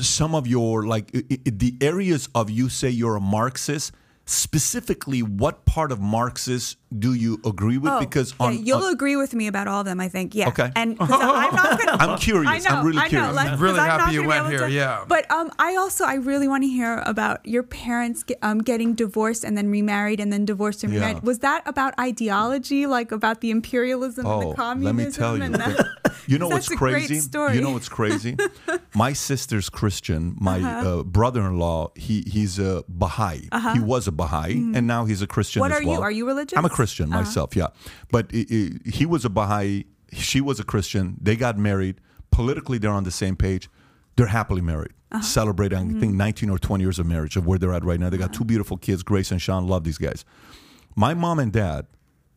some 0.00 0.34
of 0.34 0.46
your 0.46 0.86
like 0.86 1.10
the 1.12 1.76
areas 1.80 2.28
of 2.34 2.50
you 2.50 2.68
say 2.68 2.90
you're 2.90 3.16
a 3.16 3.20
Marxist. 3.20 3.92
Specifically, 4.30 5.22
what 5.22 5.64
part 5.64 5.90
of 5.90 6.00
Marxist 6.00 6.76
do 6.96 7.14
you 7.14 7.40
agree 7.44 7.78
with? 7.78 7.98
because 7.98 8.32
Oh, 8.38 8.48
yeah, 8.48 8.58
on, 8.58 8.64
you'll 8.66 8.84
on- 8.84 8.92
agree 8.92 9.16
with 9.16 9.34
me 9.34 9.48
about 9.48 9.66
all 9.68 9.80
of 9.80 9.86
them. 9.86 10.00
I 10.00 10.08
think. 10.08 10.34
Yeah. 10.36 10.48
Okay. 10.48 10.70
And 10.76 10.96
'cause 10.98 11.10
I'm 11.10 11.54
not 11.54 11.78
gonna. 11.84 11.96
I'm 12.12 12.18
curious. 12.18 12.48
I 12.48 12.58
know. 12.70 12.76
I'm 12.78 12.86
really 12.86 12.98
I 12.98 13.02
know. 13.04 13.08
curious. 13.08 13.36
I'm 13.36 13.60
really 13.60 13.80
happy 13.80 14.12
you 14.14 14.20
gonna 14.20 14.28
went 14.28 14.40
able 14.46 14.50
here, 14.50 14.68
yeah. 14.68 15.04
But 15.08 15.28
um, 15.32 15.50
I 15.58 15.74
also 15.76 16.04
I 16.04 16.14
really 16.14 16.46
want 16.46 16.62
to 16.62 16.68
hear 16.68 17.02
about 17.06 17.44
your 17.44 17.62
parents 17.64 18.22
get, 18.22 18.38
um, 18.42 18.58
getting 18.58 18.94
divorced 18.94 19.42
and 19.44 19.58
then 19.58 19.68
remarried 19.68 20.20
and 20.20 20.32
then 20.32 20.44
divorced 20.44 20.84
and 20.84 20.92
Yeah. 20.92 21.00
remarried. 21.00 21.22
Was 21.24 21.40
that 21.40 21.62
about 21.66 21.98
ideology, 21.98 22.86
like 22.86 23.10
about 23.12 23.40
the 23.40 23.50
imperialism 23.50 24.26
and 24.26 24.34
Oh, 24.44 24.50
the 24.50 24.54
communism? 24.56 24.96
let 25.40 25.50
me 25.50 25.58
tell 25.58 25.74
you. 25.76 25.84
You 26.26 26.38
know 26.38 26.48
what's 26.48 26.68
crazy? 26.68 27.20
You 27.32 27.60
know 27.60 27.70
what's 27.72 27.88
crazy? 28.00 28.36
My 28.94 29.12
sister's 29.12 29.68
Christian. 29.68 30.36
My 30.40 30.58
Uh-huh. 30.60 31.00
uh, 31.00 31.02
brother-in-law, 31.02 31.92
he 31.96 32.22
he's 32.26 32.58
a 32.58 32.84
Baha'i. 32.88 33.48
He 33.74 33.80
was 33.80 34.06
a 34.08 34.12
Baha'i, 34.12 34.52
and 34.74 34.86
now 34.86 35.04
he's 35.04 35.22
a 35.22 35.26
Christian 35.26 35.62
Uh-huh. 35.62 35.70
Mm-hmm. 35.74 35.86
What 35.86 35.92
as 35.92 35.96
are 35.96 35.98
you? 35.98 36.02
Are 36.02 36.10
you 36.10 36.26
religious? 36.26 36.56
I'm 36.58 36.64
a 36.64 36.70
Christian 36.70 37.12
Uh-huh. 37.12 37.22
myself, 37.22 37.54
yeah. 37.56 37.68
But 38.10 38.30
i 38.34 38.44
i 38.50 38.70
he 38.98 39.06
was 39.06 39.24
a 39.24 39.30
Baha'i. 39.30 39.84
She 40.12 40.40
was 40.40 40.58
a 40.60 40.64
Christian. 40.64 41.16
They 41.20 41.36
got 41.36 41.56
married. 41.58 42.00
Politically, 42.30 42.78
they're 42.78 42.92
on 43.00 43.04
the 43.04 43.10
same 43.10 43.36
page. 43.36 43.68
They're 44.16 44.26
happily 44.40 44.60
married, 44.62 44.92
Uh-huh. 45.12 45.22
celebrating 45.22 45.78
I 45.78 45.82
Mm-hmm. 45.82 46.00
think 46.00 46.14
19 46.14 46.50
or 46.50 46.58
20 46.58 46.84
years 46.84 46.98
of 46.98 47.06
marriage 47.06 47.36
of 47.36 47.46
where 47.46 47.58
they're 47.58 47.72
at 47.72 47.84
right 47.84 47.98
now. 48.00 48.10
They 48.10 48.18
got 48.18 48.32
two 48.32 48.44
beautiful 48.44 48.76
kids, 48.76 49.02
Grace 49.02 49.30
and 49.32 49.40
Sean. 49.40 49.66
Love 49.66 49.84
these 49.84 49.98
guys. 49.98 50.24
My 50.96 51.14
mom 51.14 51.38
and 51.38 51.52
dad, 51.52 51.86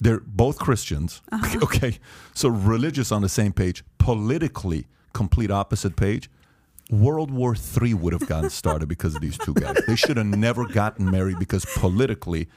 they're 0.04 0.20
both 0.20 0.60
Christians. 0.60 1.22
Uh-huh. 1.32 1.60
Okay, 1.64 2.00
so 2.34 2.50
religious 2.50 3.12
on 3.12 3.22
the 3.22 3.30
same 3.30 3.54
page, 3.54 3.84
politically 3.98 4.86
complete 5.14 5.50
opposite 5.52 5.96
page. 5.96 6.30
World 6.92 7.32
War 7.32 7.56
III 7.56 7.94
would 7.96 8.14
have 8.14 8.28
gotten 8.28 8.50
started 8.50 8.90
because 8.90 9.16
of 9.16 9.22
these 9.22 9.38
two 9.38 9.54
guys. 9.54 9.78
They 9.88 9.96
should 9.96 10.18
have 10.18 10.26
never 10.26 10.68
gotten 10.68 11.10
married 11.10 11.40
because 11.40 11.66
politically 11.78 12.50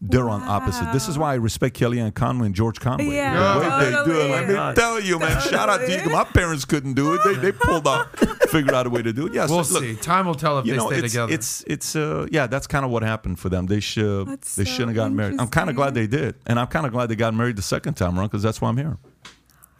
they're 0.00 0.28
on 0.28 0.42
opposite. 0.42 0.92
This 0.92 1.08
is 1.08 1.18
why 1.18 1.32
I 1.32 1.34
respect 1.34 1.78
Kellyanne 1.78 2.14
Conway 2.14 2.46
and 2.46 2.54
George 2.54 2.78
Conway. 2.78 3.06
Yeah, 3.06 3.54
the 3.54 3.60
way 3.60 3.84
they 3.84 3.90
do 3.90 3.96
it. 3.96 4.04
totally. 4.04 4.28
Let 4.30 4.48
me 4.48 4.74
tell 4.80 5.00
you, 5.00 5.18
man. 5.18 5.40
Shout 5.40 5.68
out 5.68 5.80
to 5.80 5.90
you. 6.04 6.10
My 6.10 6.24
parents 6.24 6.64
couldn't 6.64 6.94
do 6.94 7.14
it. 7.14 7.20
They, 7.24 7.34
they 7.34 7.52
pulled 7.52 7.86
off, 7.86 8.06
figured 8.48 8.74
out 8.74 8.86
a 8.86 8.90
way 8.90 9.02
to 9.02 9.12
do 9.12 9.26
it. 9.26 9.34
Yes, 9.34 9.50
We'll 9.50 9.58
look, 9.58 9.82
see. 9.82 9.96
Time 9.96 10.26
will 10.26 10.36
tell 10.36 10.58
if 10.60 10.66
you 10.66 10.72
they 10.72 10.78
know, 10.78 10.86
stay 10.86 10.98
it's, 11.00 11.12
together. 11.12 11.32
it's 11.32 11.64
it's 11.66 11.96
uh 11.96 12.26
yeah, 12.30 12.46
that's 12.46 12.68
kind 12.68 12.84
of 12.84 12.92
what 12.92 13.02
happened 13.02 13.40
for 13.40 13.48
them. 13.48 13.66
They 13.66 13.80
should 13.80 14.28
That's 14.28 14.54
they 14.54 14.64
so 14.64 14.70
shouldn't 14.70 14.90
have 14.90 14.96
gotten 14.96 15.16
married. 15.16 15.40
I'm 15.40 15.48
kind 15.48 15.68
of 15.68 15.74
glad 15.74 15.94
they 15.94 16.06
did, 16.06 16.36
and 16.46 16.60
I'm 16.60 16.68
kind 16.68 16.86
of 16.86 16.92
glad 16.92 17.08
they 17.08 17.16
got 17.16 17.34
married 17.34 17.56
the 17.56 17.62
second 17.62 17.94
time 17.94 18.16
around 18.18 18.28
because 18.28 18.42
that's 18.44 18.60
why 18.60 18.68
I'm 18.68 18.76
here. 18.76 18.98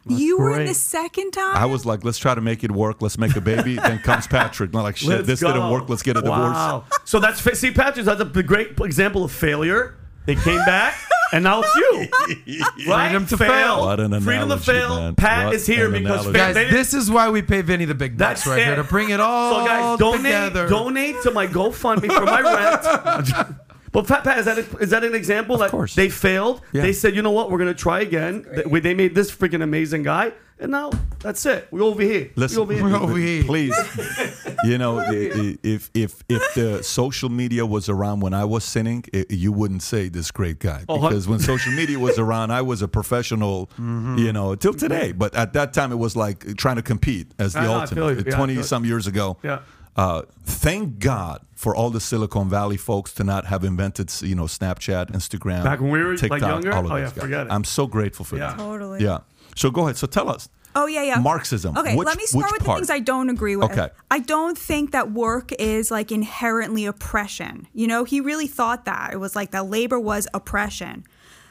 you 0.09 0.39
were 0.39 0.59
in 0.59 0.67
the 0.67 0.75
second 0.75 1.31
time. 1.31 1.57
I 1.57 1.67
was 1.67 1.87
like, 1.87 2.05
let's 2.05 2.19
try 2.19 2.35
to 2.35 2.41
make 2.41 2.65
it 2.65 2.73
work. 2.73 3.03
Let's 3.03 3.19
make 3.19 3.37
a 3.37 3.41
baby. 3.41 3.77
then 3.83 3.99
comes 4.01 4.27
Patrick. 4.27 4.75
I'm 4.75 4.83
like, 4.83 4.97
shit, 4.97 5.11
Let's 5.11 5.27
this 5.29 5.41
didn't 5.41 5.71
work. 5.71 5.89
Let's 5.89 6.03
get 6.03 6.17
a 6.17 6.23
divorce. 6.23 6.83
So 7.05 7.21
that's 7.21 7.41
see, 7.59 7.71
Patrick, 7.71 8.05
that's 8.05 8.21
a 8.21 8.43
great 8.43 8.81
example 8.81 9.23
of 9.23 9.31
failure. 9.31 9.95
They 10.29 10.35
came 10.35 10.59
back, 10.67 10.95
and 11.33 11.43
now 11.43 11.63
it's 11.65 11.75
you. 11.75 12.07
right? 12.87 13.09
Freedom 13.09 13.27
to 13.29 13.37
fail. 13.39 13.81
What 13.81 13.99
an 13.99 14.11
Freedom 14.21 14.51
to 14.51 14.55
analogy, 14.55 14.65
fail. 14.73 14.97
man. 15.01 15.15
Pat 15.15 15.47
What 15.47 15.55
is 15.55 15.67
here 15.67 15.87
an 15.87 15.93
because 15.93 16.27
analogy. 16.27 16.33
fa- 16.33 16.39
Guys, 16.39 16.55
they- 16.55 16.71
this 16.71 16.93
is 16.93 17.11
why 17.11 17.31
we 17.31 17.41
pay 17.41 17.63
Vinny 17.63 17.87
the 17.87 17.95
big 17.95 18.19
bucks 18.19 18.47
right 18.47 18.59
it. 18.59 18.67
here 18.67 18.77
to 18.77 18.85
bring 18.85 19.09
it 19.09 19.21
all 19.21 19.61
So 19.61 19.65
guys, 19.67 19.99
donate 19.99 20.23
together. 20.23 20.69
donate 20.69 21.23
to 21.23 21.31
my 21.31 21.47
GoFundMe 21.47 22.13
for 22.15 22.27
my 22.27 22.43
rent. 22.43 23.47
But 23.93 24.07
Pat, 24.07 24.25
Pat, 24.25 24.39
is 24.39 24.45
that 24.47 24.59
a, 24.59 24.77
is 24.79 24.91
that 24.91 25.05
an 25.05 25.15
example 25.15 25.57
that 25.59 25.71
course. 25.71 25.95
they 25.95 26.09
failed? 26.09 26.61
Yeah. 26.73 26.83
They 26.83 26.93
said, 26.93 27.15
you 27.17 27.23
know 27.23 27.31
what, 27.31 27.51
we're 27.51 27.59
gonna 27.59 27.75
try 27.75 28.01
again. 28.01 28.45
They, 28.71 28.81
they 28.81 28.95
made 28.95 29.15
this 29.15 29.31
freaking 29.35 29.63
amazing 29.63 30.03
guy, 30.03 30.33
and 30.61 30.71
now 30.73 30.91
that's 31.21 31.45
it. 31.47 31.69
We're 31.71 31.83
over 31.83 32.03
here. 32.03 32.31
Listen, 32.37 32.59
We're 32.59 32.63
over 32.65 32.75
here. 32.75 32.85
We're 32.85 32.97
over 32.97 33.17
here. 33.19 33.45
please. 33.45 33.75
You 34.65 34.79
know, 34.79 34.99
i- 35.01 35.05
i- 35.35 35.59
if 35.63 35.91
if 35.95 36.23
if 36.29 36.55
the 36.55 36.83
social 36.83 37.29
media 37.29 37.65
was 37.65 37.89
around 37.89 38.21
when 38.21 38.35
I 38.35 38.45
was 38.45 38.65
sinning, 38.65 39.05
i 39.15 39.25
you 39.31 39.53
wouldn't 39.53 39.83
say 39.83 40.09
this 40.09 40.31
great 40.31 40.59
guy 40.59 40.85
Oh, 40.89 40.99
hun- 40.99 41.11
because 41.11 41.27
when 41.29 41.39
social 41.39 41.73
media 41.73 41.99
was 41.99 42.19
around, 42.25 42.51
I 42.51 42.63
was 42.63 42.83
a 42.83 42.89
professional. 42.89 43.67
Mm-hmm. 43.79 44.19
You 44.19 44.33
know, 44.33 44.55
till 44.55 44.75
today. 44.75 45.13
But 45.13 45.35
at 45.35 45.53
that 45.55 45.73
time, 45.73 45.93
it 45.93 45.97
was 45.99 46.17
like 46.17 46.57
trying 46.57 46.77
to 46.77 46.83
compete 46.83 47.33
as 47.39 47.53
the 47.55 47.61
I 47.61 47.65
know, 47.65 47.75
I 47.79 47.87
feel 47.87 48.05
ultimate. 48.05 48.19
you. 48.19 48.25
Yeah, 48.31 48.35
I 48.35 48.37
Twenty 48.37 48.55
feel- 48.57 48.65
some 48.65 48.85
years 48.85 49.07
ago. 49.07 49.37
Yeah. 49.43 49.61
Uh, 49.99 50.23
thank 50.45 51.01
God 51.01 51.41
for 51.57 51.75
all 51.75 51.91
the 51.91 51.99
Silicon 52.01 52.49
Valley 52.49 52.77
folks 52.77 53.13
to 53.15 53.25
not 53.25 53.47
have 53.47 53.65
invented, 53.65 54.11
you 54.23 54.37
know, 54.37 54.45
Snapchat, 54.45 55.11
Instagram, 55.11 55.65
Back 55.65 55.81
when 55.81 55.91
we 55.91 55.99
were, 55.99 56.11
like, 56.13 56.21
TikTok, 56.21 56.41
younger? 56.41 56.73
all 56.73 56.87
of 56.87 56.93
Oh, 56.93 56.97
yeah, 56.97 57.05
guys. 57.07 57.13
forget 57.15 57.47
it. 57.49 57.53
I'm 57.53 57.65
so 57.65 57.87
grateful 57.89 58.25
for 58.25 58.37
Yeah. 58.37 58.51
that. 58.51 58.59
Totally. 58.59 59.03
Yeah. 59.03 59.19
So 59.57 59.71
go 59.73 59.83
ahead. 59.83 59.97
So 59.97 60.07
tell 60.07 60.31
us. 60.31 60.49
Oh 60.77 60.87
yeah, 60.87 61.03
yeah. 61.03 61.19
Marxism. 61.19 61.77
Okay, 61.77 61.97
Which- 61.97 62.07
let 62.07 62.17
me 62.17 62.27
start 62.27 62.53
with 62.53 62.63
part? 62.65 62.77
the 62.77 62.87
things 62.87 62.91
I 62.91 63.01
don't 63.01 63.29
agree 63.31 63.57
with. 63.57 63.73
Okay. 63.73 63.89
I 64.13 64.21
don't 64.21 64.57
think 64.57 64.93
that 64.93 65.11
work 65.11 65.51
is 65.59 65.91
like 65.91 66.13
inherently 66.13 66.87
oppression. 66.87 67.67
You 67.73 67.89
know, 67.89 68.05
he 68.05 68.21
really 68.21 68.47
thought 68.47 68.85
that 68.85 69.13
it 69.13 69.17
was 69.17 69.35
like 69.35 69.51
that 69.51 69.67
labor 69.67 69.99
was 69.99 70.29
oppression. 70.33 71.03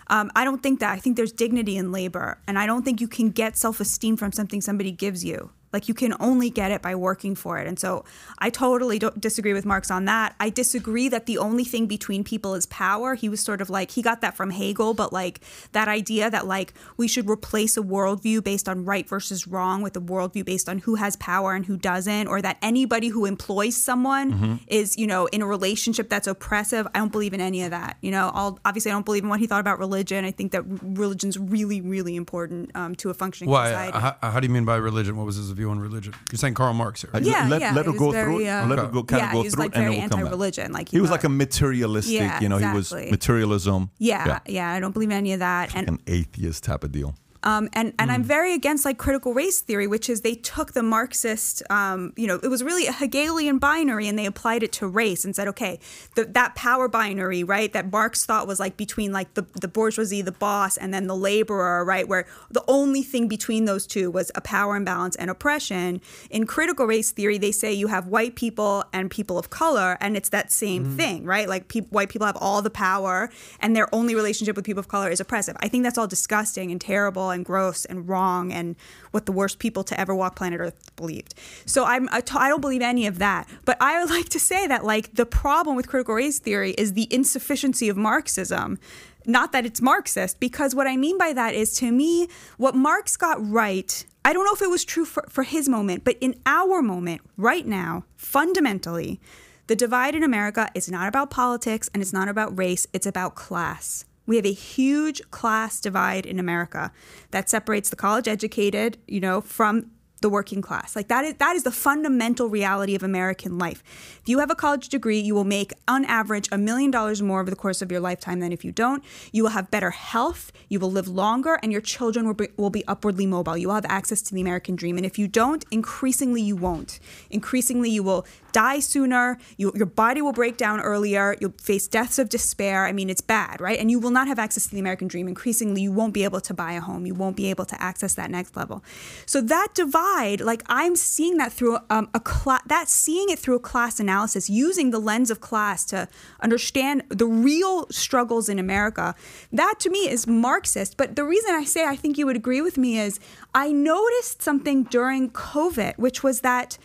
Um, 0.09 0.31
I 0.37 0.45
don't 0.45 0.63
think 0.63 0.79
that. 0.79 0.93
I 0.93 0.99
think 0.99 1.17
there's 1.17 1.33
dignity 1.33 1.75
in 1.75 1.91
labor, 1.91 2.37
and 2.47 2.57
I 2.57 2.65
don't 2.65 2.85
think 2.85 3.01
you 3.01 3.09
can 3.09 3.29
get 3.31 3.57
self-esteem 3.57 4.15
from 4.15 4.31
something 4.31 4.61
somebody 4.61 4.91
gives 4.93 5.25
you. 5.25 5.49
Like 5.73 5.87
you 5.87 5.93
can 5.93 6.13
only 6.19 6.49
get 6.49 6.71
it 6.71 6.81
by 6.81 6.95
working 6.95 7.35
for 7.35 7.57
it. 7.57 7.67
And 7.67 7.77
so 7.79 8.05
I 8.39 8.49
totally 8.49 8.99
don't 8.99 9.19
disagree 9.19 9.53
with 9.53 9.65
Marx 9.65 9.91
on 9.91 10.05
that. 10.05 10.35
I 10.39 10.49
disagree 10.49 11.09
that 11.09 11.25
the 11.25 11.37
only 11.37 11.63
thing 11.63 11.87
between 11.87 12.23
people 12.23 12.55
is 12.55 12.65
power. 12.67 13.15
He 13.15 13.29
was 13.29 13.41
sort 13.41 13.61
of 13.61 13.69
like 13.69 13.91
he 13.91 14.01
got 14.01 14.21
that 14.21 14.35
from 14.35 14.51
Hegel, 14.51 14.93
but 14.93 15.11
like 15.11 15.41
that 15.73 15.87
idea 15.87 16.29
that 16.29 16.47
like 16.47 16.73
we 16.95 17.07
should 17.07 17.29
replace 17.29 17.77
a 17.77 17.81
worldview 17.81 18.43
based 18.43 18.69
on 18.69 18.85
right 18.85 19.07
versus 19.07 19.47
wrong 19.47 19.81
with 19.81 19.95
a 19.97 20.01
worldview 20.01 20.45
based 20.45 20.69
on 20.69 20.79
who 20.79 20.95
has 20.95 21.15
power 21.17 21.53
and 21.53 21.65
who 21.65 21.77
doesn't, 21.77 22.27
or 22.27 22.41
that 22.41 22.57
anybody 22.61 23.09
who 23.09 23.25
employs 23.25 23.75
someone 23.75 24.59
is, 24.67 24.97
you 24.97 25.07
know, 25.07 25.25
in 25.27 25.41
a 25.41 25.45
relationship 25.45 26.09
that's 26.09 26.27
oppressive. 26.27 26.87
I 26.95 26.99
don't 26.99 27.11
believe 27.11 27.33
in 27.33 27.41
any 27.41 27.63
of 27.63 27.71
that. 27.71 27.97
You 28.01 28.11
know, 28.11 28.31
I'll, 28.33 28.59
obviously 28.65 28.91
I 28.91 28.93
don't 28.93 29.05
believe 29.05 29.23
in 29.23 29.29
what 29.29 29.39
he 29.39 29.47
thought 29.47 29.59
about 29.59 29.79
religion. 29.79 30.25
I 30.25 30.31
think 30.31 30.51
that 30.53 30.63
religion's 30.65 31.37
really, 31.37 31.81
really 31.81 32.15
important 32.15 32.71
um, 32.75 32.95
to 32.95 33.09
a 33.09 33.13
functioning 33.13 33.51
Why? 33.51 33.69
society. 33.69 33.97
How, 33.97 34.15
how 34.21 34.39
do 34.39 34.47
you 34.47 34.53
mean 34.53 34.65
by 34.65 34.77
religion? 34.77 35.17
What 35.17 35.25
was 35.25 35.35
his 35.35 35.49
view 35.57 35.69
on 35.69 35.79
religion? 35.79 36.13
You're 36.31 36.37
saying 36.37 36.53
Karl 36.53 36.73
Marx 36.73 37.01
here. 37.01 37.11
Uh, 37.13 37.19
Yeah, 37.19 37.47
let, 37.47 37.59
yeah, 37.61 37.73
let 37.73 37.85
her 37.85 37.91
he 37.91 37.97
go 37.97 38.11
very, 38.11 38.23
through 38.23 38.39
it. 38.45 38.47
uh, 38.49 38.67
let 38.67 38.79
her 38.79 38.87
go 38.87 39.03
kind 39.03 39.21
yeah, 39.21 39.27
of 39.27 39.33
go 39.33 39.49
through 39.49 39.63
like, 39.63 39.71
it, 39.71 39.75
and 39.75 39.83
then 39.83 39.91
very 39.91 39.99
we'll 39.99 40.09
come 40.09 40.19
back. 40.61 40.71
like, 40.71 40.89
he, 40.89 40.97
he 40.97 41.01
was 41.01 41.11
like 41.11 41.23
a 41.23 41.29
materialistic. 41.29 42.13
Yeah, 42.13 42.39
you 42.39 42.49
know, 42.49 42.57
he 42.57 42.71
was 42.73 42.93
materialism. 42.93 43.89
yeah, 43.97 44.39
yeah, 44.47 44.71
I 44.71 44.79
don't 44.79 44.93
believe 44.93 45.11
any 45.11 45.33
of 45.33 45.39
that. 45.39 45.75
And 45.75 45.87
an 45.89 45.99
atheist 46.07 46.63
type 46.63 46.83
of 46.83 46.91
deal. 46.91 47.15
Um, 47.43 47.69
and 47.73 47.93
and 47.99 48.09
Hmm. 48.09 48.15
I'm 48.15 48.23
very 48.23 48.53
against 48.53 48.83
like 48.85 48.97
critical 48.97 49.33
race 49.33 49.61
theory, 49.61 49.87
which 49.87 50.09
is 50.09 50.21
they 50.21 50.35
took 50.35 50.73
the 50.73 50.83
Marxist, 50.83 51.61
um, 51.69 52.13
you 52.15 52.27
know, 52.27 52.39
it 52.41 52.47
was 52.47 52.63
really 52.63 52.87
a 52.87 52.91
Hegelian 52.91 53.57
binary, 53.59 54.07
and 54.07 54.17
they 54.17 54.25
applied 54.25 54.63
it 54.63 54.71
to 54.73 54.87
race 54.87 55.23
and 55.23 55.35
said, 55.35 55.47
okay, 55.47 55.79
the, 56.15 56.25
that 56.25 56.55
power 56.55 56.87
binary, 56.87 57.43
right, 57.43 57.71
that 57.73 57.91
Marx 57.91 58.25
thought 58.25 58.47
was 58.47 58.59
like 58.59 58.75
between 58.77 59.11
like 59.11 59.33
the, 59.35 59.43
the 59.61 59.67
bourgeoisie, 59.67 60.21
the 60.21 60.31
boss, 60.31 60.77
and 60.77 60.93
then 60.93 61.07
the 61.07 61.15
laborer, 61.15 61.85
right, 61.85 62.07
where 62.07 62.25
the 62.49 62.63
only 62.67 63.03
thing 63.03 63.27
between 63.27 63.65
those 63.65 63.85
two 63.87 64.09
was 64.11 64.31
a 64.35 64.41
power 64.41 64.75
imbalance 64.75 65.15
and 65.15 65.29
oppression. 65.29 66.01
In 66.29 66.45
critical 66.45 66.85
race 66.85 67.11
theory, 67.11 67.37
they 67.37 67.51
say 67.51 67.71
you 67.73 67.87
have 67.87 68.07
white 68.07 68.35
people 68.35 68.83
and 68.93 69.09
people 69.11 69.37
of 69.37 69.49
color, 69.49 69.97
and 70.01 70.17
it's 70.17 70.29
that 70.29 70.51
same 70.51 70.85
Hmm. 70.85 70.97
thing, 70.97 71.23
right? 71.25 71.47
Like 71.47 71.67
peop 71.67 71.91
white 71.91 72.09
people 72.09 72.25
have 72.27 72.37
all 72.37 72.61
the 72.61 72.69
power, 72.69 73.29
and 73.59 73.75
their 73.75 73.93
only 73.93 74.15
relationship 74.15 74.55
with 74.55 74.65
people 74.65 74.79
of 74.79 74.87
color 74.87 75.09
is 75.09 75.19
oppressive. 75.19 75.55
I 75.59 75.67
think 75.67 75.83
that's 75.83 75.97
all 75.97 76.07
disgusting 76.07 76.71
and 76.71 76.81
terrible 76.81 77.26
and 77.29 77.45
gross 77.45 77.85
and 77.85 78.07
wrong 78.07 78.51
and 78.51 78.75
what 79.11 79.25
the 79.25 79.31
worst 79.31 79.59
people 79.59 79.83
to 79.85 79.99
ever 79.99 80.13
walk 80.13 80.35
planet 80.35 80.59
Earth 80.59 80.95
believed. 80.95 81.33
So 81.65 81.85
I'm 81.85 82.07
I 82.11 82.21
t- 82.21 82.37
I 82.37 82.49
don't 82.49 82.61
believe 82.61 82.81
any 82.81 83.07
of 83.07 83.19
that. 83.19 83.47
But 83.65 83.77
I 83.81 83.99
would 83.99 84.09
like 84.17 84.29
to 84.29 84.39
say 84.39 84.67
that 84.67 84.83
like 84.83 85.15
the 85.15 85.25
problem 85.25 85.75
with 85.75 85.87
critical 85.87 86.15
race 86.15 86.39
theory 86.39 86.71
is 86.71 86.93
the 86.93 87.07
insufficiency 87.11 87.89
of 87.89 87.97
Marxism. 87.97 88.79
Not 89.25 89.51
that 89.51 89.65
it's 89.65 89.81
Marxist, 89.81 90.39
because 90.39 90.73
what 90.73 90.87
I 90.87 90.95
mean 90.95 91.17
by 91.17 91.33
that 91.33 91.53
is 91.53 91.75
to 91.79 91.91
me, 91.91 92.29
what 92.55 92.75
Marx 92.75 93.17
got 93.17 93.37
right. 93.45 94.05
I 94.23 94.31
don't 94.31 94.45
know 94.45 94.53
if 94.53 94.61
it 94.61 94.69
was 94.69 94.85
true 94.85 95.03
for, 95.03 95.25
for 95.29 95.43
his 95.43 95.67
moment, 95.67 96.05
but 96.05 96.17
in 96.21 96.35
our 96.45 96.81
moment, 96.81 97.21
right 97.35 97.65
now, 97.65 98.05
fundamentally, 98.15 99.19
the 99.67 99.75
divide 99.75 100.15
in 100.15 100.23
America 100.23 100.69
is 100.73 100.89
not 100.89 101.09
about 101.09 101.29
politics 101.29 101.89
and 101.93 102.01
it's 102.01 102.13
not 102.13 102.29
about 102.29 102.57
race, 102.57 102.87
it's 102.93 103.05
about 103.05 103.35
class. 103.35 104.05
We 104.27 104.35
have 104.35 104.45
a 104.45 104.53
huge 104.53 105.21
class 105.31 105.79
divide 105.79 106.25
in 106.25 106.37
America 106.37 106.91
that 107.31 107.49
separates 107.49 107.89
the 107.89 107.95
college 107.95 108.27
educated, 108.27 108.97
you 109.07 109.19
know, 109.19 109.41
from 109.41 109.89
the 110.21 110.29
working 110.29 110.61
class. 110.61 110.95
Like 110.95 111.07
that 111.09 111.25
is 111.25 111.35
that 111.35 111.55
is 111.55 111.63
the 111.63 111.71
fundamental 111.71 112.49
reality 112.49 112.95
of 112.95 113.03
American 113.03 113.57
life. 113.57 113.83
If 114.21 114.27
you 114.27 114.39
have 114.39 114.49
a 114.49 114.55
college 114.55 114.89
degree, 114.89 115.19
you 115.19 115.35
will 115.35 115.43
make 115.43 115.73
on 115.87 116.05
average 116.05 116.49
a 116.51 116.57
million 116.57 116.91
dollars 116.91 117.21
more 117.21 117.41
over 117.41 117.49
the 117.49 117.55
course 117.55 117.81
of 117.81 117.91
your 117.91 117.99
lifetime 117.99 118.39
than 118.39 118.51
if 118.51 118.65
you 118.65 118.71
don't. 118.71 119.03
You 119.31 119.43
will 119.43 119.51
have 119.51 119.69
better 119.69 119.91
health, 119.91 120.51
you 120.69 120.79
will 120.79 120.91
live 120.91 121.07
longer 121.07 121.59
and 121.61 121.71
your 121.71 121.81
children 121.81 122.25
will 122.25 122.33
be, 122.33 122.47
will 122.57 122.69
be 122.69 122.85
upwardly 122.87 123.25
mobile. 123.25 123.57
You 123.57 123.67
will 123.67 123.75
have 123.75 123.85
access 123.85 124.21
to 124.23 124.33
the 124.33 124.41
American 124.41 124.75
dream 124.75 124.97
and 124.97 125.05
if 125.05 125.19
you 125.19 125.27
don't, 125.27 125.63
increasingly 125.71 126.41
you 126.41 126.55
won't. 126.55 126.99
Increasingly 127.29 127.89
you 127.89 128.03
will 128.03 128.25
die 128.57 128.79
sooner, 128.79 129.37
you, 129.57 129.71
your 129.75 129.85
body 129.85 130.19
will 130.19 130.33
break 130.33 130.57
down 130.57 130.79
earlier, 130.79 131.35
you'll 131.39 131.53
face 131.61 131.87
deaths 131.87 132.17
of 132.17 132.27
despair. 132.27 132.87
I 132.87 132.91
mean, 132.91 133.07
it's 133.07 133.21
bad, 133.21 133.61
right? 133.61 133.77
And 133.77 133.91
you 133.91 133.99
will 133.99 134.09
not 134.09 134.27
have 134.27 134.39
access 134.39 134.63
to 134.63 134.71
the 134.71 134.79
American 134.79 135.07
dream. 135.07 135.27
Increasingly, 135.27 135.83
you 135.83 135.91
won't 135.91 136.11
be 136.11 136.23
able 136.23 136.41
to 136.41 136.55
buy 136.55 136.71
a 136.71 136.81
home, 136.81 137.05
you 137.05 137.13
won't 137.13 137.37
be 137.37 137.51
able 137.51 137.65
to 137.65 137.79
access 137.79 138.15
that 138.15 138.31
next 138.31 138.57
level. 138.57 138.83
So 139.27 139.41
that 139.41 139.67
divide, 139.75 140.41
like 140.41 140.63
I'm 140.65 140.95
seeing 140.95 141.37
that 141.37 141.53
through 141.53 141.77
um, 141.91 142.09
a 142.15 142.19
class, 142.19 142.63
that 142.65 142.89
seeing 142.89 143.29
it 143.29 143.37
through 143.37 143.57
a 143.57 143.59
class 143.59 143.99
analysis, 143.99 144.49
using 144.49 144.89
the 144.89 144.99
lens 144.99 145.29
of 145.29 145.39
class 145.39 145.85
to 145.85 146.07
understand 146.41 147.03
the 147.09 147.27
real 147.27 147.85
struggles 147.91 148.49
in 148.49 148.57
America, 148.57 149.13
that 149.51 149.75
to 149.81 149.91
me 149.91 150.09
is 150.09 150.25
Marxist. 150.25 150.97
But 150.97 151.15
the 151.15 151.23
reason 151.23 151.53
I 151.53 151.63
say 151.63 151.85
I 151.85 151.95
think 151.95 152.17
you 152.17 152.25
would 152.25 152.35
agree 152.35 152.61
with 152.61 152.75
me 152.79 152.97
is 152.97 153.19
I 153.53 153.71
noticed 153.71 154.41
something 154.41 154.85
during 154.85 155.29
COVID, 155.29 155.99
which 155.99 156.23
was 156.23 156.41
that 156.41 156.79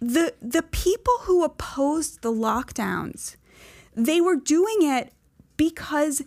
the 0.00 0.34
the 0.40 0.62
people 0.62 1.14
who 1.22 1.44
opposed 1.44 2.22
the 2.22 2.32
lockdowns, 2.32 3.36
they 3.94 4.20
were 4.20 4.36
doing 4.36 4.78
it 4.80 5.12
because 5.56 6.22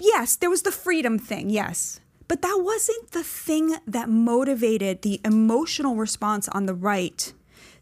yes, 0.00 0.36
there 0.36 0.50
was 0.50 0.62
the 0.62 0.72
freedom 0.72 1.18
thing, 1.18 1.50
yes. 1.50 2.00
But 2.28 2.42
that 2.42 2.60
wasn't 2.62 3.12
the 3.12 3.22
thing 3.22 3.76
that 3.86 4.08
motivated 4.08 5.02
the 5.02 5.20
emotional 5.24 5.94
response 5.96 6.48
on 6.48 6.66
the 6.66 6.74
right 6.74 7.32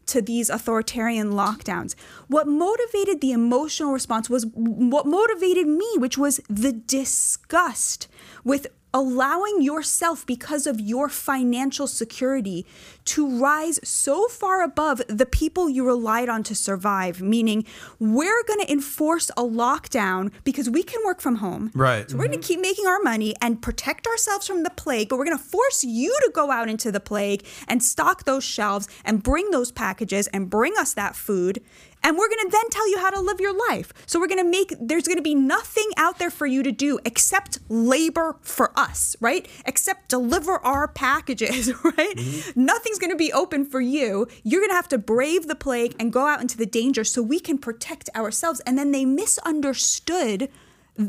to 0.07 0.21
these 0.21 0.51
authoritarian 0.51 1.31
lockdowns. 1.31 1.95
What 2.27 2.47
motivated 2.47 3.21
the 3.21 3.31
emotional 3.31 3.91
response 3.91 4.29
was 4.29 4.45
what 4.53 5.07
motivated 5.07 5.67
me, 5.67 5.87
which 5.97 6.17
was 6.17 6.39
the 6.47 6.71
disgust 6.71 8.07
with 8.43 8.67
allowing 8.95 9.61
yourself, 9.61 10.25
because 10.25 10.65
of 10.65 10.79
your 10.79 11.09
financial 11.09 11.85
security, 11.85 12.65
to 13.03 13.39
rise 13.39 13.77
so 13.83 14.27
far 14.29 14.63
above 14.63 15.01
the 15.07 15.25
people 15.25 15.69
you 15.69 15.85
relied 15.85 16.29
on 16.29 16.41
to 16.41 16.55
survive. 16.55 17.21
Meaning, 17.21 17.65
we're 17.99 18.41
going 18.47 18.61
to 18.61 18.71
enforce 18.71 19.29
a 19.31 19.43
lockdown 19.43 20.31
because 20.45 20.69
we 20.69 20.81
can 20.81 21.01
work 21.05 21.19
from 21.19 21.35
home. 21.35 21.71
Right. 21.75 22.09
So 22.09 22.15
we're 22.15 22.27
going 22.27 22.39
to 22.39 22.47
mm-hmm. 22.47 22.53
keep 22.53 22.61
making 22.61 22.87
our 22.87 22.99
money 23.03 23.35
and 23.41 23.61
protect 23.61 24.07
ourselves 24.07 24.47
from 24.47 24.63
the 24.63 24.69
plague, 24.69 25.09
but 25.09 25.19
we're 25.19 25.25
going 25.25 25.37
to 25.37 25.43
force 25.43 25.83
you 25.83 26.17
to 26.23 26.31
go 26.33 26.49
out 26.49 26.69
into 26.69 26.89
the 26.89 27.01
plague 27.01 27.45
and 27.67 27.83
stock 27.83 28.23
those 28.23 28.45
shelves 28.45 28.87
and 29.03 29.21
bring 29.21 29.51
those 29.51 29.71
packages 29.71 30.27
and 30.27 30.49
bring 30.49 30.73
us 30.77 30.93
that 30.93 31.17
food 31.17 31.61
and 32.05 32.19
we're 32.19 32.29
going 32.29 32.45
to 32.45 32.51
then 32.51 32.69
tell 32.69 32.87
you 32.87 32.99
how 32.99 33.09
to 33.09 33.19
live 33.19 33.39
your 33.39 33.57
life. 33.69 33.91
So 34.05 34.19
we're 34.19 34.27
going 34.27 34.43
to 34.43 34.49
make, 34.49 34.75
there's 34.79 35.07
going 35.07 35.17
to 35.17 35.23
be 35.23 35.33
nothing 35.33 35.89
out 35.97 36.19
there 36.19 36.29
for 36.29 36.45
you 36.45 36.61
to 36.61 36.71
do 36.71 36.99
except 37.03 37.57
labor 37.67 38.37
for 38.41 38.71
us, 38.79 39.15
right? 39.19 39.47
Except 39.65 40.07
deliver 40.07 40.59
our 40.59 40.87
packages, 40.87 41.73
right? 41.83 42.15
Mm-hmm. 42.15 42.63
Nothing's 42.63 42.99
going 42.99 43.09
to 43.09 43.17
be 43.17 43.33
open 43.33 43.65
for 43.65 43.81
you. 43.81 44.27
You're 44.43 44.61
going 44.61 44.69
to 44.69 44.75
have 44.75 44.87
to 44.89 44.99
brave 44.99 45.47
the 45.47 45.55
plague 45.55 45.95
and 45.99 46.13
go 46.13 46.27
out 46.27 46.41
into 46.41 46.57
the 46.57 46.67
danger 46.67 47.03
so 47.03 47.23
we 47.23 47.39
can 47.39 47.57
protect 47.57 48.07
ourselves. 48.15 48.59
And 48.67 48.77
then 48.77 48.91
they 48.91 49.03
misunderstood 49.03 50.49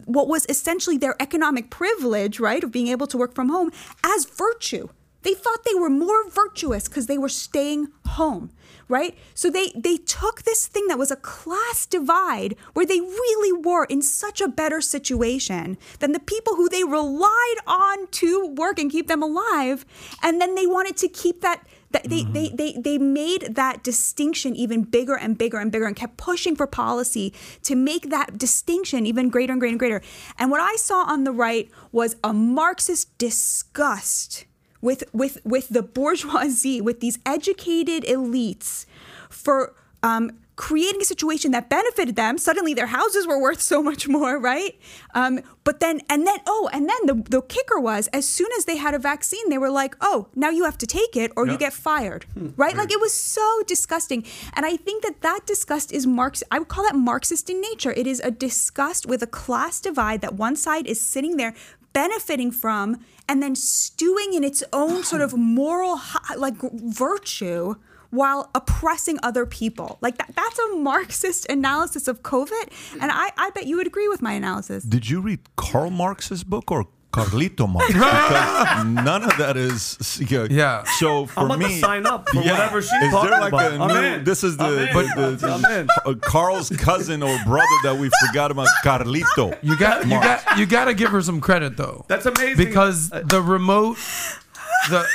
what 0.07 0.28
was 0.28 0.47
essentially 0.49 0.97
their 0.97 1.20
economic 1.20 1.68
privilege, 1.68 2.40
right, 2.40 2.64
of 2.64 2.72
being 2.72 2.88
able 2.88 3.07
to 3.09 3.18
work 3.18 3.34
from 3.34 3.51
home 3.51 3.70
as 4.03 4.24
virtue. 4.24 4.88
They 5.22 5.34
thought 5.34 5.64
they 5.64 5.78
were 5.78 5.90
more 5.90 6.30
virtuous 6.30 6.88
because 6.88 7.07
they 7.07 7.18
were 7.18 7.28
staying 7.28 7.88
home 8.07 8.51
right? 8.89 9.16
So 9.34 9.51
they 9.51 9.72
they 9.74 9.97
took 9.97 10.43
this 10.43 10.66
thing 10.66 10.87
that 10.89 10.99
was 10.99 11.11
a 11.11 11.16
class 11.16 11.87
divide 11.87 12.57
where 12.74 12.87
they 12.87 13.01
really 13.01 13.53
were 13.53 13.84
in 13.84 14.03
such 14.03 14.41
a 14.41 14.49
better 14.49 14.80
situation 14.80 15.78
than 15.99 16.12
the 16.12 16.20
people 16.20 16.57
who 16.57 16.68
they 16.68 16.84
relied 16.84 17.57
on 17.66 18.07
to 18.09 18.47
work 18.47 18.78
and 18.78 18.91
keep 18.91 19.09
them 19.09 19.22
alive, 19.22 19.84
and 20.22 20.41
then 20.41 20.55
they 20.55 20.66
wanted 20.66 20.97
to 20.99 21.09
keep 21.09 21.41
that 21.41 21.66
they, 22.05 22.22
mm-hmm. 22.22 22.32
they, 22.32 22.49
they, 22.51 22.72
they 22.72 22.99
made 22.99 23.55
that 23.55 23.82
distinction 23.82 24.55
even 24.57 24.82
bigger 24.82 25.16
and 25.16 25.39
bigger 25.39 25.59
and 25.59 25.72
bigger 25.72 25.87
and 25.87 25.97
kept 25.97 26.16
pushing 26.16 26.57
for 26.57 26.66
policy 26.66 27.32
to 27.62 27.74
make 27.74 28.11
that 28.11 28.39
distinction 28.39 29.07
even 29.07 29.30
greater 29.30 29.53
and 29.53 29.61
greater 29.61 29.72
and 29.72 29.78
greater. 29.78 30.03
And 30.39 30.51
what 30.51 30.61
I 30.61 30.76
saw 30.76 31.05
on 31.05 31.24
the 31.24 31.32
right 31.32 31.70
was 31.93 32.16
a 32.22 32.32
Marxist 32.32 33.16
disgust 33.18 34.45
with 34.87 35.05
with 35.12 35.39
with 35.45 35.68
the 35.68 35.82
bourgeoisie, 35.82 36.80
with 36.80 37.01
these 37.01 37.18
educated 37.26 38.05
elites, 38.05 38.87
for 39.28 39.74
um, 40.03 40.30
creating 40.57 41.03
a 41.03 41.05
situation 41.05 41.51
that 41.53 41.68
benefited 41.68 42.16
them. 42.16 42.39
Suddenly, 42.39 42.72
their 42.72 42.87
houses 42.87 43.26
were 43.26 43.39
worth 43.39 43.61
so 43.61 43.82
much 43.82 44.09
more, 44.09 44.39
right? 44.39 44.74
Um, 45.14 45.41
but 45.64 45.80
then, 45.80 46.01
and 46.09 46.26
then, 46.26 46.39
oh, 46.47 46.70
and 46.72 46.89
then 46.89 47.07
the, 47.07 47.14
the 47.28 47.43
kicker 47.43 47.78
was 47.78 48.09
as 48.09 48.26
soon 48.26 48.49
as 48.57 48.64
they 48.64 48.76
had 48.76 48.95
a 48.95 48.99
vaccine, 48.99 49.49
they 49.51 49.59
were 49.59 49.70
like, 49.70 49.95
oh, 50.01 50.28
now 50.34 50.49
you 50.49 50.64
have 50.64 50.78
to 50.78 50.87
take 50.87 51.16
it 51.16 51.30
or 51.37 51.47
you 51.47 51.59
get 51.59 51.72
fired, 51.72 52.24
hmm. 52.34 52.51
right? 52.57 52.76
Like 52.76 52.91
it 52.91 53.01
was 53.01 53.12
so 53.12 53.62
disgusting. 53.66 54.24
And 54.55 54.64
I 54.64 54.76
think 54.76 55.03
that 55.03 55.20
that 55.20 55.41
disgust 55.45 55.93
is 55.93 56.07
Marx. 56.07 56.43
I 56.51 56.59
would 56.59 56.68
call 56.68 56.84
that 56.84 56.97
Marxist 56.97 57.51
in 57.51 57.61
nature. 57.61 57.93
It 57.93 58.07
is 58.07 58.20
a 58.20 58.30
disgust 58.30 59.07
with 59.07 59.22
a 59.22 59.26
class 59.26 59.80
divide 59.80 60.20
that 60.22 60.34
one 60.34 60.57
side 60.57 60.87
is 60.87 61.01
sitting 61.01 61.37
there 61.37 61.55
benefiting 61.97 62.51
from 62.51 63.03
and 63.26 63.42
then 63.42 63.55
stewing 63.57 64.34
in 64.34 64.44
its 64.44 64.62
own 64.70 65.03
sort 65.03 65.22
of 65.22 65.34
moral 65.34 65.99
like 66.36 66.57
virtue 66.61 67.74
while 68.11 68.51
oppressing 68.55 69.18
other 69.22 69.47
people. 69.47 69.97
Like 70.03 70.18
that 70.18 70.30
that's 70.36 70.59
a 70.59 70.76
Marxist 70.76 71.47
analysis 71.49 72.07
of 72.07 72.22
COVID. 72.22 72.66
And 73.01 73.11
I, 73.11 73.30
I 73.38 73.49
bet 73.55 73.64
you 73.66 73.76
would 73.78 73.86
agree 73.86 74.09
with 74.09 74.20
my 74.20 74.32
analysis. 74.32 74.84
Did 74.84 75.09
you 75.09 75.22
read 75.22 75.40
Karl 75.57 75.88
Marx's 75.88 76.44
book 76.44 76.70
or 76.70 76.84
Carlito 77.17 77.67
Marx 77.67 77.87
because 77.93 78.85
none 78.85 79.23
of 79.23 79.37
that 79.39 79.57
is 79.57 80.21
yeah. 80.31 80.47
yeah. 80.51 80.85
So 80.99 81.27
for 81.27 81.41
I'm 81.41 81.47
about 81.47 81.59
me, 81.61 81.69
to 81.69 81.81
sign 81.81 82.05
up 82.05 82.29
for 82.29 82.43
yeah. 82.43 82.53
whatever 82.53 82.83
she's 82.83 82.93
is 82.93 83.11
talking 83.11 83.31
there 83.31 83.41
like 83.41 83.53
about. 83.53 83.73
A 83.73 83.79
I'm 83.81 83.89
new, 83.89 84.09
in. 84.09 84.25
This 84.25 84.45
is 84.45 84.59
the, 84.59 84.69
the, 84.69 85.37
the, 85.39 85.87
the 86.05 86.11
uh, 86.11 86.14
Carl's 86.21 86.69
cousin 86.69 87.23
or 87.23 87.39
brother 87.45 87.67
that 87.85 87.97
we 87.99 88.11
forgot 88.27 88.51
about, 88.51 88.69
Carlito. 88.85 89.59
You 89.62 89.79
got 89.79 90.05
you 90.05 90.11
got 90.11 90.59
you 90.59 90.67
got 90.67 90.85
to 90.87 90.95
give 90.95 91.11
her 91.11 91.23
some 91.23 91.41
credit 91.41 91.79
though. 91.79 92.05
That's 92.09 92.27
amazing 92.27 92.64
because 92.64 93.09
the 93.09 93.43
remote 93.43 93.97
the 94.91 95.07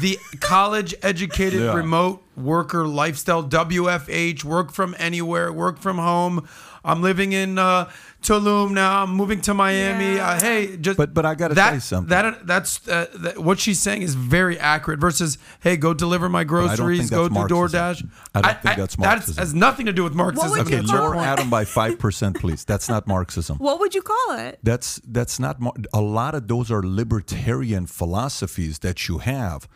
the 0.00 0.18
college 0.40 0.94
educated 1.02 1.60
yeah. 1.60 1.74
remote 1.74 2.22
worker 2.36 2.86
lifestyle 2.86 3.44
WFH 3.44 4.44
work 4.44 4.72
from 4.72 4.94
anywhere 4.98 5.52
work 5.52 5.78
from 5.78 5.98
home 5.98 6.48
I'm 6.84 7.02
living 7.02 7.32
in 7.32 7.58
uh, 7.58 7.90
Tulum 8.22 8.72
now. 8.72 9.02
I'm 9.02 9.14
moving 9.14 9.40
to 9.42 9.54
Miami. 9.54 10.16
Yeah. 10.16 10.30
Uh, 10.30 10.40
hey, 10.40 10.76
just 10.76 10.96
but 10.96 11.14
but 11.14 11.26
I 11.26 11.34
got 11.34 11.48
to 11.48 11.54
say 11.54 11.78
something. 11.78 12.08
That 12.08 12.46
that's 12.46 12.86
uh, 12.88 13.06
that, 13.14 13.38
what 13.38 13.58
she's 13.58 13.78
saying 13.80 14.02
is 14.02 14.14
very 14.14 14.58
accurate. 14.58 15.00
Versus, 15.00 15.38
hey, 15.60 15.76
go 15.76 15.94
deliver 15.94 16.28
my 16.28 16.44
groceries. 16.44 17.10
Go 17.10 17.28
to 17.28 17.34
DoorDash. 17.34 18.08
I 18.34 18.40
don't 18.40 18.50
I, 18.50 18.54
think 18.54 18.76
that's 18.76 18.98
Marxism. 18.98 19.34
That 19.34 19.40
has 19.40 19.54
nothing 19.54 19.86
to 19.86 19.92
do 19.92 20.04
with 20.04 20.14
Marxism. 20.14 20.60
Okay, 20.60 20.80
lower 20.80 21.16
Adam 21.16 21.50
by 21.50 21.64
five 21.64 21.98
percent, 21.98 22.38
please. 22.38 22.64
That's 22.64 22.88
not 22.88 23.06
Marxism. 23.06 23.58
What 23.58 23.80
would 23.80 23.94
you 23.94 24.02
call 24.02 24.38
it? 24.38 24.58
That's 24.62 25.00
that's 25.06 25.38
not. 25.38 25.58
A 25.92 26.00
lot 26.00 26.34
of 26.34 26.48
those 26.48 26.70
are 26.70 26.82
libertarian 26.82 27.86
philosophies 27.86 28.80
that 28.80 29.08
you 29.08 29.18
have. 29.18 29.68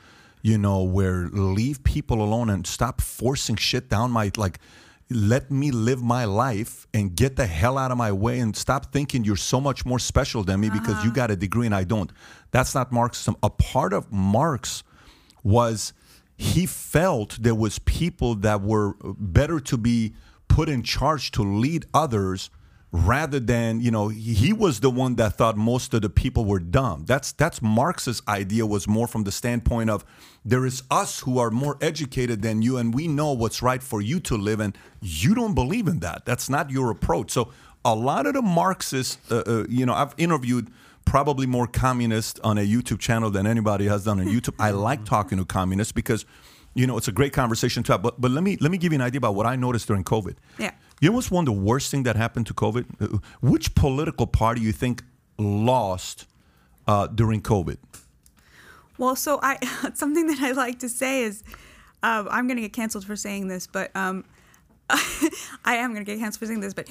You 0.42 0.58
know, 0.58 0.82
where 0.82 1.28
leave 1.32 1.82
people 1.84 2.20
alone 2.20 2.50
and 2.50 2.66
stop 2.66 3.00
forcing 3.00 3.56
shit 3.56 3.88
down 3.88 4.10
my 4.10 4.30
like 4.36 4.58
let 5.10 5.50
me 5.50 5.70
live 5.70 6.02
my 6.02 6.24
life 6.24 6.86
and 6.94 7.14
get 7.14 7.36
the 7.36 7.46
hell 7.46 7.76
out 7.76 7.90
of 7.90 7.98
my 7.98 8.12
way 8.12 8.38
and 8.38 8.56
stop 8.56 8.92
thinking 8.92 9.24
you're 9.24 9.36
so 9.36 9.60
much 9.60 9.84
more 9.84 9.98
special 9.98 10.42
than 10.42 10.60
me 10.60 10.68
uh-huh. 10.68 10.78
because 10.78 11.04
you 11.04 11.10
uh-huh. 11.10 11.16
got 11.16 11.30
a 11.30 11.36
degree 11.36 11.66
and 11.66 11.74
I 11.74 11.84
don't. 11.84 12.10
That's 12.50 12.74
not 12.74 12.92
Marxism. 12.92 13.36
A 13.42 13.50
part 13.50 13.92
of 13.92 14.10
Marx 14.10 14.82
was 15.42 15.92
he 16.36 16.66
felt 16.66 17.38
there 17.40 17.54
was 17.54 17.78
people 17.80 18.34
that 18.36 18.62
were 18.62 18.94
better 19.02 19.60
to 19.60 19.76
be 19.76 20.14
put 20.48 20.68
in 20.68 20.82
charge 20.82 21.30
to 21.32 21.42
lead 21.42 21.84
others 21.92 22.50
rather 22.94 23.40
than 23.40 23.80
you 23.80 23.90
know 23.90 24.06
he 24.06 24.52
was 24.52 24.78
the 24.78 24.88
one 24.88 25.16
that 25.16 25.34
thought 25.36 25.56
most 25.56 25.92
of 25.94 26.02
the 26.02 26.08
people 26.08 26.44
were 26.44 26.60
dumb. 26.60 27.04
That's 27.06 27.32
that's 27.32 27.60
marx's 27.60 28.22
idea 28.28 28.64
was 28.64 28.86
more 28.86 29.08
from 29.08 29.24
the 29.24 29.32
standpoint 29.32 29.90
of 29.90 30.04
there 30.44 30.64
is 30.64 30.84
us 30.92 31.18
who 31.18 31.40
are 31.40 31.50
more 31.50 31.76
educated 31.80 32.42
than 32.42 32.62
you 32.62 32.76
and 32.76 32.94
we 32.94 33.08
know 33.08 33.32
what's 33.32 33.62
right 33.62 33.82
for 33.82 34.00
you 34.00 34.20
to 34.20 34.36
live 34.36 34.60
and 34.60 34.78
you 35.02 35.34
don't 35.34 35.54
believe 35.54 35.88
in 35.88 35.98
that. 36.00 36.24
That's 36.24 36.48
not 36.48 36.70
your 36.70 36.92
approach. 36.92 37.32
So 37.32 37.50
a 37.84 37.96
lot 37.96 38.26
of 38.26 38.34
the 38.34 38.42
marxists 38.42 39.18
uh, 39.30 39.42
uh, 39.46 39.64
you 39.68 39.84
know 39.84 39.92
i've 39.92 40.14
interviewed 40.16 40.70
probably 41.04 41.46
more 41.46 41.66
communists 41.66 42.40
on 42.42 42.56
a 42.56 42.62
youtube 42.62 42.98
channel 42.98 43.30
than 43.30 43.46
anybody 43.46 43.86
has 43.86 44.04
done 44.04 44.20
on 44.20 44.26
youtube. 44.26 44.54
I 44.58 44.70
like 44.70 45.04
talking 45.14 45.36
to 45.38 45.44
communists 45.44 45.92
because 45.92 46.24
you 46.74 46.86
know 46.86 46.96
it's 46.96 47.08
a 47.08 47.12
great 47.12 47.32
conversation 47.32 47.82
to 47.82 47.92
have. 47.92 48.02
But, 48.02 48.20
but 48.20 48.30
let 48.30 48.44
me 48.44 48.56
let 48.60 48.70
me 48.70 48.78
give 48.78 48.92
you 48.92 48.98
an 48.98 49.02
idea 49.02 49.18
about 49.18 49.34
what 49.34 49.46
i 49.46 49.56
noticed 49.56 49.88
during 49.88 50.04
covid. 50.04 50.36
Yeah 50.58 50.70
you 51.04 51.12
know 51.12 51.20
one 51.30 51.42
of 51.42 51.54
the 51.54 51.60
worst 51.60 51.90
thing 51.90 52.04
that 52.04 52.16
happened 52.16 52.46
to 52.46 52.54
COVID? 52.54 52.84
Uh, 53.00 53.18
which 53.40 53.74
political 53.74 54.26
party 54.26 54.60
you 54.62 54.72
think 54.72 55.02
lost 55.38 56.26
uh, 56.86 57.06
during 57.06 57.42
COVID? 57.42 57.76
Well, 58.98 59.16
so 59.16 59.38
I 59.42 59.58
something 59.94 60.26
that 60.28 60.40
I 60.40 60.52
like 60.52 60.78
to 60.80 60.88
say 60.88 61.22
is, 61.22 61.42
uh, 62.02 62.24
I'm 62.30 62.46
going 62.46 62.56
to 62.56 62.62
get 62.62 62.72
canceled 62.72 63.04
for 63.04 63.16
saying 63.16 63.48
this, 63.48 63.66
but 63.66 63.94
um, 63.96 64.24
I 65.64 65.76
am 65.76 65.94
going 65.94 66.04
to 66.04 66.10
get 66.10 66.18
canceled 66.18 66.40
for 66.40 66.46
saying 66.46 66.60
this, 66.60 66.74
but 66.74 66.88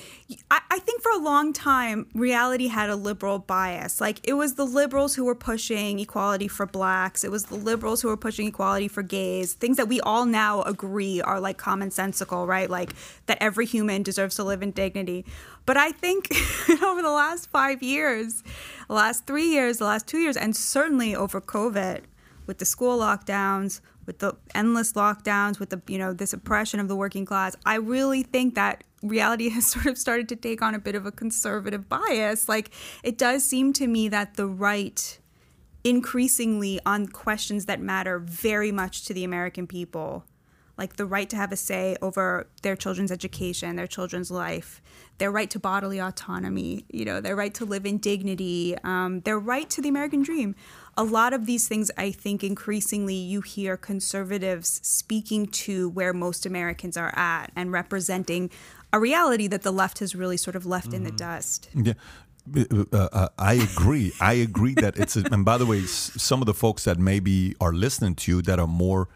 I, 0.50 0.62
I 0.72 0.80
think 0.80 1.02
for 1.04 1.12
a 1.12 1.20
long 1.20 1.54
time, 1.54 2.08
reality 2.16 2.68
had 2.68 2.89
a 2.89 2.96
liberal 2.96 3.38
bias. 3.38 4.02
Like 4.02 4.20
it 4.24 4.34
was 4.34 4.56
the 4.56 4.66
liberals 4.66 5.14
who 5.14 5.26
were 5.26 5.36
pushing 5.36 6.00
equality 6.00 6.48
for 6.48 6.66
blacks. 6.66 7.24
It 7.24 7.30
was 7.30 7.46
the 7.46 7.56
liberals 7.56 8.02
who 8.02 8.08
were 8.08 8.18
pushing 8.18 8.48
equality 8.48 8.88
for 8.88 9.04
gays. 9.04 9.54
Things 9.54 9.78
that 9.78 9.88
we 9.88 10.02
all 10.02 10.26
now 10.26 10.64
agree 10.64 11.22
are 11.22 11.39
like 11.39 11.60
commonsensical, 11.60 12.48
right? 12.48 12.70
Like 12.70 12.94
that 13.28 13.38
every 13.39 13.68
human 13.68 14.02
deserves 14.02 14.36
to 14.38 14.44
live 14.44 14.64
in 14.64 14.72
dignity. 14.72 15.24
But 15.68 15.78
I 15.78 15.91
think 15.91 16.30
over 16.84 17.04
the 17.04 17.12
last 17.12 17.50
five 17.52 17.84
years, 17.84 18.44
the 18.88 18.96
last 18.96 19.28
three 19.28 19.50
years, 19.50 19.78
the 19.78 19.86
last 19.86 20.08
two 20.08 20.18
years, 20.18 20.36
and 20.36 20.56
certainly 20.56 21.16
over 21.16 21.39
COVID, 21.39 22.02
with 22.46 22.58
the 22.58 22.66
school 22.66 23.00
lockdowns, 23.00 23.82
with 24.06 24.20
the 24.20 24.34
endless 24.54 24.93
lockdowns, 24.93 25.60
with 25.60 25.70
the 25.70 25.82
you 25.88 25.97
know 25.97 26.14
this 26.14 26.34
oppression 26.34 26.80
of 26.80 26.88
the 26.88 26.95
working 26.95 27.26
class, 27.26 27.56
I 27.66 27.76
really 27.76 28.24
think 28.24 28.56
that 28.56 28.84
reality 29.01 29.49
has 29.56 29.68
sort 29.68 29.86
of 29.86 29.97
started 29.97 30.30
to 30.30 30.36
take 30.36 30.62
on 30.62 30.76
a 30.76 30.80
bit 30.80 30.95
of 30.95 31.06
a 31.06 31.12
conservative 31.12 31.89
bias. 31.89 32.47
Like 32.47 32.72
it 33.04 33.18
does 33.18 33.43
seem 33.43 33.74
to 33.74 33.88
me 33.88 34.10
that 34.10 34.36
the 34.36 34.47
right 34.47 35.20
increasingly 35.84 36.80
on 36.86 37.08
questions 37.08 37.66
that 37.66 37.82
matter 37.82 38.20
very 38.20 38.72
much 38.72 39.06
to 39.06 39.14
the 39.14 39.24
American 39.24 39.68
people, 39.68 40.24
like 40.78 40.95
the 40.95 41.06
right 41.06 41.30
to 41.30 41.36
have 41.36 41.51
a 41.51 41.56
say 41.58 41.95
over 42.01 42.47
their 42.62 42.76
children's 42.76 43.12
education, 43.12 43.76
their 43.76 43.88
children's 43.88 44.32
life, 44.32 44.82
their 45.18 45.32
right 45.32 45.49
to 45.49 45.60
bodily 45.60 45.99
autonomy, 45.99 46.86
you 46.89 47.06
know, 47.06 47.20
their 47.20 47.36
right 47.36 47.54
to 47.54 47.66
live 47.66 47.86
in 47.86 47.97
dignity, 47.97 48.76
um, 48.84 49.20
their 49.22 49.38
right 49.38 49.70
to 49.70 49.82
the 49.82 49.89
American 49.89 50.24
dream. 50.24 50.56
A 50.96 51.04
lot 51.04 51.34
of 51.34 51.46
these 51.46 51.68
things, 51.68 51.89
I 51.98 52.12
think, 52.12 52.44
increasingly 52.44 53.16
you 53.16 53.41
hear 53.41 53.78
conservatives 53.78 54.80
speaking 54.84 55.48
to 55.48 55.89
where 55.89 56.14
most 56.14 56.46
Americans 56.46 56.98
are 56.98 57.12
at 57.18 57.52
and 57.56 57.72
representing 57.72 58.52
a 58.91 59.00
reality 59.00 59.48
that 59.48 59.64
the 59.64 59.72
left 59.72 60.00
has 60.00 60.14
really 60.16 60.38
sort 60.38 60.56
of 60.56 60.66
left 60.66 60.94
in 60.94 61.04
the 61.04 61.12
dust. 61.12 61.70
Yeah. 61.74 61.94
Uh, 62.56 62.84
uh, 63.12 63.30
I 63.39 63.54
agree. 63.54 64.12
I 64.20 64.34
agree 64.34 64.74
that 64.76 64.98
it's. 64.98 65.16
A, 65.16 65.24
and 65.32 65.46
by 65.46 65.58
the 65.58 65.66
way, 65.66 65.82
some 65.84 66.41
of 66.41 66.46
the 66.46 66.54
folks 66.54 66.84
that 66.84 67.00
maybe 67.00 67.56
are 67.62 67.74
listening 67.74 68.16
to 68.16 68.32
you 68.32 68.41
that 68.44 68.60
are 68.60 68.68
more 68.68 69.08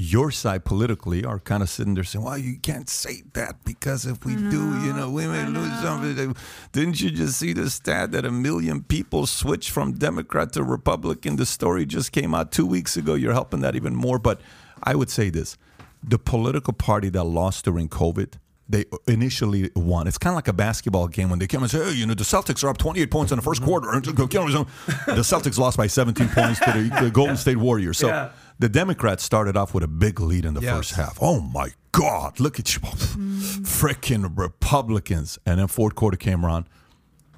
your 0.00 0.30
side 0.30 0.64
politically 0.64 1.24
are 1.24 1.38
kind 1.38 1.62
of 1.62 1.68
sitting 1.68 1.94
there 1.94 2.04
saying, 2.04 2.24
"Well, 2.24 2.38
you 2.38 2.58
can't 2.58 2.88
say 2.88 3.22
that 3.34 3.64
because 3.64 4.06
if 4.06 4.24
we 4.24 4.34
do, 4.34 4.80
you 4.80 4.92
know, 4.94 5.10
we 5.10 5.26
may 5.26 5.46
lose 5.46 5.78
something." 5.82 6.34
Didn't 6.72 7.00
you 7.00 7.10
just 7.10 7.38
see 7.38 7.52
the 7.52 7.68
stat 7.68 8.12
that 8.12 8.24
a 8.24 8.30
million 8.30 8.82
people 8.82 9.26
switched 9.26 9.70
from 9.70 9.92
Democrat 9.92 10.52
to 10.54 10.62
Republican? 10.62 11.36
The 11.36 11.44
story 11.46 11.84
just 11.84 12.12
came 12.12 12.34
out 12.34 12.50
two 12.50 12.66
weeks 12.66 12.96
ago. 12.96 13.14
You're 13.14 13.34
helping 13.34 13.60
that 13.60 13.76
even 13.76 13.94
more. 13.94 14.18
But 14.18 14.40
I 14.82 14.94
would 14.94 15.10
say 15.10 15.28
this: 15.28 15.58
the 16.02 16.18
political 16.18 16.72
party 16.72 17.10
that 17.10 17.24
lost 17.24 17.64
during 17.66 17.88
COVID 17.88 18.34
they 18.70 18.84
initially 19.08 19.68
won. 19.74 20.06
It's 20.06 20.16
kind 20.16 20.32
of 20.32 20.36
like 20.36 20.46
a 20.46 20.52
basketball 20.52 21.08
game 21.08 21.28
when 21.28 21.40
they 21.40 21.48
come 21.48 21.62
and 21.62 21.70
say, 21.70 21.84
hey, 21.84 21.90
you 21.90 22.06
know, 22.06 22.14
the 22.14 22.22
Celtics 22.22 22.62
are 22.62 22.68
up 22.68 22.78
28 22.78 23.10
points 23.10 23.32
in 23.32 23.36
the 23.36 23.42
first 23.42 23.62
quarter. 23.64 23.88
The 24.00 25.22
Celtics 25.22 25.58
lost 25.58 25.76
by 25.76 25.88
17 25.88 26.28
points 26.28 26.60
to 26.60 26.70
the, 26.70 27.00
the 27.02 27.10
Golden 27.10 27.36
State 27.36 27.56
Warriors. 27.56 27.98
So 27.98 28.06
Yeah. 28.06 28.30
The 28.60 28.68
Democrats 28.68 29.24
started 29.24 29.56
off 29.56 29.74
with 29.74 29.82
a 29.82 29.88
big 29.88 30.20
lead 30.20 30.44
in 30.44 30.54
the 30.54 30.60
Yes. 30.60 30.76
first 30.76 30.92
half. 30.94 31.18
Oh 31.20 31.40
my 31.40 31.70
God, 31.92 32.38
look 32.38 32.60
at 32.60 32.74
you. 32.74 32.80
Mm. 32.80 33.66
Freaking 33.80 34.24
Republicans. 34.36 35.38
And 35.46 35.58
then 35.58 35.66
fourth 35.66 35.94
quarter 35.94 36.16
came 36.16 36.44
around. 36.44 36.66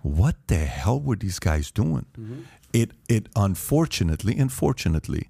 What 0.02 0.36
the 0.48 0.58
hell 0.58 1.00
were 1.00 1.16
these 1.16 1.38
guys 1.38 1.70
doing? 1.70 2.06
Mm-hmm. 2.18 2.40
It 2.72 2.90
it 3.08 3.28
unfortunately, 3.36 4.36
unfortunately, 4.36 5.28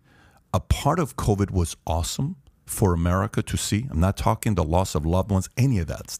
a 0.55 0.61
part 0.61 0.99
of 0.99 1.17
COVID 1.17 1.51
was 1.51 1.77
awesome 1.87 2.37
for 2.65 2.95
America 2.95 3.43
to 3.43 3.57
see. 3.57 3.87
I'm 3.91 4.01
not 4.01 4.17
talking 4.17 4.55
the 4.55 4.65
loss 4.65 4.95
of 4.95 5.05
loved 5.05 5.31
ones, 5.31 5.49
any 5.57 5.79
of 5.79 5.89
that. 5.89 6.19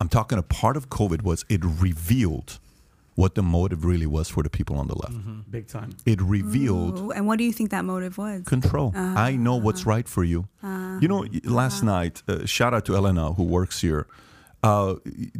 I'm 0.00 0.08
talking 0.08 0.38
a 0.38 0.42
part 0.42 0.76
of 0.76 0.88
COVID 0.88 1.22
was 1.22 1.44
it 1.48 1.60
revealed 1.64 2.58
what 3.14 3.34
the 3.34 3.42
motive 3.42 3.84
really 3.84 4.06
was 4.06 4.28
for 4.28 4.42
the 4.42 4.48
people 4.50 4.76
on 4.76 4.86
the 4.88 4.94
left. 4.96 5.50
Big 5.50 5.68
time. 5.68 5.90
It 6.06 6.20
revealed 6.22 6.98
Ooh, 6.98 7.10
and 7.12 7.26
what 7.26 7.38
do 7.38 7.44
you 7.44 7.52
think 7.52 7.70
that 7.70 7.84
motive 7.84 8.16
was? 8.18 8.42
control. 8.44 8.92
I 8.94 9.36
know 9.36 9.56
what's 9.56 9.84
right 9.86 10.08
for 10.08 10.24
you. 10.24 10.48
You 10.62 11.08
know, 11.08 11.20
y- 11.30 11.40
last 11.44 11.82
night, 11.82 12.22
uh, 12.28 12.46
shout 12.46 12.72
out 12.74 12.84
to 12.86 12.96
Elena 12.96 13.32
who 13.34 13.44
works 13.44 13.80
here. 13.80 14.06
Uh, 14.62 14.94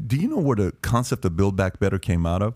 do 0.07 0.17
you 0.17 0.29
know 0.29 0.39
where 0.39 0.57
the 0.57 0.73
concept 0.83 1.25
of 1.25 1.37
Build 1.37 1.55
Back 1.57 1.79
Better 1.79 1.99
came 1.99 2.27
out 2.27 2.43
of? 2.43 2.55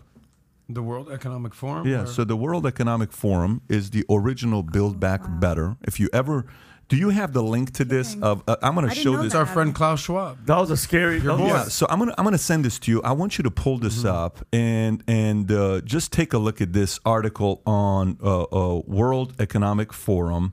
The 0.68 0.82
World 0.82 1.08
Economic 1.12 1.54
Forum. 1.54 1.86
Yeah, 1.86 2.02
or- 2.02 2.06
so 2.06 2.24
the 2.24 2.36
World 2.36 2.66
Economic 2.66 3.12
Forum 3.12 3.62
is 3.68 3.90
the 3.90 4.04
original 4.10 4.62
Build 4.64 4.98
Back 4.98 5.22
Better. 5.40 5.76
If 5.82 6.00
you 6.00 6.08
ever, 6.12 6.44
do 6.88 6.96
you 6.96 7.08
have 7.10 7.32
the 7.32 7.42
link 7.42 7.72
to 7.74 7.84
this? 7.84 8.16
Of 8.22 8.42
uh, 8.46 8.56
I'm 8.62 8.74
going 8.74 8.88
to 8.88 8.94
show 8.94 9.16
this. 9.16 9.26
it's 9.26 9.34
our 9.34 9.46
friend 9.46 9.74
Klaus 9.74 10.00
Schwab. 10.00 10.38
That 10.46 10.56
was 10.58 10.70
a 10.70 10.76
scary. 10.76 11.18
that 11.20 11.38
was- 11.38 11.48
Yeah, 11.48 11.64
so 11.64 11.86
I'm 11.90 11.98
gonna 11.98 12.14
I'm 12.16 12.24
gonna 12.24 12.38
send 12.38 12.64
this 12.64 12.78
to 12.80 12.90
you. 12.92 13.02
I 13.02 13.12
want 13.12 13.38
you 13.38 13.42
to 13.44 13.50
pull 13.50 13.78
this 13.78 14.04
up 14.04 14.44
and 14.52 15.02
and 15.08 15.50
uh, 15.50 15.80
just 15.82 16.12
take 16.12 16.32
a 16.32 16.38
look 16.38 16.60
at 16.60 16.72
this 16.72 17.00
article 17.04 17.62
on 17.66 18.18
uh, 18.22 18.42
uh, 18.42 18.80
World 18.86 19.34
Economic 19.40 19.92
Forum, 19.92 20.52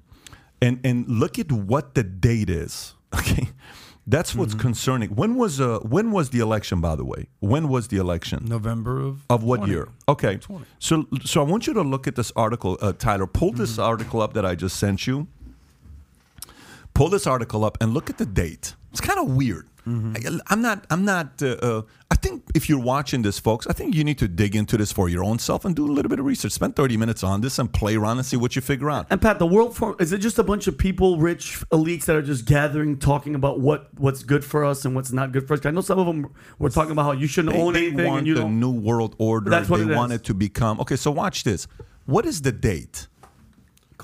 and 0.62 0.80
and 0.84 1.08
look 1.08 1.38
at 1.40 1.52
what 1.52 1.94
the 1.96 2.04
date 2.04 2.50
is. 2.50 2.96
Okay, 3.14 3.50
that's 4.08 4.34
what's 4.34 4.56
concerning. 4.56 5.10
When 5.12 5.36
was 5.36 5.62
uh 5.62 5.78
when 5.82 6.10
was 6.12 6.32
the 6.32 6.40
election? 6.40 6.82
By 6.82 6.96
the 6.96 7.06
way, 7.06 7.28
when 7.42 7.68
was 7.70 7.90
the 7.90 7.98
election? 7.98 8.46
November 8.46 9.00
of 9.00 9.22
Of 9.30 9.44
what 9.44 9.58
20. 9.58 9.72
year? 9.72 9.88
Okay. 10.10 10.38
20. 10.38 10.66
So 10.80 11.06
so 11.24 11.42
I 11.42 11.46
want 11.46 11.68
you 11.68 11.74
to 11.76 11.84
look 11.84 12.08
at 12.08 12.16
this 12.16 12.32
article, 12.36 12.80
uh, 12.82 12.92
Tyler. 12.94 13.28
Pull 13.28 13.52
this 13.52 13.78
article 13.78 14.20
up 14.20 14.34
that 14.34 14.46
I 14.48 14.56
just 14.56 14.78
sent 14.78 15.06
you. 15.06 15.28
Pull 16.94 17.10
this 17.10 17.26
article 17.28 17.64
up 17.66 17.78
and 17.82 17.94
look 17.94 18.10
at 18.10 18.18
the 18.18 18.26
date. 18.26 18.76
It's 18.92 19.02
kind 19.02 19.20
of 19.20 19.36
weird. 19.36 19.68
I, 19.86 20.40
I'm 20.48 20.62
not. 20.62 20.86
I'm 20.90 21.04
not. 21.04 21.44
Uh, 21.44 21.58
uh, 21.62 21.82
I 22.10 22.16
think 22.16 22.44
if 22.56 22.70
you're 22.70 22.80
watching 22.80 23.22
this, 23.22 23.38
folks, 23.38 23.68
I 23.68 23.74
think 23.74 23.96
you 23.96 24.06
need 24.06 24.18
to 24.20 24.30
dig 24.30 24.56
into 24.56 24.78
this 24.78 24.94
for 24.94 25.10
your 25.10 25.26
own 25.26 25.40
self 25.40 25.66
and 25.66 25.76
do 25.76 25.86
a 25.86 25.92
little 25.92 26.08
bit 26.08 26.20
of 26.20 26.26
research. 26.26 26.54
Spend 26.54 26.78
30 26.78 26.96
minutes 26.96 27.22
on 27.22 27.42
this 27.42 27.60
and 27.60 27.74
play 27.74 27.98
around 27.98 28.18
and 28.18 28.26
see 28.26 28.38
what 28.38 28.56
you 28.56 28.62
figure 28.62 28.90
out. 28.90 29.08
And 29.10 29.22
Pat, 29.22 29.40
the 29.40 29.46
World 29.46 29.76
Forum 29.76 29.98
is 30.00 30.14
it 30.14 30.20
just 30.20 30.40
a 30.40 30.44
bunch 30.44 30.68
of 30.68 30.78
people, 30.78 31.18
rich 31.18 31.60
elites 31.72 32.06
that 32.06 32.16
are 32.16 32.22
just 32.22 32.46
gathering, 32.46 32.98
talking 32.98 33.36
about 33.36 33.60
what 33.60 33.90
what's 34.00 34.24
good 34.24 34.46
for 34.46 34.64
us 34.64 34.86
and 34.86 34.96
what's 34.96 35.12
not 35.12 35.34
good 35.34 35.46
for 35.50 35.56
us? 35.56 35.66
I 35.66 35.72
know 35.72 35.82
some 35.82 36.00
of 36.00 36.06
them 36.06 36.34
were 36.60 36.70
talking 36.70 36.92
about 36.92 37.04
how 37.04 37.12
you 37.12 37.28
shouldn't 37.28 37.54
They, 37.54 37.62
own 37.62 37.74
they 37.74 37.88
anything 37.88 38.06
want 38.08 38.20
and 38.20 38.28
you 38.28 38.36
the 38.36 38.42
don't. 38.42 38.62
new 38.62 38.72
world 38.72 39.16
order. 39.18 39.50
That's 39.50 39.68
what 39.70 39.78
they 39.80 39.84
it 39.86 39.90
is. 39.92 39.98
want 39.98 40.14
it 40.14 40.24
to 40.26 40.34
become. 40.34 40.80
Okay, 40.80 40.96
so 40.96 41.12
watch 41.12 41.44
this. 41.44 41.68
What 42.06 42.26
is 42.26 42.42
the 42.42 42.54
date? 42.54 43.08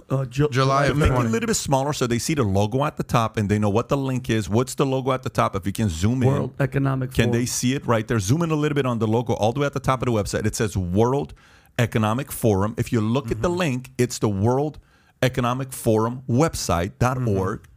Uh, 0.09 0.25
Ju- 0.25 0.49
July 0.51 0.85
of 0.85 0.97
make 0.97 1.11
it 1.11 1.15
a 1.15 1.19
little 1.21 1.47
bit 1.47 1.55
smaller 1.55 1.93
so 1.93 2.07
they 2.07 2.19
see 2.19 2.33
the 2.33 2.43
logo 2.43 2.83
at 2.85 2.97
the 2.97 3.03
top 3.03 3.37
and 3.37 3.49
they 3.49 3.59
know 3.59 3.69
what 3.69 3.89
the 3.89 3.97
link 3.97 4.29
is. 4.29 4.47
What's 4.49 4.75
the 4.75 4.85
logo 4.85 5.11
at 5.11 5.23
the 5.23 5.29
top? 5.29 5.55
If 5.55 5.65
you 5.65 5.71
can 5.73 5.89
zoom 5.89 6.19
World 6.21 6.53
in, 6.59 6.63
Economic 6.63 7.11
can 7.13 7.25
Forum. 7.25 7.31
they 7.39 7.45
see 7.45 7.73
it 7.73 7.85
right 7.85 8.07
there? 8.07 8.19
Zoom 8.19 8.41
in 8.43 8.51
a 8.51 8.55
little 8.55 8.75
bit 8.75 8.85
on 8.85 8.99
the 8.99 9.07
logo 9.07 9.33
all 9.33 9.51
the 9.53 9.59
way 9.61 9.65
at 9.65 9.73
the 9.73 9.79
top 9.79 10.01
of 10.01 10.05
the 10.07 10.11
website. 10.11 10.45
It 10.45 10.55
says 10.55 10.75
World 10.77 11.33
Economic 11.77 12.31
Forum. 12.31 12.75
If 12.77 12.91
you 12.91 13.01
look 13.01 13.31
at 13.31 13.41
the 13.41 13.49
link, 13.49 13.91
it's 13.97 14.19
the 14.19 14.29
World 14.29 14.79
Economic 15.21 15.71
Forum 15.73 16.23
website.org. 16.29 17.67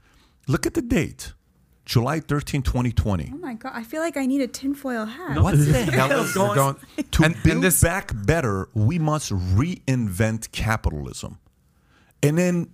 Look 0.48 0.66
at 0.66 0.74
the 0.74 0.82
date. 0.82 1.32
July 1.84 2.20
13, 2.20 2.62
2020. 2.62 3.32
Oh 3.34 3.36
my 3.38 3.54
god, 3.54 3.72
I 3.74 3.82
feel 3.82 4.00
like 4.02 4.16
I 4.16 4.24
need 4.24 4.40
a 4.40 4.46
tinfoil 4.46 5.04
hat. 5.04 5.40
What 5.42 5.58
the 5.58 5.72
hell 5.92 6.12
is 6.22 6.32
going- 6.32 6.54
Going, 6.54 6.76
to 7.10 7.24
and, 7.24 7.34
build 7.42 7.54
and 7.56 7.64
this 7.64 7.80
back 7.82 8.12
better, 8.14 8.68
we 8.72 9.00
must 9.00 9.32
reinvent 9.32 10.52
capitalism. 10.52 11.38
And 12.22 12.38
then 12.38 12.70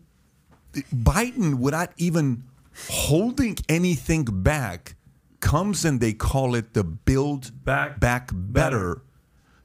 Biden, 0.73 1.55
without 1.55 1.93
even 1.97 2.45
holding 2.89 3.57
anything 3.69 4.25
back, 4.25 4.97
comes 5.41 5.85
and 5.85 6.01
they 6.01 6.13
call 6.13 6.55
it 6.55 6.75
the 6.75 6.85
Build 6.85 7.65
Back 7.65 8.01
Back 8.01 8.31
Better. 8.33 9.03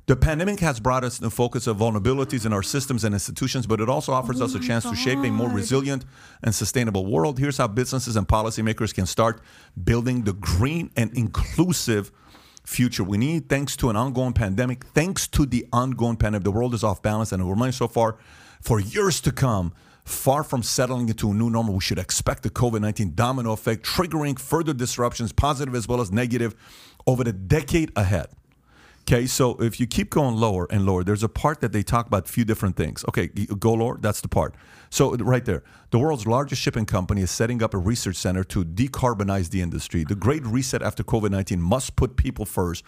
The 0.05 0.17
pandemic 0.17 0.59
has 0.59 0.81
brought 0.81 1.05
us 1.05 1.17
the 1.17 1.29
focus 1.29 1.65
of 1.65 1.77
vulnerabilities 1.77 2.45
in 2.45 2.51
our 2.51 2.63
systems 2.63 3.05
and 3.05 3.15
institutions, 3.15 3.65
but 3.65 3.79
it 3.79 3.88
also 3.88 4.11
offers 4.11 4.41
oh 4.41 4.45
us 4.45 4.53
a 4.53 4.59
chance 4.59 4.84
to 4.84 4.95
shape 4.95 5.19
a 5.19 5.31
more 5.31 5.49
resilient 5.49 6.03
and 6.43 6.53
sustainable 6.53 7.05
world. 7.05 7.39
Here's 7.39 7.57
how 7.57 7.67
businesses 7.67 8.17
and 8.17 8.27
policymakers 8.27 8.93
can 8.93 9.05
start 9.05 9.41
building 9.81 10.23
the 10.23 10.34
green 10.34 10.91
and 10.97 11.15
inclusive 11.17 12.11
future 12.65 13.03
we 13.03 13.17
need 13.17 13.47
thanks 13.49 13.77
to 13.77 13.89
an 13.89 13.95
ongoing 13.95 14.34
pandemic. 14.34 14.84
Thanks 14.88 15.27
to 15.29 15.45
the 15.45 15.65
ongoing 15.71 16.17
pandemic, 16.17 16.43
the 16.43 16.51
world 16.51 16.73
is 16.73 16.84
off 16.84 17.01
balance 17.01 17.31
and 17.31 17.45
we're 17.45 17.53
remain 17.53 17.71
so 17.71 17.88
far 17.88 18.17
for 18.64 18.80
years 18.80 19.22
to 19.22 19.32
come. 19.32 19.74
Far 20.05 20.43
from 20.43 20.64
settling 20.64 21.07
into 21.07 21.32
a 21.32 21.34
new 21.34 21.49
normal, 21.49 21.76
we 21.76 21.80
should 21.80 21.99
expect 21.99 22.43
the 22.43 22.49
COVID 22.49 22.82
19 22.82 23.14
domino 23.16 23.53
effect, 23.53 23.86
triggering 23.86 24.38
further 24.38 24.74
disruptions, 24.74 25.32
positive 25.32 25.76
as 25.76 25.88
well 25.88 26.02
as 26.02 26.11
negative, 26.11 26.56
over 27.07 27.23
the 27.23 27.31
decade 27.31 27.91
ahead. 27.95 28.27
Okay, 29.03 29.26
so 29.26 29.56
if 29.61 29.81
you 29.81 29.88
keep 29.88 30.10
going 30.10 30.35
lower 30.35 30.65
and 30.69 30.85
lower, 30.85 31.03
there's 31.03 31.23
a 31.23 31.30
part 31.30 31.60
that 31.60 31.73
they 31.73 31.84
talk 31.84 32.07
about 32.07 32.27
a 32.27 32.31
few 32.31 32.45
different 32.45 32.77
things. 32.77 33.03
Okay, 33.10 33.27
go 33.27 33.73
lower, 33.73 33.98
that's 33.98 34.22
the 34.22 34.30
part. 34.30 34.56
So 34.90 35.14
uh, 35.14 35.18
right 35.18 35.44
there, 35.44 35.64
the 35.91 35.99
world's 35.99 36.26
largest 36.26 36.61
shipping 36.61 36.85
company 36.85 37.22
is 37.22 37.30
setting 37.30 37.61
up 37.61 37.73
a 37.73 37.77
research 37.77 38.15
center 38.15 38.45
to 38.45 38.64
decarbonize 38.64 39.49
the 39.49 39.61
industry. 39.61 40.06
The 40.06 40.15
great 40.15 40.45
reset 40.45 40.81
after 40.81 41.03
COVID 41.03 41.31
19 41.31 41.61
must 41.61 41.98
put 41.98 42.15
people 42.15 42.45
first. 42.45 42.85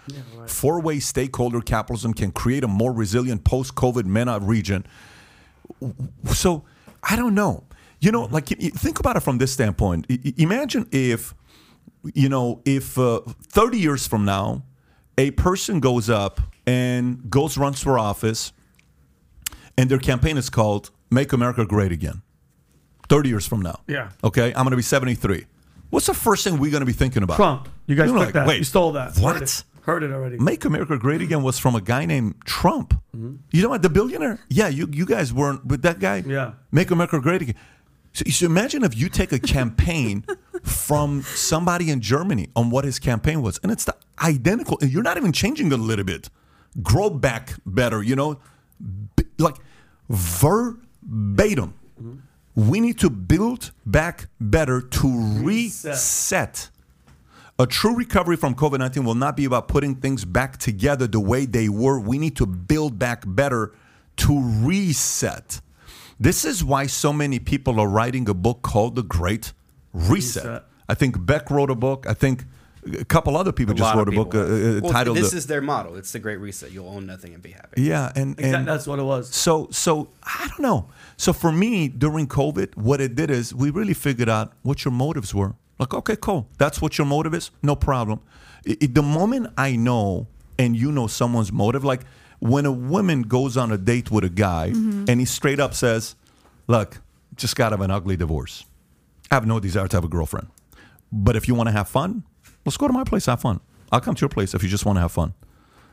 Four 0.47 0.79
way 0.81 0.99
stakeholder 0.99 1.59
capitalism 1.59 2.13
can 2.13 2.31
create 2.31 2.63
a 2.63 2.67
more 2.67 2.93
resilient 2.93 3.43
post 3.43 3.75
COVID 3.75 4.05
MENA 4.05 4.39
region. 4.39 4.85
So 6.33 6.63
I 7.03 7.15
don't 7.15 7.35
know. 7.35 7.63
You 7.99 8.11
know, 8.11 8.23
like 8.25 8.47
think 8.47 8.99
about 8.99 9.15
it 9.15 9.21
from 9.21 9.37
this 9.37 9.51
standpoint. 9.53 10.05
I- 10.09 10.33
imagine 10.37 10.87
if, 10.91 11.33
you 12.13 12.29
know, 12.29 12.61
if 12.65 12.97
uh, 12.97 13.21
30 13.47 13.79
years 13.79 14.05
from 14.07 14.25
now, 14.25 14.63
a 15.17 15.31
person 15.31 15.79
goes 15.79 16.09
up 16.09 16.39
and 16.67 17.29
goes 17.29 17.57
runs 17.57 17.81
for 17.81 17.97
office, 17.97 18.51
and 19.77 19.89
their 19.89 19.97
campaign 19.99 20.37
is 20.37 20.49
called 20.49 20.91
"Make 21.09 21.33
America 21.33 21.65
Great 21.65 21.91
Again." 21.91 22.21
30 23.09 23.29
years 23.29 23.47
from 23.47 23.61
now. 23.61 23.79
Yeah. 23.87 24.09
Okay, 24.23 24.47
I'm 24.47 24.63
going 24.63 24.71
to 24.71 24.75
be 24.77 24.81
73. 24.81 25.45
What's 25.91 26.07
the 26.07 26.13
first 26.13 26.43
thing 26.43 26.57
we're 26.59 26.71
going 26.71 26.81
to 26.81 26.85
be 26.87 26.91
thinking 26.93 27.23
about? 27.23 27.37
Trump. 27.37 27.69
You 27.85 27.95
guys 27.95 28.07
You're 28.09 28.17
took 28.17 28.25
like, 28.25 28.33
that. 28.33 28.47
wait, 28.47 28.57
you 28.57 28.63
stole 28.63 28.93
that. 28.93 29.15
What? 29.17 29.63
Heard 29.85 30.03
it, 30.03 30.11
already. 30.11 30.37
Make 30.39 30.65
America 30.65 30.97
Great 30.97 31.21
Again 31.21 31.43
was 31.43 31.59
from 31.59 31.75
a 31.75 31.81
guy 31.81 32.05
named 32.05 32.35
Trump. 32.45 32.93
Mm-hmm. 33.15 33.35
You 33.51 33.61
know 33.61 33.69
what? 33.69 33.81
The 33.83 33.89
billionaire? 33.89 34.39
Yeah, 34.49 34.67
you, 34.67 34.87
you 34.91 35.05
guys 35.05 35.31
weren't 35.31 35.63
with 35.65 35.83
that 35.83 35.99
guy? 35.99 36.23
Yeah. 36.25 36.53
Make 36.71 36.89
America 36.91 37.19
Great 37.19 37.41
Again. 37.43 37.55
So, 38.13 38.23
so 38.29 38.45
imagine 38.45 38.83
if 38.83 38.97
you 38.97 39.09
take 39.09 39.31
a 39.31 39.39
campaign 39.39 40.25
from 40.63 41.21
somebody 41.21 41.91
in 41.91 42.01
Germany 42.01 42.49
on 42.55 42.69
what 42.71 42.83
his 42.83 42.97
campaign 42.97 43.41
was, 43.41 43.59
and 43.61 43.71
it's 43.71 43.85
the 43.85 43.95
identical, 44.23 44.77
and 44.81 44.91
you're 44.91 45.03
not 45.03 45.17
even 45.17 45.31
changing 45.31 45.71
a 45.71 45.77
little 45.77 46.05
bit. 46.05 46.29
Grow 46.81 47.09
back 47.09 47.53
better, 47.65 48.01
you 48.01 48.15
know? 48.15 48.39
B- 49.15 49.23
like 49.37 49.57
verbatim. 50.09 51.73
Mm-hmm. 52.01 52.69
We 52.69 52.79
need 52.79 52.99
to 52.99 53.09
build 53.09 53.71
back 53.85 54.27
better 54.39 54.81
to 54.81 55.07
Reset. 55.43 55.91
reset. 55.91 56.69
A 57.57 57.65
true 57.65 57.95
recovery 57.95 58.35
from 58.35 58.53
COVID 58.53 58.79
19 58.79 59.05
will 59.05 59.15
not 59.15 59.37
be 59.37 59.45
about 59.45 59.67
putting 59.69 59.95
things 59.95 60.25
back 60.25 60.57
together 60.57 61.07
the 61.07 61.21
way 61.21 61.45
they 61.45 61.69
were. 61.69 61.99
We 61.99 62.17
need 62.17 62.35
to 62.37 62.45
build 62.45 62.99
back 62.99 63.23
better 63.25 63.73
to 64.17 64.41
reset. 64.41 65.61
This 66.19 66.43
is 66.45 66.63
why 66.63 66.87
so 66.87 67.13
many 67.13 67.39
people 67.39 67.79
are 67.79 67.87
writing 67.87 68.27
a 68.29 68.33
book 68.33 68.61
called 68.61 68.95
The 68.95 69.03
Great 69.03 69.53
Reset. 69.93 70.43
Reset. 70.43 70.63
I 70.89 70.93
think 70.95 71.25
Beck 71.25 71.49
wrote 71.49 71.69
a 71.69 71.75
book. 71.75 72.05
I 72.07 72.13
think 72.13 72.43
a 72.99 73.03
couple 73.05 73.35
other 73.35 73.51
people 73.51 73.73
A 73.73 73.77
just 73.77 73.95
wrote 73.95 74.07
of 74.09 74.13
a 74.13 74.17
book 74.17 74.35
uh, 74.35 74.43
people 74.43 74.55
have. 74.57 74.77
uh, 74.77 74.79
Well, 74.83 74.91
titled 74.91 75.17
This 75.17 75.31
The- 75.31 75.37
is 75.37 75.47
their 75.47 75.61
Model." 75.61 75.95
It's 75.95 76.11
the 76.11 76.19
Great 76.19 76.39
Reset. 76.41 76.71
You'll 76.73 76.89
own 76.89 77.05
nothing 77.05 77.33
and 77.33 77.41
be 77.41 77.51
happy. 77.51 77.81
Yeah, 77.83 78.11
and, 78.15 78.37
Exact- 78.37 78.55
and 78.55 78.67
that's 78.67 78.85
what 78.85 78.99
it 78.99 79.03
was. 79.03 79.33
so 79.33 79.69
so 79.71 80.09
I 80.23 80.47
don't 80.49 80.59
know. 80.61 80.89
So 81.17 81.31
for 81.31 81.51
me 81.53 81.87
during 81.87 82.27
COVID, 82.27 82.75
what 82.75 82.99
it 83.01 83.15
did 83.15 83.31
is 83.31 83.55
we 83.55 83.69
really 83.69 83.93
figured 83.93 84.29
out 84.29 84.51
what 84.61 84.83
your 84.83 84.91
motives 84.91 85.33
were. 85.33 85.55
Like, 85.79 85.93
okay, 85.93 86.15
cool. 86.15 86.47
That's 86.57 86.81
what 86.81 86.97
your 86.97 87.05
motive 87.05 87.33
is. 87.33 87.51
No 87.61 87.75
problem. 87.75 88.21
I- 88.67 88.77
I- 88.81 88.87
the 88.87 89.03
moment 89.03 89.53
I 89.57 89.75
know 89.75 90.27
and 90.57 90.75
you 90.75 90.91
know 90.91 91.07
someone's 91.07 91.51
motive, 91.51 91.83
like 91.83 92.01
when 92.39 92.65
a 92.65 92.71
woman 92.71 93.23
goes 93.23 93.57
on 93.57 93.71
a 93.71 93.77
date 93.77 94.11
with 94.11 94.23
a 94.23 94.29
guy 94.29 94.71
mm-hmm. 94.71 95.05
and 95.07 95.19
he 95.19 95.25
straight 95.25 95.59
up 95.59 95.73
says, 95.73 96.15
"Look, 96.67 97.01
just 97.35 97.55
got 97.55 97.67
out 97.67 97.73
of 97.73 97.81
an 97.81 97.91
ugly 97.91 98.15
divorce. 98.15 98.65
I 99.31 99.35
have 99.35 99.45
no 99.45 99.59
desire 99.59 99.87
to 99.87 99.97
have 99.97 100.03
a 100.03 100.09
girlfriend. 100.09 100.47
But 101.11 101.35
if 101.35 101.47
you 101.47 101.55
want 101.55 101.67
to 101.67 101.73
have 101.73 101.87
fun, 101.89 102.23
let's 102.65 102.77
go 102.77 102.87
to 102.87 102.93
my 102.93 103.03
place, 103.03 103.25
have 103.25 103.41
fun. 103.41 103.59
I'll 103.91 104.01
come 104.01 104.15
to 104.15 104.21
your 104.21 104.29
place 104.29 104.53
if 104.53 104.63
you 104.63 104.69
just 104.69 104.85
want 104.85 104.97
to 104.97 105.01
have 105.01 105.11
fun." 105.11 105.33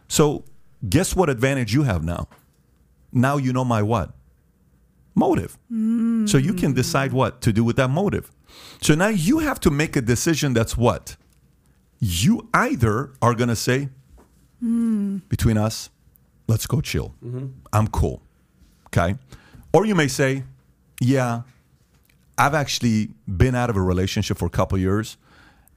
So, 0.08 0.44
guess 0.88 1.16
what 1.16 1.30
advantage 1.30 1.72
you 1.72 1.84
have 1.84 2.04
now? 2.04 2.28
Now 3.12 3.36
you 3.36 3.52
know 3.52 3.64
my 3.64 3.82
what? 3.82 4.12
Motive. 5.14 5.58
Mm. 5.70 6.28
So 6.28 6.38
you 6.38 6.54
can 6.54 6.72
decide 6.72 7.12
what 7.12 7.40
to 7.42 7.52
do 7.52 7.64
with 7.64 7.76
that 7.76 7.90
motive. 7.90 8.30
So 8.80 8.94
now 8.94 9.08
you 9.08 9.38
have 9.38 9.60
to 9.60 9.70
make 9.70 9.96
a 9.96 10.00
decision 10.00 10.54
that's 10.54 10.76
what? 10.76 11.16
You 12.00 12.48
either 12.52 13.12
are 13.22 13.34
going 13.34 13.48
to 13.48 13.56
say, 13.56 13.88
hmm, 14.60 15.18
between 15.28 15.56
us, 15.56 15.88
let's 16.48 16.66
go 16.66 16.80
chill. 16.80 17.14
Mm-hmm. 17.24 17.46
I'm 17.72 17.86
cool. 17.88 18.22
Okay. 18.88 19.16
Or 19.72 19.86
you 19.86 19.94
may 19.94 20.08
say, 20.08 20.44
yeah, 21.00 21.42
I've 22.36 22.54
actually 22.54 23.10
been 23.26 23.54
out 23.54 23.70
of 23.70 23.76
a 23.76 23.80
relationship 23.80 24.38
for 24.38 24.46
a 24.46 24.50
couple 24.50 24.78
years 24.78 25.16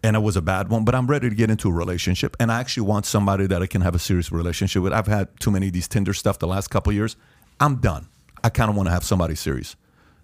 and 0.04 0.16
it 0.16 0.20
was 0.20 0.36
a 0.36 0.42
bad 0.42 0.70
one, 0.70 0.86
but 0.86 0.94
I'm 0.94 1.08
ready 1.08 1.30
to 1.30 1.36
get 1.36 1.50
into 1.50 1.70
a 1.70 1.74
relationship 1.74 2.36
and 2.40 2.52
I 2.52 2.60
actually 2.60 2.88
want 2.88 3.06
somebody 3.06 3.48
that 3.48 3.62
I 3.62 3.66
can 3.68 3.82
have 3.82 3.96
a 3.96 4.00
serious 4.00 4.32
relationship 4.32 4.84
with. 4.84 4.94
I've 4.94 5.08
had 5.08 5.40
too 5.40 5.52
many 5.52 5.68
of 5.68 5.74
these 5.74 5.88
Tinder 5.88 6.14
stuff 6.14 6.40
the 6.40 6.48
last 6.48 6.68
couple 6.70 6.94
years. 6.94 7.16
I'm 7.60 7.78
done. 7.78 8.08
I 8.44 8.50
kind 8.50 8.70
of 8.70 8.76
want 8.76 8.88
to 8.88 8.94
have 8.94 9.04
somebody 9.04 9.36
serious. 9.36 9.76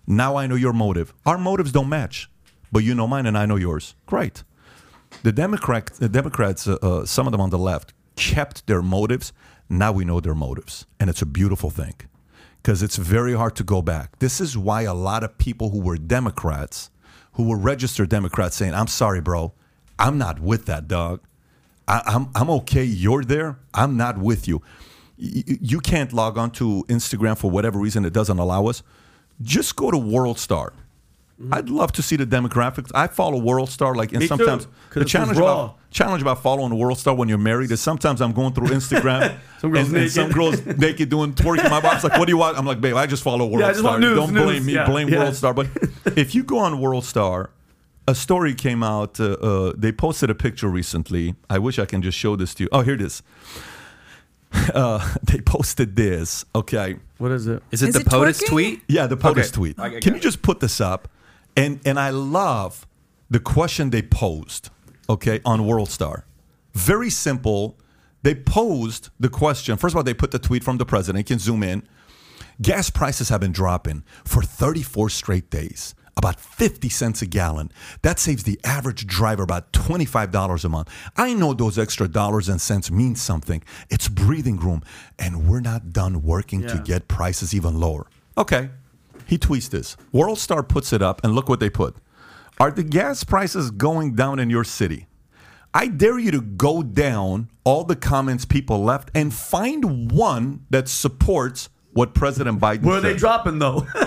Now 0.06 0.36
I 0.36 0.48
know 0.48 0.56
your 0.56 0.74
motive. 0.74 1.14
Our 1.26 1.38
motives 1.38 1.72
don't 1.72 1.90
match, 1.90 2.30
but 2.72 2.84
you 2.84 2.96
know 2.96 3.08
mine 3.08 3.26
and 3.26 3.38
I 3.38 3.46
know 3.46 3.56
yours. 3.58 3.96
Great. 4.06 4.44
The 5.24 5.32
Democrat, 5.32 5.88
the 6.00 6.10
Democrats, 6.10 6.68
uh, 6.68 6.78
uh, 6.82 7.06
some 7.06 7.28
of 7.28 7.32
them 7.32 7.42
on 7.42 7.50
the 7.50 7.58
left, 7.58 7.94
kept 8.16 8.66
their 8.68 8.82
motives. 8.82 9.34
Now 9.70 9.92
we 9.92 10.06
know 10.06 10.20
their 10.20 10.36
motives, 10.36 10.86
and 11.00 11.10
it's 11.10 11.22
a 11.22 11.26
beautiful 11.26 11.70
thing 11.70 11.96
because 12.62 12.82
it's 12.84 12.98
very 12.98 13.34
hard 13.34 13.56
to 13.58 13.64
go 13.64 13.82
back. 13.82 14.20
This 14.20 14.40
is 14.42 14.58
why 14.58 14.84
a 14.84 14.94
lot 14.94 15.24
of 15.24 15.38
people 15.38 15.70
who 15.70 15.80
were 15.82 15.98
Democrats, 15.98 16.90
who 17.34 17.44
were 17.48 17.58
registered 17.58 18.10
Democrats, 18.10 18.56
saying, 18.56 18.74
"I'm 18.74 18.88
sorry, 18.88 19.22
bro, 19.22 19.54
I'm 20.00 20.18
not 20.18 20.40
with 20.40 20.66
that 20.66 20.88
dog. 20.88 21.22
I, 21.88 22.02
I'm 22.06 22.30
I'm 22.36 22.50
okay. 22.62 22.84
You're 22.84 23.24
there. 23.24 23.58
I'm 23.74 23.98
not 23.98 24.18
with 24.18 24.48
you. 24.48 24.62
Y- 25.18 25.44
you 25.48 25.80
can't 25.80 26.12
log 26.14 26.38
on 26.38 26.52
to 26.52 26.84
Instagram 26.88 27.38
for 27.38 27.52
whatever 27.52 27.80
reason 27.80 28.06
it 28.06 28.14
doesn't 28.14 28.40
allow 28.40 28.68
us. 28.68 28.82
Just 29.42 29.76
go 29.76 29.92
to 29.92 29.98
World 29.98 30.40
Star. 31.48 31.58
I'd 31.60 31.70
love 31.70 31.92
to 31.94 32.02
see 32.02 32.16
the 32.16 32.26
demographics. 32.26 32.92
I 32.96 33.08
follow 33.08 33.38
World 33.40 33.70
Star, 33.70 33.96
like, 33.96 34.12
and 34.12 34.20
Me 34.22 34.28
too, 34.28 34.38
the 34.94 35.06
challenge 35.06 35.38
raw. 35.38 35.54
about 35.66 35.78
challenge 35.92 36.22
about 36.22 36.42
following 36.42 36.78
World 36.78 36.98
Star 36.98 37.14
when 37.14 37.28
you're 37.30 37.38
married 37.38 37.70
is 37.72 37.82
sometimes 37.82 38.22
I'm 38.22 38.32
going 38.34 38.54
through 38.54 38.68
Instagram 38.68 39.38
Some 39.60 39.72
girls 39.72 39.88
and, 39.90 39.98
and 39.98 40.12
some 40.12 40.24
naked. 40.30 40.36
girls 40.36 40.66
naked 40.78 41.10
doing 41.10 41.34
twerking. 41.34 41.70
My 41.70 41.82
mom's 41.82 42.04
like, 42.04 42.18
"What 42.18 42.26
do 42.26 42.32
you 42.32 42.38
want?" 42.38 42.58
I'm 42.58 42.66
like, 42.66 42.80
"Babe, 42.82 42.96
I 42.96 43.06
just 43.08 43.24
follow 43.24 43.46
World 43.46 43.60
Yeah, 43.62 43.74
Star. 43.74 44.00
news, 44.00 44.16
Don't 44.18 44.34
news. 44.34 44.44
blame 44.44 44.66
me. 44.66 44.74
Yeah, 44.74 44.86
blame 44.86 45.10
yeah. 45.10 45.20
World 45.20 45.36
Star." 45.36 45.54
But 45.54 45.68
if 46.18 46.34
you 46.36 46.44
go 46.44 46.60
on 46.60 46.80
World 46.80 47.06
Star, 47.06 47.50
a 48.08 48.16
story 48.16 48.54
came 48.56 48.82
out. 48.84 49.20
Uh, 49.20 49.34
uh, 49.34 49.74
they 49.78 49.92
posted 49.92 50.30
a 50.30 50.36
picture 50.36 50.68
recently. 50.70 51.36
I 51.50 51.60
wish 51.60 51.78
I 51.80 51.86
can 51.86 52.02
just 52.02 52.18
show 52.18 52.36
this 52.36 52.54
to 52.56 52.64
you. 52.64 52.70
Oh, 52.72 52.82
here 52.82 52.94
it 52.96 53.02
is. 53.02 53.22
Uh, 54.74 55.00
they 55.24 55.40
posted 55.40 55.96
this. 55.96 56.44
Okay. 56.54 56.98
What 57.20 57.32
is 57.32 57.48
it? 57.48 57.64
Is 57.72 57.82
it 57.84 57.90
Is 57.90 57.96
the 57.96 58.02
it 58.02 58.08
POTUS 58.08 58.42
twerking? 58.44 58.48
tweet? 58.48 58.82
Yeah, 58.90 59.08
the 59.08 59.16
POTUS 59.16 59.38
Okay. 59.40 59.48
tweet. 59.50 59.80
I- 59.80 59.96
I 59.96 60.00
Can 60.02 60.14
you 60.14 60.20
it. 60.20 60.24
just 60.24 60.42
put 60.42 60.60
this 60.60 60.82
up? 60.82 61.08
And 61.56 61.80
and 61.86 62.00
I 62.00 62.10
love 62.10 62.88
the 63.30 63.40
question 63.40 63.90
they 63.90 64.02
posed, 64.02 64.70
okay, 65.10 65.40
on 65.46 65.62
WorldStar. 65.62 66.24
Very 66.74 67.10
simple. 67.10 67.78
They 68.24 68.36
posed 68.36 69.10
the 69.20 69.30
question. 69.30 69.78
First 69.78 69.94
of 69.94 69.98
all, 69.98 70.04
they 70.04 70.14
put 70.14 70.32
the 70.32 70.40
tweet 70.40 70.64
from 70.64 70.78
the 70.78 70.86
president. 70.86 71.30
You 71.30 71.36
can 71.36 71.40
zoom 71.40 71.64
in. 71.64 71.88
Gas 72.62 72.90
prices 72.92 73.30
have 73.30 73.42
been 73.42 73.52
dropping 73.52 74.04
for 74.24 74.44
34 74.44 75.10
straight 75.10 75.50
days, 75.50 75.96
about 76.16 76.40
50 76.40 76.90
cents 76.90 77.24
a 77.24 77.26
gallon. 77.26 77.72
That 78.04 78.20
saves 78.20 78.44
the 78.44 78.60
average 78.64 79.08
driver 79.08 79.42
about 79.42 79.74
$25 79.74 80.64
a 80.64 80.70
month. 80.70 80.90
I 81.18 81.34
know 81.34 81.54
those 81.54 81.80
extra 81.80 82.08
dollars 82.08 82.48
and 82.48 82.62
cents 82.62 82.92
mean 82.92 83.16
something. 83.16 83.64
It's 83.90 84.08
breathing 84.08 84.58
room, 84.58 84.84
and 85.18 85.48
we're 85.48 85.62
not 85.62 85.92
done 85.92 86.22
working 86.22 86.62
to 86.68 86.78
get 86.78 87.08
prices 87.08 87.56
even 87.56 87.80
lower. 87.80 88.06
Okay. 88.38 88.70
He 89.32 89.38
tweets 89.38 89.70
this. 89.70 89.96
World 90.12 90.40
Star 90.40 90.62
puts 90.62 90.92
it 90.92 91.02
up, 91.02 91.24
and 91.24 91.34
look 91.34 91.48
what 91.48 91.62
they 91.62 91.70
put. 91.70 91.96
Are 92.60 92.70
the 92.70 92.84
gas 92.84 93.24
prices 93.24 93.72
going 93.72 94.14
down 94.14 94.40
in 94.40 94.50
your 94.50 94.66
city? 94.66 95.08
I 95.74 95.88
dare 95.88 96.20
you 96.20 96.32
to 96.32 96.42
go 96.42 96.84
down 96.84 97.50
all 97.64 97.86
the 97.86 97.96
comments 97.96 98.44
people 98.44 98.84
left 98.84 99.10
and 99.16 99.34
find 99.34 100.12
one 100.12 100.66
that 100.70 100.90
supports 100.90 101.70
what 101.94 102.14
President 102.14 102.60
Biden 102.60 102.82
Where 102.84 102.98
are 102.98 103.02
said. 103.02 103.14
they 103.14 103.18
dropping 103.18 103.60
though? 103.60 103.88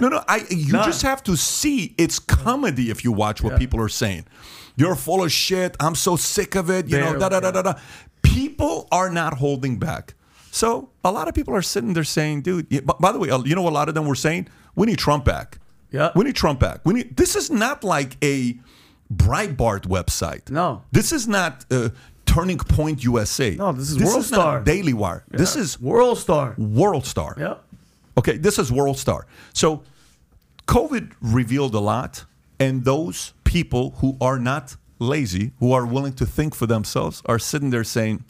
No, 0.00 0.08
no. 0.08 0.24
I 0.26 0.44
you 0.50 0.72
None. 0.72 0.86
just 0.86 1.02
have 1.02 1.22
to 1.22 1.36
see 1.36 1.94
it's 1.96 2.18
comedy 2.18 2.90
if 2.90 3.04
you 3.04 3.12
watch 3.12 3.44
what 3.44 3.56
people 3.60 3.80
are 3.80 3.88
saying. 3.88 4.24
You're 4.74 4.96
full 4.96 5.22
of 5.22 5.30
shit. 5.30 5.76
I'm 5.78 5.94
so 5.94 6.16
sick 6.16 6.56
of 6.56 6.68
it. 6.68 6.88
You 6.88 6.98
know, 6.98 7.16
da 7.16 7.28
da 7.28 7.38
da 7.38 7.52
da 7.52 7.62
da. 7.62 7.74
People 8.20 8.88
are 8.90 9.08
not 9.08 9.34
holding 9.34 9.78
back. 9.78 10.14
So 10.50 10.90
a 11.04 11.12
lot 11.12 11.28
of 11.28 11.34
people 11.34 11.54
are 11.54 11.62
sitting 11.62 11.94
there 11.94 12.02
saying, 12.04 12.42
"Dude." 12.42 12.84
By, 13.00 13.12
the 13.12 13.20
way, 13.20 13.30
uh, 13.30 13.42
you 13.44 13.54
know 13.54 13.62
what 13.62 13.70
a 13.70 13.74
lot 13.74 13.88
of 13.88 13.94
them 13.94 14.06
were 14.06 14.14
saying? 14.16 14.48
We 14.76 14.86
need 14.86 14.98
Trump 14.98 15.24
back. 15.24 15.58
Yeah. 15.90 16.10
We 16.14 16.24
need 16.24 16.34
Trump 16.34 16.60
back. 16.60 16.80
We 16.84 16.94
need. 16.94 17.16
This 17.16 17.36
is 17.36 17.50
not 17.50 17.84
like 17.84 18.16
a 18.22 18.58
Breitbart 19.14 19.82
website. 19.86 20.50
No. 20.50 20.82
This 20.92 21.12
is 21.12 21.28
not 21.28 21.64
uh, 21.70 21.90
Turning 22.26 22.58
Point 22.58 23.04
USA. 23.04 23.54
No, 23.54 23.72
this 23.72 23.90
is 23.90 23.98
this 23.98 24.08
World 24.08 24.20
is 24.20 24.26
Star. 24.26 24.56
Not 24.56 24.64
Daily 24.66 24.92
Wire. 24.92 25.24
This 25.30 25.56
is 25.56 25.80
World 25.80 26.18
Star. 26.18 26.54
World 26.58 27.06
Star. 27.06 27.36
Yeah. 27.38 27.54
Okay, 28.18 28.36
this 28.36 28.58
is 28.58 28.72
World 28.72 28.98
Star. 28.98 29.26
So 29.52 29.82
COVID 30.66 31.12
revealed 31.20 31.74
a 31.74 31.80
lot, 31.80 32.24
and 32.58 32.84
those 32.84 33.32
people 33.44 33.90
who 33.98 34.16
are 34.20 34.38
not 34.38 34.76
lazy, 34.98 35.52
who 35.58 35.72
are 35.72 35.84
willing 35.84 36.14
to 36.14 36.26
think 36.26 36.54
for 36.54 36.66
themselves, 36.66 37.22
are 37.26 37.38
sitting 37.38 37.70
there 37.70 37.84
saying, 37.84 38.24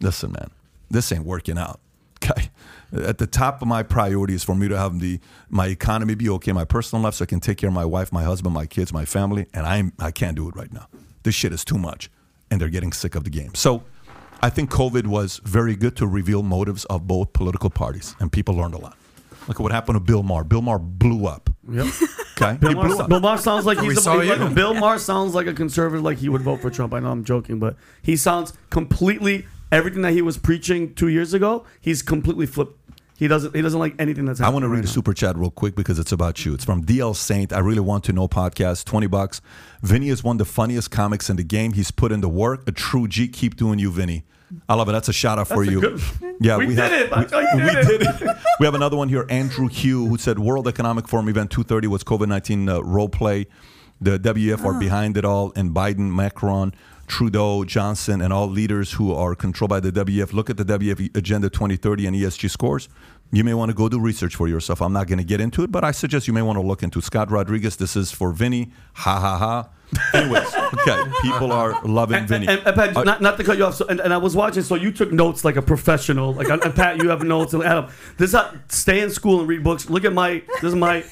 Listen, 0.00 0.32
man, 0.32 0.50
this 0.90 1.10
ain't 1.12 1.24
working 1.24 1.58
out. 1.58 1.80
Okay. 2.24 2.48
At 2.96 3.18
the 3.18 3.26
top 3.26 3.60
of 3.62 3.68
my 3.68 3.82
priority 3.82 4.34
is 4.34 4.44
for 4.44 4.54
me 4.54 4.68
to 4.68 4.76
have 4.76 5.00
the 5.00 5.20
my 5.48 5.66
economy 5.66 6.14
be 6.14 6.28
okay, 6.30 6.52
my 6.52 6.64
personal 6.64 7.02
life, 7.02 7.14
so 7.14 7.24
I 7.24 7.26
can 7.26 7.40
take 7.40 7.58
care 7.58 7.68
of 7.68 7.74
my 7.74 7.84
wife, 7.84 8.12
my 8.12 8.22
husband, 8.22 8.54
my 8.54 8.66
kids, 8.66 8.92
my 8.92 9.04
family, 9.04 9.46
and 9.52 9.66
I'm 9.66 9.92
I 9.98 10.10
can't 10.10 10.36
do 10.36 10.48
it 10.48 10.56
right 10.56 10.72
now. 10.72 10.88
This 11.22 11.34
shit 11.34 11.52
is 11.52 11.64
too 11.64 11.78
much, 11.78 12.10
and 12.50 12.60
they're 12.60 12.68
getting 12.68 12.92
sick 12.92 13.14
of 13.14 13.24
the 13.24 13.30
game. 13.30 13.54
So, 13.54 13.82
I 14.42 14.50
think 14.50 14.70
COVID 14.70 15.06
was 15.06 15.40
very 15.44 15.74
good 15.74 15.96
to 15.96 16.06
reveal 16.06 16.42
motives 16.42 16.84
of 16.86 17.06
both 17.06 17.32
political 17.32 17.70
parties, 17.70 18.14
and 18.20 18.30
people 18.30 18.54
learned 18.54 18.74
a 18.74 18.78
lot. 18.78 18.96
Look 19.48 19.58
at 19.58 19.62
what 19.62 19.72
happened 19.72 19.96
to 19.96 20.00
Bill 20.00 20.22
Maher. 20.22 20.44
Bill 20.44 20.62
Maher 20.62 20.78
blew 20.78 21.26
up. 21.26 21.50
Yep. 21.68 21.86
Okay, 22.36 22.56
Bill 22.56 22.70
He 22.70 22.74
Maher, 22.74 23.02
up. 23.02 23.08
Bill 23.08 23.20
Maher 23.20 23.38
sounds 23.38 23.64
like 23.64 23.78
he's 23.78 24.02
saw 24.02 24.18
a, 24.18 24.24
you. 24.24 24.50
Bill 24.50 24.74
Maher 24.74 24.98
sounds 24.98 25.36
like 25.36 25.46
a 25.46 25.54
conservative, 25.54 26.02
like 26.02 26.18
he 26.18 26.28
would 26.28 26.42
vote 26.42 26.60
for 26.60 26.68
Trump. 26.68 26.92
I 26.92 26.98
know 26.98 27.12
I'm 27.12 27.22
joking, 27.22 27.60
but 27.60 27.76
he 28.02 28.16
sounds 28.16 28.52
completely 28.70 29.46
everything 29.70 30.02
that 30.02 30.14
he 30.14 30.20
was 30.20 30.36
preaching 30.36 30.94
two 30.94 31.06
years 31.06 31.32
ago. 31.32 31.64
He's 31.80 32.02
completely 32.02 32.46
flipped. 32.46 32.76
He 33.16 33.28
doesn't. 33.28 33.54
He 33.54 33.62
doesn't 33.62 33.78
like 33.78 33.94
anything 34.00 34.24
that's 34.24 34.40
I 34.40 34.48
want 34.48 34.64
to 34.64 34.68
read 34.68 34.78
right 34.78 34.84
a 34.84 34.86
now. 34.88 34.92
super 34.92 35.14
chat 35.14 35.36
real 35.36 35.50
quick 35.50 35.76
because 35.76 35.98
it's 36.00 36.10
about 36.12 36.44
you. 36.44 36.52
It's 36.54 36.64
from 36.64 36.84
DL 36.84 37.14
Saint. 37.14 37.52
I 37.52 37.60
really 37.60 37.80
want 37.80 38.02
to 38.04 38.12
know 38.12 38.26
podcast. 38.26 38.84
Twenty 38.86 39.06
bucks. 39.06 39.40
Vinny 39.82 40.08
is 40.08 40.24
one 40.24 40.34
of 40.34 40.38
the 40.38 40.44
funniest 40.52 40.90
comics 40.90 41.30
in 41.30 41.36
the 41.36 41.44
game. 41.44 41.72
He's 41.74 41.90
put 41.92 42.10
in 42.10 42.20
the 42.22 42.28
work. 42.28 42.66
A 42.66 42.72
true 42.72 43.06
G. 43.06 43.28
Keep 43.28 43.56
doing 43.56 43.78
you, 43.78 43.90
Vinny. 43.92 44.24
I 44.68 44.74
love 44.74 44.88
it. 44.88 44.92
That's 44.92 45.08
a 45.08 45.12
shout 45.12 45.38
out 45.38 45.48
for 45.48 45.64
That's 45.64 45.68
a 45.68 45.72
you. 45.72 45.80
good- 45.80 46.00
Yeah, 46.40 46.56
We 46.58 46.66
did 46.66 46.78
have, 46.78 46.92
it. 46.92 47.10
That's 47.10 47.32
how 47.32 47.40
We, 47.40 47.46
did 47.62 47.74
we 47.74 47.80
it. 47.80 47.88
did 47.88 48.02
it. 48.22 48.36
We 48.60 48.66
have 48.66 48.74
another 48.74 48.96
one 48.96 49.08
here. 49.08 49.26
Andrew 49.28 49.66
Hugh, 49.68 50.06
who 50.06 50.16
said 50.18 50.38
World 50.38 50.68
Economic 50.68 51.08
Forum 51.08 51.28
event 51.28 51.50
230 51.50 51.88
was 51.88 52.04
COVID 52.04 52.28
19 52.28 52.68
uh, 52.68 52.80
role 52.82 53.08
play. 53.08 53.46
The 54.00 54.18
WF 54.18 54.64
are 54.64 54.78
behind 54.78 55.16
it 55.16 55.24
all, 55.24 55.52
and 55.56 55.70
Biden, 55.74 56.14
Macron, 56.14 56.74
Trudeau, 57.06 57.64
Johnson, 57.64 58.20
and 58.20 58.32
all 58.32 58.48
leaders 58.48 58.92
who 58.92 59.12
are 59.12 59.34
controlled 59.34 59.70
by 59.70 59.80
the 59.80 59.92
WF. 59.92 60.32
Look 60.32 60.50
at 60.50 60.56
the 60.56 60.64
WF 60.64 61.16
Agenda 61.16 61.48
2030 61.50 62.06
and 62.06 62.16
ESG 62.16 62.50
scores. 62.50 62.88
You 63.32 63.42
may 63.44 63.54
want 63.54 63.70
to 63.70 63.74
go 63.74 63.88
do 63.88 63.98
research 63.98 64.36
for 64.36 64.46
yourself. 64.48 64.80
I'm 64.80 64.92
not 64.92 65.06
going 65.08 65.18
to 65.18 65.24
get 65.24 65.40
into 65.40 65.62
it, 65.64 65.72
but 65.72 65.82
I 65.82 65.90
suggest 65.90 66.28
you 66.28 66.32
may 66.34 66.42
want 66.42 66.56
to 66.58 66.62
look 66.66 66.82
into. 66.82 67.00
Scott 67.00 67.30
Rodriguez. 67.30 67.76
This 67.76 67.96
is 67.96 68.12
for 68.12 68.32
Vinny. 68.32 68.70
Ha 68.94 69.18
ha 69.18 69.38
ha. 69.38 69.68
Anyways, 70.12 70.54
okay. 70.74 71.02
People 71.22 71.52
are 71.52 71.80
loving 71.84 72.16
And, 72.18 72.28
Vinny. 72.28 72.46
and, 72.48 72.60
and 72.66 72.74
Pat, 72.76 72.96
Uh, 72.96 73.02
not, 73.04 73.20
not 73.22 73.36
to 73.38 73.44
cut 73.44 73.58
you 73.58 73.64
off, 73.64 73.74
so, 73.74 73.86
and, 73.86 74.00
I 74.00 74.16
was 74.18 74.34
watching, 74.36 74.62
so 74.62 74.74
you 74.74 74.90
took 74.92 75.12
notes 75.12 75.44
like 75.44 75.56
a 75.56 75.62
professional. 75.62 76.32
Like, 76.32 76.48
Pat, 76.74 76.98
you 77.02 77.08
have 77.10 77.22
notes, 77.22 77.54
and 77.54 77.62
Adam, 77.62 77.90
this 78.18 78.30
is 78.30 78.36
how, 78.36 78.52
stay 78.68 79.00
in 79.00 79.10
school 79.10 79.40
and 79.40 79.48
read 79.48 79.62
books. 79.62 79.88
Look 79.90 80.04
at 80.04 80.12
my, 80.12 80.42
this 80.60 80.70
is 80.70 80.74
my 80.74 81.04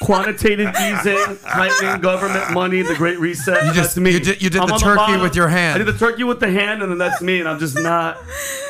quantitative 0.00 0.74
easing, 0.76 1.38
tightening 1.44 2.00
government 2.00 2.52
money, 2.52 2.82
the 2.82 2.94
Great 2.94 3.18
Reset. 3.18 3.64
You 3.64 3.72
just- 3.72 3.94
that's 3.94 3.96
me. 3.96 4.12
you 4.12 4.20
did- 4.20 4.42
you 4.42 4.50
did 4.50 4.62
the 4.62 4.66
turkey 4.78 4.96
bottom. 4.96 5.20
with 5.22 5.34
your 5.34 5.48
hand. 5.48 5.74
I 5.74 5.78
did 5.84 5.86
the 5.92 5.98
turkey 5.98 6.24
with 6.24 6.40
the 6.40 6.50
hand, 6.50 6.82
and 6.82 6.90
then 6.90 6.98
that's 6.98 7.20
me, 7.22 7.40
and 7.40 7.48
I'm 7.48 7.58
just 7.58 7.78
not. 7.78 8.18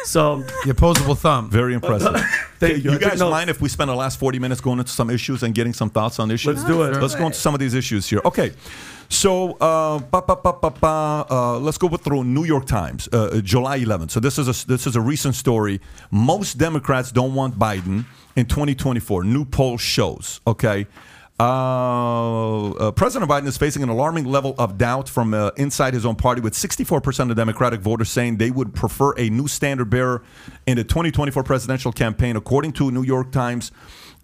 So, 0.04 0.44
The 0.64 0.70
opposable 0.70 1.14
thumb. 1.16 1.50
Very 1.50 1.74
impressive. 1.74 2.14
Thank 2.60 2.72
Okay, 2.74 2.82
you. 2.82 2.90
I 2.90 2.92
You 2.94 2.98
guys 3.00 3.18
notes. 3.18 3.30
mind 3.30 3.50
if 3.50 3.60
we 3.60 3.68
spend 3.68 3.90
the 3.90 3.94
last 3.96 4.18
40 4.18 4.38
minutes 4.38 4.60
going 4.60 4.78
into 4.78 4.92
some 4.92 5.10
issues 5.10 5.42
and 5.42 5.54
getting 5.54 5.72
some 5.72 5.90
thoughts 5.90 6.18
on 6.18 6.30
issues? 6.30 6.56
Let's 6.56 6.64
do 6.64 6.82
it. 6.82 7.00
Let's 7.02 7.14
go 7.14 7.26
into 7.26 7.38
some 7.38 7.54
of 7.54 7.60
these 7.60 7.74
issues 7.74 8.08
here. 8.08 8.20
Okay. 8.24 8.52
So, 9.08 9.52
uh, 9.60 9.98
ba, 9.98 10.22
ba, 10.22 10.36
ba, 10.42 10.52
ba, 10.60 10.70
ba, 10.70 11.26
uh, 11.30 11.58
let's 11.58 11.78
go 11.78 11.88
through 11.88 12.24
New 12.24 12.44
York 12.44 12.66
Times, 12.66 13.08
uh, 13.12 13.40
July 13.42 13.78
11th. 13.78 14.10
So 14.10 14.18
this 14.20 14.36
is 14.38 14.48
a 14.48 14.66
this 14.66 14.86
is 14.86 14.96
a 14.96 15.00
recent 15.00 15.34
story. 15.36 15.80
Most 16.10 16.58
Democrats 16.58 17.12
don't 17.12 17.34
want 17.34 17.56
Biden 17.58 18.04
in 18.36 18.46
2024. 18.46 19.24
New 19.24 19.44
poll 19.44 19.78
shows. 19.78 20.40
Okay. 20.46 20.86
Uh, 21.38 22.70
uh, 22.70 22.90
President 22.92 23.30
Biden 23.30 23.46
is 23.46 23.58
facing 23.58 23.82
an 23.82 23.90
alarming 23.90 24.24
level 24.24 24.54
of 24.58 24.78
doubt 24.78 25.06
from 25.06 25.34
uh, 25.34 25.50
inside 25.58 25.92
his 25.92 26.06
own 26.06 26.16
party, 26.16 26.40
with 26.40 26.54
64% 26.54 27.30
of 27.30 27.36
Democratic 27.36 27.80
voters 27.80 28.08
saying 28.08 28.38
they 28.38 28.50
would 28.50 28.74
prefer 28.74 29.12
a 29.18 29.28
new 29.28 29.46
standard 29.46 29.90
bearer 29.90 30.22
in 30.66 30.78
the 30.78 30.84
2024 30.84 31.42
presidential 31.42 31.92
campaign, 31.92 32.36
according 32.36 32.72
to 32.72 32.90
New 32.90 33.02
York 33.02 33.32
Times 33.32 33.70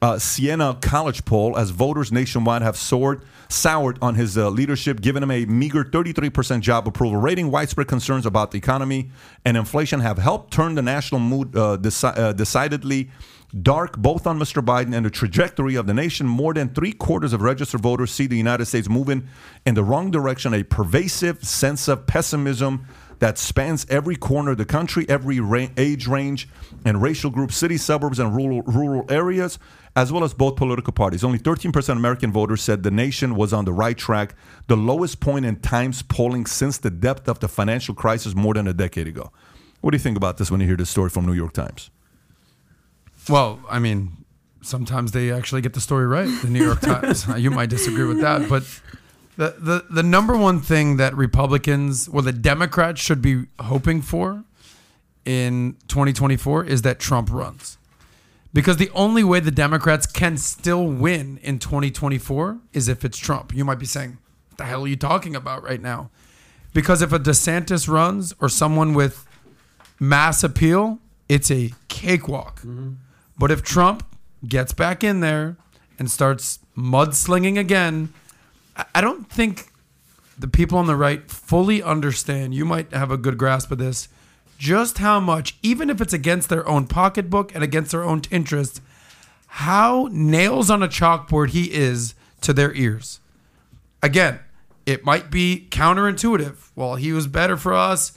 uh, 0.01 0.18
Siena 0.18 0.76
College 0.80 1.24
poll, 1.24 1.56
as 1.56 1.70
voters 1.70 2.10
nationwide 2.10 2.62
have 2.62 2.76
soared, 2.76 3.22
soured 3.48 3.98
on 4.02 4.16
his 4.16 4.36
uh, 4.36 4.48
leadership, 4.48 5.01
giving 5.01 5.22
him 5.22 5.30
a 5.30 5.44
meager 5.44 5.84
33% 5.84 6.60
job 6.60 6.89
approval 6.89 7.18
rating. 7.18 7.51
Widespread 7.51 7.86
concerns 7.86 8.26
about 8.26 8.51
the 8.51 8.59
economy 8.59 9.10
and 9.44 9.56
inflation 9.56 10.01
have 10.01 10.18
helped 10.18 10.52
turn 10.52 10.74
the 10.74 10.82
national 10.82 11.20
mood 11.20 11.55
uh, 11.56 11.76
deci- 11.76 12.36
decidedly 12.36 13.10
dark, 13.61 13.99
both 13.99 14.27
on 14.27 14.39
Mr. 14.39 14.65
Biden 14.65 14.95
and 14.95 15.05
the 15.05 15.11
trajectory 15.11 15.74
of 15.74 15.87
the 15.87 15.95
nation. 15.95 16.27
More 16.27 16.55
than 16.55 16.70
three 16.70 16.93
quarters 16.93 17.33
of 17.33 17.43
registered 17.43 17.81
voters 17.81 18.11
see 18.11 18.27
the 18.27 18.37
United 18.37 18.66
States 18.66 18.89
moving 18.89 19.29
in 19.66 19.74
the 19.74 19.85
wrong 19.85 20.11
direction, 20.11 20.55
a 20.55 20.62
pervasive 20.62 21.45
sense 21.45 21.89
of 21.89 22.07
pessimism 22.07 22.87
that 23.19 23.39
spans 23.39 23.87
every 23.89 24.16
corner 24.16 24.51
of 24.51 24.59
the 24.59 24.65
country, 24.65 25.07
every 25.09 25.39
ra- 25.39 25.69
age 25.77 26.09
range 26.09 26.49
and 26.85 27.01
racial 27.01 27.31
group, 27.31 27.53
city, 27.53 27.77
suburbs, 27.77 28.19
and 28.19 28.35
rural, 28.35 28.62
rural 28.62 29.05
areas, 29.09 29.61
as 29.95 30.11
well 30.11 30.24
as 30.24 30.35
both 30.35 30.57
political 30.57 30.93
parties. 30.93 31.23
Only 31.23 31.39
13% 31.39 31.77
of 31.77 31.99
American 31.99 32.33
voters 32.33 32.62
said 32.62 32.83
the 32.83 32.91
nation 32.91 33.37
was 33.37 33.53
on 33.53 33.65
the 33.65 33.73
right 33.73 33.97
track, 33.97 34.35
the 34.66 34.77
lowest 34.77 35.20
point 35.20 35.45
in 35.45 35.57
Times 35.61 36.03
polling 36.03 36.47
since 36.47 36.79
the 36.79 36.91
depth 36.91 37.29
of 37.29 37.39
the 37.39 37.47
financial 37.47 37.95
crisis 37.95 38.35
more 38.35 38.55
than 38.55 38.66
a 38.66 38.73
decade 38.74 39.07
ago. 39.07 39.31
What 39.83 39.93
do 39.93 39.97
you 39.97 40.03
think 40.03 40.16
about 40.16 40.39
this 40.39 40.51
when 40.51 40.61
you 40.61 40.66
hear 40.66 40.77
this 40.77 40.91
story 40.91 41.11
from 41.11 41.24
New 41.24 41.33
York 41.33 41.53
Times? 41.53 41.91
Well, 43.28 43.61
I 43.69 43.78
mean, 43.78 44.24
sometimes 44.62 45.12
they 45.12 45.31
actually 45.31 45.61
get 45.61 45.74
the 45.74 45.81
story 45.81 46.07
right. 46.07 46.28
The 46.43 46.49
New 46.49 46.65
York 46.65 46.81
Times. 46.81 47.27
you 47.36 47.51
might 47.51 47.70
disagree 47.70 48.05
with 48.05 48.20
that, 48.20 48.49
but 48.49 48.62
the, 49.36 49.55
the 49.59 49.85
the 49.90 50.03
number 50.03 50.36
one 50.36 50.61
thing 50.61 50.97
that 50.99 51.15
Republicans, 51.16 52.09
well, 52.09 52.23
the 52.23 52.32
Democrats 52.32 53.01
should 53.01 53.23
be 53.23 53.47
hoping 53.61 54.03
for 54.03 54.44
in 55.24 55.77
2024 55.89 56.65
is 56.65 56.82
that 56.82 56.99
Trump 56.99 57.31
runs. 57.31 57.78
Because 58.55 58.77
the 58.77 58.90
only 58.90 59.24
way 59.24 59.40
the 59.40 59.51
Democrats 59.51 60.05
can 60.05 60.36
still 60.36 60.86
win 60.86 61.39
in 61.43 61.59
2024 61.59 62.59
is 62.74 62.86
if 62.86 63.03
it's 63.03 63.16
Trump. 63.16 63.55
You 63.55 63.65
might 63.65 63.78
be 63.78 63.86
saying, 63.86 64.19
what 64.51 64.59
the 64.59 64.65
hell 64.65 64.85
are 64.85 64.89
you 64.89 64.97
talking 64.97 65.35
about 65.35 65.62
right 65.62 65.81
now? 65.81 66.11
Because 66.74 67.01
if 67.01 67.12
a 67.12 67.19
DeSantis 67.19 67.89
runs 67.89 68.35
or 68.40 68.51
someone 68.51 68.93
with 68.93 69.27
mass 69.99 70.44
appeal, 70.44 70.99
it's 71.31 71.51
a 71.51 71.73
cakewalk. 71.89 72.61
Mm-hmm. 72.61 72.93
But 73.43 73.51
if 73.51 73.64
Trump 73.64 74.06
gets 74.47 74.73
back 74.73 75.02
in 75.02 75.19
there 75.19 75.56
and 75.98 76.09
starts 76.09 76.60
mudslinging 76.78 77.59
again, 77.59 78.12
I- 78.94 79.01
don't 79.01 79.28
think 79.28 79.73
the 80.39 80.47
people 80.47 80.78
on 80.78 80.86
the 80.86 80.94
right 80.94 81.28
fully 81.28 81.82
understand. 81.82 82.55
You 82.55 82.64
might 82.64 82.93
have 82.93 83.10
a 83.10 83.16
good 83.16 83.36
grasp 83.36 83.73
of 83.73 83.78
this. 83.78 84.06
Just 84.59 84.98
how 84.98 85.19
much, 85.19 85.56
even 85.60 85.90
if 85.90 86.01
it's 86.01 86.12
against 86.12 86.51
their 86.51 86.64
own 86.69 86.86
pocketbook 86.86 87.52
and 87.52 87.64
against 87.64 87.90
their 87.90 88.05
own 88.05 88.23
interests, 88.31 88.81
how 89.48 90.09
nails 90.12 90.70
on 90.70 90.81
a 90.81 90.86
chalkboard 90.86 91.48
he 91.48 91.73
is 91.73 92.14
to 92.43 92.52
their 92.52 92.73
ears. 92.74 93.19
Again, 94.05 94.39
it 94.86 95.05
might 95.05 95.32
be 95.32 95.66
counterintuitive. 95.73 96.70
Well, 96.77 96.94
he 96.94 97.12
was 97.12 97.27
better 97.27 97.56
for 97.56 97.74
us. 97.74 98.12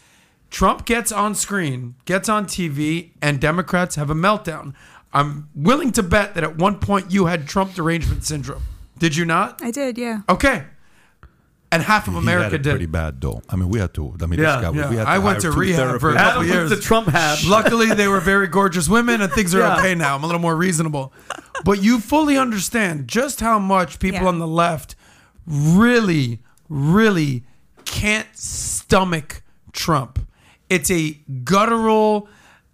Trump 0.52 0.86
gets 0.86 1.12
on 1.12 1.36
screen, 1.36 1.96
gets 2.06 2.30
on 2.30 2.46
TV, 2.46 3.10
and 3.22 3.42
Democrats 3.42 3.96
have 3.96 4.10
a 4.10 4.16
meltdown. 4.16 4.74
I'm 5.16 5.50
willing 5.56 5.92
to 5.94 6.04
bet 6.04 6.36
that 6.36 6.44
at 6.44 6.58
one 6.58 6.78
point 6.80 7.10
you 7.12 7.26
had 7.26 7.48
Trump 7.48 7.74
derangement 7.74 8.24
syndrome. 8.26 8.62
Did 9.00 9.16
you 9.16 9.26
not? 9.26 9.62
I 9.64 9.72
did, 9.72 9.98
yeah. 9.98 10.22
Okay. 10.30 10.66
And 11.72 11.82
half 11.84 12.08
of 12.08 12.14
He 12.14 12.20
America 12.20 12.44
had 12.52 12.54
it 12.54 12.64
did. 12.64 12.70
pretty 12.72 12.86
bad, 12.86 13.20
though. 13.22 13.42
I 13.50 13.56
mean, 13.56 13.70
we 13.70 13.80
had 13.80 13.94
to. 13.96 14.14
I 14.22 14.26
mean, 14.28 14.40
Yeah, 14.40 14.58
this 14.58 14.70
guy, 14.72 14.78
yeah. 14.78 14.90
we 14.90 14.96
had 14.98 15.04
to 15.06 15.10
I 15.10 15.18
went 15.18 15.42
to 15.42 15.52
two 15.52 15.58
rehab 15.60 16.00
for 16.00 16.12
a 16.12 16.14
couple 16.16 16.42
Adam 16.42 16.48
years. 16.48 16.70
took 16.70 16.80
the 16.80 16.84
Trump 16.86 17.08
hat. 17.08 17.40
Luckily, 17.48 17.88
they 17.94 18.08
were 18.08 18.20
very 18.20 18.48
gorgeous 18.48 18.88
women, 18.88 19.22
and 19.22 19.32
things 19.34 19.56
are 19.56 19.60
Yeah. 19.60 19.78
okay 19.80 19.96
now. 19.96 20.16
I'm 20.16 20.24
a 20.24 20.28
little 20.28 20.42
more 20.42 20.56
reasonable. 20.56 21.12
But 21.64 21.82
you 21.82 22.00
fully 22.00 22.38
understand 22.38 23.08
just 23.08 23.40
how 23.42 23.58
much 23.58 24.00
people 24.00 24.22
Yeah. 24.22 24.28
on 24.28 24.40
the 24.40 24.48
left 24.48 24.96
really, 25.48 26.40
really 26.70 27.44
can't 27.86 28.28
stomach 28.34 29.42
Trump. 29.74 30.20
It's 30.70 30.90
a 30.92 31.20
guttural, 31.44 32.28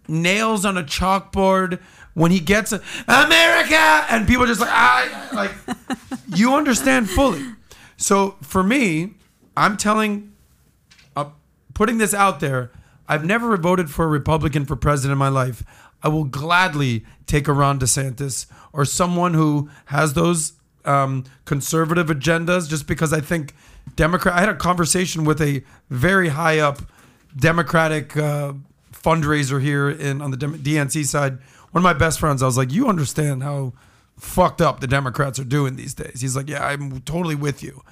nails 0.08 0.64
on 0.64 0.76
a 0.76 0.82
chalkboard. 0.82 1.80
When 2.14 2.30
he 2.30 2.40
gets 2.40 2.72
a, 2.72 2.82
America, 3.08 4.06
and 4.10 4.26
people 4.26 4.46
just 4.46 4.60
like, 4.60 5.32
like, 5.32 5.50
you 6.34 6.54
understand 6.54 7.08
fully. 7.08 7.42
So 7.96 8.36
for 8.42 8.62
me, 8.62 9.14
I'm 9.56 9.76
telling 9.76 10.32
uh, 11.16 11.30
putting 11.74 11.98
this 11.98 12.12
out 12.12 12.40
there, 12.40 12.70
I've 13.08 13.24
never 13.24 13.56
voted 13.56 13.90
for 13.90 14.04
a 14.04 14.08
Republican 14.08 14.64
for 14.64 14.76
president 14.76 15.12
in 15.12 15.18
my 15.18 15.28
life. 15.28 15.64
I 16.02 16.08
will 16.08 16.24
gladly 16.24 17.04
take 17.26 17.48
a 17.48 17.52
Ron 17.52 17.78
DeSantis 17.78 18.46
or 18.72 18.84
someone 18.84 19.34
who 19.34 19.70
has 19.86 20.14
those 20.14 20.54
um, 20.84 21.24
conservative 21.44 22.08
agendas 22.08 22.68
just 22.68 22.86
because 22.86 23.12
I 23.12 23.20
think 23.20 23.54
Democrat. 23.94 24.34
I 24.34 24.40
had 24.40 24.48
a 24.48 24.54
conversation 24.54 25.24
with 25.24 25.40
a 25.40 25.62
very 25.90 26.28
high 26.28 26.58
up 26.58 26.80
Democratic 27.36 28.16
uh, 28.16 28.54
fundraiser 28.92 29.60
here 29.60 29.90
in 29.90 30.20
on 30.20 30.30
the 30.30 30.36
DNC 30.36 31.04
side. 31.06 31.38
One 31.72 31.80
of 31.80 31.82
my 31.82 31.92
best 31.92 32.20
friends, 32.20 32.42
I 32.42 32.46
was 32.46 32.56
like, 32.56 32.72
"You 32.72 32.88
understand 32.88 33.42
how 33.42 33.72
fucked 34.18 34.60
up 34.60 34.80
the 34.80 34.86
Democrats 34.86 35.38
are 35.38 35.44
doing 35.44 35.76
these 35.76 35.94
days?" 35.94 36.20
He's 36.20 36.36
like, 36.36 36.48
"Yeah, 36.48 36.64
I'm 36.64 37.00
totally 37.00 37.34
with 37.34 37.62
you." 37.62 37.82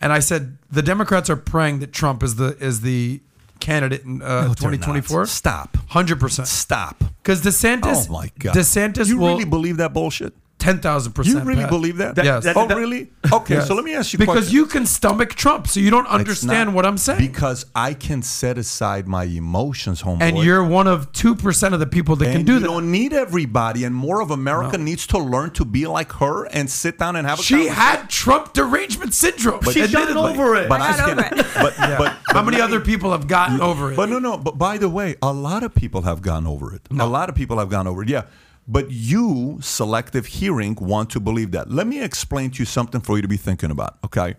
And 0.00 0.12
I 0.12 0.18
said, 0.20 0.58
"The 0.70 0.82
Democrats 0.82 1.28
are 1.30 1.36
praying 1.36 1.78
that 1.80 1.92
Trump 1.92 2.22
is 2.22 2.34
the 2.36 2.56
is 2.58 2.80
the 2.82 3.20
candidate 3.60 4.04
in 4.04 4.22
uh, 4.22 4.26
No, 4.26 4.40
they're 4.40 4.48
not. 4.48 4.56
2024." 4.58 5.26
Stop. 5.26 5.76
Hundred 5.88 6.18
percent. 6.20 6.48
Stop. 6.48 7.04
Because 7.22 7.42
DeSantis, 7.42 8.06
Oh 8.08 8.12
my 8.12 8.30
God. 8.38 8.54
DeSantis 8.54 9.06
You 9.08 9.18
will. 9.18 9.28
really 9.28 9.44
believe 9.44 9.76
that 9.78 9.92
bullshit? 9.92 10.32
Ten 10.60 10.78
thousand 10.78 11.12
percent. 11.12 11.38
You 11.38 11.42
really 11.42 11.66
believe 11.66 11.96
that? 11.96 12.14
That- 12.14 12.24
Yes. 12.24 12.44
that- 12.44 12.56
oh, 12.56 12.68
really? 12.68 13.10
Okay, 13.32 13.54
Yes. 13.54 13.66
so 13.66 13.74
let 13.74 13.84
me 13.84 13.94
ask 13.94 14.12
you 14.12 14.18
because 14.18 14.34
question. 14.44 14.54
you 14.54 14.66
can 14.66 14.86
stomach 14.86 15.34
Trump, 15.34 15.66
so 15.66 15.80
you 15.80 15.90
don't 15.90 16.06
understand 16.06 16.68
not- 16.68 16.74
what 16.76 16.86
I'm 16.86 16.98
saying. 16.98 17.18
Because 17.18 17.66
I 17.74 17.94
can 17.94 18.22
set 18.22 18.58
aside 18.58 19.08
my 19.08 19.24
emotions, 19.24 20.02
homeboy. 20.02 20.20
and 20.22 20.38
you're 20.38 20.62
one 20.64 20.86
of 20.86 21.10
two 21.12 21.34
percent 21.34 21.74
of 21.74 21.80
the 21.80 21.86
people 21.86 22.14
that 22.16 22.26
can 22.32 22.44
do 22.44 22.54
you 22.54 22.58
that. 22.60 22.66
You 22.66 22.72
don't 22.72 22.90
need 22.92 23.12
everybody, 23.12 23.84
and 23.84 23.94
more 23.94 24.20
of 24.20 24.30
America 24.30 24.78
needs 24.78 25.06
to 25.08 25.18
learn 25.18 25.50
to 25.52 25.64
be 25.64 25.86
like 25.86 26.12
her 26.14 26.44
and 26.44 26.70
sit 26.70 26.98
down 26.98 27.16
and 27.16 27.26
have 27.26 27.40
a 27.40 27.42
She 27.42 27.66
had 27.66 28.08
Trump 28.08 28.52
derangement 28.52 29.14
syndrome. 29.14 29.62
She 29.62 29.80
got 29.80 29.88
admittedly. 29.88 30.30
over 30.32 30.54
it. 30.56 30.68
But 30.68 30.80
I 30.80 30.96
got 30.96 31.10
over 31.10 31.20
it. 31.40 31.46
But, 31.54 31.74
but, 31.98 32.16
How 32.28 32.42
many 32.42 32.60
other 32.60 32.80
people 32.80 33.10
have 33.12 33.26
gotten 33.26 33.60
over 33.60 33.92
it? 33.92 33.96
But 33.96 34.08
no, 34.08 34.18
no. 34.18 34.36
But 34.36 34.58
by 34.58 34.78
the 34.78 34.88
way, 34.88 35.16
a 35.22 35.32
lot 35.32 35.62
of 35.62 35.74
people 35.74 36.02
have 36.02 36.22
gone 36.22 36.46
over 36.46 36.74
it. 36.74 36.82
A 36.90 37.06
lot 37.06 37.28
of 37.28 37.34
people 37.34 37.58
have 37.58 37.68
gone 37.70 37.86
over 37.86 38.02
it. 38.02 38.08
Yeah. 38.08 38.22
But 38.68 38.90
you, 38.90 39.58
selective 39.60 40.26
hearing, 40.26 40.76
want 40.76 41.10
to 41.10 41.20
believe 41.20 41.50
that. 41.52 41.70
Let 41.70 41.86
me 41.86 42.02
explain 42.02 42.50
to 42.52 42.58
you 42.60 42.64
something 42.64 43.00
for 43.00 43.16
you 43.16 43.22
to 43.22 43.28
be 43.28 43.36
thinking 43.36 43.70
about. 43.70 43.98
Okay. 44.04 44.36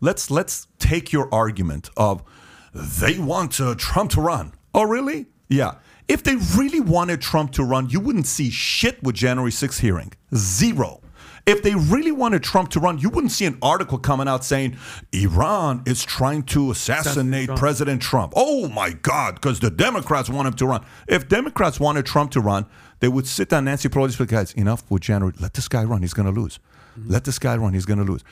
Let's 0.00 0.30
let's 0.30 0.68
take 0.78 1.12
your 1.12 1.32
argument 1.32 1.90
of 1.96 2.22
they 2.74 3.18
want 3.18 3.60
uh, 3.60 3.74
Trump 3.76 4.10
to 4.12 4.20
run. 4.20 4.52
Oh, 4.74 4.84
really? 4.84 5.26
Yeah. 5.48 5.76
If 6.08 6.22
they 6.22 6.36
really 6.56 6.80
wanted 6.80 7.20
Trump 7.20 7.52
to 7.52 7.64
run, 7.64 7.88
you 7.88 8.00
wouldn't 8.00 8.26
see 8.26 8.50
shit 8.50 9.02
with 9.02 9.14
January 9.14 9.50
6th 9.50 9.80
hearing. 9.80 10.12
Zero. 10.34 11.00
If 11.46 11.62
they 11.62 11.74
really 11.74 12.12
wanted 12.12 12.42
Trump 12.42 12.70
to 12.70 12.80
run, 12.80 12.98
you 12.98 13.10
wouldn't 13.10 13.32
see 13.32 13.44
an 13.44 13.58
article 13.60 13.98
coming 13.98 14.26
out 14.26 14.44
saying 14.44 14.78
Iran 15.12 15.82
is 15.84 16.02
trying 16.02 16.44
to 16.44 16.70
assassinate 16.70 17.46
Trump. 17.46 17.60
President 17.60 18.02
Trump. 18.02 18.32
Oh 18.34 18.68
my 18.68 18.90
God, 18.90 19.34
because 19.34 19.60
the 19.60 19.70
Democrats 19.70 20.30
want 20.30 20.48
him 20.48 20.54
to 20.54 20.66
run. 20.66 20.86
If 21.06 21.28
Democrats 21.28 21.78
wanted 21.78 22.06
Trump 22.06 22.30
to 22.32 22.40
run, 22.40 22.64
they 23.04 23.08
would 23.08 23.26
sit 23.26 23.50
down 23.50 23.66
Nancy 23.66 23.90
Pelosi 23.90 24.18
and 24.18 24.28
guys, 24.30 24.54
enough 24.54 24.82
with 24.90 25.02
January. 25.02 25.34
Let 25.38 25.52
this 25.52 25.68
guy 25.68 25.84
run. 25.84 26.00
He's 26.00 26.14
going 26.14 26.32
to 26.32 26.40
lose. 26.40 26.58
Mm-hmm. 26.98 27.12
Let 27.12 27.24
this 27.24 27.38
guy 27.38 27.54
run. 27.54 27.74
He's 27.74 27.84
going 27.84 27.98
to 27.98 28.10
lose. 28.10 28.24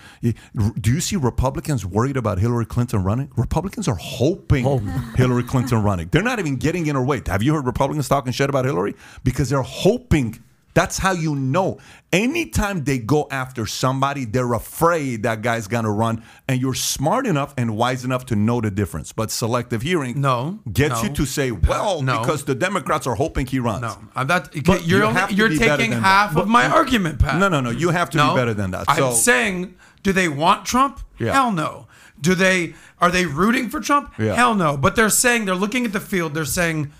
Do 0.81 0.91
you 0.91 1.01
see 1.01 1.17
Republicans 1.17 1.85
worried 1.85 2.17
about 2.17 2.39
Hillary 2.39 2.65
Clinton 2.65 3.05
running? 3.05 3.31
Republicans 3.37 3.87
are 3.87 3.97
hoping 3.97 4.65
Hillary 5.17 5.43
Clinton 5.43 5.83
running. 5.83 6.09
They're 6.09 6.23
not 6.23 6.39
even 6.39 6.57
getting 6.57 6.87
in 6.87 6.97
her 6.97 7.05
way. 7.05 7.21
Have 7.27 7.43
you 7.43 7.53
heard 7.53 7.67
Republicans 7.67 8.09
talking 8.09 8.33
shit 8.33 8.49
about 8.49 8.65
Hillary? 8.65 8.95
Because 9.25 9.51
they're 9.51 9.61
hoping. 9.61 10.43
That's 10.75 10.99
how 10.99 11.13
you 11.13 11.35
know. 11.35 11.79
Anytime 12.13 12.85
they 12.85 12.99
go 12.99 13.27
after 13.31 13.67
somebody, 13.67 14.25
they're 14.25 14.53
afraid 14.55 15.23
that 15.23 15.43
guy's 15.43 15.67
to 15.85 15.91
run. 15.91 16.23
And 16.49 16.61
you're 16.61 16.75
smart 16.75 17.27
enough 17.27 17.55
and 17.57 17.77
wise 17.77 18.05
enough 18.05 18.27
to 18.27 18.37
know 18.37 18.61
the 18.61 18.71
difference. 18.71 19.13
But 19.13 19.31
selective 19.31 19.83
hearing 19.83 20.21
No, 20.21 20.61
gets 20.71 21.03
no. 21.03 21.09
you 21.09 21.15
to 21.15 21.27
say, 21.27 21.51
well, 21.51 22.03
No. 22.03 22.21
because 22.21 22.45
the 22.45 22.55
Democrats 22.55 23.07
are 23.07 23.15
hoping 23.15 23.47
he 23.47 23.59
runs. 23.59 23.83
no, 23.83 23.97
I'm 24.15 24.27
not. 24.27 24.53
But 24.65 24.87
you're 24.87 25.01
you 25.01 25.05
only, 25.05 25.35
you're 25.35 25.49
taking 25.49 25.93
half 25.93 26.35
that. 26.35 26.43
of 26.43 26.49
my 26.49 26.67
argument, 26.67 27.19
Pat. 27.19 27.39
No, 27.39 27.49
no, 27.49 27.61
no. 27.61 27.71
You 27.71 27.91
have 27.91 28.11
to 28.11 28.17
no, 28.19 28.35
be 28.35 28.41
better 28.41 28.55
than 28.55 28.71
that. 28.73 28.85
I'm 28.89 29.13
saying, 29.15 29.75
do 30.03 30.13
they 30.13 30.29
want 30.29 30.65
Trump? 30.65 31.01
Yeah. 31.19 31.33
Hell 31.33 31.53
no. 31.53 31.87
Do 32.21 32.35
they? 32.35 32.75
Are 33.01 33.11
they 33.11 33.27
rooting 33.27 33.69
for 33.69 33.81
Trump? 33.81 34.15
Yeah. 34.19 34.35
Hell 34.35 34.55
no. 34.55 34.77
But 34.77 34.97
they're 34.97 35.09
saying 35.11 35.45
they're 35.47 35.55
looking 35.55 35.85
at 35.85 35.93
the 35.93 36.01
field. 36.01 36.35
They're 36.35 36.45
saying. 36.45 36.93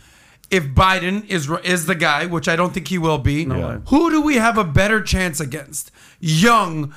If 0.53 0.65
Biden 0.69 1.27
is 1.29 1.51
is 1.65 1.87
the 1.87 1.95
guy, 1.95 2.27
which 2.27 2.47
I 2.47 2.55
don't 2.57 2.73
think 2.75 2.89
he 2.89 2.99
will 2.99 3.19
be, 3.19 3.47
way. 3.47 3.79
who 3.89 4.11
do 4.11 4.21
we 4.21 4.37
have 4.37 4.59
a 4.59 4.65
better 4.65 5.01
chance 5.03 5.41
against? 5.41 5.91
Young, 6.21 6.95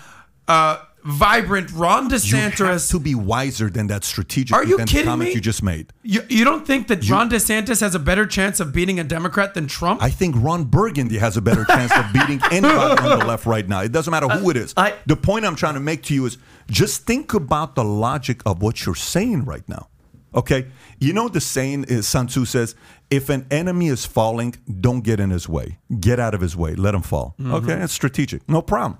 uh, 0.48 0.78
vibrant 1.06 1.72
Ron 1.72 2.10
DeSantis. 2.10 2.32
you 2.32 2.38
have 2.38 2.54
DeSantis. 2.54 2.92
to 2.92 3.00
be 3.00 3.16
wiser 3.16 3.70
than 3.70 3.88
that 3.88 4.04
strategic 4.04 4.56
Are 4.56 4.64
you 4.66 4.78
than 4.78 4.88
kidding 4.88 5.06
the 5.06 5.12
comment 5.12 5.30
me? 5.30 5.36
you 5.36 5.42
just 5.42 5.64
made. 5.64 5.94
You, 6.04 6.22
you 6.30 6.44
don't 6.44 6.66
think 6.68 6.88
that 6.90 7.08
Ron 7.10 7.30
DeSantis 7.30 7.80
has 7.82 7.96
a 7.96 8.00
better 8.00 8.26
chance 8.26 8.60
of 8.60 8.74
beating 8.74 9.00
a 9.00 9.04
Democrat 9.04 9.54
than 9.54 9.68
Trump? 9.68 10.02
I 10.04 10.10
think 10.10 10.36
Ron 10.38 10.66
Burgundy 10.66 11.18
has 11.18 11.38
a 11.38 11.42
better 11.42 11.64
chance 11.66 11.92
of 11.96 12.06
beating 12.12 12.42
anybody 12.52 13.02
on 13.04 13.20
the 13.20 13.26
left 13.26 13.46
right 13.46 13.68
now. 13.68 13.82
It 13.82 13.92
doesn't 13.92 14.12
matter 14.12 14.28
who 14.28 14.50
it 14.50 14.58
is. 14.58 14.74
I- 14.76 14.96
the 15.06 15.16
point 15.16 15.46
I'm 15.46 15.56
trying 15.56 15.76
to 15.76 15.80
make 15.80 16.04
to 16.04 16.14
you 16.14 16.26
is 16.26 16.38
just 16.70 17.06
think 17.06 17.34
about 17.34 17.76
the 17.76 17.84
logic 17.86 18.42
of 18.46 18.62
what 18.62 18.86
you're 18.86 18.96
saying 18.96 19.46
right 19.46 19.68
now. 19.70 19.88
Okay? 20.34 20.68
You 21.00 21.14
know 21.14 21.30
the 21.30 21.40
saying 21.40 21.86
is 21.88 22.08
Sun 22.08 22.28
Tzu 22.28 22.44
says, 22.46 22.76
if 23.10 23.30
an 23.30 23.46
enemy 23.52 23.88
is 23.88 24.06
falling, 24.06 24.56
don't 24.82 25.02
get 25.02 25.20
in 25.20 25.30
his 25.30 25.48
way. 25.48 25.78
Get 26.00 26.20
out 26.20 26.34
of 26.34 26.42
his 26.42 26.56
way. 26.56 26.76
Let 26.76 26.96
him 26.96 27.02
fall. 27.02 27.36
Okay? 27.42 27.74
It's 27.74 27.94
strategic. 27.94 28.48
No 28.50 28.62
problem. 28.62 29.00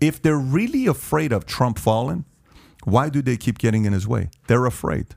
If 0.00 0.22
they're 0.22 0.38
really 0.38 0.86
afraid 0.86 1.32
of 1.32 1.44
Trump 1.44 1.78
falling, 1.78 2.24
why 2.84 3.08
do 3.08 3.20
they 3.20 3.36
keep 3.36 3.58
getting 3.58 3.84
in 3.84 3.92
his 3.92 4.06
way? 4.06 4.30
They're 4.46 4.66
afraid. 4.66 5.14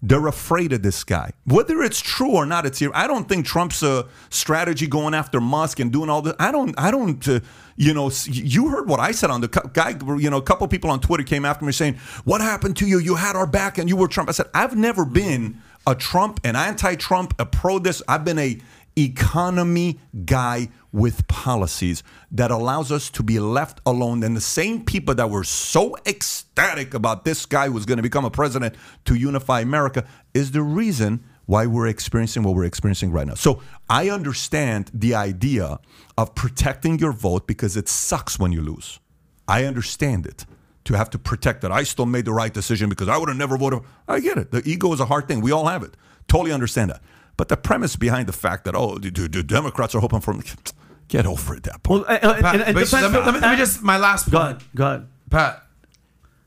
They're 0.00 0.28
afraid 0.28 0.72
of 0.72 0.82
this 0.82 1.02
guy. 1.02 1.32
Whether 1.44 1.82
it's 1.82 2.00
true 2.00 2.30
or 2.30 2.46
not, 2.46 2.64
it's 2.64 2.78
here. 2.78 2.92
I 2.94 3.08
don't 3.08 3.28
think 3.28 3.44
Trump's 3.44 3.82
a 3.82 4.06
strategy 4.30 4.86
going 4.86 5.12
after 5.12 5.40
Musk 5.40 5.80
and 5.80 5.92
doing 5.92 6.08
all 6.08 6.22
this. 6.22 6.34
I 6.38 6.52
don't. 6.52 6.72
I 6.78 6.92
don't. 6.92 7.26
Uh, 7.26 7.40
you 7.76 7.92
know, 7.94 8.10
you 8.26 8.68
heard 8.68 8.88
what 8.88 9.00
I 9.00 9.10
said 9.10 9.30
on 9.30 9.40
the 9.40 9.48
guy. 9.48 9.96
You 10.18 10.30
know, 10.30 10.36
a 10.36 10.42
couple 10.42 10.68
people 10.68 10.90
on 10.90 11.00
Twitter 11.00 11.24
came 11.24 11.44
after 11.44 11.64
me 11.64 11.72
saying, 11.72 11.96
"What 12.24 12.40
happened 12.40 12.76
to 12.76 12.86
you? 12.86 13.00
You 13.00 13.16
had 13.16 13.34
our 13.34 13.46
back 13.46 13.76
and 13.78 13.88
you 13.88 13.96
were 13.96 14.06
Trump." 14.06 14.28
I 14.28 14.32
said, 14.32 14.46
"I've 14.54 14.76
never 14.76 15.04
been 15.04 15.60
a 15.88 15.94
Trump, 15.94 16.38
an 16.44 16.54
anti-Trump, 16.54 17.32
a 17.38 17.46
pro 17.46 17.78
this. 17.78 18.02
I've 18.06 18.22
been 18.22 18.38
a 18.38 18.60
economy 18.96 19.98
guy 20.26 20.68
with 20.92 21.26
policies 21.28 22.02
that 22.30 22.50
allows 22.50 22.92
us 22.92 23.08
to 23.10 23.22
be 23.22 23.40
left 23.40 23.80
alone. 23.86 24.22
And 24.22 24.36
the 24.36 24.40
same 24.40 24.84
people 24.84 25.14
that 25.14 25.30
were 25.30 25.44
so 25.44 25.96
ecstatic 26.04 26.92
about 26.92 27.24
this 27.24 27.46
guy 27.46 27.70
was 27.70 27.86
going 27.86 27.96
to 27.96 28.02
become 28.02 28.26
a 28.26 28.30
president 28.30 28.74
to 29.06 29.14
unify 29.14 29.60
America 29.60 30.04
is 30.34 30.50
the 30.50 30.62
reason 30.62 31.24
why 31.46 31.64
we're 31.64 31.86
experiencing 31.86 32.42
what 32.42 32.54
we're 32.54 32.64
experiencing 32.64 33.10
right 33.10 33.26
now. 33.26 33.34
So 33.34 33.62
I 33.88 34.10
understand 34.10 34.90
the 34.92 35.14
idea 35.14 35.78
of 36.18 36.34
protecting 36.34 36.98
your 36.98 37.12
vote 37.12 37.46
because 37.46 37.78
it 37.78 37.88
sucks 37.88 38.38
when 38.38 38.52
you 38.52 38.60
lose. 38.60 39.00
I 39.46 39.64
understand 39.64 40.26
it. 40.26 40.44
To 40.88 40.96
have 40.96 41.10
to 41.10 41.18
protect 41.18 41.64
it. 41.64 41.70
I 41.70 41.82
still 41.82 42.06
made 42.06 42.24
the 42.24 42.32
right 42.32 42.52
decision 42.52 42.88
because 42.88 43.08
I 43.08 43.18
would 43.18 43.28
have 43.28 43.36
never 43.36 43.58
voted. 43.58 43.80
I 44.08 44.20
get 44.20 44.38
it. 44.38 44.50
The 44.52 44.62
ego 44.64 44.90
is 44.94 45.00
a 45.00 45.04
hard 45.04 45.28
thing. 45.28 45.42
We 45.42 45.52
all 45.52 45.66
have 45.66 45.82
it. 45.82 45.94
Totally 46.28 46.50
understand 46.50 46.88
that. 46.90 47.02
But 47.36 47.48
the 47.48 47.58
premise 47.58 47.94
behind 47.94 48.26
the 48.26 48.32
fact 48.32 48.64
that, 48.64 48.74
oh, 48.74 48.96
the, 48.96 49.10
the 49.10 49.42
Democrats 49.42 49.94
are 49.94 50.00
hoping 50.00 50.20
for 50.20 50.34
get 51.08 51.26
over 51.26 51.54
it, 51.56 51.64
that 51.64 51.82
point. 51.82 52.06
Well, 52.08 52.18
Pat, 52.20 52.54
and- 52.54 52.62
and 52.62 52.74
but 52.74 52.84
depends- 52.86 52.92
let, 52.92 53.12
me, 53.12 53.18
let 53.18 53.34
me- 53.34 53.40
let 53.40 53.50
me 53.50 53.56
just 53.58 53.82
my 53.82 53.98
last 53.98 54.30
Go 54.30 54.38
point, 54.38 54.50
ahead. 54.56 54.62
Go 54.74 54.86
ahead. 54.86 55.06
Pat, 55.28 55.62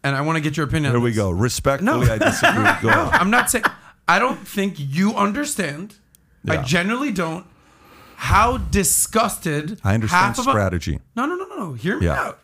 and 0.04 0.16
I 0.16 0.22
want 0.22 0.38
to 0.38 0.42
get 0.42 0.58
your 0.58 0.66
opinion. 0.66 0.92
Here 0.92 0.98
on 0.98 1.04
we 1.04 1.12
this. 1.12 1.18
go. 1.18 1.30
Respectfully, 1.30 2.08
No. 2.08 2.14
I 2.14 2.18
disagree. 2.18 2.64
Go 2.82 2.90
No, 2.90 3.02
ahead. 3.10 3.22
I'm 3.22 3.30
not 3.30 3.52
saying. 3.52 3.66
I 4.08 4.18
don't 4.18 4.40
think 4.48 4.74
you 4.80 5.14
understand. 5.14 5.98
I 6.50 6.56
Yeah. 6.56 6.64
generally 6.64 7.12
don't. 7.12 7.46
How 8.16 8.58
disgusted 8.58 9.80
I 9.84 9.94
understand 9.94 10.26
half 10.36 10.40
of 10.40 10.48
a- 10.48 10.50
strategy. 10.50 11.00
no, 11.16 11.28
no, 11.28 11.36
no, 11.36 11.46
no, 11.46 11.56
no. 11.58 11.74
Hear 11.74 12.00
me 12.00 12.08
Yeah. 12.08 12.20
out. 12.20 12.40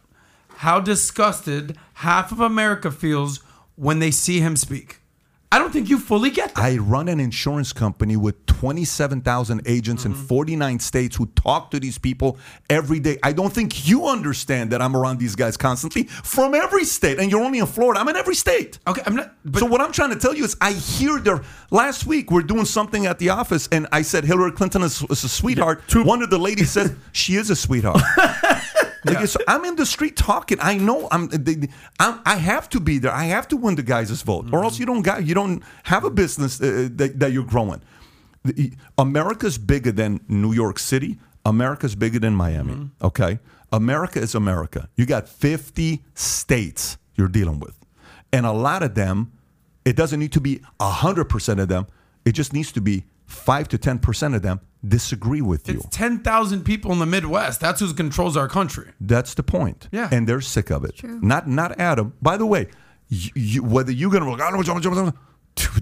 How 0.58 0.80
disgusted 0.80 1.78
half 1.98 2.32
of 2.32 2.40
America 2.40 2.92
feels 2.92 3.40
when 3.76 3.98
they 3.98 4.12
see 4.12 4.40
him 4.40 4.56
speak. 4.56 5.00
I 5.50 5.60
don't 5.60 5.72
think 5.72 5.90
you 5.90 5.98
fully 5.98 6.30
get 6.30 6.54
that. 6.54 6.62
I 6.62 6.78
run 6.78 7.08
an 7.08 7.20
insurance 7.22 7.72
company 7.72 8.18
with 8.18 8.46
27,000 8.48 9.62
agents 9.66 10.04
in 10.04 10.12
mm-hmm. 10.12 10.26
49 10.26 10.80
states 10.80 11.16
who 11.16 11.26
talk 11.28 11.72
to 11.72 11.80
these 11.80 11.98
people 11.98 12.38
every 12.70 13.00
day. 13.00 13.18
I 13.24 13.32
don't 13.32 13.52
think 13.52 13.88
you 13.88 14.08
understand 14.08 14.72
that 14.72 14.82
I'm 14.82 14.96
around 14.96 15.20
these 15.20 15.36
guys 15.36 15.56
constantly 15.56 16.04
from 16.04 16.54
every 16.54 16.84
state. 16.84 17.18
And 17.18 17.32
you're 17.32 17.42
only 17.42 17.60
in 17.60 17.66
Florida. 17.66 18.02
I'm 18.02 18.10
in 18.10 18.18
every 18.18 18.36
state. 18.36 18.78
okay, 18.86 19.02
I'm 19.06 19.16
not. 19.16 19.34
But 19.46 19.60
so 19.60 19.66
what 19.68 19.80
I'm 19.80 19.94
trying 19.94 20.10
to 20.10 20.20
tell 20.20 20.36
you 20.36 20.44
is, 20.44 20.58
I 20.60 20.74
hear 20.74 21.18
their. 21.20 21.42
Last 21.72 22.06
week 22.06 22.30
we're 22.30 22.42
doing 22.42 22.66
something 22.66 23.06
at 23.06 23.18
the 23.18 23.30
office, 23.30 23.70
and 23.72 23.88
I 23.92 24.02
said 24.02 24.26
Hillary 24.26 24.52
Clinton 24.52 24.82
is, 24.82 25.02
is 25.04 25.24
a 25.24 25.30
sweetheart. 25.30 25.82
One 25.96 26.22
of 26.22 26.30
the 26.30 26.38
ladies 26.38 26.72
said 26.72 26.98
she 27.14 27.36
is 27.36 27.50
a 27.50 27.56
sweetheart. 27.56 28.02
Like, 29.06 29.28
so 29.28 29.40
I'm 29.48 29.64
in 29.66 29.76
the 29.76 29.86
street 29.86 30.16
talking. 30.18 30.58
I 30.62 30.78
know 30.78 31.08
I'm, 31.12 31.28
they, 31.28 31.70
I'm. 32.00 32.20
I 32.26 32.36
have 32.36 32.70
to 32.70 32.80
be 32.80 32.98
there. 33.00 33.12
I 33.12 33.26
have 33.26 33.48
to 33.50 33.58
win 33.58 33.76
the 33.76 33.84
guys' 33.84 34.22
vote, 34.22 34.52
or 34.54 34.64
else 34.64 34.80
you 34.80 34.86
don't 34.86 35.02
got. 35.02 35.26
You 35.26 35.34
don't 35.34 35.64
have 35.84 36.04
a 36.04 36.10
business 36.10 36.60
uh, 36.62 36.90
that, 36.96 37.20
that 37.20 37.32
you're 37.32 37.44
growing. 37.46 37.82
The- 38.44 38.74
America's 38.98 39.58
bigger 39.58 39.92
than 39.92 40.20
New 40.28 40.54
York 40.54 40.80
City. 40.80 41.20
America's 41.46 41.96
bigger 41.96 42.20
than 42.20 42.34
Miami. 42.36 42.90
Okay, 43.02 43.40
America 43.72 44.20
is 44.20 44.36
America. 44.36 44.90
You 44.96 45.06
got 45.06 45.30
50 45.30 46.04
states 46.14 46.98
you're 47.16 47.30
dealing 47.30 47.60
with, 47.60 47.76
and 48.34 48.46
a 48.46 48.52
lot 48.52 48.84
of 48.84 48.96
them. 48.96 49.32
It 49.86 49.96
doesn't 49.96 50.20
need 50.20 50.34
to 50.34 50.42
be 50.42 50.60
hundred 50.82 51.26
percent 51.26 51.62
of 51.62 51.70
them. 51.70 51.88
It 52.26 52.34
just 52.34 52.52
needs 52.52 52.74
to 52.74 52.82
be 52.82 53.06
five 53.28 53.68
to 53.70 53.78
ten 53.78 54.00
percent 54.00 54.34
of 54.34 54.42
them 54.42 54.62
disagree 54.88 55.42
with 55.42 55.68
you. 55.68 55.76
it's 55.76 55.88
ten 55.90 56.20
thousand 56.20 56.64
people 56.64 56.92
in 56.92 57.00
the 57.00 57.06
Midwest. 57.06 57.60
That's 57.60 57.80
who 57.80 57.94
controls 57.94 58.36
our 58.36 58.48
country. 58.48 58.92
That's 59.00 59.34
the 59.36 59.44
point. 59.44 59.88
Yeah. 59.92 60.10
And 60.12 60.28
they're 60.28 60.42
sick 60.42 60.72
of 60.72 60.84
it. 60.84 60.96
True. 60.98 61.20
Not 61.22 61.48
not 61.48 61.80
Adam. 61.80 62.14
By 62.22 62.38
the 62.38 62.46
way, 62.46 62.68
you, 63.10 63.32
you, 63.36 63.64
whether 63.64 63.92
you're 63.92 64.12
gonna 64.12 64.26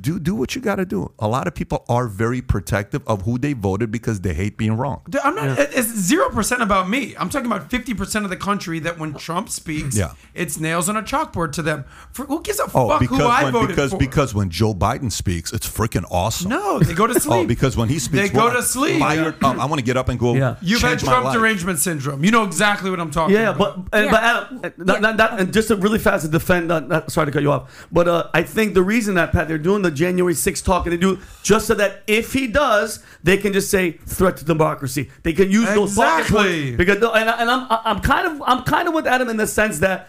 do 0.01 0.19
do 0.19 0.35
what 0.35 0.55
you 0.55 0.61
got 0.61 0.75
to 0.75 0.85
do. 0.85 1.11
A 1.19 1.27
lot 1.27 1.47
of 1.47 1.55
people 1.55 1.85
are 1.89 2.07
very 2.07 2.41
protective 2.41 3.01
of 3.07 3.23
who 3.23 3.37
they 3.37 3.53
voted 3.53 3.91
because 3.91 4.21
they 4.21 4.33
hate 4.33 4.57
being 4.57 4.77
wrong. 4.77 5.01
Dude, 5.09 5.21
I'm 5.21 5.35
not. 5.35 5.59
it- 5.59 5.69
It's 5.73 5.87
zero 5.93 6.29
percent 6.29 6.61
about 6.61 6.89
me. 6.89 7.15
I'm 7.17 7.29
talking 7.29 7.45
about 7.47 7.69
fifty 7.69 7.93
percent 7.93 8.25
of 8.25 8.29
the 8.31 8.37
country 8.37 8.79
that 8.79 8.97
when 8.99 9.13
Trump 9.13 9.49
speaks, 9.49 9.97
Yeah. 9.97 10.11
it's 10.33 10.59
nails 10.59 10.89
on 10.89 10.97
a 10.97 11.03
chalkboard 11.03 11.51
to 11.53 11.61
them. 11.61 11.85
For, 12.13 12.25
who 12.25 12.41
gives 12.41 12.59
a 12.59 12.63
Oh, 12.73 12.89
fuck 12.89 12.99
because 12.99 13.19
who 13.19 13.25
I 13.25 13.43
when, 13.45 13.53
voted 13.53 13.69
because 13.69 13.91
for? 13.91 13.97
because 13.97 14.33
when 14.33 14.49
Joe 14.49 14.73
Biden 14.73 15.11
speaks, 15.11 15.51
it's 15.53 15.67
freaking 15.69 16.05
awesome. 16.09 16.49
no, 16.49 16.79
they 16.79 16.93
go 16.93 17.07
to 17.07 17.13
oh, 17.15 17.19
sleep. 17.19 17.43
Oh, 17.45 17.47
because 17.47 17.75
when 17.77 17.89
he 17.89 17.99
speaks, 17.99 18.29
they 18.29 18.35
go 18.35 18.51
to 18.53 18.61
sleep. 18.63 18.99
Fired 18.99 19.43
up. 19.43 19.57
I 19.57 19.65
want 19.65 19.79
to 19.79 19.85
get 19.85 19.97
up 19.97 20.09
and 20.09 20.19
go. 20.19 20.35
Yeah. 20.35 20.55
You've 20.61 20.81
had 20.81 20.99
Trump 20.99 21.33
derangement 21.33 21.79
syndrome. 21.79 22.23
You 22.23 22.31
know 22.31 22.43
exactly 22.43 22.89
what 22.89 22.99
I'm 22.99 23.11
talking 23.11 23.35
Yeah, 23.35 23.49
about. 23.51 23.89
but 23.91 23.97
and, 23.99 24.05
Yeah. 24.05 24.11
but 24.11 24.23
Adam, 24.23 24.73
not, 24.77 25.01
not, 25.01 25.17
not, 25.17 25.39
and 25.39 25.53
just 25.53 25.67
to 25.69 25.75
really 25.75 25.99
fast 25.99 26.25
to 26.25 26.31
defend. 26.31 26.67
Not, 26.67 26.87
not, 26.87 27.11
sorry 27.11 27.25
to 27.27 27.31
cut 27.31 27.41
you 27.41 27.51
off, 27.51 27.87
but 27.91 28.07
uh, 28.07 28.29
I 28.33 28.43
think 28.43 28.73
the 28.73 28.81
reason 28.83 29.15
that 29.15 29.31
Pat 29.31 29.47
they're 29.47 29.57
doing 29.65 29.81
the 29.81 29.91
January 29.91 30.33
6th 30.35 30.63
talk 30.63 30.85
and 30.85 30.93
they 30.93 30.97
do 30.97 31.19
just 31.43 31.65
so 31.67 31.73
that 31.75 31.91
if 32.07 32.31
he 32.33 32.45
does, 32.47 33.03
they 33.23 33.35
can 33.37 33.51
just 33.51 33.69
say 33.69 33.91
threat 34.15 34.37
to 34.37 34.45
democracy. 34.45 35.09
They 35.23 35.33
can 35.33 35.49
use 35.51 35.67
those 35.73 35.95
talking 35.95 36.19
Exactly. 36.19 36.75
points 36.75 36.77
because 36.77 36.97
and, 37.19 37.29
and 37.41 37.49
I'm 37.55 37.67
I'm 37.69 37.99
kind 38.11 38.25
of 38.29 38.41
I'm 38.45 38.63
kind 38.63 38.87
of 38.87 38.93
with 38.93 39.07
Adam 39.07 39.27
in 39.29 39.37
the 39.37 39.47
sense 39.47 39.79
that. 39.79 40.07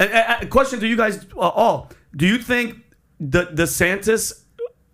And 0.00 0.50
question 0.50 0.80
to 0.80 0.86
you 0.86 0.96
guys 0.96 1.16
uh, 1.36 1.40
all: 1.62 1.90
Do 2.16 2.26
you 2.26 2.38
think 2.38 2.78
the 3.20 3.44
DeSantis 3.46 4.42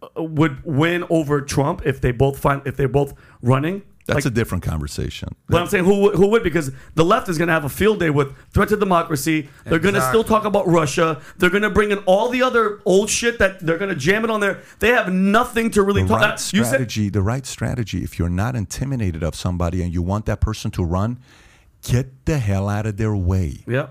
uh, 0.03 0.23
would 0.23 0.63
win 0.65 1.05
over 1.09 1.41
Trump 1.41 1.83
if 1.87 2.01
they 2.01 2.13
both 2.13 2.39
find 2.39 2.61
if 2.67 2.77
they're 2.77 2.89
both 3.01 3.15
running? 3.41 3.83
That's 4.09 4.25
Like- 4.25 4.33
a 4.33 4.35
different 4.35 4.65
conversation. 4.65 5.29
but 5.49 5.61
I'm 5.61 5.69
saying 5.69 5.85
who 5.85 6.11
who 6.17 6.27
would 6.29 6.43
because 6.43 6.73
the 6.95 7.05
left 7.05 7.29
is 7.29 7.37
going 7.39 7.49
to 7.49 7.53
have 7.55 7.65
a 7.65 7.69
field 7.69 8.01
day 8.01 8.09
with 8.11 8.29
threat 8.55 8.69
to 8.71 8.77
democracy. 8.77 9.49
They're 9.67 9.79
going 9.79 9.95
to 9.95 10.01
still 10.09 10.25
talk 10.25 10.45
about 10.45 10.67
Russia. 10.67 11.21
They're 11.37 11.51
going 11.51 11.63
to 11.63 11.71
bring 11.71 11.91
in 11.91 11.99
all 12.07 12.31
the 12.31 12.43
other 12.43 12.81
old 12.87 13.11
shit 13.11 13.39
that 13.39 13.61
they're 13.61 13.79
going 13.79 13.91
to 13.91 13.95
jam 13.95 14.25
it 14.25 14.31
on 14.31 14.41
there. 14.41 14.61
They 14.81 14.89
have 14.89 15.13
nothing 15.13 15.71
to 15.73 15.83
really 15.83 16.03
the 16.03 16.09
talk. 16.09 16.21
right 16.23 16.31
uh, 16.31 16.57
you 16.57 16.65
said 16.65 16.67
strategy, 16.69 17.11
the 17.11 17.23
right 17.23 17.45
strategy. 17.47 18.03
If 18.03 18.19
you're 18.19 18.31
not 18.31 18.57
intimidated 18.57 19.23
of 19.23 19.35
somebody 19.35 19.83
and 19.83 19.93
you 19.93 20.01
want 20.03 20.25
that 20.27 20.41
person 20.41 20.71
to 20.73 20.83
run, 20.83 21.19
get 21.83 22.25
the 22.25 22.39
hell 22.39 22.69
out 22.69 22.87
of 22.87 22.97
their 22.97 23.15
way. 23.15 23.63
yeah. 23.67 23.89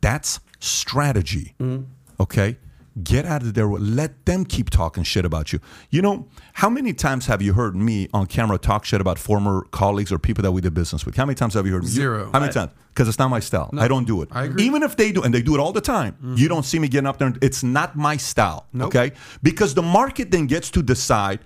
That's 0.00 0.40
strategy. 0.58 1.54
Mm-hmm. 1.60 1.84
Okay? 2.18 2.56
Get 3.02 3.24
out 3.24 3.42
of 3.42 3.54
their 3.54 3.68
way. 3.68 3.80
Let 3.80 4.26
them 4.26 4.44
keep 4.44 4.70
talking 4.70 5.04
shit 5.04 5.24
about 5.24 5.52
you. 5.52 5.60
You 5.90 6.02
know, 6.02 6.26
how 6.54 6.68
many 6.68 6.92
times 6.92 7.26
have 7.26 7.40
you 7.40 7.52
heard 7.52 7.76
me 7.76 8.08
on 8.12 8.26
camera 8.26 8.58
talk 8.58 8.84
shit 8.84 9.00
about 9.00 9.18
former 9.18 9.62
colleagues 9.70 10.10
or 10.10 10.18
people 10.18 10.42
that 10.42 10.52
we 10.52 10.60
did 10.60 10.74
business 10.74 11.06
with? 11.06 11.16
How 11.16 11.24
many 11.24 11.36
times 11.36 11.54
have 11.54 11.66
you 11.66 11.72
heard 11.72 11.84
me? 11.84 11.88
You- 11.88 11.94
Zero. 11.94 12.30
how 12.32 12.40
many 12.40 12.52
times? 12.52 12.72
Because 12.88 13.08
it's 13.08 13.18
not 13.18 13.30
my 13.30 13.40
style. 13.40 13.70
I 13.78 13.86
don't 13.86 14.06
do 14.06 14.22
it. 14.22 14.28
I 14.32 14.44
agree. 14.44 14.64
Even 14.64 14.82
if 14.82 14.96
they 14.96 15.12
do, 15.12 15.22
and 15.22 15.32
they 15.32 15.42
do 15.42 15.54
it 15.54 15.60
all 15.60 15.72
the 15.72 15.80
time, 15.80 16.16
you 16.20 16.28
mm-hmm. 16.28 16.46
don't 16.48 16.64
see 16.64 16.78
me 16.78 16.88
getting 16.88 17.06
up 17.06 17.18
there. 17.18 17.28
And, 17.28 17.38
it's 17.42 17.62
not 17.62 17.96
my 17.96 18.16
style. 18.16 18.66
Okay? 18.78 19.12
Because 19.42 19.74
the 19.74 19.82
market 19.82 20.32
then 20.32 20.46
gets 20.46 20.70
to 20.72 20.82
decide 20.82 21.40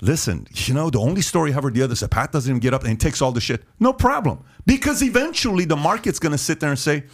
listen, 0.00 0.46
you 0.52 0.74
know, 0.74 0.90
the 0.90 0.98
only 1.00 1.22
story 1.22 1.52
I 1.52 1.60
heard 1.60 1.74
the 1.74 1.82
other 1.82 2.08
Pat 2.08 2.32
doesn't 2.32 2.50
even 2.50 2.60
get 2.60 2.74
up 2.74 2.84
and 2.84 3.00
takes 3.00 3.22
all 3.22 3.32
the 3.32 3.40
shit. 3.40 3.62
No 3.80 3.92
problem. 3.92 4.44
Because 4.66 5.02
eventually 5.02 5.64
the 5.64 5.76
market's 5.76 6.18
going 6.18 6.32
to 6.32 6.38
sit 6.38 6.60
there 6.60 6.70
and 6.70 6.78
say, 6.78 7.04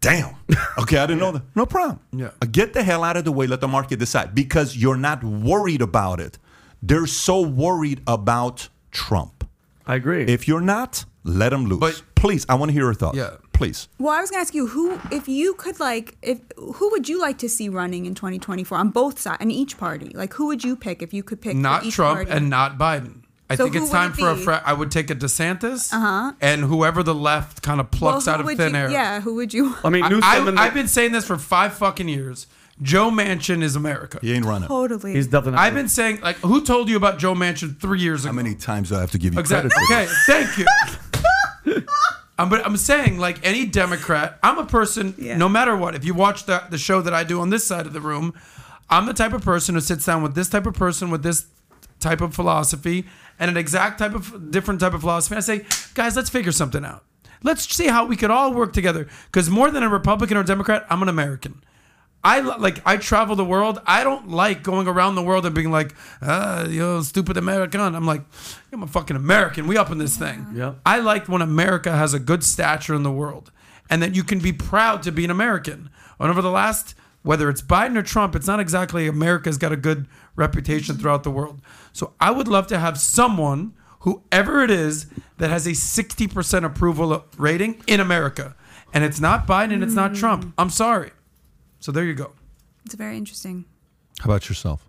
damn, 0.00 0.34
okay, 0.78 0.98
I 0.98 1.06
didn't 1.06 1.20
know 1.20 1.32
that. 1.32 1.42
No 1.54 1.66
problem. 1.66 2.00
Yeah. 2.12 2.30
Uh, 2.40 2.46
Get 2.50 2.72
the 2.72 2.82
hell 2.82 3.02
out 3.04 3.16
of 3.16 3.24
the 3.24 3.32
way. 3.32 3.46
Let 3.46 3.60
the 3.60 3.68
market 3.68 3.98
decide 3.98 4.34
because 4.34 4.76
you're 4.76 4.96
not 4.96 5.22
worried 5.24 5.82
about 5.82 6.20
it. 6.20 6.38
They're 6.82 7.06
so 7.06 7.40
worried 7.40 8.00
about 8.06 8.68
Trump. 8.90 9.48
I 9.86 9.94
agree. 9.96 10.24
If 10.24 10.46
you're 10.48 10.60
not, 10.60 11.04
let 11.24 11.50
them 11.50 11.66
loose. 11.66 11.80
But- 11.80 12.02
Please, 12.16 12.46
I 12.48 12.54
want 12.54 12.70
to 12.70 12.72
hear 12.72 12.84
your 12.84 12.94
thoughts. 12.94 13.16
Yeah. 13.18 13.36
Please. 13.52 13.88
Well, 13.98 14.12
I 14.12 14.20
was 14.20 14.30
gonna 14.30 14.40
ask 14.40 14.54
you 14.54 14.66
who, 14.66 14.98
if 15.12 15.28
you 15.28 15.54
could 15.54 15.78
like, 15.78 16.16
if 16.22 16.40
who 16.56 16.90
would 16.90 17.08
you 17.08 17.20
like 17.20 17.38
to 17.38 17.48
see 17.48 17.68
running 17.68 18.04
in 18.06 18.14
2024 18.14 18.76
on 18.76 18.88
both 18.90 19.18
sides, 19.18 19.42
in 19.42 19.50
each 19.50 19.78
party? 19.78 20.10
Like, 20.14 20.32
who 20.34 20.46
would 20.46 20.64
you 20.64 20.76
pick 20.76 21.02
if 21.02 21.14
you 21.14 21.22
could 21.22 21.40
pick? 21.40 21.52
for 21.52 21.58
not 21.58 21.84
each 21.84 21.94
Trump 21.94 22.16
party? 22.16 22.30
and 22.30 22.50
not 22.50 22.78
Biden. 22.78 23.22
I 23.48 23.54
So 23.54 23.64
think 23.64 23.76
it's 23.76 23.90
time 23.90 24.10
it 24.10 24.16
for 24.16 24.30
a 24.30 24.34
be? 24.34 24.42
fre- 24.42 24.62
I 24.64 24.72
would 24.72 24.90
take 24.90 25.08
a 25.10 25.14
DeSantis 25.14 25.92
uh-huh. 25.92 26.32
and 26.40 26.64
whoever 26.64 27.02
the 27.02 27.14
left 27.14 27.62
kind 27.62 27.80
of 27.80 27.90
plucks 27.90 28.24
who 28.24 28.30
out 28.32 28.40
of 28.40 28.46
thin 28.56 28.72
you, 28.74 28.78
air. 28.78 28.90
Yeah, 28.90 29.20
who 29.20 29.34
would 29.36 29.54
you? 29.54 29.74
I 29.84 29.90
mean, 29.90 30.02
I, 30.02 30.08
Newsom 30.08 30.24
I, 30.24 30.48
and 30.48 30.58
I've 30.58 30.74
been 30.74 30.88
saying 30.88 31.12
this 31.12 31.24
for 31.26 31.36
five 31.38 31.74
fucking 31.74 32.08
years. 32.08 32.46
Joe 32.82 33.10
Manchin 33.10 33.62
is 33.62 33.74
America. 33.74 34.18
He 34.20 34.32
ain't 34.32 34.44
running. 34.44 34.68
totally. 34.68 35.14
he's 35.14 35.28
definitely. 35.28 35.58
I've 35.60 35.74
been 35.74 35.88
saying 35.88 36.20
like, 36.20 36.36
who 36.38 36.62
told 36.62 36.88
you 36.90 36.96
about 36.96 37.18
Joe 37.18 37.34
Manchin 37.34 37.80
three 37.80 38.00
years 38.00 38.24
ago? 38.24 38.32
How 38.32 38.36
many 38.36 38.54
times 38.54 38.90
do 38.90 38.96
I 38.96 39.00
have 39.00 39.12
to 39.12 39.18
give 39.18 39.32
you 39.32 39.40
Exactly. 39.40 39.70
credit? 39.70 40.08
for 40.08 40.34
Okay, 40.34 40.44
thank 40.44 40.58
you. 40.58 41.82
I'm, 42.38 42.50
but 42.50 42.66
I'm 42.66 42.76
saying, 42.76 43.18
like 43.18 43.44
any 43.46 43.64
Democrat, 43.64 44.38
I'm 44.42 44.58
a 44.58 44.66
person. 44.66 45.14
Yeah. 45.16 45.38
No 45.38 45.48
matter 45.48 45.74
what, 45.74 45.94
if 45.94 46.04
you 46.04 46.12
watch 46.12 46.44
the 46.44 46.64
the 46.68 46.76
show 46.78 47.00
that 47.00 47.14
I 47.14 47.24
do 47.24 47.40
on 47.40 47.48
this 47.50 47.66
side 47.66 47.86
of 47.86 47.92
the 47.94 48.00
room, 48.00 48.34
I'm 48.90 49.06
the 49.06 49.14
type 49.14 49.32
of 49.32 49.42
person 49.42 49.74
who 49.74 49.80
sits 49.80 50.04
down 50.04 50.22
with 50.22 50.34
this 50.34 50.48
type 50.50 50.66
of 50.66 50.74
person 50.74 51.10
with 51.10 51.22
this 51.22 51.46
type 51.98 52.20
of 52.20 52.34
philosophy 52.34 53.06
and 53.38 53.50
an 53.50 53.56
exact 53.56 53.98
type 53.98 54.14
of 54.14 54.50
different 54.50 54.80
type 54.80 54.94
of 54.94 55.00
philosophy. 55.00 55.36
I 55.36 55.40
say, 55.40 55.64
guys, 55.94 56.16
let's 56.16 56.30
figure 56.30 56.52
something 56.52 56.84
out. 56.84 57.04
Let's 57.42 57.72
see 57.74 57.86
how 57.86 58.06
we 58.06 58.16
could 58.16 58.30
all 58.30 58.52
work 58.52 58.72
together. 58.72 59.08
Because 59.26 59.50
more 59.50 59.70
than 59.70 59.82
a 59.82 59.88
Republican 59.88 60.36
or 60.36 60.42
Democrat, 60.42 60.86
I'm 60.88 61.02
an 61.02 61.08
American. 61.08 61.62
I 62.24 62.40
like 62.40 62.82
I 62.84 62.96
travel 62.96 63.36
the 63.36 63.44
world. 63.44 63.80
I 63.86 64.02
don't 64.02 64.30
like 64.30 64.64
going 64.64 64.88
around 64.88 65.14
the 65.14 65.22
world 65.22 65.46
and 65.46 65.54
being 65.54 65.70
like, 65.70 65.94
uh, 66.20 66.66
you 66.68 67.00
stupid 67.04 67.36
American. 67.36 67.80
I'm 67.80 68.04
like, 68.04 68.22
I'm 68.72 68.82
a 68.82 68.88
fucking 68.88 69.16
American. 69.16 69.68
We 69.68 69.76
up 69.76 69.92
in 69.92 69.98
this 69.98 70.16
thing. 70.16 70.44
Yeah. 70.52 70.74
I 70.84 70.98
like 70.98 71.28
when 71.28 71.40
America 71.40 71.92
has 71.92 72.14
a 72.14 72.18
good 72.18 72.42
stature 72.42 72.94
in 72.94 73.04
the 73.04 73.12
world, 73.12 73.52
and 73.88 74.02
that 74.02 74.16
you 74.16 74.24
can 74.24 74.40
be 74.40 74.52
proud 74.52 75.04
to 75.04 75.12
be 75.12 75.24
an 75.24 75.30
American. 75.30 75.88
And 76.18 76.30
over 76.30 76.42
the 76.42 76.50
last, 76.50 76.96
whether 77.26 77.50
it's 77.50 77.60
Biden 77.60 77.96
or 77.98 78.02
Trump, 78.02 78.36
it's 78.36 78.46
not 78.46 78.60
exactly 78.60 79.08
America's 79.08 79.58
got 79.58 79.72
a 79.72 79.76
good 79.76 80.06
reputation 80.36 80.96
throughout 80.96 81.24
the 81.24 81.30
world. 81.30 81.60
So 81.92 82.12
I 82.20 82.30
would 82.30 82.46
love 82.46 82.68
to 82.68 82.78
have 82.78 82.98
someone, 82.98 83.74
whoever 84.00 84.62
it 84.62 84.70
is, 84.70 85.06
that 85.38 85.50
has 85.50 85.66
a 85.66 85.70
60% 85.70 86.64
approval 86.64 87.24
rating 87.36 87.82
in 87.88 87.98
America, 87.98 88.54
and 88.94 89.02
it's 89.02 89.18
not 89.18 89.44
Biden 89.44 89.74
and 89.74 89.82
it's 89.82 89.94
not 89.94 90.14
Trump. 90.14 90.54
I'm 90.56 90.70
sorry. 90.70 91.10
So 91.80 91.90
there 91.90 92.04
you 92.04 92.14
go. 92.14 92.32
It's 92.84 92.94
very 92.94 93.16
interesting. 93.16 93.64
How 94.20 94.30
about 94.30 94.48
yourself? 94.48 94.88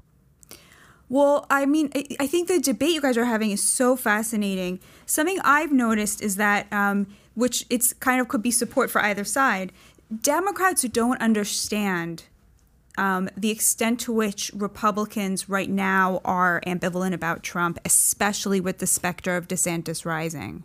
Well, 1.09 1.47
I 1.49 1.65
mean, 1.65 1.89
I, 1.95 2.05
I 2.19 2.27
think 2.27 2.47
the 2.49 2.59
debate 2.59 2.91
you 2.91 3.01
guys 3.01 3.18
are 3.18 3.26
having 3.26 3.49
is 3.51 3.64
so 3.64 3.95
fascinating. 3.95 4.80
Something 5.05 5.39
I've 5.43 5.72
noticed 5.72 6.22
is 6.22 6.35
that, 6.35 6.72
um, 6.72 7.07
which 7.34 7.65
it's 7.69 7.93
kind 7.93 8.22
of 8.22 8.27
could 8.27 8.43
be 8.43 8.51
support 8.51 8.91
for 8.91 9.01
either 9.01 9.23
side. 9.23 9.72
Democrats 10.21 10.81
who 10.81 10.88
don't 10.88 11.21
understand 11.21 12.23
um, 12.97 13.29
the 13.38 13.51
extent 13.51 13.99
to 14.01 14.11
which 14.11 14.51
Republicans 14.55 15.47
right 15.47 15.69
now 15.69 16.19
are 16.25 16.61
ambivalent 16.65 17.13
about 17.13 17.43
Trump, 17.43 17.77
especially 17.85 18.59
with 18.59 18.79
the 18.79 18.88
specter 18.88 19.38
of 19.38 19.47
DeSantis 19.47 20.05
rising. 20.05 20.63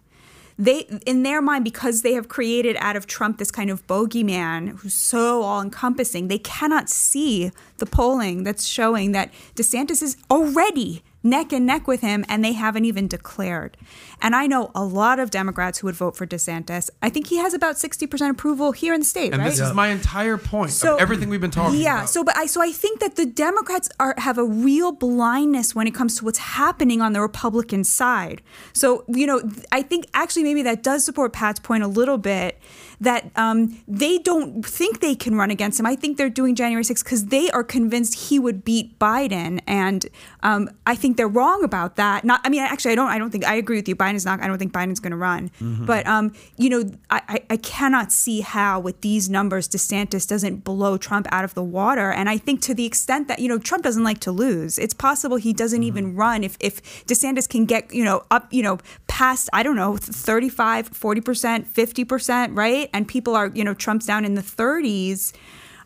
They, 0.58 0.80
in 1.06 1.22
their 1.22 1.42
mind, 1.42 1.64
because 1.64 2.02
they 2.02 2.12
have 2.12 2.28
created 2.28 2.76
out 2.78 2.94
of 2.94 3.06
Trump 3.06 3.38
this 3.38 3.50
kind 3.50 3.70
of 3.70 3.86
bogeyman 3.86 4.78
who's 4.78 4.94
so 4.94 5.42
all 5.42 5.60
encompassing, 5.60 6.28
they 6.28 6.38
cannot 6.38 6.88
see 6.88 7.50
the 7.78 7.86
polling 7.86 8.44
that's 8.44 8.64
showing 8.64 9.12
that 9.12 9.32
DeSantis 9.54 10.02
is 10.02 10.16
already 10.30 11.02
neck 11.22 11.52
and 11.52 11.64
neck 11.66 11.86
with 11.86 12.00
him, 12.00 12.24
and 12.28 12.44
they 12.44 12.52
haven't 12.52 12.84
even 12.84 13.06
declared. 13.08 13.76
And 14.20 14.34
I 14.34 14.46
know 14.46 14.70
a 14.74 14.84
lot 14.84 15.18
of 15.18 15.30
Democrats 15.30 15.78
who 15.78 15.86
would 15.86 15.94
vote 15.94 16.16
for 16.16 16.26
DeSantis. 16.26 16.90
I 17.00 17.08
think 17.10 17.28
he 17.28 17.36
has 17.38 17.54
about 17.54 17.76
60% 17.76 18.30
approval 18.30 18.72
here 18.72 18.94
in 18.94 19.00
the 19.00 19.06
state, 19.06 19.32
And 19.32 19.42
right? 19.42 19.50
this 19.50 19.60
is 19.60 19.72
my 19.72 19.88
entire 19.88 20.36
point 20.36 20.70
of 20.84 21.00
everything 21.00 21.28
we've 21.28 21.40
been 21.40 21.50
talking 21.50 21.74
about. 21.74 21.82
yeah, 21.82 21.96
about. 21.98 22.10
so 22.10 22.24
but 22.24 22.36
I 22.36 22.46
so 22.46 22.60
I 22.60 22.72
think 22.72 23.00
that 23.00 23.16
the 23.16 23.26
Democrats 23.26 23.88
are 24.00 24.14
have 24.18 24.38
a 24.38 24.44
real 24.44 24.92
blindness 24.92 25.74
when 25.74 25.86
it 25.86 25.94
comes 25.94 26.16
to 26.18 26.24
what's 26.24 26.38
happening 26.38 27.00
on 27.00 27.12
the 27.12 27.20
Republican 27.20 27.84
side. 27.84 28.42
So 28.72 29.04
you 29.08 29.26
know, 29.26 29.42
I 29.70 29.82
think 29.82 30.06
actually 30.14 30.44
maybe 30.44 30.62
that 30.62 30.82
does 30.82 31.04
support 31.04 31.32
Pat's 31.32 31.60
point 31.60 31.82
a 31.82 31.88
little 31.88 32.18
bit 32.18 32.58
that 33.02 33.30
um, 33.36 33.78
they 33.86 34.18
don't 34.18 34.64
think 34.64 35.00
they 35.00 35.14
can 35.14 35.34
run 35.34 35.50
against 35.50 35.78
him. 35.78 35.86
I 35.86 35.96
think 35.96 36.16
they're 36.16 36.30
doing 36.30 36.54
January 36.54 36.84
6th 36.84 37.04
because 37.04 37.26
they 37.26 37.50
are 37.50 37.64
convinced 37.64 38.30
he 38.30 38.38
would 38.38 38.64
beat 38.64 38.98
Biden, 38.98 39.60
and 39.66 40.06
um, 40.42 40.70
I 40.86 40.94
think 40.94 41.16
they're 41.16 41.28
wrong 41.28 41.64
about 41.64 41.96
that. 41.96 42.24
Not, 42.24 42.40
I 42.44 42.48
mean, 42.48 42.62
actually, 42.62 42.92
I 42.92 42.94
don't. 42.94 43.08
I 43.08 43.18
don't 43.18 43.30
think 43.30 43.44
I 43.44 43.56
agree 43.56 43.76
with 43.76 43.88
you. 43.88 43.96
Biden's 43.96 44.24
not. 44.24 44.40
I 44.40 44.46
don't 44.46 44.58
think 44.58 44.72
Biden's 44.72 45.00
going 45.00 45.10
to 45.10 45.16
run. 45.16 45.50
But 45.84 46.06
um, 46.06 46.32
you 46.56 46.70
know, 46.70 46.90
I, 47.10 47.22
I, 47.28 47.42
I 47.50 47.56
cannot 47.56 48.12
see 48.12 48.40
how 48.40 48.78
with 48.80 49.00
these 49.00 49.28
numbers 49.28 49.68
DeSantis 49.68 50.26
doesn't 50.26 50.64
blow 50.64 50.96
Trump 50.96 51.26
out 51.32 51.44
of 51.44 51.54
the 51.54 51.62
water. 51.62 52.12
And 52.12 52.28
I 52.30 52.38
think 52.38 52.62
to 52.62 52.74
the 52.74 52.86
extent 52.86 53.28
that 53.28 53.40
you 53.40 53.48
know 53.48 53.58
Trump 53.58 53.82
doesn't 53.82 54.04
like 54.04 54.20
to 54.20 54.32
lose, 54.32 54.78
it's 54.78 54.94
possible 54.94 55.36
he 55.36 55.52
doesn't 55.52 55.82
even 55.82 56.14
run 56.14 56.44
if 56.44 56.56
if 56.60 57.04
DeSantis 57.06 57.48
can 57.48 57.64
get 57.64 57.92
you 57.92 58.04
know 58.04 58.22
up 58.30 58.46
you 58.52 58.62
know 58.62 58.78
past 59.08 59.48
I 59.52 59.62
don't 59.62 59.76
know 59.76 59.96
35, 59.96 60.88
40 60.88 61.20
percent, 61.20 61.66
fifty 61.66 62.04
percent, 62.04 62.54
right? 62.54 62.88
And 62.92 63.06
people 63.06 63.34
are 63.34 63.48
you 63.54 63.64
know 63.64 63.74
Trump's 63.74 64.06
down 64.06 64.24
in 64.24 64.34
the 64.34 64.42
thirties. 64.42 65.32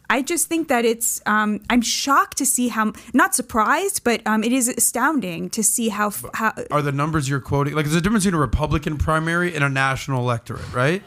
I 0.08 0.22
just 0.22 0.46
think 0.46 0.68
that 0.68 0.84
it's. 0.84 1.20
Um, 1.26 1.60
I'm 1.68 1.80
shocked 1.80 2.38
to 2.38 2.46
see 2.46 2.68
how. 2.68 2.92
Not 3.12 3.34
surprised, 3.34 4.04
but 4.04 4.24
um, 4.26 4.44
it 4.44 4.52
is 4.52 4.68
astounding 4.68 5.50
to 5.50 5.62
see 5.62 5.88
how 5.88 6.12
how. 6.34 6.52
are 6.70 6.82
the 6.82 6.92
numbers 6.92 7.28
you're 7.28 7.40
quoting 7.40 7.74
like 7.74 7.84
there's 7.84 7.96
a 7.96 8.00
difference 8.00 8.24
between 8.24 8.38
a 8.38 8.40
Republican 8.40 8.98
primary 8.98 9.54
and 9.54 9.64
a 9.64 9.68
national 9.68 10.20
electorate, 10.20 10.72
right? 10.72 11.02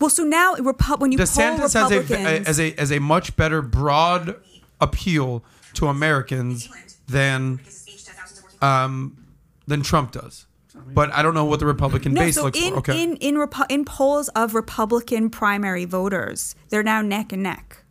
Well, 0.00 0.10
so 0.10 0.22
now 0.24 0.54
Repu- 0.56 0.98
when 0.98 1.12
you 1.12 1.18
DeSantis 1.18 1.58
poll 1.58 1.58
has 1.58 1.74
a, 1.74 2.00
Republicans, 2.00 2.48
as 2.48 2.60
a 2.60 2.74
as 2.74 2.92
a 2.92 2.98
much 2.98 3.36
better 3.36 3.62
broad 3.62 4.36
appeal 4.80 5.44
to 5.74 5.88
Americans 5.88 6.68
than 7.06 7.60
um, 8.62 9.16
than 9.66 9.82
Trump 9.82 10.12
does. 10.12 10.46
But 10.74 11.12
I 11.12 11.22
don't 11.22 11.34
know 11.34 11.44
what 11.44 11.60
the 11.60 11.66
Republican 11.66 12.14
No, 12.14 12.20
base 12.22 12.34
so 12.34 12.44
looks 12.44 12.58
in 12.60 12.72
for. 12.72 12.78
Okay. 12.80 13.02
in 13.02 13.16
in, 13.16 13.34
Repu- 13.36 13.66
in 13.70 13.84
polls 13.84 14.28
of 14.30 14.54
Republican 14.54 15.30
primary 15.30 15.84
voters, 15.84 16.54
they're 16.68 16.82
now 16.82 17.00
neck 17.00 17.32
and 17.32 17.42
neck, 17.42 17.84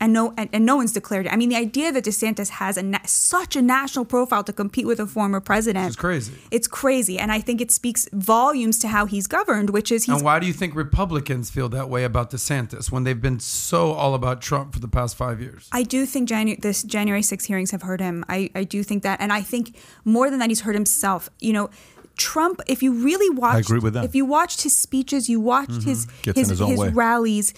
and 0.00 0.12
no 0.12 0.34
and, 0.36 0.48
and 0.52 0.66
no 0.66 0.76
one's 0.76 0.92
declared 0.92 1.26
it. 1.26 1.32
I 1.32 1.36
mean, 1.36 1.48
the 1.48 1.56
idea 1.56 1.90
that 1.92 2.04
DeSantis 2.04 2.48
has 2.50 2.76
a 2.76 2.82
na- 2.82 2.98
such 3.04 3.56
a 3.56 3.62
national 3.62 4.04
profile 4.04 4.42
to 4.44 4.52
compete 4.52 4.86
with 4.86 4.98
a 5.00 5.06
former 5.06 5.40
president 5.40 5.86
It's 5.88 5.96
crazy. 5.96 6.32
It's 6.50 6.68
crazy, 6.68 7.18
and 7.18 7.30
I 7.32 7.40
think 7.40 7.60
it 7.60 7.70
speaks 7.70 8.08
volumes 8.12 8.78
to 8.80 8.88
how 8.88 9.06
he's 9.06 9.26
governed, 9.26 9.70
which 9.70 9.90
is 9.92 10.04
he's 10.04 10.16
and 10.16 10.24
why 10.24 10.38
do 10.40 10.46
you 10.46 10.52
think 10.52 10.74
Republicans 10.74 11.50
feel 11.50 11.68
that 11.70 11.88
way 11.88 12.02
about 12.04 12.30
DeSantis 12.30 12.90
when 12.92 13.04
they've 13.04 13.20
been 13.22 13.40
so 13.40 13.92
all 13.92 14.14
about 14.14 14.40
Trump 14.42 14.74
for 14.74 14.80
the 14.80 14.88
past 14.88 15.16
five 15.16 15.40
years? 15.40 15.68
I 15.72 15.82
do 15.84 16.04
think 16.04 16.28
Janu- 16.28 16.60
this 16.60 16.82
January 16.82 17.22
6 17.22 17.44
hearings 17.44 17.70
have 17.70 17.82
hurt 17.82 18.00
him. 18.00 18.24
I, 18.28 18.50
I 18.54 18.64
do 18.64 18.82
think 18.82 19.02
that. 19.04 19.20
And 19.20 19.32
I 19.32 19.40
think 19.40 19.76
more 20.04 20.30
than 20.30 20.38
that, 20.40 20.48
he's 20.48 20.60
hurt 20.60 20.74
himself. 20.74 21.28
You 21.40 21.52
know, 21.52 21.70
Trump, 22.18 22.60
if 22.66 22.82
you 22.82 22.92
really 22.92 23.30
watched, 23.34 23.68
agree 23.68 23.78
with 23.78 23.94
that. 23.94 24.04
if 24.04 24.14
you 24.14 24.24
watched 24.24 24.62
his 24.62 24.76
speeches, 24.76 25.28
you 25.28 25.40
watched 25.40 25.70
mm-hmm. 25.70 25.88
his, 25.88 26.06
Gets 26.22 26.38
in 26.38 26.48
his, 26.48 26.58
his 26.58 26.92
rallies. 26.92 27.54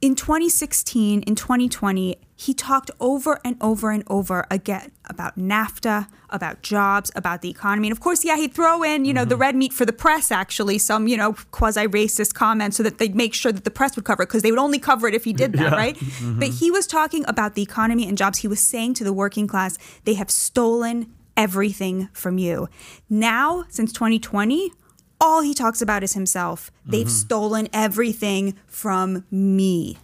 In 0.00 0.16
2016, 0.16 1.22
in 1.22 1.36
2020, 1.36 2.16
he 2.34 2.52
talked 2.52 2.90
over 2.98 3.38
and 3.44 3.56
over 3.60 3.92
and 3.92 4.02
over 4.08 4.44
again 4.50 4.90
about 5.04 5.38
NAFTA, 5.38 6.08
about 6.28 6.60
jobs, 6.62 7.12
about 7.14 7.40
the 7.40 7.48
economy. 7.48 7.86
And 7.86 7.92
of 7.92 8.00
course, 8.00 8.24
yeah, 8.24 8.36
he'd 8.36 8.52
throw 8.52 8.82
in, 8.82 9.04
you 9.04 9.14
know, 9.14 9.24
the 9.24 9.36
mm-hmm. 9.36 9.42
red 9.42 9.54
meat 9.54 9.72
for 9.72 9.86
the 9.86 9.92
press, 9.92 10.32
actually, 10.32 10.78
some, 10.78 11.06
you 11.06 11.16
know, 11.16 11.34
quasi 11.52 11.86
racist 11.86 12.34
comments 12.34 12.76
so 12.76 12.82
that 12.82 12.98
they'd 12.98 13.14
make 13.14 13.32
sure 13.32 13.52
that 13.52 13.62
the 13.62 13.70
press 13.70 13.94
would 13.94 14.04
cover 14.04 14.24
it 14.24 14.26
because 14.26 14.42
they 14.42 14.50
would 14.50 14.58
only 14.58 14.80
cover 14.80 15.06
it 15.06 15.14
if 15.14 15.22
he 15.22 15.32
did 15.32 15.52
that, 15.52 15.60
Yeah. 15.70 15.76
right? 15.76 15.96
Mm-hmm. 15.96 16.40
But 16.40 16.48
he 16.48 16.72
was 16.72 16.88
talking 16.88 17.24
about 17.28 17.54
the 17.54 17.62
economy 17.62 18.08
and 18.08 18.18
jobs. 18.18 18.38
He 18.38 18.48
was 18.48 18.58
saying 18.58 18.94
to 18.94 19.04
the 19.04 19.12
working 19.12 19.46
class, 19.46 19.78
they 20.02 20.14
have 20.14 20.32
stolen 20.32 21.14
everything 21.36 22.08
from 22.12 22.38
you. 22.38 22.68
Now, 23.08 23.64
since 23.68 23.92
2020, 23.92 24.72
all 25.20 25.40
he 25.42 25.54
talks 25.54 25.80
about 25.80 26.02
is 26.02 26.14
himself. 26.14 26.70
They've 26.84 27.06
mm-hmm. 27.06 27.10
stolen 27.10 27.68
everything 27.72 28.58
from 28.66 29.24
me. 29.30 29.98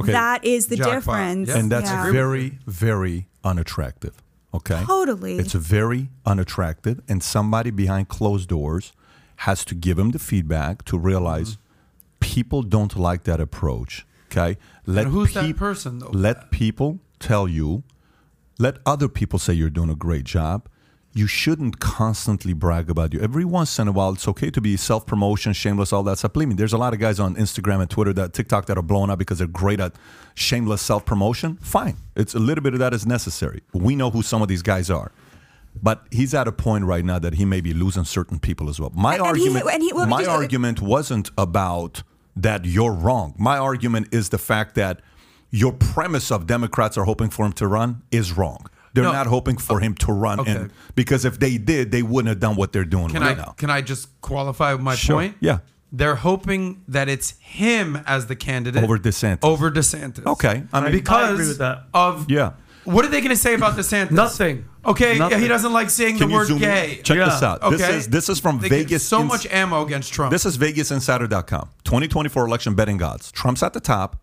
Okay. 0.00 0.12
That 0.12 0.44
is 0.44 0.68
the 0.68 0.76
Jackpot. 0.76 0.94
difference. 0.94 1.48
Yeah. 1.48 1.58
and 1.58 1.70
that's 1.70 1.90
Yeah. 1.90 2.10
very, 2.10 2.58
very 2.66 3.28
unattractive. 3.44 4.22
Okay, 4.54 4.82
Totally. 4.84 5.38
It's 5.38 5.54
very 5.54 6.10
unattractive, 6.26 7.00
and 7.08 7.22
somebody 7.22 7.70
behind 7.70 8.08
closed 8.08 8.50
doors 8.50 8.92
has 9.36 9.64
to 9.64 9.74
give 9.74 9.98
him 9.98 10.10
the 10.10 10.18
feedback 10.18 10.84
to 10.84 10.98
realize 10.98 11.52
mm-hmm. 11.52 12.18
people 12.20 12.62
don't 12.62 12.94
like 12.96 13.24
that 13.24 13.40
approach. 13.40 14.06
Okay, 14.30 14.58
let 14.86 15.04
And 15.06 15.12
who's 15.12 15.32
that 15.34 15.56
person, 15.56 16.00
though? 16.00 16.10
Let 16.12 16.50
people 16.50 17.00
tell 17.18 17.48
you. 17.48 17.82
Let 18.58 18.76
other 18.84 19.08
people 19.08 19.38
say 19.38 19.54
you're 19.54 19.70
doing 19.70 19.90
a 19.90 19.96
great 19.96 20.24
job. 20.24 20.68
You 21.14 21.26
shouldn't 21.26 21.78
constantly 21.78 22.54
brag 22.54 22.88
about 22.88 23.12
you. 23.12 23.20
Every 23.20 23.44
once 23.44 23.78
in 23.78 23.86
a 23.86 23.92
while, 23.92 24.14
it's 24.14 24.26
okay 24.28 24.50
to 24.50 24.60
be 24.62 24.78
self 24.78 25.04
promotion, 25.06 25.52
shameless, 25.52 25.92
all 25.92 26.02
that 26.04 26.16
stuff. 26.18 26.32
Believe 26.32 26.48
me, 26.48 26.54
there's 26.54 26.72
a 26.72 26.78
lot 26.78 26.94
of 26.94 27.00
guys 27.00 27.20
on 27.20 27.34
Instagram 27.36 27.82
and 27.82 27.90
Twitter, 27.90 28.14
that 28.14 28.32
TikTok, 28.32 28.64
that 28.66 28.78
are 28.78 28.82
blowing 28.82 29.10
up 29.10 29.18
because 29.18 29.38
they're 29.38 29.46
great 29.46 29.78
at 29.78 29.92
shameless 30.34 30.80
self 30.80 31.04
promotion. 31.04 31.58
Fine, 31.60 31.96
it's 32.16 32.34
a 32.34 32.38
little 32.38 32.64
bit 32.64 32.72
of 32.72 32.78
that 32.80 32.94
is 32.94 33.04
necessary. 33.04 33.60
We 33.74 33.94
know 33.94 34.10
who 34.10 34.22
some 34.22 34.40
of 34.40 34.48
these 34.48 34.62
guys 34.62 34.88
are, 34.88 35.12
but 35.82 36.06
he's 36.10 36.32
at 36.32 36.48
a 36.48 36.52
point 36.52 36.84
right 36.86 37.04
now 37.04 37.18
that 37.18 37.34
he 37.34 37.44
may 37.44 37.60
be 37.60 37.74
losing 37.74 38.04
certain 38.04 38.38
people 38.38 38.70
as 38.70 38.80
well. 38.80 38.90
My 38.94 39.16
And- 39.16 39.22
he- 39.22 39.28
argument, 39.28 39.66
and 39.70 39.82
he- 39.82 39.92
well, 39.92 40.06
my 40.06 40.24
argument 40.24 40.80
wasn't 40.80 41.30
about 41.36 42.02
that 42.34 42.64
you're 42.64 42.92
wrong. 42.94 43.34
My 43.36 43.58
argument 43.58 44.08
is 44.12 44.30
the 44.30 44.38
fact 44.38 44.74
that 44.76 45.00
your 45.50 45.72
premise 45.72 46.30
of 46.30 46.46
Democrats 46.46 46.96
are 46.96 47.04
hoping 47.04 47.28
for 47.28 47.44
him 47.44 47.52
to 47.52 47.66
run 47.66 48.00
is 48.10 48.32
wrong. 48.34 48.64
They're 48.94 49.04
No. 49.04 49.12
not 49.12 49.26
hoping 49.26 49.56
for 49.56 49.80
him 49.80 49.94
to 49.96 50.12
run, 50.12 50.40
Okay. 50.40 50.50
and 50.52 50.70
because 50.94 51.24
if 51.24 51.38
they 51.38 51.56
did, 51.56 51.90
they 51.92 52.02
wouldn't 52.02 52.28
have 52.28 52.40
done 52.40 52.56
what 52.56 52.72
they're 52.72 52.84
doing 52.84 53.08
Can 53.08 53.22
right 53.22 53.36
I 53.38 53.40
now. 53.40 53.54
can 53.56 53.70
I 53.70 53.80
just 53.80 54.08
qualify 54.20 54.74
my 54.76 54.94
Sure. 54.94 55.16
point? 55.16 55.36
Yeah. 55.40 55.58
They're 55.90 56.16
hoping 56.16 56.80
that 56.88 57.08
it's 57.08 57.34
him 57.40 58.00
as 58.06 58.26
the 58.26 58.36
candidate 58.36 58.82
Over 58.82 58.98
DeSantis. 58.98 59.38
Over 59.42 59.70
DeSantis. 59.70 60.24
Okay, 60.26 60.64
I 60.72 60.80
mean, 60.80 60.92
because 60.92 61.28
I 61.28 61.32
agree 61.32 61.48
with 61.48 61.58
that. 61.58 61.84
of 61.94 62.26
yeah. 62.30 62.52
What 62.84 63.04
are 63.04 63.08
they 63.08 63.20
going 63.20 63.30
to 63.30 63.36
say 63.40 63.54
about 63.54 63.76
DeSantis? 63.76 64.10
Nothing. 64.10 64.64
Okay, 64.84 65.16
Nothing. 65.16 65.38
he 65.38 65.46
doesn't 65.46 65.72
like 65.72 65.88
saying 65.88 66.18
Can 66.18 66.26
the 66.26 66.32
you 66.32 66.38
word 66.38 66.46
zoom 66.48 66.56
in? 66.56 66.62
gay. 66.62 67.00
Check 67.04 67.16
Yeah. 67.16 67.26
this 67.26 67.40
out. 67.42 67.62
Okay, 67.62 67.76
This 67.76 67.88
is 67.90 68.08
this 68.08 68.28
is 68.28 68.40
from 68.40 68.58
They 68.58 68.68
get 68.68 68.76
Vegas. 68.78 69.06
So 69.06 69.20
Ins- 69.20 69.28
much 69.28 69.46
ammo 69.52 69.84
against 69.86 70.12
Trump. 70.12 70.32
This 70.32 70.44
is 70.44 70.58
VegasInsider.com. 70.58 71.68
2024 71.84 72.46
election 72.46 72.74
betting 72.74 73.00
odds. 73.02 73.30
Trump's 73.30 73.62
at 73.62 73.72
the 73.72 73.80
top, 73.80 74.16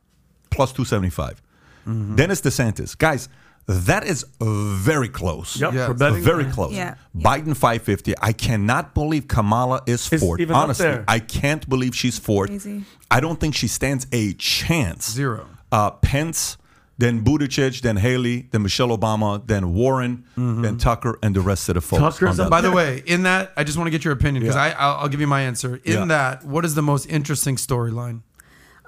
plus 0.50 0.72
275. 0.74 1.42
Mm-hmm. 1.88 2.16
Then 2.18 2.32
it's 2.32 2.42
DeSantis. 2.42 2.98
Guys, 2.98 3.30
that 3.68 4.04
is 4.08 4.26
very 4.42 5.10
close. 5.10 5.60
Yep, 5.60 5.74
Yeah. 5.74 5.86
for 5.88 5.94
betting. 5.94 6.24
Very 6.24 6.46
close. 6.46 6.74
Yeah. 6.74 6.96
Biden 7.16 7.56
550. 7.56 8.16
I 8.22 8.34
cannot 8.34 8.94
believe 8.94 9.28
Kamala 9.28 9.82
is 9.86 10.12
Is 10.12 10.22
fourth. 10.22 10.42
Honestly. 10.52 11.00
I 11.08 11.20
can't 11.20 11.68
believe 11.70 11.96
she's 11.96 12.18
fourth. 12.18 12.50
Crazy. 12.50 12.84
I 13.12 13.20
don't 13.20 13.40
think 13.40 13.56
she 13.56 13.68
stands 13.68 14.08
a 14.12 14.34
chance. 14.34 15.12
Zero. 15.12 15.46
Uh, 15.72 15.92
Pence, 15.92 16.58
then 16.98 17.24
Buttigieg, 17.24 17.82
then 17.82 17.98
Haley, 17.98 18.48
then 18.52 18.62
Michelle 18.64 18.90
Obama, 18.90 19.46
then 19.46 19.74
Warren, 19.74 20.26
then 20.36 20.78
Tucker, 20.78 21.18
and 21.24 21.36
the 21.36 21.42
rest 21.42 21.70
of 21.70 21.76
the 21.76 21.82
folks. 21.82 22.02
Tucker's 22.02 22.40
on 22.40 22.46
up 22.48 22.50
that 22.50 22.50
By 22.50 22.62
the 22.62 22.72
way, 22.72 23.04
in 23.06 23.24
that, 23.24 23.54
I 23.56 23.64
just 23.64 23.78
want 23.78 23.86
to 23.88 23.92
get 23.92 24.04
your 24.04 24.14
opinion 24.14 24.42
because 24.44 24.56
Yeah. 24.56 24.64
I 24.64 24.70
I'll, 24.72 24.98
I'll 25.02 25.08
give 25.10 25.22
you 25.22 25.28
my 25.28 25.42
answer. 25.42 25.80
In 25.86 25.94
Yeah. 25.94 26.06
that, 26.06 26.44
what 26.44 26.66
is 26.66 26.74
the 26.76 26.82
most 26.82 27.06
interesting 27.06 27.56
storyline? 27.56 28.22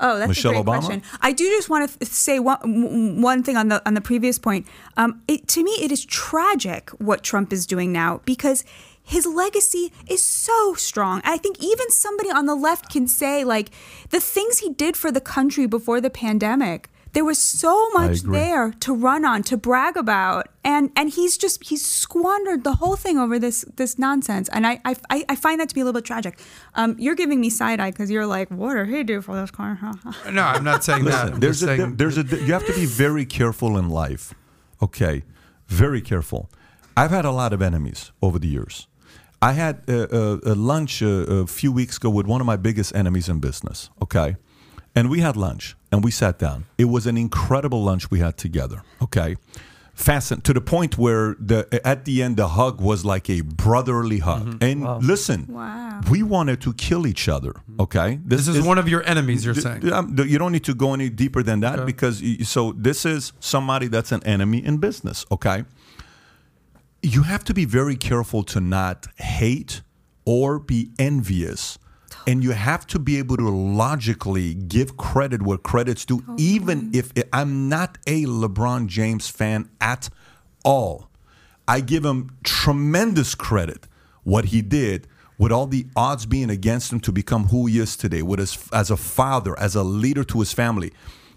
Oh, 0.01 0.17
that's 0.17 0.29
Michelle 0.29 0.51
a 0.51 0.53
great 0.55 0.65
Obama? 0.65 0.79
question. 0.79 1.03
I 1.21 1.31
do 1.31 1.47
just 1.49 1.69
want 1.69 1.99
to 1.99 2.05
say 2.05 2.39
one, 2.39 3.21
one 3.21 3.43
thing 3.43 3.55
on 3.55 3.69
the 3.69 3.81
on 3.87 3.93
the 3.93 4.01
previous 4.01 4.39
point. 4.39 4.67
Um, 4.97 5.21
it, 5.27 5.47
to 5.49 5.63
me, 5.63 5.71
it 5.79 5.91
is 5.91 6.03
tragic 6.03 6.89
what 6.91 7.23
Trump 7.23 7.53
is 7.53 7.65
doing 7.65 7.91
now 7.91 8.21
because 8.25 8.65
his 9.03 9.25
legacy 9.25 9.91
is 10.07 10.23
so 10.23 10.73
strong. 10.73 11.21
I 11.23 11.37
think 11.37 11.63
even 11.63 11.89
somebody 11.91 12.31
on 12.31 12.45
the 12.45 12.55
left 12.55 12.89
can 12.91 13.07
say 13.07 13.43
like 13.43 13.69
the 14.09 14.19
things 14.19 14.59
he 14.59 14.71
did 14.73 14.97
for 14.97 15.11
the 15.11 15.21
country 15.21 15.65
before 15.65 16.01
the 16.01 16.09
pandemic. 16.09 16.89
There 17.13 17.25
was 17.25 17.37
so 17.37 17.89
much 17.89 18.21
there 18.21 18.71
to 18.79 18.93
run 18.95 19.25
on, 19.25 19.43
to 19.43 19.57
brag 19.57 19.97
about, 19.97 20.47
and 20.63 20.91
and 20.95 21.09
he's 21.09 21.37
just 21.37 21.63
he's 21.67 21.85
squandered 21.85 22.63
the 22.63 22.75
whole 22.75 22.95
thing 22.95 23.17
over 23.17 23.37
this 23.37 23.65
this 23.75 23.99
nonsense, 23.99 24.47
and 24.49 24.65
I 24.65 24.79
I, 24.85 24.95
I- 25.09 25.25
I 25.29 25.35
find 25.35 25.59
that 25.59 25.67
to 25.69 25.75
be 25.75 25.81
a 25.81 25.83
little 25.85 25.99
bit 25.99 26.05
tragic. 26.05 26.39
Um, 26.75 26.95
you're 26.97 27.15
giving 27.15 27.41
me 27.41 27.49
side 27.49 27.79
eye 27.81 27.91
because 27.91 28.09
you're 28.09 28.25
like, 28.25 28.49
what 28.49 28.75
did 28.75 28.87
he 28.87 29.03
do 29.03 29.21
for 29.21 29.35
this 29.35 29.51
country? 29.51 29.89
No, 30.31 30.43
I'm 30.43 30.63
not 30.63 30.83
saying 30.83 31.03
that. 31.05 31.11
Listen, 31.11 31.33
I'm 31.33 31.39
there's 31.41 31.63
a, 31.63 31.65
saying, 31.65 31.95
there's 31.97 32.17
a 32.17 32.23
you 32.23 32.53
have 32.53 32.65
to 32.65 32.73
be 32.73 32.85
very 32.85 33.25
careful 33.25 33.77
in 33.77 33.89
life. 33.89 34.33
Okay, 34.81 35.23
very 35.67 36.01
careful. 36.01 36.49
I've 36.95 37.11
had 37.11 37.25
a 37.25 37.31
lot 37.31 37.51
of 37.53 37.61
enemies 37.61 38.11
over 38.21 38.39
the 38.39 38.47
years. 38.47 38.87
I 39.41 39.53
had 39.53 39.81
a, 39.89 40.15
a, 40.15 40.53
a 40.53 40.55
lunch 40.55 41.01
a, 41.01 41.41
a 41.41 41.47
few 41.47 41.71
weeks 41.73 41.97
ago 41.97 42.09
with 42.09 42.27
one 42.27 42.41
of 42.41 42.47
my 42.47 42.57
biggest 42.57 42.95
enemies 42.95 43.27
in 43.27 43.39
business. 43.39 43.89
Okay, 44.01 44.35
and 44.95 45.09
we 45.09 45.19
had 45.21 45.35
lunch 45.37 45.75
and 45.91 46.03
we 46.03 46.11
sat 46.11 46.37
down. 46.39 46.65
It 46.77 46.85
was 46.85 47.05
an 47.07 47.17
incredible 47.17 47.83
lunch 47.83 48.09
we 48.11 48.19
had 48.19 48.37
together. 48.37 48.83
Okay. 49.01 49.35
Fasten 49.93 50.41
to 50.41 50.53
the 50.53 50.61
point 50.61 50.97
where 50.97 51.35
the 51.37 51.67
at 51.85 52.05
the 52.05 52.23
end 52.23 52.35
the 52.37 52.47
hug 52.47 52.81
was 52.81 53.03
like 53.05 53.29
a 53.29 53.41
brotherly 53.41 54.19
hug. 54.19 54.57
And 54.63 54.83
listen, 55.05 55.45
Wow. 55.49 56.01
we 56.09 56.23
wanted 56.23 56.61
to 56.61 56.73
kill 56.73 57.05
each 57.05 57.27
other. 57.29 57.53
Okay, 57.79 58.19
this 58.25 58.47
is 58.47 58.65
one 58.65 58.77
of 58.79 58.87
your 58.89 59.03
enemies. 59.07 59.43
You're 59.45 59.53
Th- 59.53 59.63
saying. 59.63 59.91
um, 59.93 60.15
th- 60.15 60.27
you 60.29 60.39
don't 60.39 60.53
need 60.53 60.63
to 60.63 60.73
go 60.73 60.93
any 60.93 61.09
deeper 61.09 61.43
than 61.43 61.59
that 61.59 61.85
because 61.85 62.21
y- 62.21 62.37
so 62.43 62.71
this 62.71 63.05
is 63.05 63.33
somebody 63.39 63.87
that's 63.89 64.11
an 64.13 64.23
enemy 64.23 64.65
in 64.65 64.77
business. 64.77 65.25
Okay, 65.29 65.65
you 67.03 67.23
have 67.23 67.43
to 67.43 67.53
be 67.53 67.65
very 67.65 67.95
careful 67.97 68.43
to 68.43 68.59
not 68.61 69.07
hate 69.17 69.81
or 70.25 70.57
be 70.57 70.91
envious. 70.97 71.77
And 72.27 72.43
you 72.43 72.51
have 72.51 72.85
to 72.87 72.99
be 72.99 73.17
able 73.17 73.37
to 73.37 73.49
logically 73.49 74.53
give 74.53 74.97
credit 74.97 75.41
where 75.41 75.57
credit's 75.57 76.05
due, 76.05 76.23
even 76.37 76.91
if 76.93 77.11
it, 77.15 77.27
I'm 77.33 77.69
not 77.69 77.97
a 78.07 78.25
LeBron 78.25 78.87
James 78.87 79.27
fan 79.27 79.69
at 79.79 80.09
all. 80.63 81.09
I 81.67 81.81
give 81.81 82.05
him 82.05 82.37
tremendous 82.43 83.35
credit 83.35 83.87
what 84.23 84.45
he 84.45 84.61
did 84.61 85.07
with 85.37 85.51
all 85.51 85.65
the 85.65 85.87
odds 85.95 86.25
being 86.27 86.51
against 86.51 86.93
him 86.93 86.99
to 86.99 87.11
become 87.11 87.47
who 87.47 87.65
he 87.65 87.79
is 87.79 87.97
today, 87.97 88.21
with 88.21 88.39
his 88.39 88.69
as 88.71 88.91
a 88.91 88.97
father, 88.97 89.57
as 89.59 89.75
a 89.75 89.83
leader 89.83 90.23
to 90.23 90.39
his 90.39 90.53
family. 90.53 90.91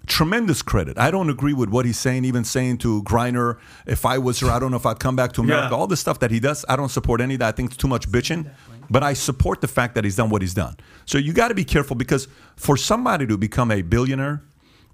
Tremendous 0.07 0.61
credit. 0.61 0.99
I 0.99 1.11
don't 1.11 1.31
agree 1.31 1.55
with 1.55 1.71
what 1.71 1.87
he's 1.87 1.99
saying, 1.99 2.27
even 2.27 2.45
saying 2.45 2.77
to 2.79 3.03
Griner, 3.05 3.57
if 3.87 4.05
I 4.05 4.19
was 4.19 4.41
her, 4.41 4.51
I 4.51 4.59
don't 4.59 4.71
know 4.71 4.77
if 4.77 4.85
I'd 4.85 5.01
come 5.01 5.17
back 5.17 5.33
to 5.33 5.41
America. 5.41 5.69
Yeah. 5.71 5.79
All 5.79 5.87
the 5.87 5.97
stuff 5.97 6.19
that 6.19 6.31
he 6.31 6.41
does, 6.41 6.67
I 6.69 6.77
don't 6.77 6.91
support 6.91 7.23
any 7.23 7.35
of 7.35 7.41
that. 7.41 7.49
I 7.49 7.53
think 7.53 7.71
it's 7.71 7.79
too 7.79 7.89
much 7.89 8.11
bitching. 8.11 8.51
But 8.91 9.03
I 9.03 9.15
support 9.15 9.61
the 9.61 9.69
fact 9.69 9.95
that 9.95 10.05
he's 10.05 10.17
done 10.17 10.31
what 10.31 10.43
he's 10.43 10.55
done. 10.55 10.77
So 11.07 11.19
you 11.19 11.33
got 11.33 11.49
to 11.49 11.55
be 11.55 11.65
careful 11.65 11.97
because 11.97 12.29
for 12.57 12.77
somebody 12.77 13.27
to 13.27 13.37
become 13.37 13.71
a 13.71 13.83
billionaire, 13.83 14.43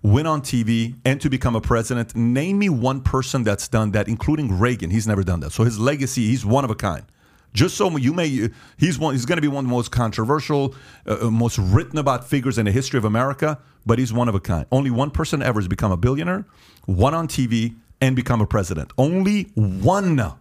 win 0.02 0.26
on 0.26 0.40
TV, 0.40 0.96
and 1.04 1.20
to 1.20 1.28
become 1.28 1.54
a 1.54 1.60
president, 1.60 2.16
name 2.16 2.58
me 2.58 2.68
one 2.68 3.00
person 3.02 3.44
that's 3.44 3.68
done 3.68 3.92
that, 3.92 4.08
including 4.08 4.58
Reagan. 4.58 4.90
He's 4.90 5.06
never 5.06 5.22
done 5.22 5.40
that. 5.40 5.52
So 5.52 5.64
his 5.64 5.78
legacy, 5.78 6.26
he's 6.26 6.44
one 6.44 6.64
of 6.64 6.70
a 6.70 6.74
kind. 6.74 7.04
Just 7.52 7.76
so 7.76 7.96
you 7.96 8.12
may, 8.12 8.48
he's 8.78 8.98
one. 8.98 9.14
He's 9.14 9.26
going 9.26 9.36
to 9.36 9.42
be 9.42 9.48
one 9.48 9.64
of 9.64 9.68
the 9.68 9.74
most 9.74 9.90
controversial, 9.90 10.74
uh, 11.06 11.26
uh, 11.26 11.30
most 11.30 11.58
written 11.58 11.98
about 11.98 12.28
figures 12.28 12.58
in 12.58 12.66
the 12.66 12.72
history 12.72 12.96
of 12.96 13.04
America. 13.04 13.58
But 13.84 13.98
he's 13.98 14.12
one 14.12 14.28
of 14.28 14.34
a 14.34 14.40
kind. 14.40 14.66
Only 14.70 14.90
one 14.90 15.10
person 15.10 15.42
ever 15.42 15.58
has 15.58 15.66
become 15.66 15.90
a 15.90 15.96
billionaire, 15.96 16.46
one 16.86 17.12
on 17.12 17.26
TV, 17.26 17.74
and 18.00 18.14
become 18.14 18.40
a 18.40 18.46
president. 18.46 18.92
Only 18.96 19.44
one 19.54 20.34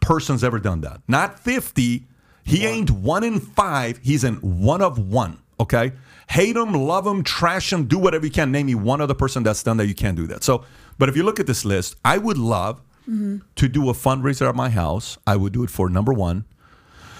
person's 0.00 0.42
ever 0.42 0.58
done 0.58 0.80
that. 0.80 1.00
Not 1.06 1.38
50. 1.38 2.06
He 2.44 2.66
ain't 2.66 2.90
one 2.90 3.24
in 3.24 3.40
five. 3.40 3.98
He's 4.02 4.24
in 4.24 4.36
one 4.36 4.82
of 4.82 4.98
one. 4.98 5.38
Okay? 5.58 5.92
Hate 6.28 6.56
him, 6.56 6.72
love 6.72 7.06
him, 7.06 7.22
trash 7.22 7.72
him, 7.72 7.86
do 7.86 7.98
whatever 7.98 8.24
you 8.24 8.32
can. 8.32 8.52
Name 8.52 8.66
me 8.66 8.74
one 8.74 9.00
other 9.00 9.14
person 9.14 9.42
that's 9.42 9.62
done 9.62 9.76
that. 9.78 9.86
You 9.86 9.94
can't 9.94 10.16
do 10.16 10.26
that. 10.28 10.44
So, 10.44 10.64
but 10.98 11.08
if 11.08 11.16
you 11.16 11.22
look 11.22 11.40
at 11.40 11.46
this 11.46 11.64
list, 11.64 11.96
I 12.04 12.18
would 12.18 12.38
love 12.38 12.80
mm-hmm. 13.02 13.38
to 13.56 13.68
do 13.68 13.90
a 13.90 13.92
fundraiser 13.92 14.48
at 14.48 14.54
my 14.54 14.70
house. 14.70 15.18
I 15.26 15.36
would 15.36 15.52
do 15.52 15.64
it 15.64 15.70
for 15.70 15.90
number 15.90 16.12
one. 16.12 16.44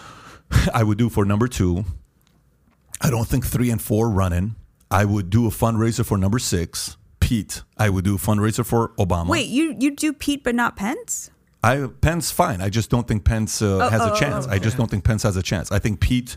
I 0.74 0.82
would 0.82 0.98
do 0.98 1.08
for 1.08 1.24
number 1.24 1.48
two. 1.48 1.84
I 3.00 3.10
don't 3.10 3.26
think 3.26 3.46
three 3.46 3.70
and 3.70 3.80
four 3.80 4.10
running. 4.10 4.56
I 4.90 5.04
would 5.04 5.30
do 5.30 5.46
a 5.46 5.50
fundraiser 5.50 6.04
for 6.04 6.18
number 6.18 6.38
six, 6.38 6.96
Pete. 7.20 7.62
I 7.78 7.88
would 7.90 8.04
do 8.04 8.16
a 8.16 8.18
fundraiser 8.18 8.66
for 8.66 8.88
Obama. 8.98 9.28
Wait, 9.28 9.48
you 9.48 9.74
you 9.78 9.94
do 9.94 10.12
Pete 10.12 10.42
but 10.42 10.54
not 10.54 10.76
Pence? 10.76 11.30
I 11.62 11.88
Pence 12.00 12.30
fine. 12.30 12.60
I 12.60 12.70
just 12.70 12.90
don't 12.90 13.06
think 13.06 13.24
Pence 13.24 13.60
uh, 13.60 13.90
has 13.90 14.00
a 14.00 14.12
oh, 14.12 14.16
chance. 14.16 14.46
I 14.46 14.58
just 14.58 14.76
don't 14.76 14.90
think 14.90 15.04
Pence 15.04 15.22
has 15.24 15.36
a 15.36 15.42
chance. 15.42 15.70
I 15.70 15.78
think 15.78 16.00
Pete 16.00 16.36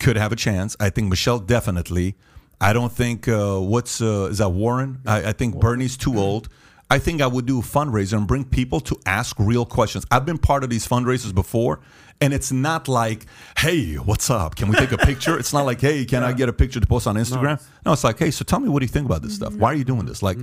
could 0.00 0.16
have 0.16 0.32
a 0.32 0.36
chance. 0.36 0.76
I 0.80 0.90
think 0.90 1.08
Michelle 1.08 1.38
definitely. 1.38 2.16
I 2.60 2.72
don't 2.72 2.92
think 2.92 3.28
uh, 3.28 3.58
what's 3.58 4.00
uh, 4.00 4.28
is 4.30 4.38
that 4.38 4.48
Warren? 4.48 5.00
I, 5.06 5.28
I 5.28 5.32
think 5.32 5.60
Bernie's 5.60 5.96
too 5.96 6.18
old. 6.18 6.48
I 6.88 6.98
think 6.98 7.20
I 7.20 7.26
would 7.26 7.46
do 7.46 7.58
a 7.58 7.62
fundraiser 7.62 8.16
and 8.16 8.28
bring 8.28 8.44
people 8.44 8.78
to 8.80 8.96
ask 9.06 9.36
real 9.40 9.66
questions. 9.66 10.04
I've 10.10 10.24
been 10.24 10.38
part 10.38 10.62
of 10.62 10.70
these 10.70 10.86
fundraisers 10.86 11.34
before, 11.34 11.80
and 12.20 12.32
it's 12.32 12.52
not 12.52 12.88
like, 12.88 13.26
"Hey, 13.58 13.94
what's 13.94 14.30
up? 14.30 14.54
Can 14.54 14.68
we 14.68 14.76
take 14.76 14.92
a 14.92 14.98
picture?" 14.98 15.38
it's 15.38 15.52
not 15.52 15.66
like, 15.66 15.80
"Hey, 15.80 16.04
can 16.04 16.22
I 16.22 16.32
get 16.40 16.48
a 16.48 16.52
picture 16.52 16.80
to 16.80 16.86
post 16.86 17.06
on 17.06 17.16
Instagram?" 17.16 17.62
No, 17.84 17.92
it's 17.92 18.04
like, 18.04 18.18
"Hey, 18.18 18.30
so 18.30 18.44
tell 18.44 18.60
me 18.60 18.68
what 18.68 18.80
do 18.80 18.84
you 18.84 18.92
think 18.92 19.06
about 19.06 19.22
this 19.22 19.34
stuff? 19.34 19.54
Why 19.54 19.72
are 19.72 19.74
you 19.74 19.84
doing 19.84 20.06
this? 20.06 20.22
Like, 20.22 20.38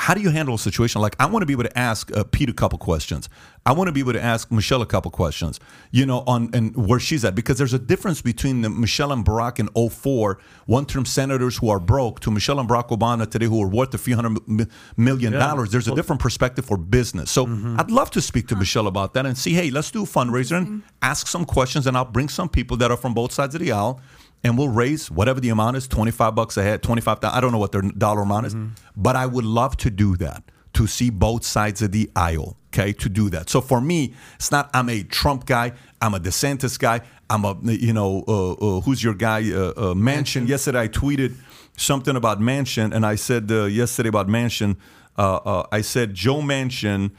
how 0.00 0.14
do 0.14 0.22
you 0.22 0.30
handle 0.30 0.54
a 0.54 0.58
situation? 0.58 1.02
Like, 1.02 1.14
I 1.20 1.26
want 1.26 1.42
to 1.42 1.46
be 1.46 1.52
able 1.52 1.64
to 1.64 1.78
ask 1.78 2.10
uh, 2.16 2.24
Pete 2.24 2.48
a 2.48 2.54
couple 2.54 2.78
questions. 2.78 3.28
I 3.66 3.72
want 3.72 3.88
to 3.88 3.92
be 3.92 4.00
able 4.00 4.14
to 4.14 4.22
ask 4.22 4.50
Michelle 4.50 4.80
a 4.80 4.86
couple 4.86 5.10
questions. 5.10 5.60
You 5.90 6.06
know, 6.06 6.24
on 6.26 6.48
and 6.54 6.74
where 6.74 6.98
she's 6.98 7.22
at 7.22 7.34
because 7.34 7.58
there's 7.58 7.74
a 7.74 7.78
difference 7.78 8.22
between 8.22 8.62
the 8.62 8.70
Michelle 8.70 9.12
and 9.12 9.22
Barack 9.22 9.58
in 9.58 9.68
04, 9.90 10.38
one-term 10.64 11.04
senators 11.04 11.58
who 11.58 11.68
are 11.68 11.78
broke, 11.78 12.20
to 12.20 12.30
Michelle 12.30 12.58
and 12.58 12.66
Barack 12.66 12.88
Obama 12.88 13.30
today 13.30 13.44
who 13.44 13.62
are 13.62 13.68
worth 13.68 13.92
a 13.92 13.98
few 13.98 14.14
hundred 14.16 14.40
mi- 14.48 14.66
million 14.96 15.34
dollars. 15.34 15.70
There's 15.70 15.86
a 15.86 15.94
different 15.94 16.22
perspective 16.22 16.64
for 16.64 16.78
business. 16.78 17.30
So 17.30 17.46
I'd 17.78 17.90
love 17.90 18.10
to 18.12 18.22
speak 18.22 18.48
to 18.48 18.56
Michelle 18.56 18.86
about 18.86 19.12
that 19.12 19.26
and 19.26 19.36
see, 19.36 19.52
hey, 19.52 19.70
let's 19.70 19.90
do 19.90 20.04
a 20.04 20.06
fundraiser 20.06 20.56
and 20.56 20.82
ask 21.02 21.26
some 21.26 21.44
questions, 21.44 21.86
and 21.86 21.94
I'll 21.94 22.06
bring 22.06 22.30
some 22.30 22.48
people 22.48 22.78
that 22.78 22.90
are 22.90 22.96
from 22.96 23.12
both 23.12 23.32
sides 23.32 23.54
of 23.54 23.60
the 23.60 23.70
aisle 23.72 24.00
and 24.42 24.56
we'll 24.56 24.68
raise 24.68 25.10
whatever 25.10 25.40
the 25.40 25.48
amount 25.48 25.76
is 25.76 25.86
25 25.88 26.34
bucks 26.34 26.56
a 26.56 26.62
head 26.62 26.82
25 26.82 27.18
i 27.24 27.40
don't 27.40 27.52
know 27.52 27.58
what 27.58 27.72
their 27.72 27.82
dollar 27.82 28.22
amount 28.22 28.46
is 28.46 28.56
but 28.96 29.16
i 29.16 29.26
would 29.26 29.44
love 29.44 29.76
to 29.76 29.90
do 29.90 30.16
that 30.16 30.42
to 30.72 30.86
see 30.86 31.10
both 31.10 31.44
sides 31.44 31.82
of 31.82 31.92
the 31.92 32.10
aisle 32.16 32.56
okay 32.68 32.92
to 32.92 33.08
do 33.08 33.28
that 33.30 33.48
so 33.50 33.60
for 33.60 33.80
me 33.80 34.14
it's 34.34 34.50
not 34.50 34.70
i'm 34.74 34.88
a 34.88 35.02
trump 35.02 35.46
guy 35.46 35.72
i'm 36.00 36.14
a 36.14 36.20
desantis 36.20 36.78
guy 36.78 37.00
i'm 37.28 37.44
a 37.44 37.56
you 37.64 37.92
know 37.92 38.24
uh, 38.28 38.52
uh, 38.52 38.80
who's 38.80 39.02
your 39.02 39.14
guy 39.14 39.50
uh, 39.52 39.72
uh, 39.76 39.94
Manchin 39.94 40.48
yesterday 40.48 40.80
i 40.80 40.88
tweeted 40.88 41.34
something 41.76 42.16
about 42.16 42.40
Manchin 42.40 42.94
and 42.94 43.04
i 43.04 43.14
said 43.14 43.50
uh, 43.50 43.64
yesterday 43.64 44.08
about 44.08 44.28
Manchin 44.28 44.76
uh, 45.18 45.36
uh, 45.36 45.66
i 45.72 45.80
said 45.80 46.14
joe 46.14 46.40
Manchin 46.40 47.10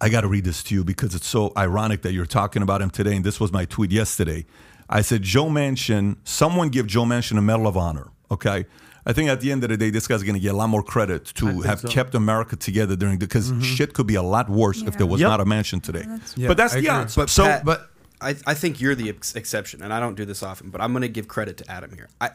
I 0.00 0.10
got 0.10 0.20
to 0.20 0.28
read 0.28 0.44
this 0.44 0.62
to 0.64 0.74
you 0.74 0.84
because 0.84 1.14
it's 1.14 1.26
so 1.26 1.52
ironic 1.56 2.02
that 2.02 2.12
you're 2.12 2.26
talking 2.26 2.60
about 2.60 2.82
him 2.82 2.90
today. 2.90 3.16
And 3.16 3.24
this 3.24 3.40
was 3.40 3.52
my 3.52 3.64
tweet 3.64 3.90
yesterday. 3.90 4.44
I 4.88 5.00
said, 5.00 5.22
Joe 5.22 5.46
Manchin, 5.46 6.16
someone 6.24 6.68
give 6.68 6.86
Joe 6.86 7.04
Manchin 7.04 7.38
a 7.38 7.42
Medal 7.42 7.66
of 7.66 7.76
Honor. 7.76 8.10
Okay. 8.30 8.66
I 9.06 9.12
think 9.12 9.28
at 9.28 9.40
the 9.40 9.52
end 9.52 9.62
of 9.64 9.70
the 9.70 9.76
day, 9.76 9.90
this 9.90 10.06
guy's 10.06 10.22
going 10.22 10.34
to 10.34 10.40
get 10.40 10.54
a 10.54 10.56
lot 10.56 10.68
more 10.70 10.82
credit 10.82 11.26
to 11.36 11.60
have 11.62 11.80
so. 11.80 11.88
kept 11.88 12.14
America 12.14 12.56
together 12.56 12.96
during 12.96 13.18
the, 13.18 13.26
because 13.26 13.52
mm-hmm. 13.52 13.60
shit 13.60 13.92
could 13.92 14.06
be 14.06 14.14
a 14.14 14.22
lot 14.22 14.48
worse 14.48 14.80
if 14.82 14.96
there 14.96 15.06
was 15.06 15.20
Yep. 15.20 15.28
not 15.28 15.40
a 15.40 15.44
Manchin 15.44 15.82
today. 15.82 16.04
Yeah, 16.36 16.48
but 16.48 16.56
that's 16.56 16.74
I 16.74 16.80
the 16.80 16.86
agree. 16.86 17.00
odds. 17.00 17.14
But 17.16 17.28
so, 17.30 17.44
Pat, 17.44 17.64
but- 17.64 17.90
I, 18.20 18.36
I 18.46 18.54
think 18.54 18.80
you're 18.80 18.94
the 18.94 19.10
ex- 19.10 19.34
exception, 19.34 19.82
and 19.82 19.92
I 19.92 20.00
don't 20.00 20.14
do 20.14 20.24
this 20.24 20.42
often, 20.42 20.70
but 20.70 20.80
I'm 20.80 20.92
going 20.92 21.02
to 21.02 21.08
give 21.08 21.28
credit 21.28 21.58
to 21.58 21.70
Adam 21.70 21.92
here. 21.94 22.08
I, 22.20 22.30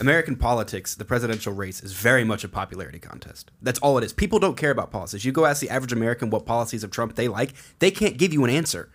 American 0.00 0.34
politics, 0.34 0.96
the 0.96 1.04
presidential 1.04 1.52
race, 1.52 1.80
is 1.82 1.92
very 1.92 2.24
much 2.24 2.42
a 2.42 2.48
popularity 2.48 2.98
contest. 2.98 3.52
That's 3.62 3.78
all 3.78 3.98
it 3.98 4.04
is. 4.04 4.12
People 4.12 4.40
don't 4.40 4.56
care 4.56 4.70
about 4.70 4.90
policies. 4.90 5.24
You 5.24 5.30
go 5.30 5.44
ask 5.44 5.60
the 5.60 5.70
average 5.70 5.92
American 5.92 6.30
what 6.30 6.44
policies 6.46 6.82
of 6.82 6.90
Trump 6.90 7.14
they 7.14 7.28
like, 7.28 7.54
they 7.78 7.90
can't 7.92 8.16
give 8.18 8.32
you 8.32 8.42
an 8.42 8.50
answer. 8.50 8.88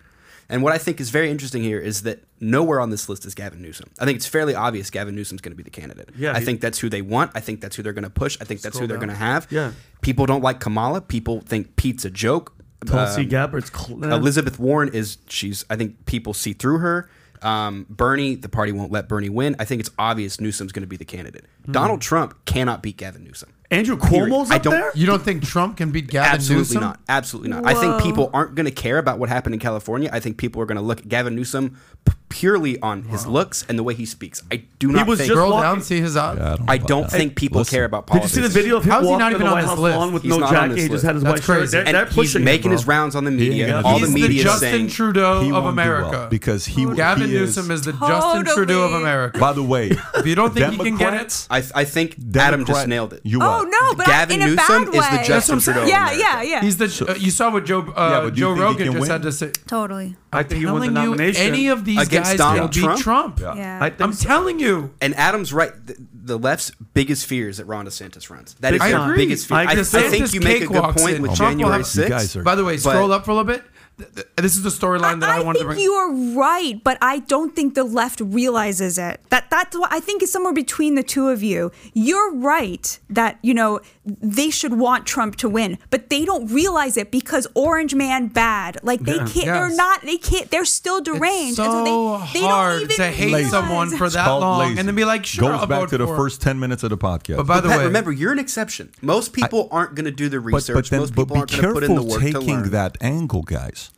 And 0.48 0.62
what 0.62 0.72
I 0.72 0.78
think 0.78 1.00
is 1.00 1.10
very 1.10 1.30
interesting 1.30 1.62
here 1.62 1.78
is 1.80 2.02
that 2.02 2.22
nowhere 2.40 2.80
on 2.80 2.90
this 2.90 3.08
list 3.08 3.24
is 3.24 3.34
Gavin 3.34 3.62
Newsom. 3.62 3.88
I 3.98 4.04
think 4.04 4.16
it's 4.16 4.26
fairly 4.26 4.54
obvious 4.54 4.90
Gavin 4.90 5.14
Newsom's 5.14 5.40
going 5.40 5.52
to 5.52 5.56
be 5.56 5.62
the 5.62 5.70
candidate. 5.70 6.10
Yeah, 6.16 6.32
I 6.34 6.40
he- 6.40 6.44
think 6.44 6.60
that's 6.60 6.78
who 6.78 6.88
they 6.88 7.02
want. 7.02 7.30
I 7.34 7.40
think 7.40 7.60
that's 7.60 7.76
who 7.76 7.82
they're 7.82 7.92
going 7.94 8.04
to 8.04 8.10
push. 8.10 8.36
I 8.40 8.44
think 8.44 8.60
that's 8.60 8.78
who 8.78 8.86
they're 8.86 8.98
going 8.98 9.08
to 9.08 9.14
have. 9.14 9.46
Yeah. 9.50 9.72
People 10.02 10.26
don't 10.26 10.42
like 10.42 10.60
Kamala. 10.60 11.00
People 11.00 11.40
think 11.40 11.76
Pete's 11.76 12.04
a 12.04 12.10
joke. 12.10 12.52
Tulsi 12.86 13.22
Um, 13.22 13.28
Gabbard's 13.28 13.72
cl- 13.74 14.04
Elizabeth 14.04 14.58
Warren 14.58 14.90
is 14.92 15.16
she's 15.28 15.64
I 15.70 15.76
think 15.76 16.04
people 16.04 16.34
see 16.34 16.52
through 16.52 16.78
her. 16.78 17.08
Um, 17.40 17.86
Bernie, 17.90 18.34
the 18.36 18.48
party 18.48 18.72
won't 18.72 18.90
let 18.92 19.08
Bernie 19.08 19.28
win. 19.30 19.56
I 19.58 19.64
think 19.64 19.80
it's 19.80 19.90
obvious 19.98 20.40
Newsom's 20.40 20.72
going 20.72 20.82
to 20.82 20.86
be 20.86 20.96
the 20.96 21.04
candidate. 21.04 21.44
Donald 21.70 22.00
Trump 22.00 22.44
cannot 22.46 22.82
beat 22.82 22.96
Gavin 22.98 23.22
Newsom. 23.24 23.50
Andrew 23.74 23.96
Period. 23.96 24.30
Cuomo's 24.32 24.50
I 24.50 24.56
up 24.56 24.62
don't- 24.62 24.72
there. 24.72 24.92
You 24.94 25.06
don't 25.06 25.22
think 25.22 25.42
Trump 25.42 25.76
can 25.76 25.90
beat 25.90 26.06
Gavin 26.08 26.38
Newsom? 26.38 26.56
Absolutely 26.58 26.60
Newsom? 26.76 26.80
not. 26.82 27.00
Absolutely 27.08 27.50
not. 27.50 27.66
I 27.66 27.74
think 27.74 28.02
people 28.02 28.30
aren't 28.32 28.54
going 28.54 28.66
to 28.66 28.72
care 28.72 28.98
about 28.98 29.18
what 29.18 29.28
happened 29.28 29.54
in 29.54 29.60
California. 29.60 30.08
I 30.12 30.20
think 30.20 30.36
people 30.36 30.62
are 30.62 30.66
going 30.66 30.76
to 30.76 30.82
look 30.82 31.00
at 31.00 31.08
Gavin 31.08 31.34
Newsom 31.34 31.76
p- 32.04 32.12
purely 32.34 32.80
on 32.80 33.02
his 33.04 33.26
looks 33.28 33.64
and 33.68 33.78
the 33.78 33.82
way 33.84 33.94
he 33.94 34.04
speaks. 34.04 34.42
I 34.50 34.64
do 34.80 34.88
not 34.90 35.04
He 35.04 35.10
was 35.10 35.18
think. 35.20 35.28
just 35.28 35.36
Scroll 35.38 35.52
walking- 35.52 35.62
down, 35.62 35.82
see 35.82 36.00
his 36.00 36.16
odds. 36.16 36.40
Yeah, 36.40 36.44
I 36.44 36.56
don't, 36.56 36.66
know 36.66 36.72
I 36.72 36.78
don't 36.78 37.10
think 37.10 37.36
people 37.36 37.60
Listen, 37.60 37.76
care 37.76 37.84
about 37.84 38.06
politics. 38.08 38.32
Did 38.34 38.38
you 38.38 38.42
politics. 38.42 38.54
see 38.54 38.58
the 38.58 38.62
video 38.62 38.76
of 38.78 38.84
him 38.84 38.90
How's 38.90 39.02
he 39.04 39.06
walking 39.10 39.18
not 39.20 39.32
even 39.32 39.42
the 39.42 39.46
on 39.46 39.52
White 39.52 39.60
this 39.60 39.70
House 39.70 39.78
list? 39.78 39.96
lawn 39.98 40.12
with 40.14 40.22
He's 40.24 40.30
no 40.30 40.38
not 40.38 40.48
on 40.48 40.54
jacket? 40.54 40.68
this 40.74 40.82
He 40.82 40.88
just 40.88 40.92
list. 40.92 41.04
had 41.04 41.14
his 41.14 41.22
That's 41.22 41.32
white 41.32 41.44
shirt. 41.44 41.56
crazy. 41.58 41.70
They're, 41.70 41.86
And 41.86 41.94
they're 41.96 42.04
he's 42.06 42.14
pushing 42.14 42.40
him, 42.40 42.44
making 42.44 42.62
bro. 42.70 42.72
his 42.72 42.86
rounds 42.88 43.14
on 43.16 43.24
the 43.24 43.30
media. 43.30 43.66
ain't 43.66 43.72
gonna 43.84 43.86
All 43.86 43.98
do 44.00 44.06
the 44.06 44.10
it. 44.10 44.14
He's 44.14 44.14
the 44.14 44.20
media 44.28 44.38
is 44.40 44.44
Justin 44.44 44.70
saying 44.70 44.88
Trudeau 44.88 45.40
He 45.42 45.46
of 45.48 45.52
won't 45.52 45.52
do 45.52 45.52
well 45.62 45.68
America. 45.68 46.26
because 46.28 46.64
he 46.66 46.84
Gavin 46.86 47.28
he 47.28 47.36
is- 47.36 47.56
Newsom 47.56 47.70
is 47.70 47.82
the 47.82 47.92
Justin 47.92 48.08
Totally. 48.10 48.54
Trudeau 48.56 48.82
of 48.82 48.92
America. 48.94 49.38
By 49.38 49.52
the 49.52 49.62
way, 49.62 49.90
if 50.16 50.26
you 50.26 50.34
don't 50.34 50.52
think 50.52 50.72
he 50.72 50.78
can 50.78 50.96
get 50.96 51.14
it, 51.14 51.46
I, 51.50 51.58
I 51.74 51.84
think 51.84 52.16
Adam 52.34 52.64
just 52.64 52.88
nailed 52.88 53.12
it. 53.12 53.20
You 53.22 53.40
are. 53.42 53.60
Oh 53.60 53.62
what? 53.64 53.68
no, 53.70 53.94
but 53.94 54.06
Gavin 54.06 54.36
in 54.36 54.42
a 54.42 54.46
Newsom 54.50 54.66
bad 54.66 54.82
is 54.82 54.84
the 54.86 54.90
way. 54.98 55.24
Justin 55.24 55.34
That's 55.34 55.48
what 55.48 55.54
I'm 55.54 55.60
Trudeau. 55.60 55.82
of 55.82 55.88
Yeah, 55.88 56.02
America. 56.10 56.18
yeah, 56.20 56.42
yeah. 56.42 56.60
he's 56.62 56.76
the. 56.78 57.06
uh, 57.08 57.14
you 57.14 57.30
saw 57.30 57.50
what 57.52 57.64
Joe 57.64 57.80
uh, 57.80 57.84
Yeah, 58.10 58.20
but 58.24 58.34
do 58.34 58.40
you 58.40 58.46
Joe 58.46 58.48
think 58.54 58.58
he 58.58 58.62
Rogan 58.64 58.76
can 58.86 58.92
just 58.94 59.00
win? 59.00 59.10
had 59.10 59.22
to 59.22 59.32
say. 59.32 59.52
totally. 59.66 60.16
I 60.32 60.42
think 60.42 60.58
he 60.60 60.66
won 60.66 60.80
the 60.80 60.86
Telling 60.88 60.96
you, 61.02 61.10
nomination. 61.10 61.42
any 61.46 61.68
of 61.68 61.84
these 61.84 62.00
Against 62.24 62.38
guys 62.38 62.54
Donald 62.54 62.72
can 62.72 62.80
beat 62.94 63.02
Trump? 63.02 63.36
Trump. 63.38 63.56
Yeah. 63.56 63.78
I, 63.82 63.92
I'm 64.02 64.12
so. 64.12 64.26
telling 64.26 64.58
you. 64.60 64.92
And 65.00 65.14
Adam's 65.14 65.52
right. 65.52 65.72
The, 65.86 65.96
the 66.12 66.38
left's 66.38 66.70
biggest 66.94 67.26
fear 67.26 67.48
is 67.48 67.58
that 67.58 67.66
Ron 67.66 67.86
DeSantis 67.86 68.30
runs. 68.30 68.54
That 68.54 68.74
is 68.74 68.80
Big 68.80 68.90
their 68.90 68.98
time. 68.98 69.16
biggest 69.16 69.46
fear. 69.48 69.58
I 69.58 69.62
I, 69.64 69.72
I 69.72 69.82
think 69.84 70.32
you 70.34 70.40
make 70.40 70.62
a 70.62 70.66
good 70.66 70.82
point 70.96 71.16
in. 71.16 71.22
with 71.22 71.34
Trump 71.36 71.56
will 71.58 71.68
January 71.68 71.76
have- 71.78 71.86
6th. 71.86 72.36
are- 72.36 72.42
By 72.42 72.54
the 72.54 72.64
way, 72.64 72.74
But- 72.76 72.80
scroll 72.80 73.12
up 73.12 73.24
for 73.24 73.30
a 73.30 73.34
little 73.34 73.52
bit. 73.52 73.62
Th- 73.96 74.12
th- 74.12 74.26
This 74.38 74.56
is 74.56 74.62
the 74.64 74.70
storyline 74.70 75.20
that 75.20 75.30
I, 75.30 75.36
I, 75.36 75.40
wanted 75.42 75.60
to 75.60 75.66
I 75.66 75.68
think 75.68 75.76
bring. 75.76 75.84
you 75.84 75.92
are 75.92 76.12
right, 76.36 76.82
but 76.82 76.98
I 77.00 77.20
don't 77.20 77.54
think 77.54 77.74
the 77.76 77.84
left 77.84 78.20
realizes 78.20 78.98
it. 78.98 79.20
That 79.30 79.48
that's 79.50 79.78
what 79.78 79.92
I 79.92 80.00
think 80.00 80.20
is 80.20 80.32
somewhere 80.32 80.52
between 80.52 80.96
the 80.96 81.04
two 81.04 81.28
of 81.28 81.44
you. 81.44 81.70
You're 81.92 82.34
right 82.34 82.98
that 83.08 83.38
you 83.42 83.54
know 83.54 83.78
they 84.06 84.50
should 84.50 84.74
want 84.74 85.06
Trump 85.06 85.36
to 85.36 85.48
win, 85.48 85.78
but 85.90 86.10
they 86.10 86.24
don't 86.26 86.52
realize 86.52 86.96
it 86.98 87.10
because 87.10 87.46
Orange 87.54 87.94
Man 87.94 88.28
bad. 88.28 88.78
Like 88.82 89.00
they 89.00 89.14
Yeah. 89.16 89.26
can't. 89.26 89.46
They're 89.46 89.74
not. 89.74 90.02
They 90.02 90.18
can't. 90.18 90.50
They're 90.50 90.64
still 90.66 91.00
deranged. 91.00 91.50
It's 91.50 91.56
so 91.56 91.78
and 91.78 91.86
so 91.86 92.18
they, 92.32 92.40
they 92.40 92.46
hard 92.46 92.72
don't 92.72 92.82
even 92.82 92.96
to 92.96 93.10
hate 93.10 93.24
realize. 93.26 93.50
someone 93.50 93.90
for 93.90 94.10
that 94.10 94.26
long 94.28 94.58
lazy. 94.68 94.78
and 94.78 94.88
then 94.88 94.94
be 94.94 95.04
like, 95.06 95.24
sure, 95.24 95.50
Goes 95.50 95.60
I'll 95.60 95.66
back 95.66 95.80
vote 95.80 95.88
to 95.90 95.98
the 95.98 96.06
for 96.06 96.16
first 96.16 96.42
10 96.42 96.60
minutes 96.60 96.82
of 96.82 96.90
the 96.90 96.98
podcast. 96.98 97.36
But 97.38 97.46
by 97.46 97.60
the 97.60 97.68
Pat, 97.68 97.78
way, 97.78 97.84
remember, 97.86 98.12
you're 98.12 98.32
an 98.32 98.38
exception. 98.38 98.90
Most 99.00 99.32
people 99.32 99.68
aren't 99.70 99.94
going 99.94 100.04
to 100.04 100.10
do 100.10 100.28
the 100.28 100.38
research. 100.40 100.74
but, 100.74 100.90
then, 100.90 101.00
Most 101.00 101.14
but 101.14 101.22
people 101.22 101.34
be 101.36 101.38
aren't 101.40 101.50
going 101.52 101.62
to 101.62 101.72
put 101.72 101.84
in 101.84 101.94
the 101.94 102.00
careful 102.02 102.10
work 102.10 102.20
to 102.22 102.32
taking 102.32 102.54
learn. 102.60 102.70
that 102.72 102.96
angle, 103.00 103.42
guys. 103.42 103.90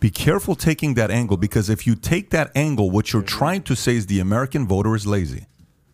Be 0.00 0.10
careful 0.10 0.54
taking 0.54 0.92
that 0.94 1.10
angle 1.10 1.38
because 1.38 1.70
if 1.70 1.86
you 1.86 1.94
take 1.94 2.28
that 2.30 2.52
angle, 2.54 2.90
what 2.90 3.14
you're 3.14 3.22
trying 3.22 3.62
to 3.62 3.74
say 3.74 3.96
is 3.96 4.06
the 4.06 4.20
American 4.20 4.66
voter 4.66 4.94
is 4.94 5.06
lazy. 5.06 5.46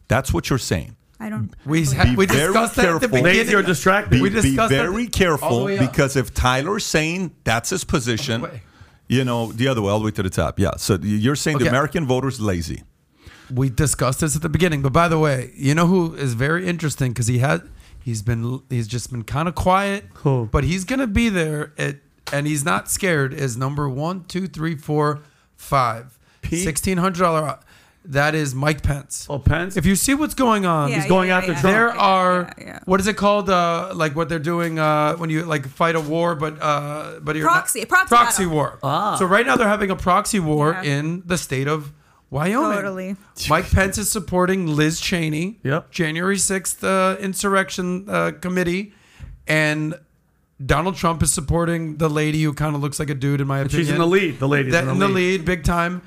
That's 0.09 0.33
what 0.35 0.51
you're 0.51 0.59
saying. 0.59 0.97
I 1.23 1.29
don't. 1.31 1.51
we, 1.65 1.83
Be 1.85 1.95
ha- 1.97 2.15
we 2.17 2.27
very 2.27 2.53
discussed 2.53 2.77
that 2.77 2.85
at 2.87 2.93
the 2.95 2.99
careful. 3.01 3.09
beginning. 3.19 3.37
Lazy 3.39 3.55
or 3.55 3.63
distracted. 3.63 4.11
Be, 4.11 4.21
We 4.23 4.29
discussed 4.31 4.71
that 4.71 4.77
very 4.77 4.89
all 4.89 4.95
the 4.97 5.07
careful 5.09 5.49
oh, 5.51 5.65
way 5.67 5.79
up. 5.79 5.91
because 5.91 6.17
if 6.17 6.35
Tyler's 6.35 6.85
saying 6.85 7.35
that's 7.45 7.71
his 7.71 7.85
position, 7.85 8.41
oh, 8.41 8.45
way. 8.49 8.63
you 9.09 9.25
know, 9.25 9.53
the 9.53 9.69
other 9.69 9.81
way, 9.83 9.91
all 9.91 9.99
the 10.01 10.05
way 10.07 10.11
to 10.11 10.23
the 10.23 10.31
top. 10.31 10.59
Yeah. 10.59 10.73
So 10.79 10.99
you're 11.01 11.37
saying 11.37 11.59
the 11.59 11.69
American 11.69 12.07
voter's 12.07 12.41
lazy. 12.41 12.83
we 13.55 13.71
discussed 13.71 14.21
this 14.21 14.35
at 14.35 14.43
the 14.43 14.49
beginning. 14.49 14.83
But 14.83 14.93
by 14.93 15.09
the 15.09 15.19
way, 15.19 15.53
you 15.55 15.75
know 15.75 15.87
who 15.87 16.15
is 16.15 16.35
very 16.35 16.67
interesting 16.67 17.13
because 17.13 17.29
he 17.29 17.39
had 17.39 17.63
he's 18.03 18.23
been 18.23 18.61
he's 18.69 18.89
just 18.89 19.11
been 19.13 19.23
kind 19.25 19.47
of 19.49 19.55
quiet, 19.55 20.05
Who? 20.25 20.49
but 20.51 20.65
he's 20.65 20.85
gonna 20.85 21.07
be 21.07 21.29
there 21.29 21.73
at 21.79 21.97
and 22.33 22.47
he's 22.47 22.65
not 22.65 22.91
scared. 22.91 23.33
Is 23.35 23.57
number 23.57 23.89
one, 23.89 24.25
two, 24.25 24.47
three, 24.49 24.75
four, 24.77 25.21
five, 25.55 26.19
Pete? 26.41 26.65
sixteen 26.65 26.99
hundred 26.99 27.21
dollar. 27.21 27.59
That 28.05 28.35
is 28.35 28.53
Mike 28.55 28.83
Pence. 28.83 29.27
Oh, 29.31 29.39
Pence? 29.39 29.77
If 29.77 29.87
you 29.87 29.95
see 29.95 30.15
what's 30.15 30.35
going 30.35 30.67
on, 30.67 30.91
Yeah, 30.91 30.97
He's 30.97 31.07
going 31.07 31.29
yeah, 31.29 31.39
after 31.39 31.53
yeah. 31.53 31.61
Trump. 31.61 31.75
there 31.77 31.89
Yeah, 31.89 32.01
are 32.01 32.55
yeah, 32.59 32.65
yeah. 32.67 32.79
what 32.85 32.99
is 32.99 33.07
it 33.07 33.17
called? 33.17 33.49
Uh, 33.49 33.93
like 33.95 34.17
what 34.17 34.29
they're 34.29 34.41
doing 34.41 34.79
uh, 34.81 35.15
when 35.17 35.31
you 35.31 35.45
like 35.45 35.69
fight 35.69 35.95
a 35.95 36.01
war, 36.01 36.35
but 36.35 36.61
uh, 36.61 37.21
but 37.23 37.37
you're 37.37 37.47
Proxy- 37.47 37.81
not, 37.81 37.89
proxy 37.89 38.09
proxy 38.15 38.43
battle. 38.45 38.55
war. 38.57 38.79
Ah. 38.83 39.15
So 39.17 39.25
right 39.25 39.47
now 39.47 39.55
they're 39.57 39.69
having 39.69 39.91
a 39.91 39.97
proxy 39.97 40.41
war 40.41 40.73
Yeah. 40.83 40.99
in 40.99 41.23
the 41.27 41.39
state 41.39 41.69
of 41.69 41.93
Wyoming. 42.31 42.77
Totally. 42.77 43.17
Mike 43.49 43.71
Pence 43.71 43.99
is 43.99 44.11
supporting 44.11 44.67
Liz 44.67 45.01
Cheney. 45.01 45.61
Yep. 45.63 45.91
January 45.93 46.37
6th 46.37 46.83
uh, 46.83 47.19
insurrection 47.21 48.07
uh, 48.09 48.33
committee. 48.41 48.95
And 49.47 49.95
Donald 50.65 50.97
Trump 50.97 51.23
is 51.23 51.33
supporting 51.33 51.99
the 51.99 52.09
lady 52.09 52.43
who 52.43 52.53
kind 52.55 52.75
of 52.75 52.81
looks 52.81 52.99
like 52.99 53.11
a 53.11 53.15
dude, 53.15 53.41
in 53.41 53.47
my 53.47 53.59
opinion. 53.61 53.81
She's 53.81 53.91
in 53.91 53.99
the 53.99 54.07
lead. 54.07 54.39
The 54.39 54.49
lady's 54.49 54.73
That- 54.73 54.89
in 54.89 54.99
the, 54.99 55.09
lead. 55.09 55.45
big 55.45 55.63
time. 55.65 56.03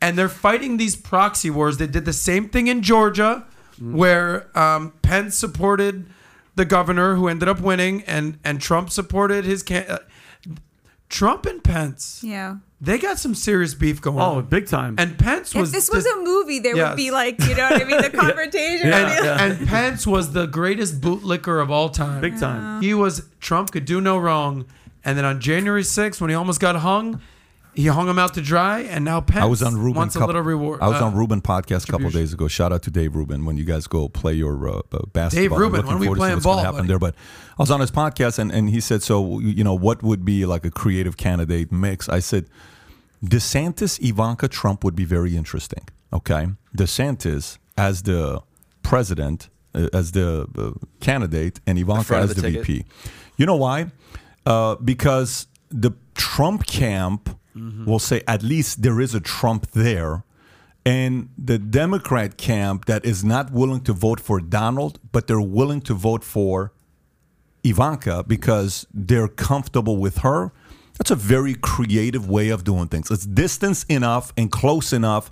And 0.00 0.16
they're 0.16 0.28
fighting 0.28 0.76
these 0.76 0.94
proxy 0.96 1.50
wars. 1.50 1.78
They 1.78 1.86
did 1.88 2.04
the 2.04 2.12
same 2.12 2.48
thing 2.48 2.68
in 2.68 2.82
Georgia, 2.82 3.44
where 3.80 4.46
um, 4.58 4.92
Pence 5.02 5.36
supported 5.36 6.06
the 6.54 6.64
governor 6.64 7.14
who 7.16 7.28
ended 7.28 7.48
up 7.48 7.60
winning, 7.60 8.02
and 8.04 8.38
and 8.44 8.60
Trump 8.60 8.90
supported 8.90 9.44
his 9.44 9.62
can. 9.62 9.84
Uh, 9.88 9.98
Trump 11.08 11.46
and 11.46 11.64
Pence, 11.64 12.20
Yeah. 12.22 12.56
they 12.82 12.98
got 12.98 13.18
some 13.18 13.34
serious 13.34 13.72
beef 13.74 13.98
going 14.00 14.18
Oh, 14.20 14.36
on. 14.38 14.44
big 14.44 14.66
time. 14.68 14.94
And 14.98 15.18
Pence 15.18 15.54
If 15.54 15.60
was 15.62 15.72
this 15.72 15.88
was 15.90 16.04
the- 16.04 16.10
a 16.10 16.22
movie, 16.22 16.58
there 16.58 16.76
Yes. 16.76 16.90
would 16.90 16.96
be 16.98 17.10
like, 17.10 17.42
you 17.44 17.54
know 17.54 17.62
what 17.70 17.80
I 17.80 17.84
mean? 17.86 18.02
The 18.02 18.10
confrontation. 18.24 18.88
Yeah, 18.88 19.04
would 19.04 19.08
be 19.08 19.14
like- 19.14 19.24
yeah. 19.24 19.42
and 19.42 19.66
Pence 19.68 20.06
was 20.06 20.32
the 20.32 20.44
greatest 20.46 21.00
bootlicker 21.00 21.62
of 21.62 21.70
all 21.70 21.88
time. 21.88 22.20
big 22.20 22.38
time. 22.38 22.82
He 22.82 22.92
was 22.92 23.22
Trump 23.40 23.70
could 23.70 23.86
do 23.86 24.00
no 24.02 24.18
wrong. 24.18 24.66
And 25.02 25.16
then 25.16 25.24
on 25.24 25.40
January 25.40 25.82
6th, 25.82 26.20
when 26.20 26.28
he 26.28 26.36
almost 26.36 26.60
got 26.60 26.76
hung, 26.76 27.22
he 27.82 27.86
hung 27.86 28.08
him 28.08 28.18
out 28.18 28.34
to 28.34 28.40
dry. 28.42 28.80
And 28.80 29.04
now 29.04 29.20
Pence 29.20 29.42
I 29.42 29.46
was 29.46 29.62
on 29.62 29.74
Rubin. 29.76 29.94
wants 29.94 30.16
a 30.16 30.18
couple- 30.18 30.34
little 30.34 30.42
reward. 30.42 30.80
I 30.82 30.88
was 30.88 31.00
Uh, 31.00 31.06
on 31.06 31.14
Rubin 31.14 31.40
podcast 31.40 31.84
a 31.84 31.92
couple 31.92 32.08
distribution. 32.10 32.20
days 32.20 32.32
ago. 32.32 32.48
Shout 32.48 32.72
out 32.72 32.82
to 32.82 32.90
Dave 32.90 33.14
Rubin 33.14 33.44
when 33.44 33.56
you 33.56 33.64
guys 33.64 33.86
go 33.86 34.08
play 34.08 34.34
your 34.34 34.56
uh, 34.68 34.72
uh, 34.92 34.98
basketball. 35.12 35.56
I'm 35.58 35.62
Rubin, 35.62 35.76
looking 35.80 35.88
when 35.92 35.98
we 36.00 36.06
forward 36.06 36.16
to 36.16 36.20
playing 36.20 36.40
see 36.40 36.48
what's 36.48 36.56
gonna 36.56 36.62
ball, 36.62 36.72
happen 36.72 36.86
there. 36.88 36.98
But 36.98 37.14
I 37.58 37.62
was 37.62 37.70
on 37.70 37.80
his 37.80 37.90
podcast 37.92 38.38
and, 38.40 38.50
and 38.50 38.68
he 38.70 38.80
said, 38.80 39.02
so 39.02 39.38
you 39.38 39.62
know, 39.62 39.74
what 39.74 40.02
would 40.02 40.24
be 40.24 40.44
like 40.44 40.64
a 40.64 40.70
creative 40.70 41.16
candidate 41.16 41.70
mix? 41.72 42.08
I 42.08 42.18
said, 42.20 42.46
DeSantis, 43.24 43.98
Ivanka 44.00 44.48
Trump 44.48 44.84
would 44.84 44.94
be 44.96 45.04
very 45.04 45.36
interesting. 45.36 45.84
Okay, 46.12 46.48
DeSantis 46.76 47.58
as 47.76 48.02
the 48.02 48.40
president, 48.82 49.48
uh, 49.74 49.88
as 49.92 50.12
the 50.12 50.46
uh, 50.56 50.70
candidate, 51.00 51.60
and 51.66 51.78
Ivanka 51.78 52.04
front 52.04 52.24
of 52.24 52.30
as 52.30 52.36
the 52.36 52.42
the. 52.42 52.58
VP. 52.62 52.84
You 53.36 53.46
know 53.46 53.56
why? 53.56 53.86
Uh, 54.46 54.76
because 54.76 55.46
the 55.70 55.92
Trump 56.14 56.66
camp 56.66 57.36
Mm-hmm. 57.58 57.84
will 57.84 57.98
say 57.98 58.22
at 58.26 58.42
least 58.42 58.82
there 58.82 59.00
is 59.00 59.14
a 59.14 59.20
Trump 59.20 59.70
there. 59.72 60.24
And 60.86 61.28
the 61.36 61.58
Democrat 61.58 62.38
camp 62.38 62.86
that 62.86 63.04
is 63.04 63.22
not 63.22 63.52
willing 63.52 63.82
to 63.82 63.92
vote 63.92 64.20
for 64.20 64.40
Donald, 64.40 64.98
but 65.12 65.26
they're 65.26 65.40
willing 65.40 65.82
to 65.82 65.94
vote 65.94 66.24
for 66.24 66.72
Ivanka 67.62 68.24
because 68.26 68.86
they're 68.94 69.28
comfortable 69.28 69.98
with 69.98 70.18
her. 70.18 70.52
That's 70.96 71.10
a 71.10 71.16
very 71.16 71.54
creative 71.54 72.28
way 72.28 72.48
of 72.48 72.64
doing 72.64 72.88
things. 72.88 73.10
It's 73.10 73.26
distance 73.26 73.84
enough 73.84 74.32
and 74.36 74.50
close 74.50 74.92
enough 74.92 75.30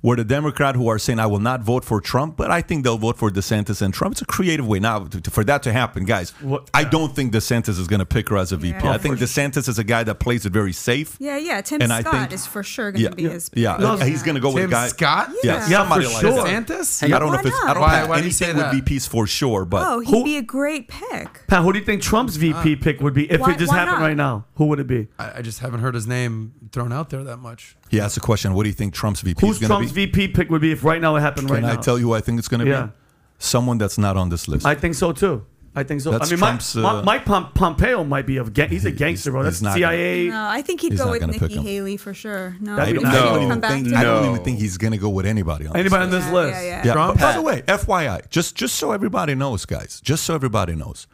where 0.00 0.16
the 0.16 0.24
Democrat 0.24 0.76
who 0.76 0.86
are 0.88 0.98
saying 0.98 1.18
I 1.18 1.26
will 1.26 1.40
not 1.40 1.60
vote 1.62 1.84
for 1.84 2.00
Trump, 2.00 2.36
but 2.36 2.50
I 2.52 2.60
think 2.62 2.84
they'll 2.84 2.98
vote 2.98 3.16
for 3.18 3.30
DeSantis 3.30 3.82
and 3.82 3.92
Trump. 3.92 4.12
It's 4.12 4.22
a 4.22 4.26
creative 4.26 4.66
way. 4.66 4.78
Now, 4.78 5.00
to- 5.04 5.20
to- 5.20 5.30
for 5.30 5.42
that 5.44 5.62
to 5.64 5.72
happen, 5.72 6.04
guys, 6.04 6.30
What- 6.40 6.70
I 6.72 6.84
don't 6.84 7.14
think 7.16 7.32
DeSantis 7.32 7.70
is 7.80 7.88
going 7.88 7.98
to 7.98 8.06
pick 8.06 8.28
her 8.28 8.36
as 8.36 8.52
a 8.52 8.56
VP. 8.56 8.78
Yeah. 8.84 8.92
I 8.92 8.98
think 8.98 9.18
DeSantis 9.18 9.68
is 9.68 9.78
a 9.78 9.84
guy 9.84 10.04
that 10.04 10.20
plays 10.20 10.46
it 10.46 10.52
very 10.52 10.72
safe. 10.72 11.16
yeah, 11.18 11.36
yeah. 11.36 11.60
Tim 11.62 11.82
And 11.82 11.92
I 11.92 12.02
think- 12.02 12.32
is 12.32 12.46
for 12.46 12.62
sure 12.62 12.92
going 12.92 13.04
to 13.04 13.10
Yeah, 13.10 13.28
be 13.28 13.34
his. 13.34 13.50
yeah, 13.54 13.76
No, 13.78 13.96
he's 13.96 14.22
going 14.22 14.36
to 14.36 14.40
go 14.40 14.52
with 14.52 14.64
a 14.64 14.68
guy. 14.68 14.88
Scott? 14.88 15.30
Yeah, 15.42 15.54
Yeah. 15.54 15.68
Yeah, 15.68 15.78
somebody 15.78 16.04
for 16.06 16.12
like 16.12 16.20
sure. 16.20 16.44
that. 16.44 16.66
DeSantis? 16.66 17.02
I 17.14 17.18
don't 17.18 17.32
know 17.32 17.38
if 17.38 17.46
it's. 17.46 17.56
I 17.64 17.74
don't 17.74 17.80
Why- 17.82 18.00
know 18.02 18.06
why 18.08 18.16
if 18.16 18.22
do 18.22 18.26
you 18.28 18.32
say 18.32 18.46
anything 18.50 18.62
would 18.68 18.72
be 18.76 18.82
peace 18.82 19.06
for 19.06 19.26
sure, 19.26 19.64
but 19.64 19.82
Oh, 19.84 20.00
he'd 20.00 20.10
Who- 20.10 20.24
be 20.24 20.36
a 20.36 20.42
great 20.42 20.88
pick. 20.88 21.46
Pat, 21.48 21.62
who 21.62 21.72
do 21.72 21.78
you 21.80 21.84
think 21.84 22.02
Trump's 22.02 22.36
VP 22.36 22.76
pick 22.76 23.00
would 23.00 23.14
be 23.14 23.30
if 23.30 23.40
Why- 23.40 23.52
it 23.52 23.58
just 23.58 23.72
happened 23.72 23.98
not? 23.98 24.06
right 24.06 24.16
now? 24.16 24.44
Who 24.56 24.66
would 24.66 24.78
it 24.80 24.86
be? 24.86 25.08
I, 25.18 25.38
I 25.38 25.42
just 25.42 25.58
haven't 25.60 25.80
heard 25.80 25.94
his 25.94 26.06
name 26.06 26.52
thrown 26.72 26.92
out 26.92 27.10
there 27.10 27.24
that 27.24 27.38
much. 27.38 27.76
He 27.90 28.00
asked 28.00 28.16
a 28.16 28.20
question. 28.20 28.54
What 28.54 28.62
do 28.64 28.68
you 28.68 28.74
think 28.74 28.94
Trump's 28.94 29.20
VP 29.20 29.46
Who's 29.46 29.56
is 29.56 29.60
going 29.60 29.68
to 29.70 29.74
Trump's 29.76 29.92
be? 29.92 30.06
VP 30.06 30.28
pick 30.28 30.50
would 30.50 30.60
be 30.60 30.72
if 30.72 30.84
right 30.84 31.00
now 31.00 31.16
it 31.16 31.20
happened 31.20 31.50
right 31.50 31.60
now? 31.60 31.68
Can 31.68 31.72
I 31.72 31.76
now? 31.76 31.82
tell 31.82 31.98
you 31.98 32.06
who 32.08 32.14
I 32.14 32.20
think 32.20 32.38
it's 32.38 32.48
going 32.48 32.64
to 32.64 32.70
Yeah. 32.70 32.82
be? 32.86 32.92
Someone 33.38 33.78
that's 33.78 33.98
not 33.98 34.16
on 34.16 34.28
this 34.30 34.48
list. 34.48 34.66
I 34.66 34.74
think 34.74 34.94
so 34.94 35.12
too. 35.12 35.44
I 35.76 35.84
think 35.84 36.00
so. 36.00 36.10
That's 36.10 36.28
I 36.28 36.34
mean, 36.34 36.38
Trump's, 36.40 36.74
Mike, 36.74 36.92
uh, 36.92 37.02
Mike 37.04 37.24
Pom- 37.24 37.52
Pompeo 37.52 38.02
might 38.02 38.26
be 38.26 38.38
a 38.38 38.44
ga- 38.44 38.66
he's 38.66 38.84
a 38.84 38.88
He's- 38.88 38.98
gangster, 38.98 39.30
bro. 39.30 39.42
he's 39.44 39.60
That's 39.60 39.62
not 39.62 39.74
CIA. 39.76 40.28
No, 40.28 40.48
I 40.48 40.60
think 40.60 40.80
he'd 40.80 40.92
He's 40.92 40.98
go 40.98 41.04
not 41.04 41.10
with 41.12 41.20
gonna 41.20 41.32
pick 41.34 41.42
Nikki 41.42 41.54
him. 41.56 41.62
Haley 41.62 41.96
for 41.98 42.12
sure. 42.14 42.56
No, 42.60 42.74
That'd 42.74 42.94
he 42.96 43.00
be. 43.00 43.04
I 43.06 43.12
don't 43.12 43.34
come 43.34 43.42
even 43.44 43.60
back 43.60 43.70
think. 43.70 43.88
to 43.90 43.94
I 43.96 44.02
don't 44.02 44.22
No. 44.24 44.30
even 44.32 44.44
think 44.44 44.58
he's 44.58 44.76
going 44.76 44.92
to 44.92 44.98
go 44.98 45.08
with 45.10 45.24
anybody 45.24 45.68
on 45.68 45.76
Anybody 45.76 46.02
on 46.04 46.10
this 46.10 46.24
this 46.24 46.32
Yeah, 46.32 46.40
list? 46.40 46.52
yeah, 46.54 46.62
yeah. 46.62 46.82
Yeah. 46.86 46.92
Trump? 46.94 47.20
By 47.20 47.32
the 47.32 47.42
way, 47.42 47.62
FYI, 47.68 48.22
just 48.28 48.56
just 48.56 48.74
so 48.74 48.90
everybody 48.90 49.36
knows, 49.36 49.66
guys, 49.66 50.00
just 50.02 50.24
so 50.24 50.34
everybody 50.34 50.74
knows, 50.74 51.06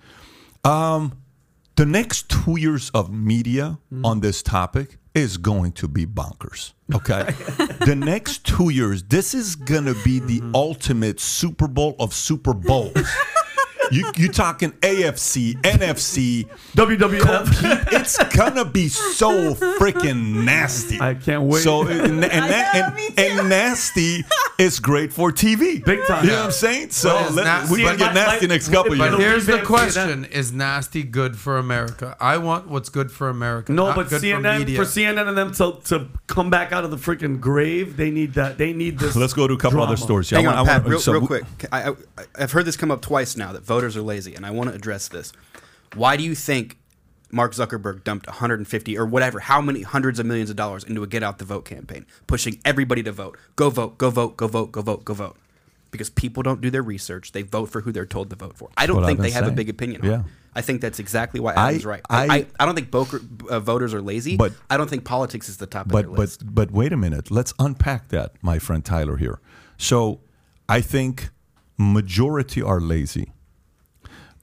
um, 0.64 1.12
the 1.76 1.84
next 1.84 2.28
two 2.30 2.56
years 2.58 2.90
of 2.94 3.12
media 3.12 3.78
Mm. 3.92 4.04
on 4.06 4.20
this 4.20 4.42
topic 4.42 4.96
is 5.14 5.36
going 5.36 5.72
to 5.72 5.88
be 5.88 6.06
bonkers. 6.06 6.72
Okay, 6.94 7.22
the 7.86 7.94
next 7.96 8.44
two 8.44 8.68
years, 8.70 9.02
this 9.04 9.32
is 9.34 9.56
gonna 9.56 9.94
be 10.04 10.18
the 10.18 10.40
Mm-hmm. 10.40 10.54
ultimate 10.54 11.20
Super 11.20 11.68
Bowl 11.68 11.94
of 11.98 12.12
Super 12.12 12.52
Bowls. 12.52 12.92
You 13.90 14.10
you 14.16 14.28
talking 14.28 14.72
AFC, 14.82 15.54
NFC, 15.62 16.46
WWF. 16.76 17.92
it's 17.92 18.22
gonna 18.36 18.64
be 18.64 18.88
so 18.88 19.54
freaking 19.54 20.44
nasty. 20.44 21.00
I 21.00 21.14
can't 21.14 21.42
wait. 21.44 21.62
So 21.62 21.82
and, 21.86 22.24
and, 22.24 22.24
I 22.24 22.78
and, 22.78 23.18
and 23.18 23.48
nasty 23.48 24.24
is 24.58 24.78
great 24.80 25.12
for 25.12 25.30
TV, 25.32 25.84
Big 25.84 26.00
time. 26.06 26.24
You 26.24 26.30
know 26.30 26.36
what 26.38 26.44
I'm 26.46 26.50
saying? 26.52 26.90
So 26.90 27.14
Well, 27.14 27.26
it's 27.26 27.34
let, 27.36 27.44
not- 27.44 27.70
we 27.70 27.78
can 27.78 27.86
but- 27.86 27.98
get 27.98 28.14
nasty 28.14 28.40
like- 28.46 28.48
next 28.50 28.68
couple 28.68 28.96
but 28.96 29.10
But 29.10 29.18
years. 29.18 29.30
Here's 29.32 29.46
the 29.46 29.52
revamp 29.52 29.68
question: 29.68 30.24
Is 30.26 30.52
nasty 30.52 31.02
good 31.02 31.36
for 31.36 31.58
America? 31.58 32.16
I 32.20 32.38
want 32.38 32.68
what's 32.68 32.88
good 32.88 33.10
for 33.10 33.28
America. 33.28 33.72
No, 33.72 33.86
not 33.86 33.96
but 33.96 34.08
good 34.08 34.20
for 34.20 34.26
CNN 34.26 34.58
media. 34.60 34.76
for, 34.76 34.84
CNN 34.84 35.28
and 35.28 35.36
them 35.36 35.52
to, 35.54 35.80
to 35.88 36.08
come 36.26 36.50
back 36.50 36.72
out 36.72 36.84
of 36.84 36.90
the 36.90 36.96
freaking 36.96 37.40
grave, 37.40 37.96
they 37.96 38.10
need 38.10 38.34
that. 38.34 38.58
They 38.58 38.72
need 38.72 38.98
this. 38.98 39.16
Let's 39.16 39.32
go 39.32 39.46
to 39.46 39.54
a 39.54 39.56
couple 39.56 39.78
drama. 39.78 39.92
other 39.92 39.96
stories. 39.96 40.30
Hang 40.30 40.46
I 40.46 40.50
on, 40.50 40.56
want- 40.56 40.68
I 40.68 40.72
Pat, 40.72 40.82
want- 40.82 40.90
real, 40.90 41.00
so 41.00 41.12
real 41.12 41.26
quick. 41.26 41.44
I, 41.72 41.90
I, 41.90 41.94
I've 42.38 42.52
heard 42.52 42.64
this 42.64 42.76
come 42.76 42.90
up 42.90 43.02
twice 43.02 43.36
now 43.36 43.52
that 43.52 43.64
voters 43.74 43.96
are 43.96 44.02
lazy, 44.02 44.34
and 44.34 44.46
I 44.46 44.50
want 44.50 44.70
to 44.70 44.74
address 44.76 45.08
this. 45.08 45.32
Why 45.94 46.16
do 46.16 46.22
you 46.22 46.34
think 46.34 46.78
Mark 47.30 47.52
Zuckerberg 47.52 48.04
dumped 48.04 48.26
150 48.26 48.96
or 48.98 49.06
whatever, 49.06 49.40
how 49.40 49.60
many 49.60 49.82
hundreds 49.82 50.18
of 50.20 50.26
millions 50.26 50.50
of 50.50 50.56
dollars 50.56 50.84
into 50.84 51.02
a 51.02 51.06
get 51.06 51.22
out 51.22 51.38
the 51.38 51.44
vote 51.44 51.64
campaign, 51.64 52.06
pushing 52.26 52.60
everybody 52.64 53.02
to 53.02 53.12
vote? 53.12 53.36
Go 53.56 53.70
vote, 53.70 53.98
go 53.98 54.10
vote, 54.10 54.36
go 54.36 54.46
vote, 54.46 54.70
go 54.72 54.82
vote, 54.82 55.04
go 55.04 55.14
vote. 55.14 55.36
Because 55.90 56.10
people 56.10 56.42
don't 56.42 56.60
do 56.60 56.70
their 56.70 56.82
research. 56.82 57.30
They 57.32 57.42
vote 57.42 57.66
for 57.70 57.80
who 57.80 57.92
they're 57.92 58.06
told 58.06 58.30
to 58.30 58.36
vote 58.36 58.56
for. 58.56 58.68
I 58.76 58.86
don't 58.86 59.04
think 59.04 59.18
they 59.20 59.28
been 59.28 59.32
have 59.34 59.46
a 59.48 59.52
big 59.52 59.68
opinion 59.68 60.00
Yeah. 60.04 60.20
it. 60.20 60.26
I 60.56 60.60
think 60.60 60.80
that's 60.80 60.98
exactly 61.00 61.38
why 61.40 61.52
I- 61.54 61.68
Adam's 61.68 61.84
right. 61.84 62.00
I, 62.10 62.22
I- 62.24 62.34
I, 62.36 62.46
I 62.60 62.66
don't 62.66 62.74
think 62.76 62.90
boker, 62.90 63.20
uh, 63.48 63.58
voters 63.60 63.92
are 63.94 64.02
lazy, 64.02 64.36
But- 64.36 64.52
I 64.70 64.76
don't 64.76 64.90
think 64.90 65.04
politics 65.04 65.48
is 65.48 65.56
the 65.58 65.66
top 65.66 65.86
of 65.86 65.92
but 65.92 66.02
their 66.02 66.10
but 66.10 66.18
list. 66.18 66.54
but 66.54 66.70
wait 66.72 66.92
a 66.92 66.96
minute. 66.96 67.30
Let's 67.30 67.52
unpack 67.60 68.08
that, 68.08 68.32
my 68.42 68.58
friend 68.60 68.84
Tyler 68.84 69.16
here. 69.16 69.40
So 69.78 70.20
I 70.68 70.80
think 70.80 71.30
majority 71.78 72.62
are 72.62 72.80
lazy, 72.80 73.32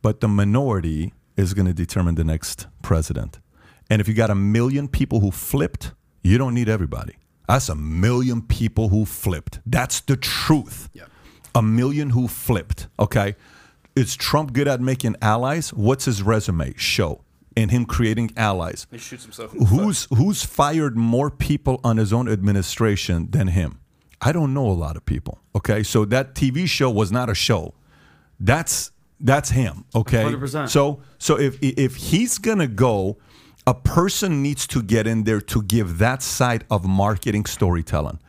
but 0.02 0.20
the 0.20 0.28
minority 0.28 1.14
is 1.38 1.54
going 1.54 1.68
to 1.68 1.74
determine 1.74 2.16
the 2.16 2.24
next 2.24 2.68
president. 2.82 3.40
And 3.90 4.00
if 4.00 4.08
you 4.08 4.14
got 4.14 4.30
a 4.30 4.36
million 4.36 4.88
people 4.88 5.20
who 5.20 5.32
flipped, 5.32 5.94
you 6.24 6.38
don't 6.38 6.54
need 6.54 6.70
everybody. 6.70 7.16
That's 7.48 7.70
a 7.70 7.76
million 7.76 8.42
people 8.42 8.90
who 8.90 9.06
flipped. 9.06 9.60
That's 9.66 10.00
the 10.02 10.16
truth. 10.16 10.90
Yeah. 10.94 11.06
A 11.54 11.62
million 11.62 12.12
who 12.12 12.28
flipped. 12.28 12.88
Okay. 12.98 13.36
Is 13.96 14.16
Trump 14.16 14.54
good 14.54 14.70
at 14.70 14.80
making 14.80 15.18
allies? 15.22 15.74
What's 15.74 16.06
his 16.06 16.24
resume 16.24 16.74
show 16.78 17.26
in 17.58 17.70
him 17.70 17.86
creating 17.86 18.32
allies? 18.38 18.88
He 18.90 18.98
shoots 18.98 19.24
himself. 19.24 19.52
Who's 19.52 20.08
who's 20.16 20.46
fired 20.46 20.96
more 20.96 21.30
people 21.30 21.82
on 21.84 21.98
his 21.98 22.14
own 22.14 22.30
administration 22.30 23.30
than 23.32 23.48
him? 23.48 23.82
I 24.22 24.32
don't 24.32 24.54
know 24.54 24.68
a 24.68 24.72
lot 24.72 24.96
of 24.96 25.06
people. 25.06 25.40
Okay, 25.56 25.84
so 25.84 26.06
that 26.06 26.36
TV 26.36 26.68
show 26.68 26.90
was 26.90 27.12
not 27.12 27.30
a 27.30 27.36
show. 27.36 27.74
That's 28.40 28.92
that's 29.24 29.50
him. 29.50 29.86
Okay, 29.96 30.24
100%. 30.24 30.70
So 30.70 31.02
so 31.18 31.38
if 31.40 31.58
if 31.62 31.96
he's 31.96 32.38
gonna 32.38 32.68
go, 32.68 33.18
a 33.68 33.74
person 33.74 34.42
needs 34.42 34.68
to 34.68 34.82
get 34.82 35.08
in 35.08 35.24
there 35.24 35.42
to 35.42 35.62
give 35.64 35.98
that 36.00 36.22
side 36.22 36.66
of 36.70 36.86
marketing 36.86 37.46
storytelling. 37.46 38.20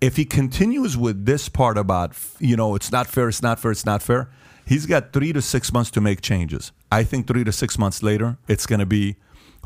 If 0.00 0.16
he 0.16 0.24
continues 0.24 0.96
with 0.96 1.24
this 1.24 1.48
part 1.48 1.78
about 1.78 2.16
you 2.38 2.56
know 2.56 2.74
it's 2.74 2.92
not 2.92 3.06
fair, 3.06 3.28
it's 3.28 3.42
not 3.42 3.58
fair, 3.58 3.70
it's 3.70 3.86
not 3.86 4.02
fair, 4.02 4.30
he's 4.66 4.86
got 4.86 5.12
three 5.12 5.32
to 5.32 5.42
six 5.42 5.72
months 5.72 5.90
to 5.92 6.00
make 6.00 6.20
changes. 6.20 6.72
I 6.92 7.04
think 7.04 7.26
three 7.26 7.44
to 7.44 7.52
six 7.52 7.78
months 7.78 8.02
later, 8.02 8.36
it's 8.48 8.66
gonna 8.66 8.86
be 8.86 9.16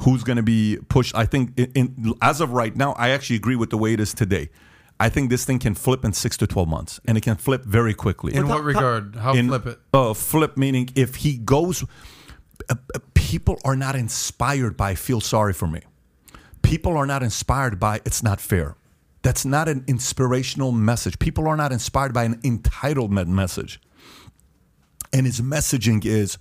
who's 0.00 0.22
to 0.22 0.42
be 0.42 0.78
pushed. 0.88 1.14
I 1.14 1.24
think, 1.26 1.58
in, 1.58 1.72
in, 1.74 2.14
as 2.22 2.40
of 2.40 2.52
right 2.52 2.74
now, 2.74 2.92
I 2.92 3.10
actually 3.10 3.36
agree 3.36 3.56
with 3.56 3.70
the 3.70 3.78
way 3.78 3.92
it 3.92 4.00
is 4.00 4.14
today. 4.14 4.50
I 5.00 5.08
think 5.08 5.30
this 5.30 5.44
thing 5.44 5.58
can 5.58 5.74
flip 5.74 6.04
in 6.04 6.12
six 6.12 6.36
to 6.38 6.46
twelve 6.46 6.68
months, 6.68 7.00
and 7.04 7.16
it 7.16 7.22
can 7.22 7.36
flip 7.36 7.64
very 7.64 7.94
quickly. 7.94 8.34
In 8.34 8.48
what 8.48 8.64
regard? 8.64 9.16
How 9.16 9.34
In- 9.34 9.48
flip 9.48 9.66
it? 9.66 9.78
Uh, 9.92 10.14
flip 10.14 10.56
meaning 10.56 10.88
if 10.94 11.16
he 11.16 11.36
goes, 11.38 11.84
uh, 12.68 12.74
uh, 12.94 12.98
people 13.14 13.58
are 13.64 13.76
not 13.76 13.94
inspired 13.94 14.76
by 14.76 14.94
"feel 14.94 15.20
sorry 15.20 15.52
for 15.52 15.68
me." 15.68 15.82
People 16.62 16.96
are 16.96 17.06
not 17.06 17.22
inspired 17.22 17.78
by 17.78 18.00
"it's 18.04 18.22
not 18.22 18.40
fair." 18.40 18.76
That's 19.22 19.44
not 19.44 19.68
an 19.68 19.84
inspirational 19.86 20.72
message. 20.72 21.18
People 21.18 21.48
are 21.48 21.56
not 21.56 21.72
inspired 21.72 22.12
by 22.14 22.24
an 22.24 22.36
entitlement 22.42 23.26
message 23.26 23.80
and 25.12 25.26
his 25.26 25.40
messaging 25.40 26.04
is 26.04 26.38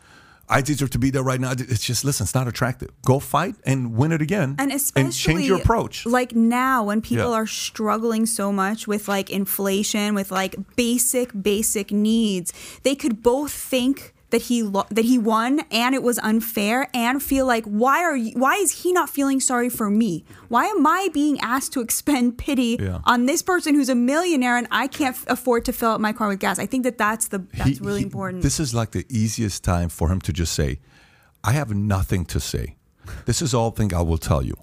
I 0.50 0.62
deserve 0.62 0.92
to 0.92 1.00
be 1.00 1.10
there 1.10 1.24
right 1.24 1.42
now. 1.42 1.52
It's 1.52 1.84
just 1.84 2.06
listen, 2.06 2.24
it's 2.24 2.34
not 2.34 2.48
attractive. 2.48 2.90
Go 3.06 3.20
fight 3.20 3.56
and 3.66 3.96
win 3.98 4.12
it 4.12 4.22
again, 4.22 4.56
and 4.58 4.72
especially 4.72 5.12
change 5.12 5.46
your 5.48 5.58
approach. 5.58 6.06
Like 6.06 6.36
now, 6.36 6.84
when 6.86 7.02
people 7.02 7.32
Yeah. 7.32 7.40
are 7.42 7.48
struggling 7.48 8.26
so 8.26 8.52
much 8.54 8.88
with 8.88 9.08
like 9.10 9.30
inflation, 9.30 10.16
with 10.16 10.32
like 10.32 10.56
basic 10.76 11.32
basic 11.42 11.92
needs, 11.92 12.54
they 12.84 12.96
could 12.96 13.22
both 13.22 13.52
think 13.52 14.14
that 14.30 14.42
he 14.44 14.62
lo- 14.62 14.86
that 14.90 15.06
he 15.06 15.18
won 15.18 15.62
and 15.72 15.96
it 15.96 16.04
was 16.04 16.20
unfair 16.20 16.90
and 16.94 17.24
feel 17.24 17.46
like 17.46 17.64
why 17.66 18.04
are 18.04 18.16
you, 18.16 18.32
why 18.36 18.56
is 18.56 18.84
he 18.84 18.92
not 18.92 19.10
feeling 19.10 19.40
sorry 19.40 19.70
for 19.70 19.90
me? 19.90 20.26
Why 20.50 20.66
am 20.66 20.86
I 20.86 21.08
being 21.14 21.40
asked 21.40 21.72
to 21.74 21.82
expend 21.82 22.38
pity 22.38 22.78
Yeah. 22.80 23.00
on 23.06 23.26
this 23.26 23.42
person 23.42 23.74
who's 23.76 23.90
a 23.90 23.96
millionaire 23.96 24.58
and 24.58 24.68
I 24.70 24.88
can't 24.88 25.16
f- 25.16 25.26
afford 25.28 25.64
to 25.66 25.72
fill 25.74 25.92
up 25.92 26.02
my 26.02 26.12
car 26.14 26.28
with 26.28 26.40
gas? 26.40 26.60
I 26.60 26.66
think 26.66 26.84
that 26.84 26.98
that's 26.98 27.30
the 27.30 27.40
that's 27.56 27.78
He- 27.78 27.84
really 27.86 28.00
he- 28.00 28.06
important. 28.06 28.44
This 28.44 28.60
is 28.60 28.74
like 28.74 28.92
the 28.92 29.06
easiest 29.10 29.64
time 29.64 29.88
for 29.90 30.10
him 30.10 30.20
to 30.22 30.34
just 30.34 30.54
say, 30.54 30.80
I 31.44 31.52
have 31.54 31.74
nothing 31.74 32.26
to 32.26 32.40
say. 32.40 32.76
This 33.26 33.42
is 33.42 33.54
all 33.54 33.72
thing 33.72 33.94
I 33.94 34.02
will 34.02 34.18
tell 34.18 34.44
you. 34.44 34.56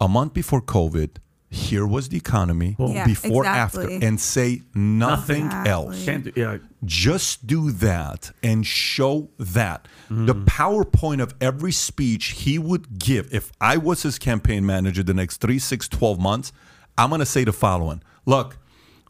A 0.00 0.08
month 0.08 0.32
before 0.32 0.62
COVID, 0.62 1.10
here 1.52 1.86
was 1.86 2.08
the 2.08 2.16
economy. 2.16 2.74
Yeah, 2.78 3.04
before, 3.04 3.42
exactly. 3.44 3.94
after, 3.96 4.06
and 4.06 4.18
say 4.18 4.62
nothing 4.74 5.44
Exactly. 5.46 5.70
else. 5.70 6.04
Can't 6.04 6.24
do, 6.24 6.32
yeah. 6.34 6.58
Just 6.84 7.46
do 7.46 7.70
that 7.72 8.30
and 8.42 8.66
show 8.66 9.28
that. 9.38 9.86
The 10.08 10.34
Mm. 10.34 10.44
PowerPoint 10.46 11.20
of 11.22 11.34
every 11.42 11.72
speech 11.72 12.28
he 12.28 12.58
would 12.58 12.98
give, 12.98 13.28
if 13.32 13.52
I 13.60 13.76
was 13.76 14.02
his 14.02 14.18
campaign 14.18 14.64
manager 14.64 15.02
the 15.02 15.12
next 15.14 15.42
three, 15.42 15.58
six, 15.58 15.88
12 15.88 16.18
months, 16.18 16.52
I'm 16.96 17.10
going 17.10 17.18
to 17.20 17.26
say 17.26 17.44
the 17.44 17.52
following 17.52 18.02
Look, 18.24 18.56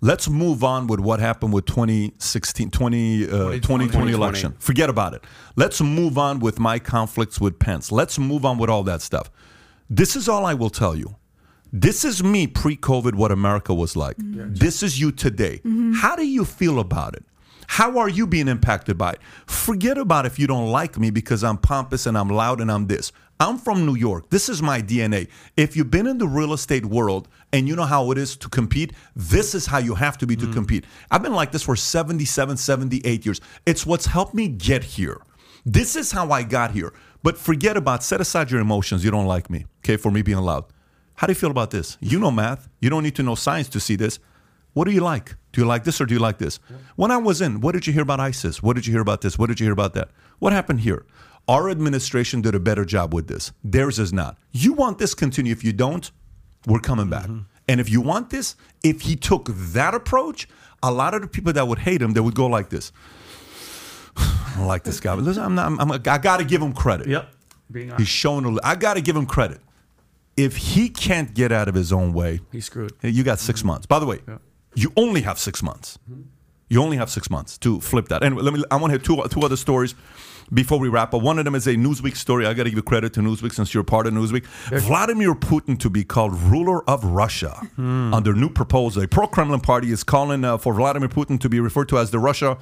let's 0.01 0.29
move 0.29 0.65
on 0.65 0.89
with 0.89 0.99
what 0.99 1.21
happened 1.21 1.53
with 1.53 1.67
2016, 1.67 2.71
20, 2.71 3.25
uh, 3.25 3.29
2020 3.29 3.61
2020. 3.87 4.13
election. 4.13 4.55
Forget 4.59 4.91
about 4.91 5.15
it. 5.15 5.23
Let's 5.55 5.81
move 5.81 6.19
on 6.19 6.41
with 6.41 6.59
my 6.59 6.81
conflicts 6.81 7.41
with 7.41 7.59
Pence. 7.61 7.93
Let's 7.93 8.19
move 8.19 8.45
on 8.45 8.59
with 8.59 8.69
all 8.69 8.83
that 8.85 9.01
stuff. 9.01 9.31
This 9.89 10.17
is 10.17 10.29
all 10.29 10.45
I 10.45 10.55
will 10.55 10.71
tell 10.71 10.97
you. 10.97 11.15
This 11.73 12.05
is 12.05 12.23
me 12.23 12.47
pre 12.47 12.77
COVID, 12.77 13.15
what 13.15 13.33
America 13.33 13.73
was 13.73 13.97
like. 13.97 14.17
Mm-hmm. 14.19 14.55
This 14.55 14.83
is 14.83 15.01
you 15.01 15.11
today. 15.11 15.57
Mm-hmm. 15.65 15.95
How 15.95 16.17
do 16.17 16.27
you 16.27 16.45
feel 16.45 16.79
about 16.79 17.15
it? 17.15 17.25
How 17.67 17.99
are 17.99 18.09
you 18.11 18.27
being 18.27 18.49
impacted 18.49 18.99
by 18.99 19.13
it? 19.13 19.21
Forget 19.47 19.97
about 19.97 20.27
if 20.27 20.39
you 20.39 20.47
don't 20.47 20.71
like 20.71 20.99
me 20.99 21.09
because 21.11 21.43
I'm 21.43 21.57
pompous 21.57 22.05
and 22.05 22.19
I'm 22.19 22.29
loud 22.29 22.61
and 22.61 22.71
I'm 22.71 22.87
this. 22.87 23.13
I'm 23.41 23.57
from 23.57 23.87
New 23.87 23.95
York. 23.95 24.29
This 24.29 24.51
is 24.51 24.61
my 24.61 24.83
DNA. 24.83 25.29
If 25.57 25.75
you've 25.75 25.91
been 25.91 26.07
in 26.07 26.19
the 26.19 26.29
real 26.29 26.53
estate 26.53 26.85
world 26.85 27.29
and 27.55 27.67
you 27.67 27.75
know 27.75 27.85
how 27.85 28.11
it 28.11 28.19
is 28.19 28.37
to 28.37 28.51
compete, 28.51 28.93
this 29.17 29.55
is 29.55 29.65
how 29.65 29.79
you 29.79 29.95
have 29.95 30.19
to 30.19 30.27
be 30.27 30.37
to 30.37 30.47
mm. 30.47 30.53
compete. 30.53 30.85
I've 31.11 31.23
been 31.23 31.33
like 31.33 31.51
this 31.53 31.63
for 31.63 31.75
77, 31.75 32.59
78 32.59 33.25
years. 33.25 33.41
It's 33.65 33.87
what's 33.87 34.07
helped 34.07 34.35
me 34.35 34.49
get 34.49 34.85
here. 34.85 35.23
This 35.65 35.97
is 35.97 36.13
how 36.13 36.31
I 36.31 36.43
got 36.43 36.73
here. 36.73 36.93
But 37.23 37.39
forget 37.39 37.79
about, 37.79 38.03
set 38.03 38.21
aside 38.21 38.51
your 38.51 38.61
emotions. 38.61 39.05
You 39.05 39.11
don't 39.11 39.27
like 39.27 39.49
me, 39.49 39.65
okay, 39.79 39.97
for 39.97 40.11
me 40.11 40.21
being 40.21 40.39
loud. 40.39 40.67
How 41.15 41.27
do 41.27 41.33
you 41.33 41.39
feel 41.39 41.51
about 41.51 41.71
this? 41.71 41.99
You 42.01 42.19
know 42.19 42.31
math. 42.31 42.69
You 42.81 42.91
don't 42.91 43.03
need 43.03 43.17
to 43.17 43.23
know 43.23 43.35
science 43.35 43.69
to 43.71 43.81
see 43.81 43.97
this. 43.97 44.19
What 44.73 44.87
do 44.87 44.91
you 44.91 45.01
like? 45.01 45.37
Do 45.53 45.61
you 45.61 45.67
like 45.67 45.85
this 45.85 46.01
or 46.01 46.07
do 46.07 46.15
you 46.15 46.21
like 46.21 46.39
this? 46.39 46.59
When 46.97 47.11
I 47.11 47.19
was 47.19 47.43
in, 47.43 47.61
what 47.61 47.73
did 47.73 47.87
you 47.87 47.93
hear 47.93 48.03
about 48.03 48.21
ISIS? 48.21 48.63
What 48.63 48.75
did 48.75 48.87
you 48.87 48.93
hear 48.93 49.03
about 49.03 49.21
this? 49.21 49.39
What 49.39 49.49
did 49.49 49.61
you 49.61 49.65
hear 49.67 49.73
about 49.73 49.93
that? 49.95 50.11
What 50.39 50.53
happened 50.53 50.81
here? 50.81 51.05
Our 51.47 51.69
administration 51.69 52.41
did 52.41 52.55
a 52.55 52.61
better 52.61 52.85
job 52.85 53.13
with 53.13 53.27
this. 53.29 53.53
Theirs 53.63 53.99
is 53.99 54.13
not. 54.13 54.39
You 54.53 54.73
want 54.73 54.99
this 54.99 55.15
continue. 55.15 55.53
If 55.53 55.63
you 55.63 55.73
don't, 55.73 56.11
we're 56.67 56.79
coming 56.79 57.11
back. 57.11 57.25
Mm-hmm. 57.25 57.41
And 57.69 57.81
if 57.81 57.91
you 57.91 58.01
want 58.01 58.31
this, 58.31 58.57
if 58.83 59.03
he 59.03 59.17
took 59.17 59.49
that 59.49 59.95
approach, 59.95 60.49
a 60.83 60.91
lot 60.91 61.15
of 61.15 61.23
the 61.23 61.29
people 61.29 61.53
that 61.53 61.69
would 61.69 61.81
hate 61.81 62.01
him, 62.01 62.13
they 62.13 62.21
would 62.21 62.35
go 62.35 62.47
like 62.47 62.71
this. 62.71 62.93
I 64.17 64.55
don't 64.57 64.67
like 64.67 64.85
this 64.85 65.01
guy. 65.01 65.15
But 65.15 65.25
listen, 65.25 65.43
I'm 65.43 65.55
not, 65.55 65.81
I'm, 65.81 65.93
I 65.93 65.99
got 65.99 66.39
to 66.39 66.45
give 66.45 66.63
him 66.63 66.73
credit. 66.73 67.09
Yep. 67.09 67.29
Being 67.71 67.87
He's 67.87 67.95
honest. 67.95 68.11
showing. 68.11 68.59
A, 68.59 68.67
I 68.67 68.75
got 68.75 68.95
to 68.95 69.01
give 69.01 69.17
him 69.17 69.27
credit. 69.27 69.61
If 70.37 70.57
he 70.57 70.89
can't 70.89 71.35
get 71.35 71.53
out 71.53 71.69
of 71.69 71.75
his 71.75 71.93
own 71.93 72.13
way, 72.13 72.41
He's 72.51 72.65
screwed. 72.65 72.93
You 73.03 73.23
got 73.23 73.39
6 73.39 73.61
mm-hmm. 73.61 73.67
months. 73.67 73.87
By 73.87 73.99
the 73.99 74.07
way, 74.07 74.21
you 74.75 74.93
only 74.97 75.23
have 75.23 75.39
six 75.39 75.63
months. 75.63 75.99
Mm-hmm. 76.11 76.23
You 76.69 76.83
only 76.83 76.97
have 76.97 77.11
six 77.11 77.29
months 77.29 77.59
to 77.59 77.81
flip 77.81 78.09
that. 78.09 78.23
Anyway, 78.23 78.43
let 78.43 78.55
me. 78.55 78.65
I 78.71 78.77
want 78.77 78.93
to 78.93 78.99
hit 78.99 79.05
two 79.05 79.23
two 79.29 79.43
other 79.43 79.57
stories 79.57 79.95
before 80.53 80.79
we 80.79 80.89
wrap 80.89 81.13
up. 81.13 81.21
One 81.21 81.39
of 81.39 81.45
them 81.45 81.55
is 81.55 81.67
a 81.67 81.75
Newsweek 81.75 82.17
story. 82.17 82.47
I 82.47 82.55
got 82.55 82.65
to 82.65 82.71
give 82.71 82.83
credit 82.87 83.13
to 83.15 83.21
Newsweek 83.21 83.53
since 83.53 83.75
you're 83.75 83.85
part 83.85 84.07
of 84.07 84.15
Newsweek. 84.15 84.47
Vladimir 84.81 85.35
Putin 85.35 85.79
to 85.81 85.91
be 85.91 86.03
called 86.03 86.35
ruler 86.35 86.89
of 86.89 87.05
Russia 87.05 87.61
hmm. 87.77 88.15
under 88.15 88.33
new 88.33 88.49
proposal. 88.49 89.03
A 89.03 89.09
pro-Kremlin 89.09 89.61
party 89.61 89.91
is 89.91 90.03
calling 90.03 90.45
uh, 90.45 90.57
for 90.57 90.73
Vladimir 90.73 91.11
Putin 91.11 91.39
to 91.41 91.49
be 91.51 91.61
referred 91.61 91.91
to 91.91 91.99
as 91.99 92.11
the 92.11 92.19
Russia 92.19 92.57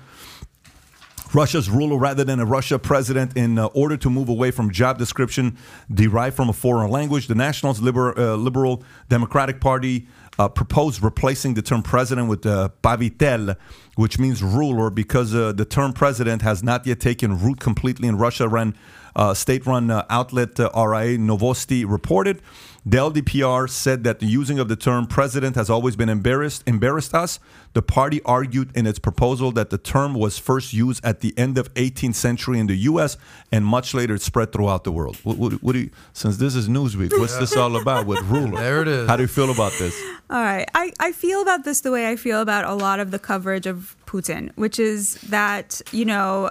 Russia's 1.33 1.71
ruler 1.71 1.97
rather 1.97 2.25
than 2.25 2.41
a 2.41 2.45
Russia 2.45 2.79
president 2.79 3.37
in 3.37 3.59
uh, 3.59 3.67
order 3.67 3.97
to 3.97 4.11
move 4.11 4.29
away 4.29 4.51
from 4.51 4.71
job 4.71 4.99
description 4.99 5.57
derived 5.93 6.35
from 6.35 6.49
a 6.49 6.53
foreign 6.53 6.91
language. 6.91 7.29
The 7.29 7.35
Nationals 7.35 7.81
Liber- 7.81 8.19
uh, 8.19 8.35
Liberal 8.35 8.83
Democratic 9.09 9.61
Party 9.61 10.09
uh, 10.39 10.49
proposed 10.49 11.03
replacing 11.03 11.55
the 11.55 11.63
term 11.63 11.83
president 11.83 12.29
with 12.29 12.45
uh, 12.47 12.71
pavitel, 12.83 13.57
which 13.95 14.19
means 14.19 14.43
ruler, 14.43 14.91
because 14.91 15.35
uh, 15.35 15.53
the 15.53 15.65
term 15.65 15.93
president 15.93 16.43
has 16.43 16.63
not 16.63 16.87
yet 16.87 16.99
taken 16.99 17.39
root 17.39 17.61
completely 17.61 18.09
in 18.09 18.17
Russia. 18.17 18.49
Ran 18.49 18.75
uh, 19.15 19.35
state-run 19.35 19.91
uh, 19.91 20.07
outlet 20.09 20.59
RIA 20.59 21.19
Novosti 21.19 21.85
reported. 21.89 22.41
The 22.87 22.97
LDPR 22.97 23.69
said 23.69 24.05
that 24.05 24.21
the 24.21 24.27
using 24.27 24.59
of 24.59 24.69
the 24.69 24.77
term 24.77 25.07
president 25.07 25.55
has 25.55 25.69
always 25.69 25.97
been 25.97 26.09
embarrassed 26.09 26.63
embarrassed 26.67 27.15
us. 27.15 27.39
The 27.75 27.83
party 27.83 28.23
argued 28.25 28.75
in 28.75 28.87
its 28.87 28.99
proposal 28.99 29.53
that 29.53 29.69
the 29.69 29.77
term 29.77 30.15
was 30.15 30.39
first 30.39 30.73
used 30.73 31.05
at 31.05 31.21
the 31.21 31.37
end 31.37 31.59
of 31.59 31.73
18th 31.75 32.15
century 32.15 32.59
in 32.59 32.69
the 32.69 32.77
U.S. 32.77 33.19
and 33.53 33.67
much 33.67 33.93
later 33.93 34.15
it 34.15 34.23
spread 34.23 34.53
throughout 34.53 34.85
the 34.85 34.93
world. 34.93 35.19
What, 35.25 35.37
what, 35.37 35.53
what 35.63 35.73
do 35.73 35.81
you, 35.81 35.91
since 36.15 36.39
this 36.39 36.55
is 36.55 36.69
Newsweek, 36.69 37.19
what's 37.19 37.37
this 37.37 37.55
all 37.55 37.77
about 37.77 38.07
with 38.07 38.23
ruler? 38.23 38.59
There 38.59 38.83
it 38.83 38.89
is. 38.89 39.09
How 39.09 39.17
do 39.17 39.25
you 39.25 39.29
feel 39.29 39.51
about 39.51 39.73
this? 39.79 39.95
All 40.31 40.43
right. 40.43 40.69
I, 40.75 40.93
I 40.99 41.13
feel 41.13 41.43
about 41.43 41.65
this 41.65 41.83
the 41.83 41.93
way 41.93 42.09
I 42.09 42.17
feel 42.17 42.41
about 42.41 42.65
a 42.65 42.75
lot 42.75 42.99
of 42.99 43.11
the 43.11 43.19
coverage 43.19 43.67
of 43.67 43.95
Putin, 44.07 44.53
which 44.57 44.79
is 44.79 45.15
that, 45.29 45.83
you 45.93 46.07
know, 46.07 46.51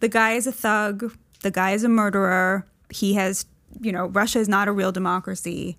the 0.00 0.08
guy 0.08 0.32
is 0.32 0.46
a 0.46 0.52
thug, 0.52 1.14
the 1.42 1.50
guy 1.50 1.72
is 1.72 1.84
a 1.84 1.88
murderer. 1.88 2.66
He 2.90 3.14
has, 3.14 3.44
you 3.80 3.92
know, 3.92 4.06
Russia 4.06 4.38
is 4.38 4.48
not 4.48 4.68
a 4.68 4.72
real 4.72 4.92
democracy. 4.92 5.76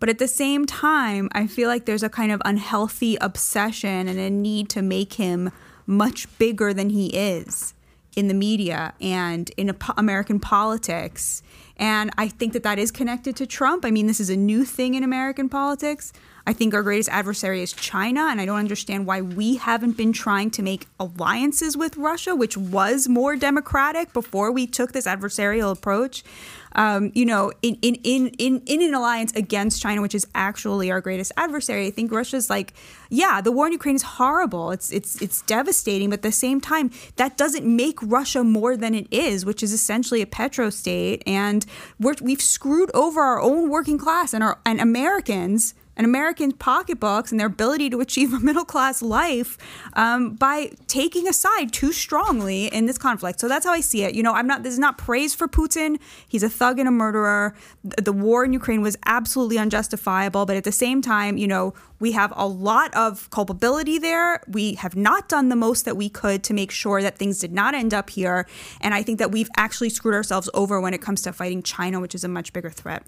But 0.00 0.08
at 0.08 0.18
the 0.18 0.28
same 0.28 0.64
time, 0.64 1.28
I 1.32 1.46
feel 1.46 1.68
like 1.68 1.84
there's 1.84 2.02
a 2.04 2.08
kind 2.08 2.30
of 2.30 2.40
unhealthy 2.44 3.16
obsession 3.20 4.06
and 4.06 4.18
a 4.18 4.30
need 4.30 4.68
to 4.70 4.82
make 4.82 5.14
him 5.14 5.50
much 5.86 6.26
bigger 6.38 6.72
than 6.72 6.90
he 6.90 7.06
is 7.08 7.74
in 8.14 8.28
the 8.28 8.34
media 8.34 8.94
and 9.00 9.50
in 9.56 9.74
American 9.96 10.40
politics. 10.40 11.42
And 11.76 12.10
I 12.18 12.28
think 12.28 12.52
that 12.54 12.64
that 12.64 12.78
is 12.78 12.90
connected 12.90 13.36
to 13.36 13.46
Trump. 13.46 13.84
I 13.84 13.92
mean, 13.92 14.08
this 14.08 14.18
is 14.18 14.30
a 14.30 14.36
new 14.36 14.64
thing 14.64 14.94
in 14.94 15.04
American 15.04 15.48
politics. 15.48 16.12
I 16.44 16.52
think 16.52 16.74
our 16.74 16.82
greatest 16.82 17.10
adversary 17.10 17.62
is 17.62 17.72
China, 17.72 18.22
and 18.22 18.40
I 18.40 18.46
don't 18.46 18.58
understand 18.58 19.06
why 19.06 19.20
we 19.20 19.56
haven't 19.56 19.96
been 19.96 20.12
trying 20.12 20.50
to 20.52 20.62
make 20.62 20.86
alliances 20.98 21.76
with 21.76 21.96
Russia, 21.96 22.34
which 22.34 22.56
was 22.56 23.06
more 23.06 23.36
democratic 23.36 24.12
before 24.12 24.50
we 24.50 24.66
took 24.66 24.92
this 24.92 25.06
adversarial 25.06 25.70
approach. 25.70 26.24
Um, 26.72 27.10
you 27.14 27.24
know, 27.24 27.52
in, 27.62 27.76
in, 27.82 27.96
in, 27.96 28.28
in, 28.38 28.62
in 28.66 28.82
an 28.82 28.94
alliance 28.94 29.32
against 29.34 29.80
China, 29.80 30.02
which 30.02 30.14
is 30.14 30.26
actually 30.34 30.90
our 30.90 31.00
greatest 31.00 31.32
adversary, 31.36 31.86
I 31.86 31.90
think 31.90 32.12
Russia's 32.12 32.50
like, 32.50 32.74
yeah, 33.10 33.40
the 33.40 33.52
war 33.52 33.66
in 33.66 33.72
Ukraine 33.72 33.96
is 33.96 34.02
horrible. 34.02 34.70
It's 34.70 34.90
it's 34.92 35.20
it's 35.22 35.40
devastating, 35.42 36.10
but 36.10 36.18
at 36.18 36.22
the 36.22 36.32
same 36.32 36.60
time, 36.60 36.90
that 37.16 37.36
doesn't 37.36 37.64
make 37.64 37.98
Russia 38.02 38.44
more 38.44 38.76
than 38.76 38.94
it 38.94 39.06
is, 39.10 39.46
which 39.46 39.62
is 39.62 39.72
essentially 39.72 40.20
a 40.20 40.26
petrostate. 40.26 41.22
And 41.26 41.64
we're, 41.98 42.16
we've 42.20 42.42
screwed 42.42 42.90
over 42.94 43.20
our 43.20 43.40
own 43.40 43.70
working 43.70 43.98
class 43.98 44.34
and 44.34 44.44
our 44.44 44.58
and 44.66 44.80
Americans 44.80 45.74
and 45.98 46.06
American 46.06 46.52
pocketbooks 46.52 47.30
and 47.32 47.38
their 47.38 47.48
ability 47.48 47.90
to 47.90 48.00
achieve 48.00 48.32
a 48.32 48.38
middle 48.38 48.64
class 48.64 49.02
life 49.02 49.58
um, 49.94 50.34
by 50.34 50.70
taking 50.86 51.28
a 51.28 51.32
side 51.32 51.72
too 51.72 51.92
strongly 51.92 52.66
in 52.66 52.86
this 52.86 52.96
conflict. 52.96 53.40
So 53.40 53.48
that's 53.48 53.66
how 53.66 53.72
I 53.72 53.80
see 53.80 54.04
it. 54.04 54.14
You 54.14 54.22
know, 54.22 54.32
I'm 54.32 54.46
not. 54.46 54.62
This 54.62 54.72
is 54.72 54.78
not 54.78 54.96
praise 54.96 55.34
for 55.34 55.48
Putin. 55.48 55.98
He's 56.26 56.44
a 56.44 56.48
thug 56.48 56.78
and 56.78 56.88
a 56.88 56.92
murderer. 56.92 57.54
The, 57.82 58.02
the 58.02 58.12
war 58.12 58.44
in 58.44 58.52
Ukraine 58.52 58.80
was 58.80 58.96
absolutely 59.04 59.58
unjustifiable, 59.58 60.46
but 60.46 60.56
at 60.56 60.64
the 60.64 60.72
same 60.72 61.02
time, 61.02 61.36
you 61.36 61.48
know, 61.48 61.74
we 61.98 62.12
have 62.12 62.32
a 62.36 62.46
lot 62.46 62.94
of 62.94 63.28
culpability 63.30 63.98
there. 63.98 64.40
We 64.46 64.74
have 64.74 64.94
not 64.94 65.28
done 65.28 65.48
the 65.48 65.56
most 65.56 65.84
that 65.84 65.96
we 65.96 66.08
could 66.08 66.44
to 66.44 66.54
make 66.54 66.70
sure 66.70 67.02
that 67.02 67.18
things 67.18 67.40
did 67.40 67.52
not 67.52 67.74
end 67.74 67.92
up 67.92 68.10
here, 68.10 68.46
and 68.80 68.94
I 68.94 69.02
think 69.02 69.18
that 69.18 69.32
we've 69.32 69.50
actually 69.56 69.90
screwed 69.90 70.14
ourselves 70.14 70.48
over 70.54 70.80
when 70.80 70.94
it 70.94 71.02
comes 71.02 71.22
to 71.22 71.32
fighting 71.32 71.62
China, 71.62 71.98
which 71.98 72.14
is 72.14 72.22
a 72.22 72.28
much 72.28 72.52
bigger 72.52 72.70
threat. 72.70 73.02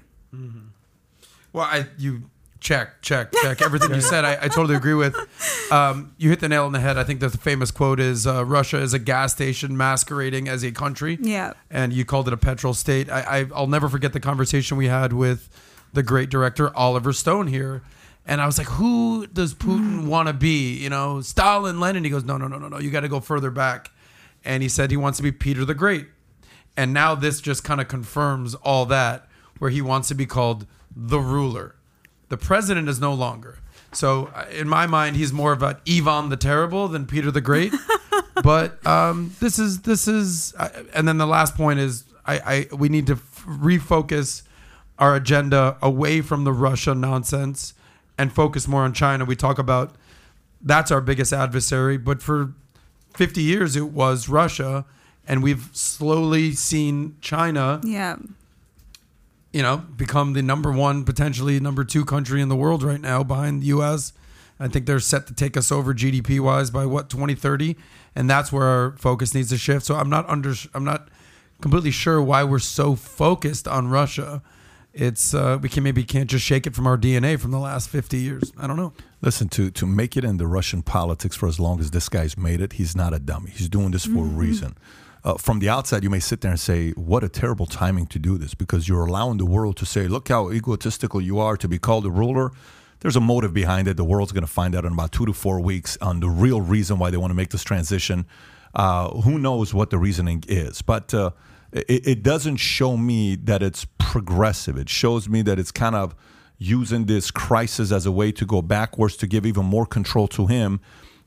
Well, 1.52 1.64
I 1.64 1.86
you 1.96 2.30
check, 2.61 3.03
check, 3.03 3.32
check. 3.32 3.62
Everything 3.62 3.95
you 3.95 4.01
said, 4.01 4.24
I, 4.24 4.32
I 4.43 4.49
totally 4.49 4.77
agree 4.77 4.95
with. 4.95 5.16
Um, 5.73 6.15
you 6.19 6.28
hit 6.31 6.41
the 6.41 6.49
nail 6.49 6.65
on 6.65 6.73
the 6.73 6.81
head. 6.81 6.97
I 6.97 7.05
think 7.05 7.20
that 7.20 7.32
the 7.32 7.39
famous 7.39 7.70
quote 7.70 7.99
is 7.99 8.27
uh, 8.27 8.45
Russia 8.45 8.78
is 8.78 8.95
a 8.95 8.99
gas 8.99 9.32
station 9.32 9.77
masquerading 9.77 10.49
as 10.49 10.62
a 10.62 10.73
country. 10.73 11.19
Yeah. 11.20 11.55
And 11.70 11.93
you 11.93 12.05
called 12.05 12.28
it 12.28 12.35
a 12.35 12.37
petrol 12.37 12.74
state. 12.74 13.11
I, 13.11 13.20
I, 13.20 13.47
I'll 13.55 13.66
never 13.66 13.89
forget 13.89 14.12
the 14.12 14.20
conversation 14.20 14.77
we 14.77 14.87
had 14.87 15.12
with 15.12 15.49
the 15.93 16.03
great 16.03 16.31
director 16.31 16.74
Oliver 16.77 17.12
Stone 17.12 17.49
here. 17.49 17.82
And 18.27 18.41
I 18.41 18.47
was 18.47 18.59
like, 18.59 18.69
who 18.69 19.27
does 19.27 19.55
Putin 19.55 20.07
want 20.07 20.28
to 20.28 20.32
be? 20.32 20.77
You 20.77 20.91
know, 20.91 21.20
Stalin, 21.20 21.81
Lenin. 21.81 22.05
He 22.05 22.11
goes, 22.11 22.24
no, 22.24 22.37
no, 22.37 22.47
no, 22.47 22.59
no, 22.59 22.69
no. 22.69 22.78
You 22.78 22.91
got 22.91 23.01
to 23.01 23.09
go 23.09 23.20
further 23.20 23.51
back. 23.51 23.91
And 24.45 24.62
he 24.62 24.69
said 24.69 24.91
he 24.91 24.97
wants 24.97 25.16
to 25.16 25.23
be 25.23 25.32
Peter 25.32 25.65
the 25.65 25.74
Great. 25.74 26.07
And 26.77 26.95
now 26.95 27.15
this 27.15 27.41
just 27.41 27.65
kind 27.65 27.81
of 27.81 27.89
confirms 27.89 28.55
all 28.57 28.87
that, 28.87 29.28
where 29.59 29.70
he 29.70 29.82
wants 29.82 30.09
to 30.09 30.15
be 30.15 30.27
called 30.27 30.66
the 30.95 31.19
ruler. 31.19 31.74
The 32.31 32.36
president 32.39 32.89
is 32.89 32.98
no 33.01 33.12
longer. 33.12 33.59
So 33.93 34.31
uh, 34.35 34.47
in 34.52 34.69
my 34.69 34.86
mind, 34.86 35.16
he's 35.16 35.32
more 35.32 35.52
of 35.52 35.62
an 35.62 35.77
Ivan 35.86 36.28
the 36.31 36.36
Terrible 36.36 36.89
than 36.89 37.07
Peter 37.07 37.31
the 37.31 37.40
Great. 37.40 37.74
but 38.43 38.85
um, 38.86 39.35
this 39.40 39.59
is 39.59 39.82
this 39.82 40.09
is, 40.09 40.55
uh, 40.57 40.69
and 40.94 41.07
then 41.07 41.19
the 41.19 41.27
last 41.27 41.55
point 41.57 41.81
is 41.81 42.05
I, 42.24 42.66
I 42.70 42.74
we 42.74 42.89
need 42.89 43.07
to 43.09 43.15
f- 43.15 43.44
refocus 43.47 44.43
our 44.98 45.16
agenda 45.16 45.77
away 45.82 46.20
from 46.20 46.44
the 46.44 46.52
Russia 46.52 46.94
nonsense 46.94 47.74
and 48.16 48.32
focus 48.32 48.69
more 48.69 48.82
on 48.82 48.93
China. 48.93 49.24
We 49.24 49.35
talk 49.36 49.59
about 49.59 49.97
that's 50.62 50.90
our 50.90 51.01
biggest 51.01 51.32
adversary, 51.32 51.97
but 51.97 52.23
for 52.23 52.52
50 53.16 53.43
years 53.43 53.74
it 53.77 53.89
was 53.90 54.28
Russia, 54.28 54.85
and 55.27 55.43
we've 55.43 55.69
slowly 55.73 56.52
seen 56.52 57.16
China 57.20 57.81
Yeah. 57.82 58.16
You 59.52 59.62
know, 59.62 59.78
become 59.78 60.32
the 60.32 60.43
number 60.43 60.70
one, 60.70 61.05
potentially 61.05 61.59
number 61.60 61.85
two 61.85 62.05
country 62.05 62.40
in 62.40 62.48
the 62.48 62.56
world 62.56 62.82
right 62.82 63.01
now 63.01 63.22
behind 63.22 63.62
the 63.62 63.66
U.S. 63.66 64.12
I 64.60 64.68
think 64.68 64.86
they're 64.86 65.01
set 65.01 65.27
to 65.27 65.35
take 65.35 65.56
us 65.56 65.72
over 65.72 65.94
GDP 65.94 66.39
wise 66.39 66.70
by 66.70 66.86
what 66.86 67.09
2030, 67.09 67.77
and 68.14 68.28
that's 68.28 68.52
where 68.52 68.66
our 68.66 68.97
focus 68.98 69.35
needs 69.35 69.48
to 69.48 69.59
shift. 69.59 69.86
So 69.86 69.97
I'm 69.97 70.10
not 70.10 70.28
under, 70.28 70.55
I'm 70.74 70.85
not 70.85 71.09
completely 71.60 71.90
sure 71.90 72.22
why 72.22 72.44
we're 72.44 72.59
so 72.59 72.94
focused 72.94 73.66
on 73.66 73.89
Russia. 73.89 74.43
It's 74.93 75.35
uh, 75.35 75.59
we 75.62 75.68
can 75.68 75.82
maybe 75.82 76.05
can't 76.05 76.28
just 76.28 76.44
shake 76.44 76.66
it 76.66 76.74
from 76.74 76.86
our 76.86 76.98
DNA 76.98 77.39
from 77.39 77.52
the 77.52 77.59
last 77.59 77.89
50 77.89 78.18
years. 78.18 78.52
I 78.59 78.66
don't 78.66 78.77
know. 78.77 78.93
Listen, 79.22 79.48
to 79.51 79.70
to 79.70 79.86
make 79.86 80.16
it 80.16 80.24
in 80.24 80.36
the 80.36 80.48
Russian 80.48 80.82
politics 80.82 81.36
for 81.36 81.48
as 81.48 81.60
long 81.60 81.81
as 81.81 81.93
this 81.93 82.09
guy's 82.09 82.36
made 82.36 82.60
it, 82.60 82.74
he's 82.74 82.97
not 82.97 83.14
a 83.14 83.20
dummy. 83.20 83.51
He's 83.51 83.68
doing 83.68 83.93
this 83.93 84.05
for 84.05 84.24
a 84.24 84.28
reason. 84.28 84.77
Uh, 85.22 85.34
from 85.34 85.59
the 85.59 85.68
outside, 85.68 86.02
you 86.02 86.10
may 86.10 86.20
sit 86.20 86.40
there 86.40 86.51
and 86.51 86.60
say, 86.60 86.92
"What 86.92 87.22
a 87.22 87.28
terrible 87.28 87.66
timing 87.66 88.06
to 88.06 88.18
do 88.18 88.38
this," 88.38 88.55
because 88.55 88.88
you're 88.88 89.05
allowing 89.05 89.38
the 89.38 89.44
world 89.47 89.76
to 89.78 89.86
say, 89.86 90.09
"Look 90.09 90.28
how 90.28 90.51
egotistical 90.51 91.20
you 91.20 91.38
are 91.38 91.56
to 91.56 91.68
be 91.68 91.78
called 91.78 92.06
a 92.06 92.10
ruler." 92.10 92.52
There's 93.01 93.16
a 93.16 93.20
motive 93.20 93.55
behind 93.55 93.88
it. 93.88 93.97
The 93.97 94.05
world's 94.05 94.32
going 94.32 94.44
to 94.44 94.51
find 94.51 94.74
out 94.74 94.84
in 94.84 94.92
about 94.92 95.12
two 95.12 95.26
to 95.26 95.32
four 95.32 95.60
weeks 95.60 95.97
on 96.02 96.20
the 96.20 96.28
real 96.28 96.60
reason 96.60 96.98
why 96.98 97.10
they 97.10 97.16
want 97.16 97.30
to 97.30 97.34
make 97.34 97.51
this 97.51 97.64
transition. 97.64 98.26
Uh, 98.74 99.09
who 99.22 99.38
knows 99.38 99.74
what 99.74 99.90
the 99.90 99.98
reasoning 99.98 100.44
is? 100.47 100.82
But 100.82 101.12
uh, 101.14 101.30
it, 101.72 102.06
it 102.06 102.22
doesn't 102.22 102.56
show 102.56 102.97
me 102.97 103.36
that 103.36 103.62
it's 103.62 103.86
progressive. 103.98 104.76
It 104.76 104.88
shows 104.88 105.28
me 105.28 105.42
that 105.42 105.59
it's 105.59 105.72
kind 105.72 105.94
of 105.94 106.14
using 106.59 107.06
this 107.06 107.30
crisis 107.30 107.90
as 107.90 108.05
a 108.05 108.12
way 108.12 108.32
to 108.32 108.44
go 108.44 108.60
backwards 108.60 109.16
to 109.16 109.26
give 109.26 109.47
even 109.47 109.64
more 109.64 109.86
control 109.86 110.28
to 110.28 110.47
him 110.47 110.80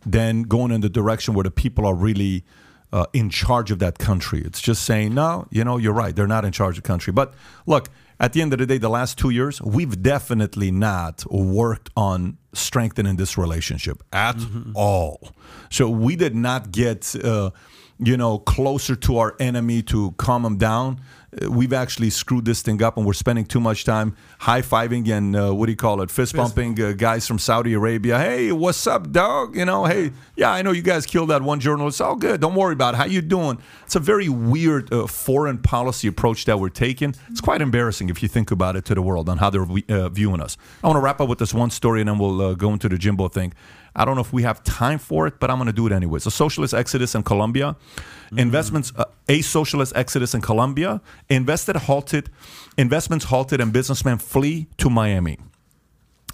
than 0.06 0.44
going 0.44 0.72
in 0.72 0.82
the 0.82 0.90
direction 0.90 1.34
where 1.34 1.44
the 1.44 1.52
people 1.52 1.88
are 1.88 1.95
really 1.95 2.45
uh, 2.94 3.07
in 3.11 3.30
charge 3.30 3.72
of 3.72 3.80
that 3.80 3.98
country. 3.98 4.41
It's 4.45 4.61
just 4.61 4.84
saying, 4.84 5.15
no, 5.15 5.48
you 5.49 5.64
know, 5.64 5.78
you're 5.78 5.94
right. 5.94 6.15
They're 6.15 6.28
not 6.28 6.45
in 6.45 6.52
charge 6.52 6.78
of 6.78 6.84
the 6.84 6.88
country. 6.88 7.11
But 7.11 7.34
look, 7.65 7.90
at 8.20 8.34
the 8.34 8.41
end 8.41 8.53
of 8.53 8.60
the 8.60 8.68
day, 8.68 8.78
the 8.78 8.88
last 8.88 9.18
two 9.18 9.32
years, 9.32 9.60
we've 9.61 10.02
definitely 10.02 10.70
not 10.70 11.26
worked 11.32 11.90
on 11.98 12.38
strengthening 12.53 13.15
this 13.15 13.36
relationship 13.36 14.03
at 14.14 14.38
all. 14.76 15.32
So 15.72 15.90
we 15.90 16.15
did 16.15 16.36
not 16.36 16.72
get, 16.72 17.15
uh, 17.15 17.49
you 17.98 18.15
know, 18.15 18.38
closer 18.38 18.95
to 18.95 19.18
our 19.18 19.36
enemy 19.40 19.82
to 19.84 20.11
calm 20.18 20.44
them 20.44 20.57
down. 20.57 21.02
We've 21.50 21.74
actually 21.74 22.10
screwed 22.10 22.46
this 22.46 22.62
thing 22.62 22.82
up, 22.84 22.98
and 22.98 23.06
we're 23.06 23.14
spending 23.14 23.46
too 23.46 23.60
much 23.60 23.86
time 23.86 24.16
high 24.40 24.62
fiving 24.62 25.10
and 25.10 25.36
uh, 25.36 25.52
what 25.54 25.68
do 25.68 25.72
you 25.72 25.76
call 25.78 26.02
it, 26.02 26.12
fist 26.12 26.36
bumping 26.36 26.82
uh, 26.82 26.92
guys 26.92 27.28
from 27.28 27.40
Saudi 27.40 27.74
Arabia. 27.74 28.20
Hey, 28.20 28.52
what's 28.52 28.86
up, 28.88 29.12
dog? 29.12 29.56
You 29.56 29.66
know, 29.66 29.86
hey, 29.86 30.12
yeah, 30.36 30.52
I 30.52 30.62
know 30.62 30.72
you 30.72 30.82
guys 30.82 31.06
killed 31.06 31.30
that 31.30 31.42
one 31.42 31.60
journalist. 31.60 32.02
All 32.02 32.16
good. 32.16 32.42
Don't 32.42 32.56
worry 32.56 32.74
about 32.74 32.94
it. 32.94 32.98
How 32.98 33.06
you 33.06 33.22
doing? 33.22 33.58
It's 33.84 33.96
a 33.96 34.00
very 34.00 34.30
weird 34.30 34.92
uh, 34.94 35.08
foreign 35.08 35.58
policy 35.58 36.08
approach 36.08 36.46
that 36.46 36.60
we're 36.60 36.70
taking. 36.70 37.16
It's 37.30 37.42
quite 37.42 37.62
embarrassing 37.62 38.10
if 38.10 38.22
you 38.22 38.28
think 38.30 38.52
about 38.52 38.76
it 38.76 38.86
to 38.86 38.96
the 38.96 39.02
world 39.02 39.30
on 39.30 39.38
how 39.38 39.50
they're 39.50 39.68
uh, 39.90 40.10
viewing 40.10 40.42
us. 40.42 40.58
I 40.84 40.88
want 40.88 40.98
to 40.98 41.02
wrap 41.02 41.22
up 41.22 41.30
with 41.30 41.40
this 41.40 41.54
one 41.54 41.70
story, 41.70 42.02
and 42.02 42.10
then 42.10 42.18
we'll 42.18 42.42
uh, 42.42 42.54
go 42.54 42.74
into 42.74 42.90
the 42.90 42.98
Jimbo 42.98 43.30
thing. 43.30 43.54
I 43.95 44.06
don't 44.06 44.15
know 44.15 44.22
if 44.22 44.34
we 44.34 44.44
have 44.44 44.64
time 44.64 44.98
for 44.98 45.28
it, 45.28 45.40
but 45.40 45.52
I'm 45.52 45.57
going 45.57 45.68
to 45.68 45.74
do 45.74 45.86
it 45.86 45.91
anyways. 45.91 46.26
A 46.26 46.32
socialist 46.32 46.74
exodus 46.74 47.14
in 47.15 47.24
Colombia, 47.24 47.76
investments, 48.36 48.91
uh, 48.95 49.06
a 49.30 49.41
socialist 49.41 49.94
exodus 49.95 50.34
in 50.34 50.41
Colombia, 50.41 51.02
invested 51.30 51.76
halted, 51.76 52.30
investments 52.78 53.26
halted, 53.26 53.61
and 53.61 53.72
businessmen 53.72 54.18
flee 54.18 54.68
to 54.78 54.90
Miami. 54.90 55.38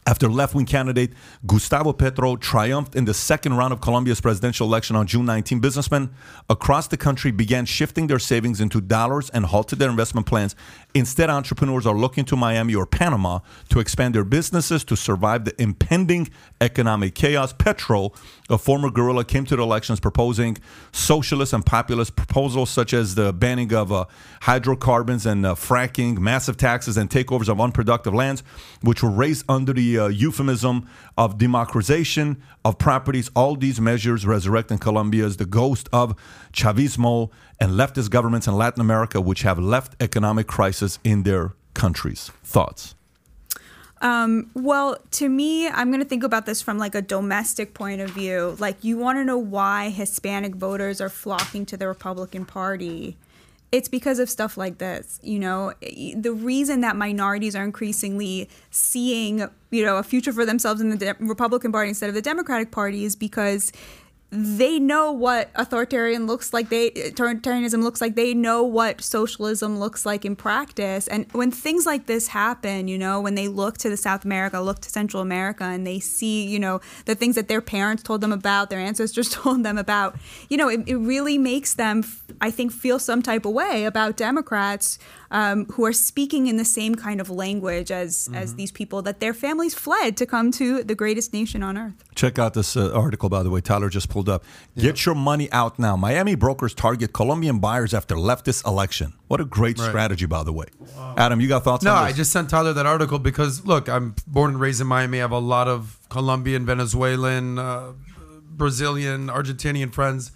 After 0.08 0.28
left 0.28 0.56
wing 0.56 0.66
candidate 0.66 1.14
Gustavo 1.46 1.94
Petro 1.94 2.36
triumphed 2.36 2.96
in 2.96 3.06
the 3.06 3.14
second 3.14 3.56
round 3.56 3.74
of 3.74 3.82
Colombia's 3.82 4.22
presidential 4.22 4.66
election 4.66 4.96
on 4.96 5.06
June 5.06 5.26
19, 5.26 5.60
businessmen 5.60 6.10
across 6.50 6.88
the 6.88 6.98
country 6.98 7.32
began 7.32 7.66
shifting 7.66 8.08
their 8.08 8.20
savings 8.20 8.60
into 8.60 8.82
dollars 8.82 9.30
and 9.30 9.46
halted 9.46 9.78
their 9.78 9.90
investment 9.90 10.26
plans. 10.26 10.56
Instead, 10.96 11.30
entrepreneurs 11.30 11.86
are 11.86 11.96
looking 11.96 12.26
to 12.26 12.36
Miami 12.36 12.74
or 12.74 12.86
Panama 12.86 13.40
to 13.70 13.80
expand 13.80 14.16
their 14.16 14.24
businesses 14.24 14.84
to 14.86 14.96
survive 14.96 15.46
the 15.46 15.62
impending 15.62 16.30
economic 16.62 17.14
chaos. 17.14 17.54
Petro, 17.54 18.12
a 18.50 18.58
former 18.58 18.90
guerrilla, 18.90 19.24
came 19.24 19.46
to 19.46 19.56
the 19.56 19.62
elections 19.62 20.00
proposing 20.00 20.58
socialist 20.92 21.54
and 21.54 21.66
populist 21.66 22.16
proposals 22.16 22.72
such 22.72 22.94
as 22.94 23.14
the 23.14 23.32
banning 23.32 23.74
of 23.74 23.92
uh, 23.92 24.06
hydrocarbons 24.42 25.28
and 25.28 25.46
uh, 25.46 25.54
fracking, 25.54 26.18
massive 26.18 26.58
taxes, 26.58 26.98
and 26.98 27.10
takeovers 27.10 27.50
of 27.50 27.62
unproductive 27.62 28.14
lands, 28.14 28.42
which 28.82 29.04
were 29.04 29.12
raised 29.12 29.46
under 29.48 29.74
the 29.74 29.89
uh, 29.98 30.08
euphemism 30.08 30.88
of 31.18 31.38
democratization 31.38 32.42
of 32.64 32.78
properties. 32.78 33.32
All 33.36 33.56
these 33.56 33.80
measures 33.80 34.26
resurrect 34.26 34.72
in 34.72 34.78
Colombia 34.78 35.26
as 35.26 35.38
the 35.38 35.46
ghost 35.46 35.90
of 35.92 36.16
Chavismo 36.54 37.30
and 37.60 37.72
leftist 37.72 38.10
governments 38.10 38.48
in 38.48 38.56
Latin 38.56 38.82
America, 38.82 39.20
which 39.22 39.42
have 39.44 39.58
left 39.58 39.96
economic 40.02 40.48
crisis 40.48 41.00
in 41.04 41.24
their 41.24 41.54
countries. 41.74 42.32
Thoughts? 42.44 42.96
Um, 44.02 44.50
well, 44.54 44.98
to 45.12 45.28
me, 45.28 45.68
I'm 45.68 45.90
going 45.90 46.02
to 46.02 46.08
think 46.08 46.24
about 46.24 46.46
this 46.46 46.62
from 46.62 46.78
like 46.78 46.96
a 46.96 47.02
domestic 47.02 47.74
point 47.74 48.02
of 48.02 48.12
view. 48.12 48.56
Like, 48.60 48.84
you 48.84 48.98
want 48.98 49.18
to 49.18 49.26
know 49.26 49.38
why 49.38 49.90
Hispanic 49.90 50.56
voters 50.56 51.02
are 51.02 51.10
flocking 51.10 51.66
to 51.66 51.78
the 51.78 51.88
Republican 51.88 52.46
Party. 52.46 53.18
It's 53.72 53.90
because 53.90 54.20
of 54.20 54.30
stuff 54.30 54.58
like 54.58 54.78
this. 54.78 55.20
You 55.22 55.40
know, 55.40 55.74
the 55.82 56.32
reason 56.32 56.82
that 56.82 56.96
minorities 56.96 57.56
are 57.56 57.64
increasingly 57.64 58.50
seeing, 58.72 59.48
you 59.72 59.86
know, 59.86 59.98
a 59.98 60.04
future 60.04 60.34
for 60.34 60.46
themselves 60.46 60.82
in 60.82 60.90
the 60.90 60.98
De- 60.98 61.16
Republican 61.20 61.72
Party 61.72 61.90
instead 61.90 62.10
of 62.10 62.16
the 62.16 62.22
Democratic 62.22 62.72
Party 62.72 63.06
is 63.06 63.16
because 63.16 63.72
they 64.32 64.80
know 64.80 65.12
what 65.12 65.50
authoritarian 65.56 66.28
looks 66.28 66.54
like 66.54 66.70
they 66.70 66.92
authoritarianism 66.92 67.82
looks 67.82 68.00
like 68.00 68.16
they 68.16 68.34
know 68.34 68.64
what 68.64 69.02
socialism 69.02 69.80
looks 69.80 70.06
like 70.06 70.24
in 70.24 70.36
practice. 70.36 71.08
And 71.08 71.26
when 71.32 71.50
things 71.50 71.88
like 71.88 72.06
this 72.06 72.28
happen 72.28 72.88
you 72.88 72.98
know 72.98 73.22
when 73.22 73.34
they 73.34 73.48
look 73.48 73.80
to 73.80 73.90
the 73.90 73.98
south 73.98 74.26
america 74.26 74.60
look 74.60 74.82
to 74.82 74.90
central 74.90 75.24
america 75.24 75.64
and 75.64 75.86
they 75.86 76.00
see 76.00 76.48
you 76.48 76.60
know 76.60 76.80
the 77.06 77.16
things 77.16 77.36
that 77.36 77.48
their 77.48 77.62
parents 77.62 78.04
told 78.04 78.22
them 78.22 78.32
about 78.32 78.70
their 78.70 78.80
ancestors 78.80 79.30
told 79.34 79.64
them 79.64 79.80
about 79.80 80.16
you 80.48 80.58
know 80.58 80.70
it, 80.70 80.88
it 80.88 80.98
really 80.98 81.40
makes 81.40 81.74
them 81.74 82.04
i 82.40 82.52
think 82.52 82.72
feel 82.72 83.00
some 83.00 83.24
type 83.24 83.46
of 83.46 83.52
way 83.52 83.86
about 83.86 84.16
democrats 84.16 85.00
um, 85.32 85.66
who 85.74 85.86
are 85.86 85.94
speaking 85.94 86.48
in 86.48 86.58
the 86.58 86.66
same 86.66 86.96
kind 86.96 87.22
of 87.22 87.30
language 87.30 87.92
as 87.92 88.30
as 88.34 88.56
these 88.56 88.72
people 88.72 89.02
that 89.04 89.20
their 89.20 89.34
families 89.34 89.74
fled 89.74 90.18
to 90.18 90.26
come 90.26 90.52
to 90.52 90.84
the 90.84 90.96
greatest 90.96 91.34
nation 91.34 91.62
on 91.64 91.78
earth 91.78 91.94
Check 92.16 92.38
out 92.38 92.54
this 92.54 92.76
uh, 92.76 92.92
article, 92.94 93.30
by 93.30 93.44
the 93.44 93.50
way. 93.50 93.62
Tyler 93.62 93.90
just 93.90 94.10
pulled 94.10 94.28
up. 94.28 94.44
Get 94.78 95.06
your 95.06 95.16
money 95.16 95.50
out 95.52 95.80
now. 95.80 95.96
Miami 95.96 96.36
brokers 96.36 96.74
target 96.74 97.14
Colombian 97.14 97.60
buyers 97.60 97.94
after 97.94 98.16
leftist 98.16 98.66
election. 98.68 99.14
What 99.30 99.40
a 99.40 99.46
great 99.46 99.78
strategy, 99.78 100.26
by 100.26 100.44
the 100.44 100.52
way. 100.52 100.66
Adam, 101.16 101.40
you 101.40 101.48
got 101.48 101.64
thoughts 101.64 101.84
No, 101.84 101.94
on 101.94 102.04
I 102.04 102.12
just 102.12 102.32
sent 102.34 102.50
Tyler 102.50 102.74
that 102.74 102.86
article 102.86 103.20
because 103.20 103.66
look, 103.66 103.88
I'm 103.88 104.16
born 104.28 104.52
and 104.52 104.60
raised 104.60 104.82
in 104.82 104.88
Miami. 104.88 105.20
I 105.20 105.22
have 105.22 105.32
a 105.32 105.40
lot 105.40 105.68
of 105.70 105.98
Colombian, 106.10 106.66
Venezuelan, 106.66 107.58
uh, 107.58 107.94
Brazilian, 108.52 109.28
Argentinian 109.28 109.94
friends, 109.94 110.32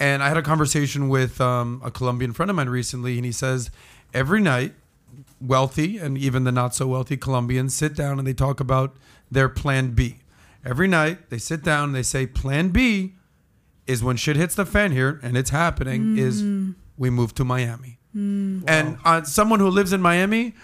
and 0.00 0.22
I 0.22 0.28
had 0.28 0.36
a 0.38 0.42
conversation 0.42 1.08
with 1.10 1.40
um, 1.40 1.82
a 1.84 1.90
Colombian 1.90 2.32
friend 2.32 2.48
of 2.48 2.56
mine 2.56 2.68
recently, 2.70 3.16
and 3.16 3.24
he 3.26 3.32
says 3.32 3.70
every 4.14 4.40
night, 4.40 4.74
wealthy 5.40 5.98
and 5.98 6.18
even 6.18 6.44
the 6.44 6.52
not 6.52 6.74
so 6.74 6.86
wealthy 6.86 7.16
Colombians 7.16 7.74
sit 7.74 7.94
down 7.94 8.18
and 8.18 8.26
they 8.26 8.32
talk 8.32 8.60
about 8.60 8.96
their 9.30 9.48
Plan 9.48 9.92
B. 9.92 10.18
Every 10.64 10.88
night 10.88 11.30
they 11.30 11.38
sit 11.38 11.62
down 11.62 11.84
and 11.84 11.94
they 11.94 12.02
say 12.02 12.26
Plan 12.26 12.70
B 12.70 13.14
is 13.86 14.02
when 14.02 14.16
shit 14.16 14.36
hits 14.36 14.54
the 14.54 14.66
fan 14.66 14.92
here, 14.92 15.18
and 15.22 15.36
it's 15.36 15.50
happening. 15.50 16.18
Is 16.18 16.42
we 16.96 17.10
move 17.10 17.34
to 17.36 17.44
Miami. 17.44 17.98
And 18.66 18.98
uh, 19.04 19.22
someone 19.22 19.60
who 19.60 19.68
lives 19.68 19.92
in 19.92 20.02
Miami 20.02 20.54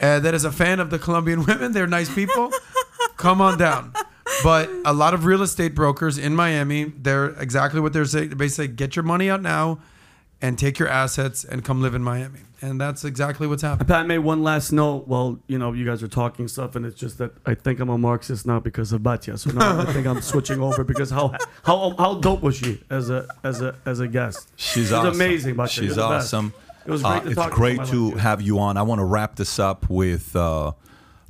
uh, 0.00 0.20
that 0.20 0.34
is 0.34 0.44
a 0.44 0.52
fan 0.52 0.80
of 0.80 0.90
the 0.90 0.98
Colombian 0.98 1.44
women, 1.46 1.72
they're 1.72 1.86
nice 1.86 2.12
people. 2.14 2.50
come 3.16 3.40
on 3.40 3.58
down. 3.58 3.92
But 4.44 4.70
a 4.84 4.92
lot 4.92 5.14
of 5.14 5.24
real 5.24 5.42
estate 5.42 5.74
brokers 5.74 6.16
in 6.18 6.34
Miami, 6.34 6.84
they're 6.84 7.30
exactly 7.30 7.80
what 7.80 7.92
they're 7.92 8.04
saying. 8.04 8.30
They 8.30 8.34
basically 8.34 8.66
say, 8.68 8.72
get 8.72 8.96
your 8.96 9.02
money 9.02 9.28
out 9.28 9.42
now 9.42 9.80
and 10.42 10.58
take 10.58 10.78
your 10.78 10.88
assets 10.88 11.44
and 11.44 11.64
come 11.64 11.82
live 11.82 11.94
in 11.94 12.02
Miami. 12.02 12.40
And 12.62 12.78
that's 12.80 13.04
exactly 13.06 13.46
what's 13.46 13.62
happening. 13.62 13.86
Pat 13.88 14.06
made 14.06 14.18
one 14.18 14.42
last 14.42 14.70
note. 14.70 15.08
Well, 15.08 15.38
you 15.46 15.58
know, 15.58 15.72
you 15.72 15.86
guys 15.86 16.02
are 16.02 16.08
talking 16.08 16.46
stuff, 16.46 16.76
and 16.76 16.84
it's 16.84 16.98
just 16.98 17.16
that 17.18 17.32
I 17.46 17.54
think 17.54 17.80
I'm 17.80 17.88
a 17.88 17.96
Marxist 17.96 18.46
now 18.46 18.60
because 18.60 18.92
of 18.92 19.00
Batya. 19.00 19.38
So 19.38 19.50
now 19.50 19.80
I 19.80 19.90
think 19.92 20.06
I'm 20.06 20.20
switching 20.32 20.60
over 20.60 20.84
because 20.84 21.10
how 21.10 21.34
how 21.62 21.94
how 21.96 22.14
dope 22.16 22.42
was 22.42 22.56
she 22.56 22.82
as 22.90 23.08
a 23.08 23.26
as 23.44 23.62
a 23.62 23.76
as 23.86 24.00
a 24.00 24.08
guest? 24.08 24.50
She's 24.56 24.90
It 24.90 24.96
was 24.96 25.06
awesome. 25.06 25.14
amazing, 25.14 25.54
Batya. 25.56 25.68
She's 25.70 25.96
You're 25.96 26.08
best. 26.08 26.34
awesome. 26.34 26.52
It 26.84 26.90
was 26.90 27.02
great 27.02 27.12
Uh, 27.12 27.20
to 27.20 27.26
it's 27.28 27.34
talk 27.36 27.50
to 27.50 27.56
great 27.56 27.78
you. 27.92 28.10
To 28.12 28.16
have 28.18 28.42
you 28.42 28.58
on. 28.58 28.76
I 28.76 28.82
want 28.82 28.98
to 28.98 29.04
wrap 29.04 29.36
this 29.36 29.58
up 29.58 29.88
with 29.88 30.36
uh, 30.36 30.72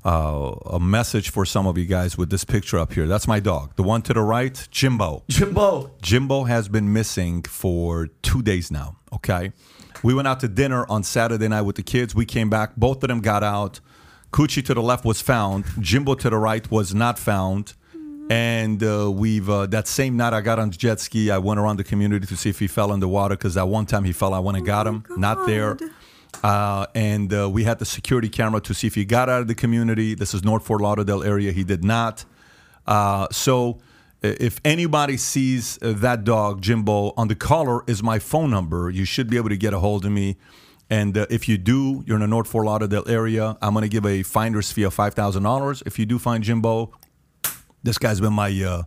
uh, 0.04 0.54
a 0.66 0.80
message 0.80 1.30
for 1.30 1.44
some 1.44 1.66
of 1.66 1.76
you 1.76 1.84
guys 1.84 2.16
with 2.16 2.30
this 2.30 2.44
picture 2.44 2.78
up 2.78 2.92
here. 2.92 3.06
That's 3.06 3.28
my 3.28 3.40
dog. 3.40 3.76
The 3.76 3.82
one 3.82 4.02
to 4.02 4.14
the 4.14 4.22
right, 4.22 4.66
Jimbo. 4.70 5.24
Jimbo. 5.28 5.90
Jimbo 6.02 6.44
has 6.44 6.68
been 6.68 6.92
missing 6.92 7.42
for 7.42 8.08
two 8.22 8.42
days 8.42 8.70
now. 8.70 8.96
Okay. 9.12 9.52
We 10.02 10.14
went 10.14 10.28
out 10.28 10.40
to 10.40 10.48
dinner 10.48 10.86
on 10.88 11.02
Saturday 11.02 11.48
night 11.48 11.62
with 11.62 11.76
the 11.76 11.82
kids. 11.82 12.14
We 12.14 12.24
came 12.24 12.48
back. 12.48 12.76
Both 12.76 13.02
of 13.02 13.08
them 13.08 13.20
got 13.20 13.42
out. 13.42 13.80
Coochie 14.32 14.64
to 14.66 14.74
the 14.74 14.82
left 14.82 15.04
was 15.04 15.20
found. 15.20 15.64
Jimbo 15.80 16.14
to 16.14 16.30
the 16.30 16.36
right 16.38 16.70
was 16.70 16.94
not 16.94 17.18
found. 17.18 17.74
And 18.30 18.82
uh, 18.82 19.10
we've 19.10 19.50
uh, 19.50 19.66
that 19.66 19.88
same 19.88 20.16
night 20.16 20.32
I 20.32 20.40
got 20.40 20.60
on 20.60 20.70
the 20.70 20.76
jet 20.76 21.00
ski. 21.00 21.32
I 21.32 21.38
went 21.38 21.58
around 21.58 21.78
the 21.78 21.84
community 21.84 22.26
to 22.28 22.36
see 22.36 22.48
if 22.48 22.60
he 22.60 22.68
fell 22.68 22.92
in 22.92 23.00
the 23.00 23.08
water 23.08 23.36
because 23.36 23.54
that 23.54 23.66
one 23.66 23.86
time 23.86 24.04
he 24.04 24.12
fell, 24.12 24.32
I 24.32 24.38
went 24.38 24.56
and 24.56 24.64
got 24.64 24.86
him. 24.86 25.04
Not 25.16 25.46
there. 25.46 25.76
Uh, 26.42 26.86
and 26.94 27.32
uh, 27.32 27.48
we 27.50 27.64
had 27.64 27.78
the 27.78 27.84
security 27.84 28.28
camera 28.28 28.60
to 28.60 28.74
see 28.74 28.86
if 28.86 28.94
he 28.94 29.04
got 29.04 29.28
out 29.28 29.42
of 29.42 29.48
the 29.48 29.54
community. 29.54 30.14
This 30.14 30.32
is 30.32 30.42
North 30.42 30.64
Fort 30.64 30.80
Lauderdale 30.80 31.22
area. 31.22 31.52
He 31.52 31.64
did 31.64 31.84
not. 31.84 32.24
Uh, 32.86 33.28
so 33.30 33.78
if 34.22 34.60
anybody 34.64 35.16
sees 35.16 35.78
uh, 35.82 35.94
that 35.96 36.24
dog, 36.24 36.60
Jimbo, 36.60 37.12
on 37.16 37.28
the 37.28 37.34
collar 37.34 37.82
is 37.86 38.02
my 38.02 38.18
phone 38.18 38.50
number. 38.50 38.90
You 38.90 39.04
should 39.04 39.30
be 39.30 39.36
able 39.36 39.48
to 39.48 39.56
get 39.56 39.72
a 39.72 39.78
hold 39.78 40.04
of 40.04 40.12
me. 40.12 40.36
And 40.90 41.16
uh, 41.16 41.26
if 41.30 41.48
you 41.48 41.56
do, 41.56 42.02
you're 42.06 42.16
in 42.16 42.20
the 42.20 42.26
North 42.26 42.48
Fort 42.48 42.66
Lauderdale 42.66 43.04
area. 43.06 43.56
I'm 43.62 43.74
going 43.74 43.82
to 43.82 43.88
give 43.88 44.04
a 44.04 44.22
finder's 44.22 44.72
fee 44.72 44.82
of 44.82 44.92
five 44.92 45.14
thousand 45.14 45.44
dollars. 45.44 45.82
If 45.86 45.98
you 45.98 46.06
do 46.06 46.18
find 46.18 46.42
Jimbo, 46.42 46.92
this 47.82 47.96
guy's 47.96 48.20
been 48.20 48.32
my 48.32 48.50
uh, 48.62 48.82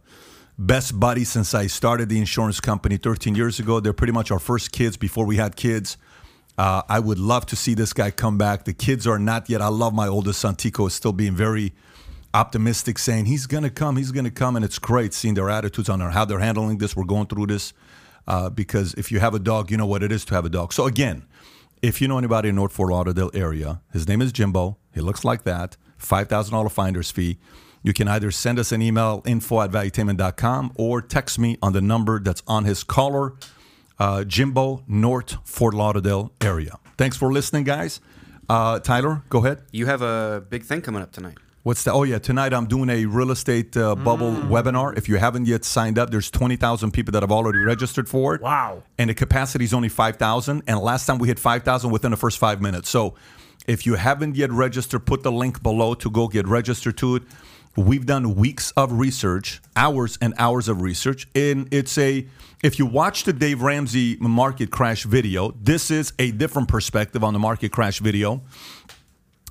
best 0.57 0.99
buddy 0.99 1.23
since 1.23 1.53
I 1.53 1.67
started 1.67 2.09
the 2.09 2.19
insurance 2.19 2.59
company 2.59 2.97
13 2.97 3.35
years 3.35 3.59
ago. 3.59 3.79
They're 3.79 3.93
pretty 3.93 4.13
much 4.13 4.31
our 4.31 4.39
first 4.39 4.71
kids 4.71 4.97
before 4.97 5.25
we 5.25 5.37
had 5.37 5.55
kids. 5.55 5.97
Uh, 6.57 6.83
I 6.87 6.99
would 6.99 7.19
love 7.19 7.45
to 7.47 7.55
see 7.55 7.73
this 7.73 7.93
guy 7.93 8.11
come 8.11 8.37
back. 8.37 8.65
The 8.65 8.73
kids 8.73 9.07
are 9.07 9.17
not 9.17 9.49
yet. 9.49 9.61
I 9.61 9.67
love 9.67 9.93
my 9.93 10.07
oldest 10.07 10.39
son, 10.39 10.55
Tico, 10.55 10.85
is 10.85 10.93
still 10.93 11.13
being 11.13 11.35
very 11.35 11.73
optimistic, 12.33 12.99
saying 12.99 13.25
he's 13.25 13.47
going 13.47 13.63
to 13.63 13.69
come, 13.69 13.97
he's 13.97 14.11
going 14.11 14.25
to 14.25 14.31
come. 14.31 14.55
And 14.55 14.63
it's 14.63 14.79
great 14.79 15.13
seeing 15.13 15.33
their 15.33 15.49
attitudes 15.49 15.89
on 15.89 15.99
how 15.99 16.25
they're 16.25 16.39
handling 16.39 16.77
this. 16.77 16.95
We're 16.95 17.05
going 17.05 17.27
through 17.27 17.47
this 17.47 17.73
uh, 18.27 18.49
because 18.49 18.93
if 18.95 19.11
you 19.11 19.19
have 19.19 19.33
a 19.33 19.39
dog, 19.39 19.71
you 19.71 19.77
know 19.77 19.85
what 19.85 20.03
it 20.03 20.11
is 20.11 20.25
to 20.25 20.35
have 20.35 20.45
a 20.45 20.49
dog. 20.49 20.73
So, 20.73 20.85
again, 20.85 21.25
if 21.81 22.01
you 22.01 22.07
know 22.07 22.17
anybody 22.17 22.49
in 22.49 22.55
North 22.55 22.71
Fort 22.71 22.91
Lauderdale 22.91 23.31
area, 23.33 23.81
his 23.91 24.07
name 24.07 24.21
is 24.21 24.31
Jimbo. 24.31 24.77
He 24.93 25.01
looks 25.01 25.25
like 25.25 25.43
that. 25.43 25.75
$5,000 25.99 26.71
finder's 26.71 27.11
fee. 27.11 27.39
You 27.81 27.93
can 27.93 28.07
either 28.07 28.31
send 28.31 28.59
us 28.59 28.71
an 28.71 28.81
email, 28.81 29.21
info 29.25 29.61
at 29.61 29.71
valuetainment.com, 29.71 30.73
or 30.75 31.01
text 31.01 31.37
me 31.37 31.57
on 31.61 31.73
the 31.73 31.81
number 31.81 32.19
that's 32.19 32.41
on 32.47 32.63
his 32.63 32.83
caller, 32.83 33.33
uh, 34.03 34.23
Jimbo, 34.25 34.83
North 34.87 35.37
Fort 35.45 35.73
Lauderdale 35.73 36.31
area. 36.41 36.77
Thanks 36.97 37.15
for 37.15 37.31
listening, 37.31 37.63
guys. 37.63 38.01
Uh, 38.49 38.79
Tyler, 38.79 39.23
go 39.29 39.39
ahead. 39.39 39.61
You 39.71 39.85
have 39.85 40.01
a 40.01 40.43
big 40.49 40.63
thing 40.63 40.81
coming 40.81 41.01
up 41.01 41.11
tonight. 41.13 41.37
What's 41.63 41.85
that? 41.85 41.93
Oh 41.93 42.03
yeah, 42.03 42.19
tonight 42.19 42.53
I'm 42.53 42.67
doing 42.67 42.89
a 42.89 43.05
real 43.05 43.31
estate 43.31 43.77
uh, 43.77 43.95
bubble 43.95 44.33
webinar. 44.53 44.97
If 44.97 45.07
you 45.07 45.15
haven't 45.15 45.45
yet 45.45 45.63
signed 45.63 45.97
up, 45.97 46.09
there's 46.09 46.29
twenty 46.29 46.57
thousand 46.57 46.91
people 46.91 47.13
that 47.13 47.23
have 47.23 47.31
already 47.31 47.59
registered 47.59 48.09
for 48.09 48.35
it. 48.35 48.41
Wow. 48.41 48.83
And 48.97 49.09
the 49.09 49.13
capacity 49.13 49.63
is 49.63 49.73
only 49.73 49.87
five 49.87 50.17
thousand. 50.17 50.63
And 50.67 50.77
last 50.79 51.05
time 51.05 51.19
we 51.19 51.29
hit 51.29 51.39
five 51.39 51.63
thousand 51.63 51.91
within 51.91 52.11
the 52.11 52.17
first 52.17 52.37
five 52.37 52.59
minutes. 52.59 52.89
So 52.89 53.15
if 53.67 53.85
you 53.85 53.95
haven't 53.95 54.35
yet 54.35 54.51
registered, 54.51 55.05
put 55.05 55.23
the 55.23 55.31
link 55.31 55.63
below 55.63 55.93
to 55.93 56.09
go 56.09 56.27
get 56.27 56.45
registered 56.45 56.97
to 56.97 57.15
it. 57.15 57.23
We've 57.75 58.05
done 58.05 58.35
weeks 58.35 58.71
of 58.77 58.99
research, 58.99 59.59
hours 59.75 60.19
and 60.21 60.35
hours 60.37 60.67
of 60.67 60.81
research, 60.81 61.27
and 61.33 61.67
it's 61.73 61.97
a. 61.97 62.27
If 62.61 62.77
you 62.77 62.85
watch 62.85 63.23
the 63.23 63.33
Dave 63.33 63.63
Ramsey 63.63 64.15
market 64.19 64.69
crash 64.69 65.05
video, 65.05 65.55
this 65.59 65.89
is 65.89 66.13
a 66.19 66.29
different 66.31 66.67
perspective 66.67 67.23
on 67.23 67.33
the 67.33 67.39
market 67.39 67.71
crash 67.71 67.97
video 67.97 68.41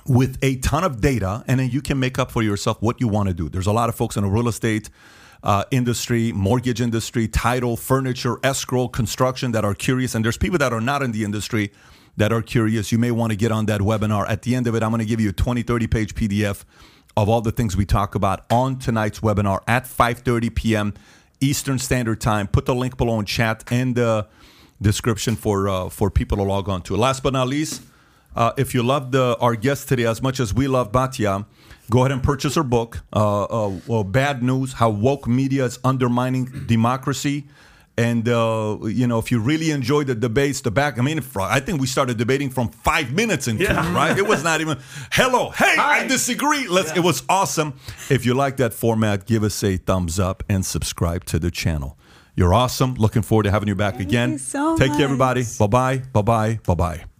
with 0.07 0.39
a 0.40 0.57
ton 0.57 0.85
of 0.85 1.01
data, 1.01 1.43
and 1.49 1.59
then 1.59 1.70
you 1.70 1.82
can 1.82 1.99
make 1.99 2.16
up 2.16 2.31
for 2.31 2.44
yourself 2.44 2.81
what 2.81 3.01
you 3.01 3.09
want 3.09 3.28
to 3.28 3.35
do. 3.35 3.49
There's 3.49 3.66
a 3.66 3.73
lot 3.73 3.89
of 3.89 3.97
folks 3.97 4.16
in 4.16 4.23
the 4.23 4.31
real 4.31 4.47
estate 4.47 4.89
uh, 5.43 5.65
industry, 5.73 6.31
mortgage 6.31 6.81
industry, 6.81 7.27
title, 7.27 7.77
furniture, 7.77 8.39
escrow, 8.44 8.86
construction 8.86 9.51
that 9.51 9.65
are 9.65 9.74
curious, 9.74 10.15
and 10.15 10.24
there's 10.24 10.39
people 10.39 10.59
that 10.59 10.73
are 10.73 10.81
not 10.81 11.03
in 11.03 11.11
the 11.11 11.24
industry 11.24 11.73
that 12.16 12.32
are 12.32 12.43
curious. 12.43 12.93
You 12.93 12.99
may 12.99 13.11
want 13.11 13.31
to 13.32 13.36
get 13.36 13.51
on 13.51 13.66
that 13.66 13.81
webinar. 13.81 14.28
At 14.28 14.43
the 14.43 14.55
end 14.55 14.69
of 14.69 14.77
it, 14.77 14.85
I'm 14.85 14.90
going 14.90 15.01
to 15.01 15.07
give 15.07 15.20
you 15.20 15.31
a 15.31 15.32
20, 15.32 15.62
30 15.62 15.86
page 15.89 16.15
PDF 16.15 16.65
of 17.16 17.28
all 17.28 17.40
the 17.40 17.52
things 17.52 17.76
we 17.76 17.84
talk 17.84 18.14
about 18.14 18.44
on 18.51 18.78
tonight's 18.78 19.20
webinar 19.20 19.60
at 19.66 19.84
5:30 19.84 20.55
p.m. 20.55 20.94
Eastern 21.40 21.78
Standard 21.78 22.20
Time. 22.20 22.47
Put 22.47 22.66
the 22.66 22.74
link 22.74 22.97
below 22.97 23.18
in 23.18 23.26
chat 23.26 23.64
and 23.70 23.94
the 23.94 24.26
description 24.80 25.36
for 25.36 25.68
uh, 25.68 25.89
for 25.89 26.10
people 26.10 26.36
to 26.39 26.43
log 26.43 26.68
on 26.68 26.82
to. 26.82 26.97
Last 26.97 27.22
but 27.22 27.32
not 27.32 27.48
least. 27.48 27.82
Uh, 28.34 28.52
if 28.56 28.72
you 28.72 28.82
loved 28.82 29.14
uh, 29.14 29.36
our 29.40 29.55
guest 29.55 29.89
today 29.89 30.06
as 30.06 30.22
much 30.22 30.40
as 30.40 30.55
we 30.55 30.66
love 30.66 30.90
Batya, 30.90 31.44
go 31.90 32.01
ahead 32.01 32.12
and 32.12 32.22
purchase 32.22 32.55
her 32.55 32.62
book, 32.62 33.02
uh, 33.12 33.44
uh, 33.44 33.72
well, 33.86 34.05
Bad 34.05 34.43
News 34.43 34.72
How 34.72 34.89
Woke 34.89 35.28
Media 35.28 35.66
is 35.66 35.78
Undermining 35.84 36.47
Democracy. 36.66 37.44
And, 38.02 38.28
uh, 38.28 38.78
you 39.00 39.06
know, 39.06 39.18
if 39.18 39.30
you 39.32 39.38
really 39.38 39.70
enjoy 39.70 40.02
the 40.04 40.14
debates, 40.14 40.60
the 40.60 40.70
back, 40.70 40.98
I 40.98 41.02
mean, 41.02 41.20
I 41.38 41.60
think 41.60 41.80
we 41.80 41.86
started 41.86 42.16
debating 42.18 42.50
from 42.50 42.68
five 42.68 43.12
minutes 43.12 43.46
into 43.48 43.62
Yeah. 43.64 43.88
it, 43.90 43.94
right? 43.94 44.18
It 44.18 44.26
was 44.26 44.42
not 44.42 44.60
even, 44.60 44.76
hello, 45.12 45.50
hey, 45.50 45.76
I 45.78 46.06
disagree. 46.08 46.66
Let's, 46.68 46.90
It 46.96 47.00
was 47.10 47.22
awesome. 47.28 47.74
If 48.10 48.26
you 48.26 48.34
like 48.34 48.56
that 48.56 48.74
format, 48.74 49.26
give 49.26 49.42
us 49.44 49.62
a 49.62 49.76
thumbs 49.76 50.18
up 50.18 50.42
and 50.48 50.66
subscribe 50.66 51.24
to 51.26 51.38
the 51.38 51.50
channel. 51.50 51.96
You're 52.34 52.54
awesome. 52.54 52.94
Looking 52.94 53.22
forward 53.22 53.44
to 53.44 53.50
having 53.50 53.68
you 53.68 53.74
back 53.76 54.00
again. 54.00 54.32
you 54.32 54.38
so 54.38 54.76
Take 54.76 54.92
care, 54.92 55.04
everybody. 55.04 55.44
Bye 55.58 55.66
bye. 55.66 55.96
Bye 56.12 56.22
bye. 56.22 56.58
Bye 56.66 56.74
bye. 56.74 57.11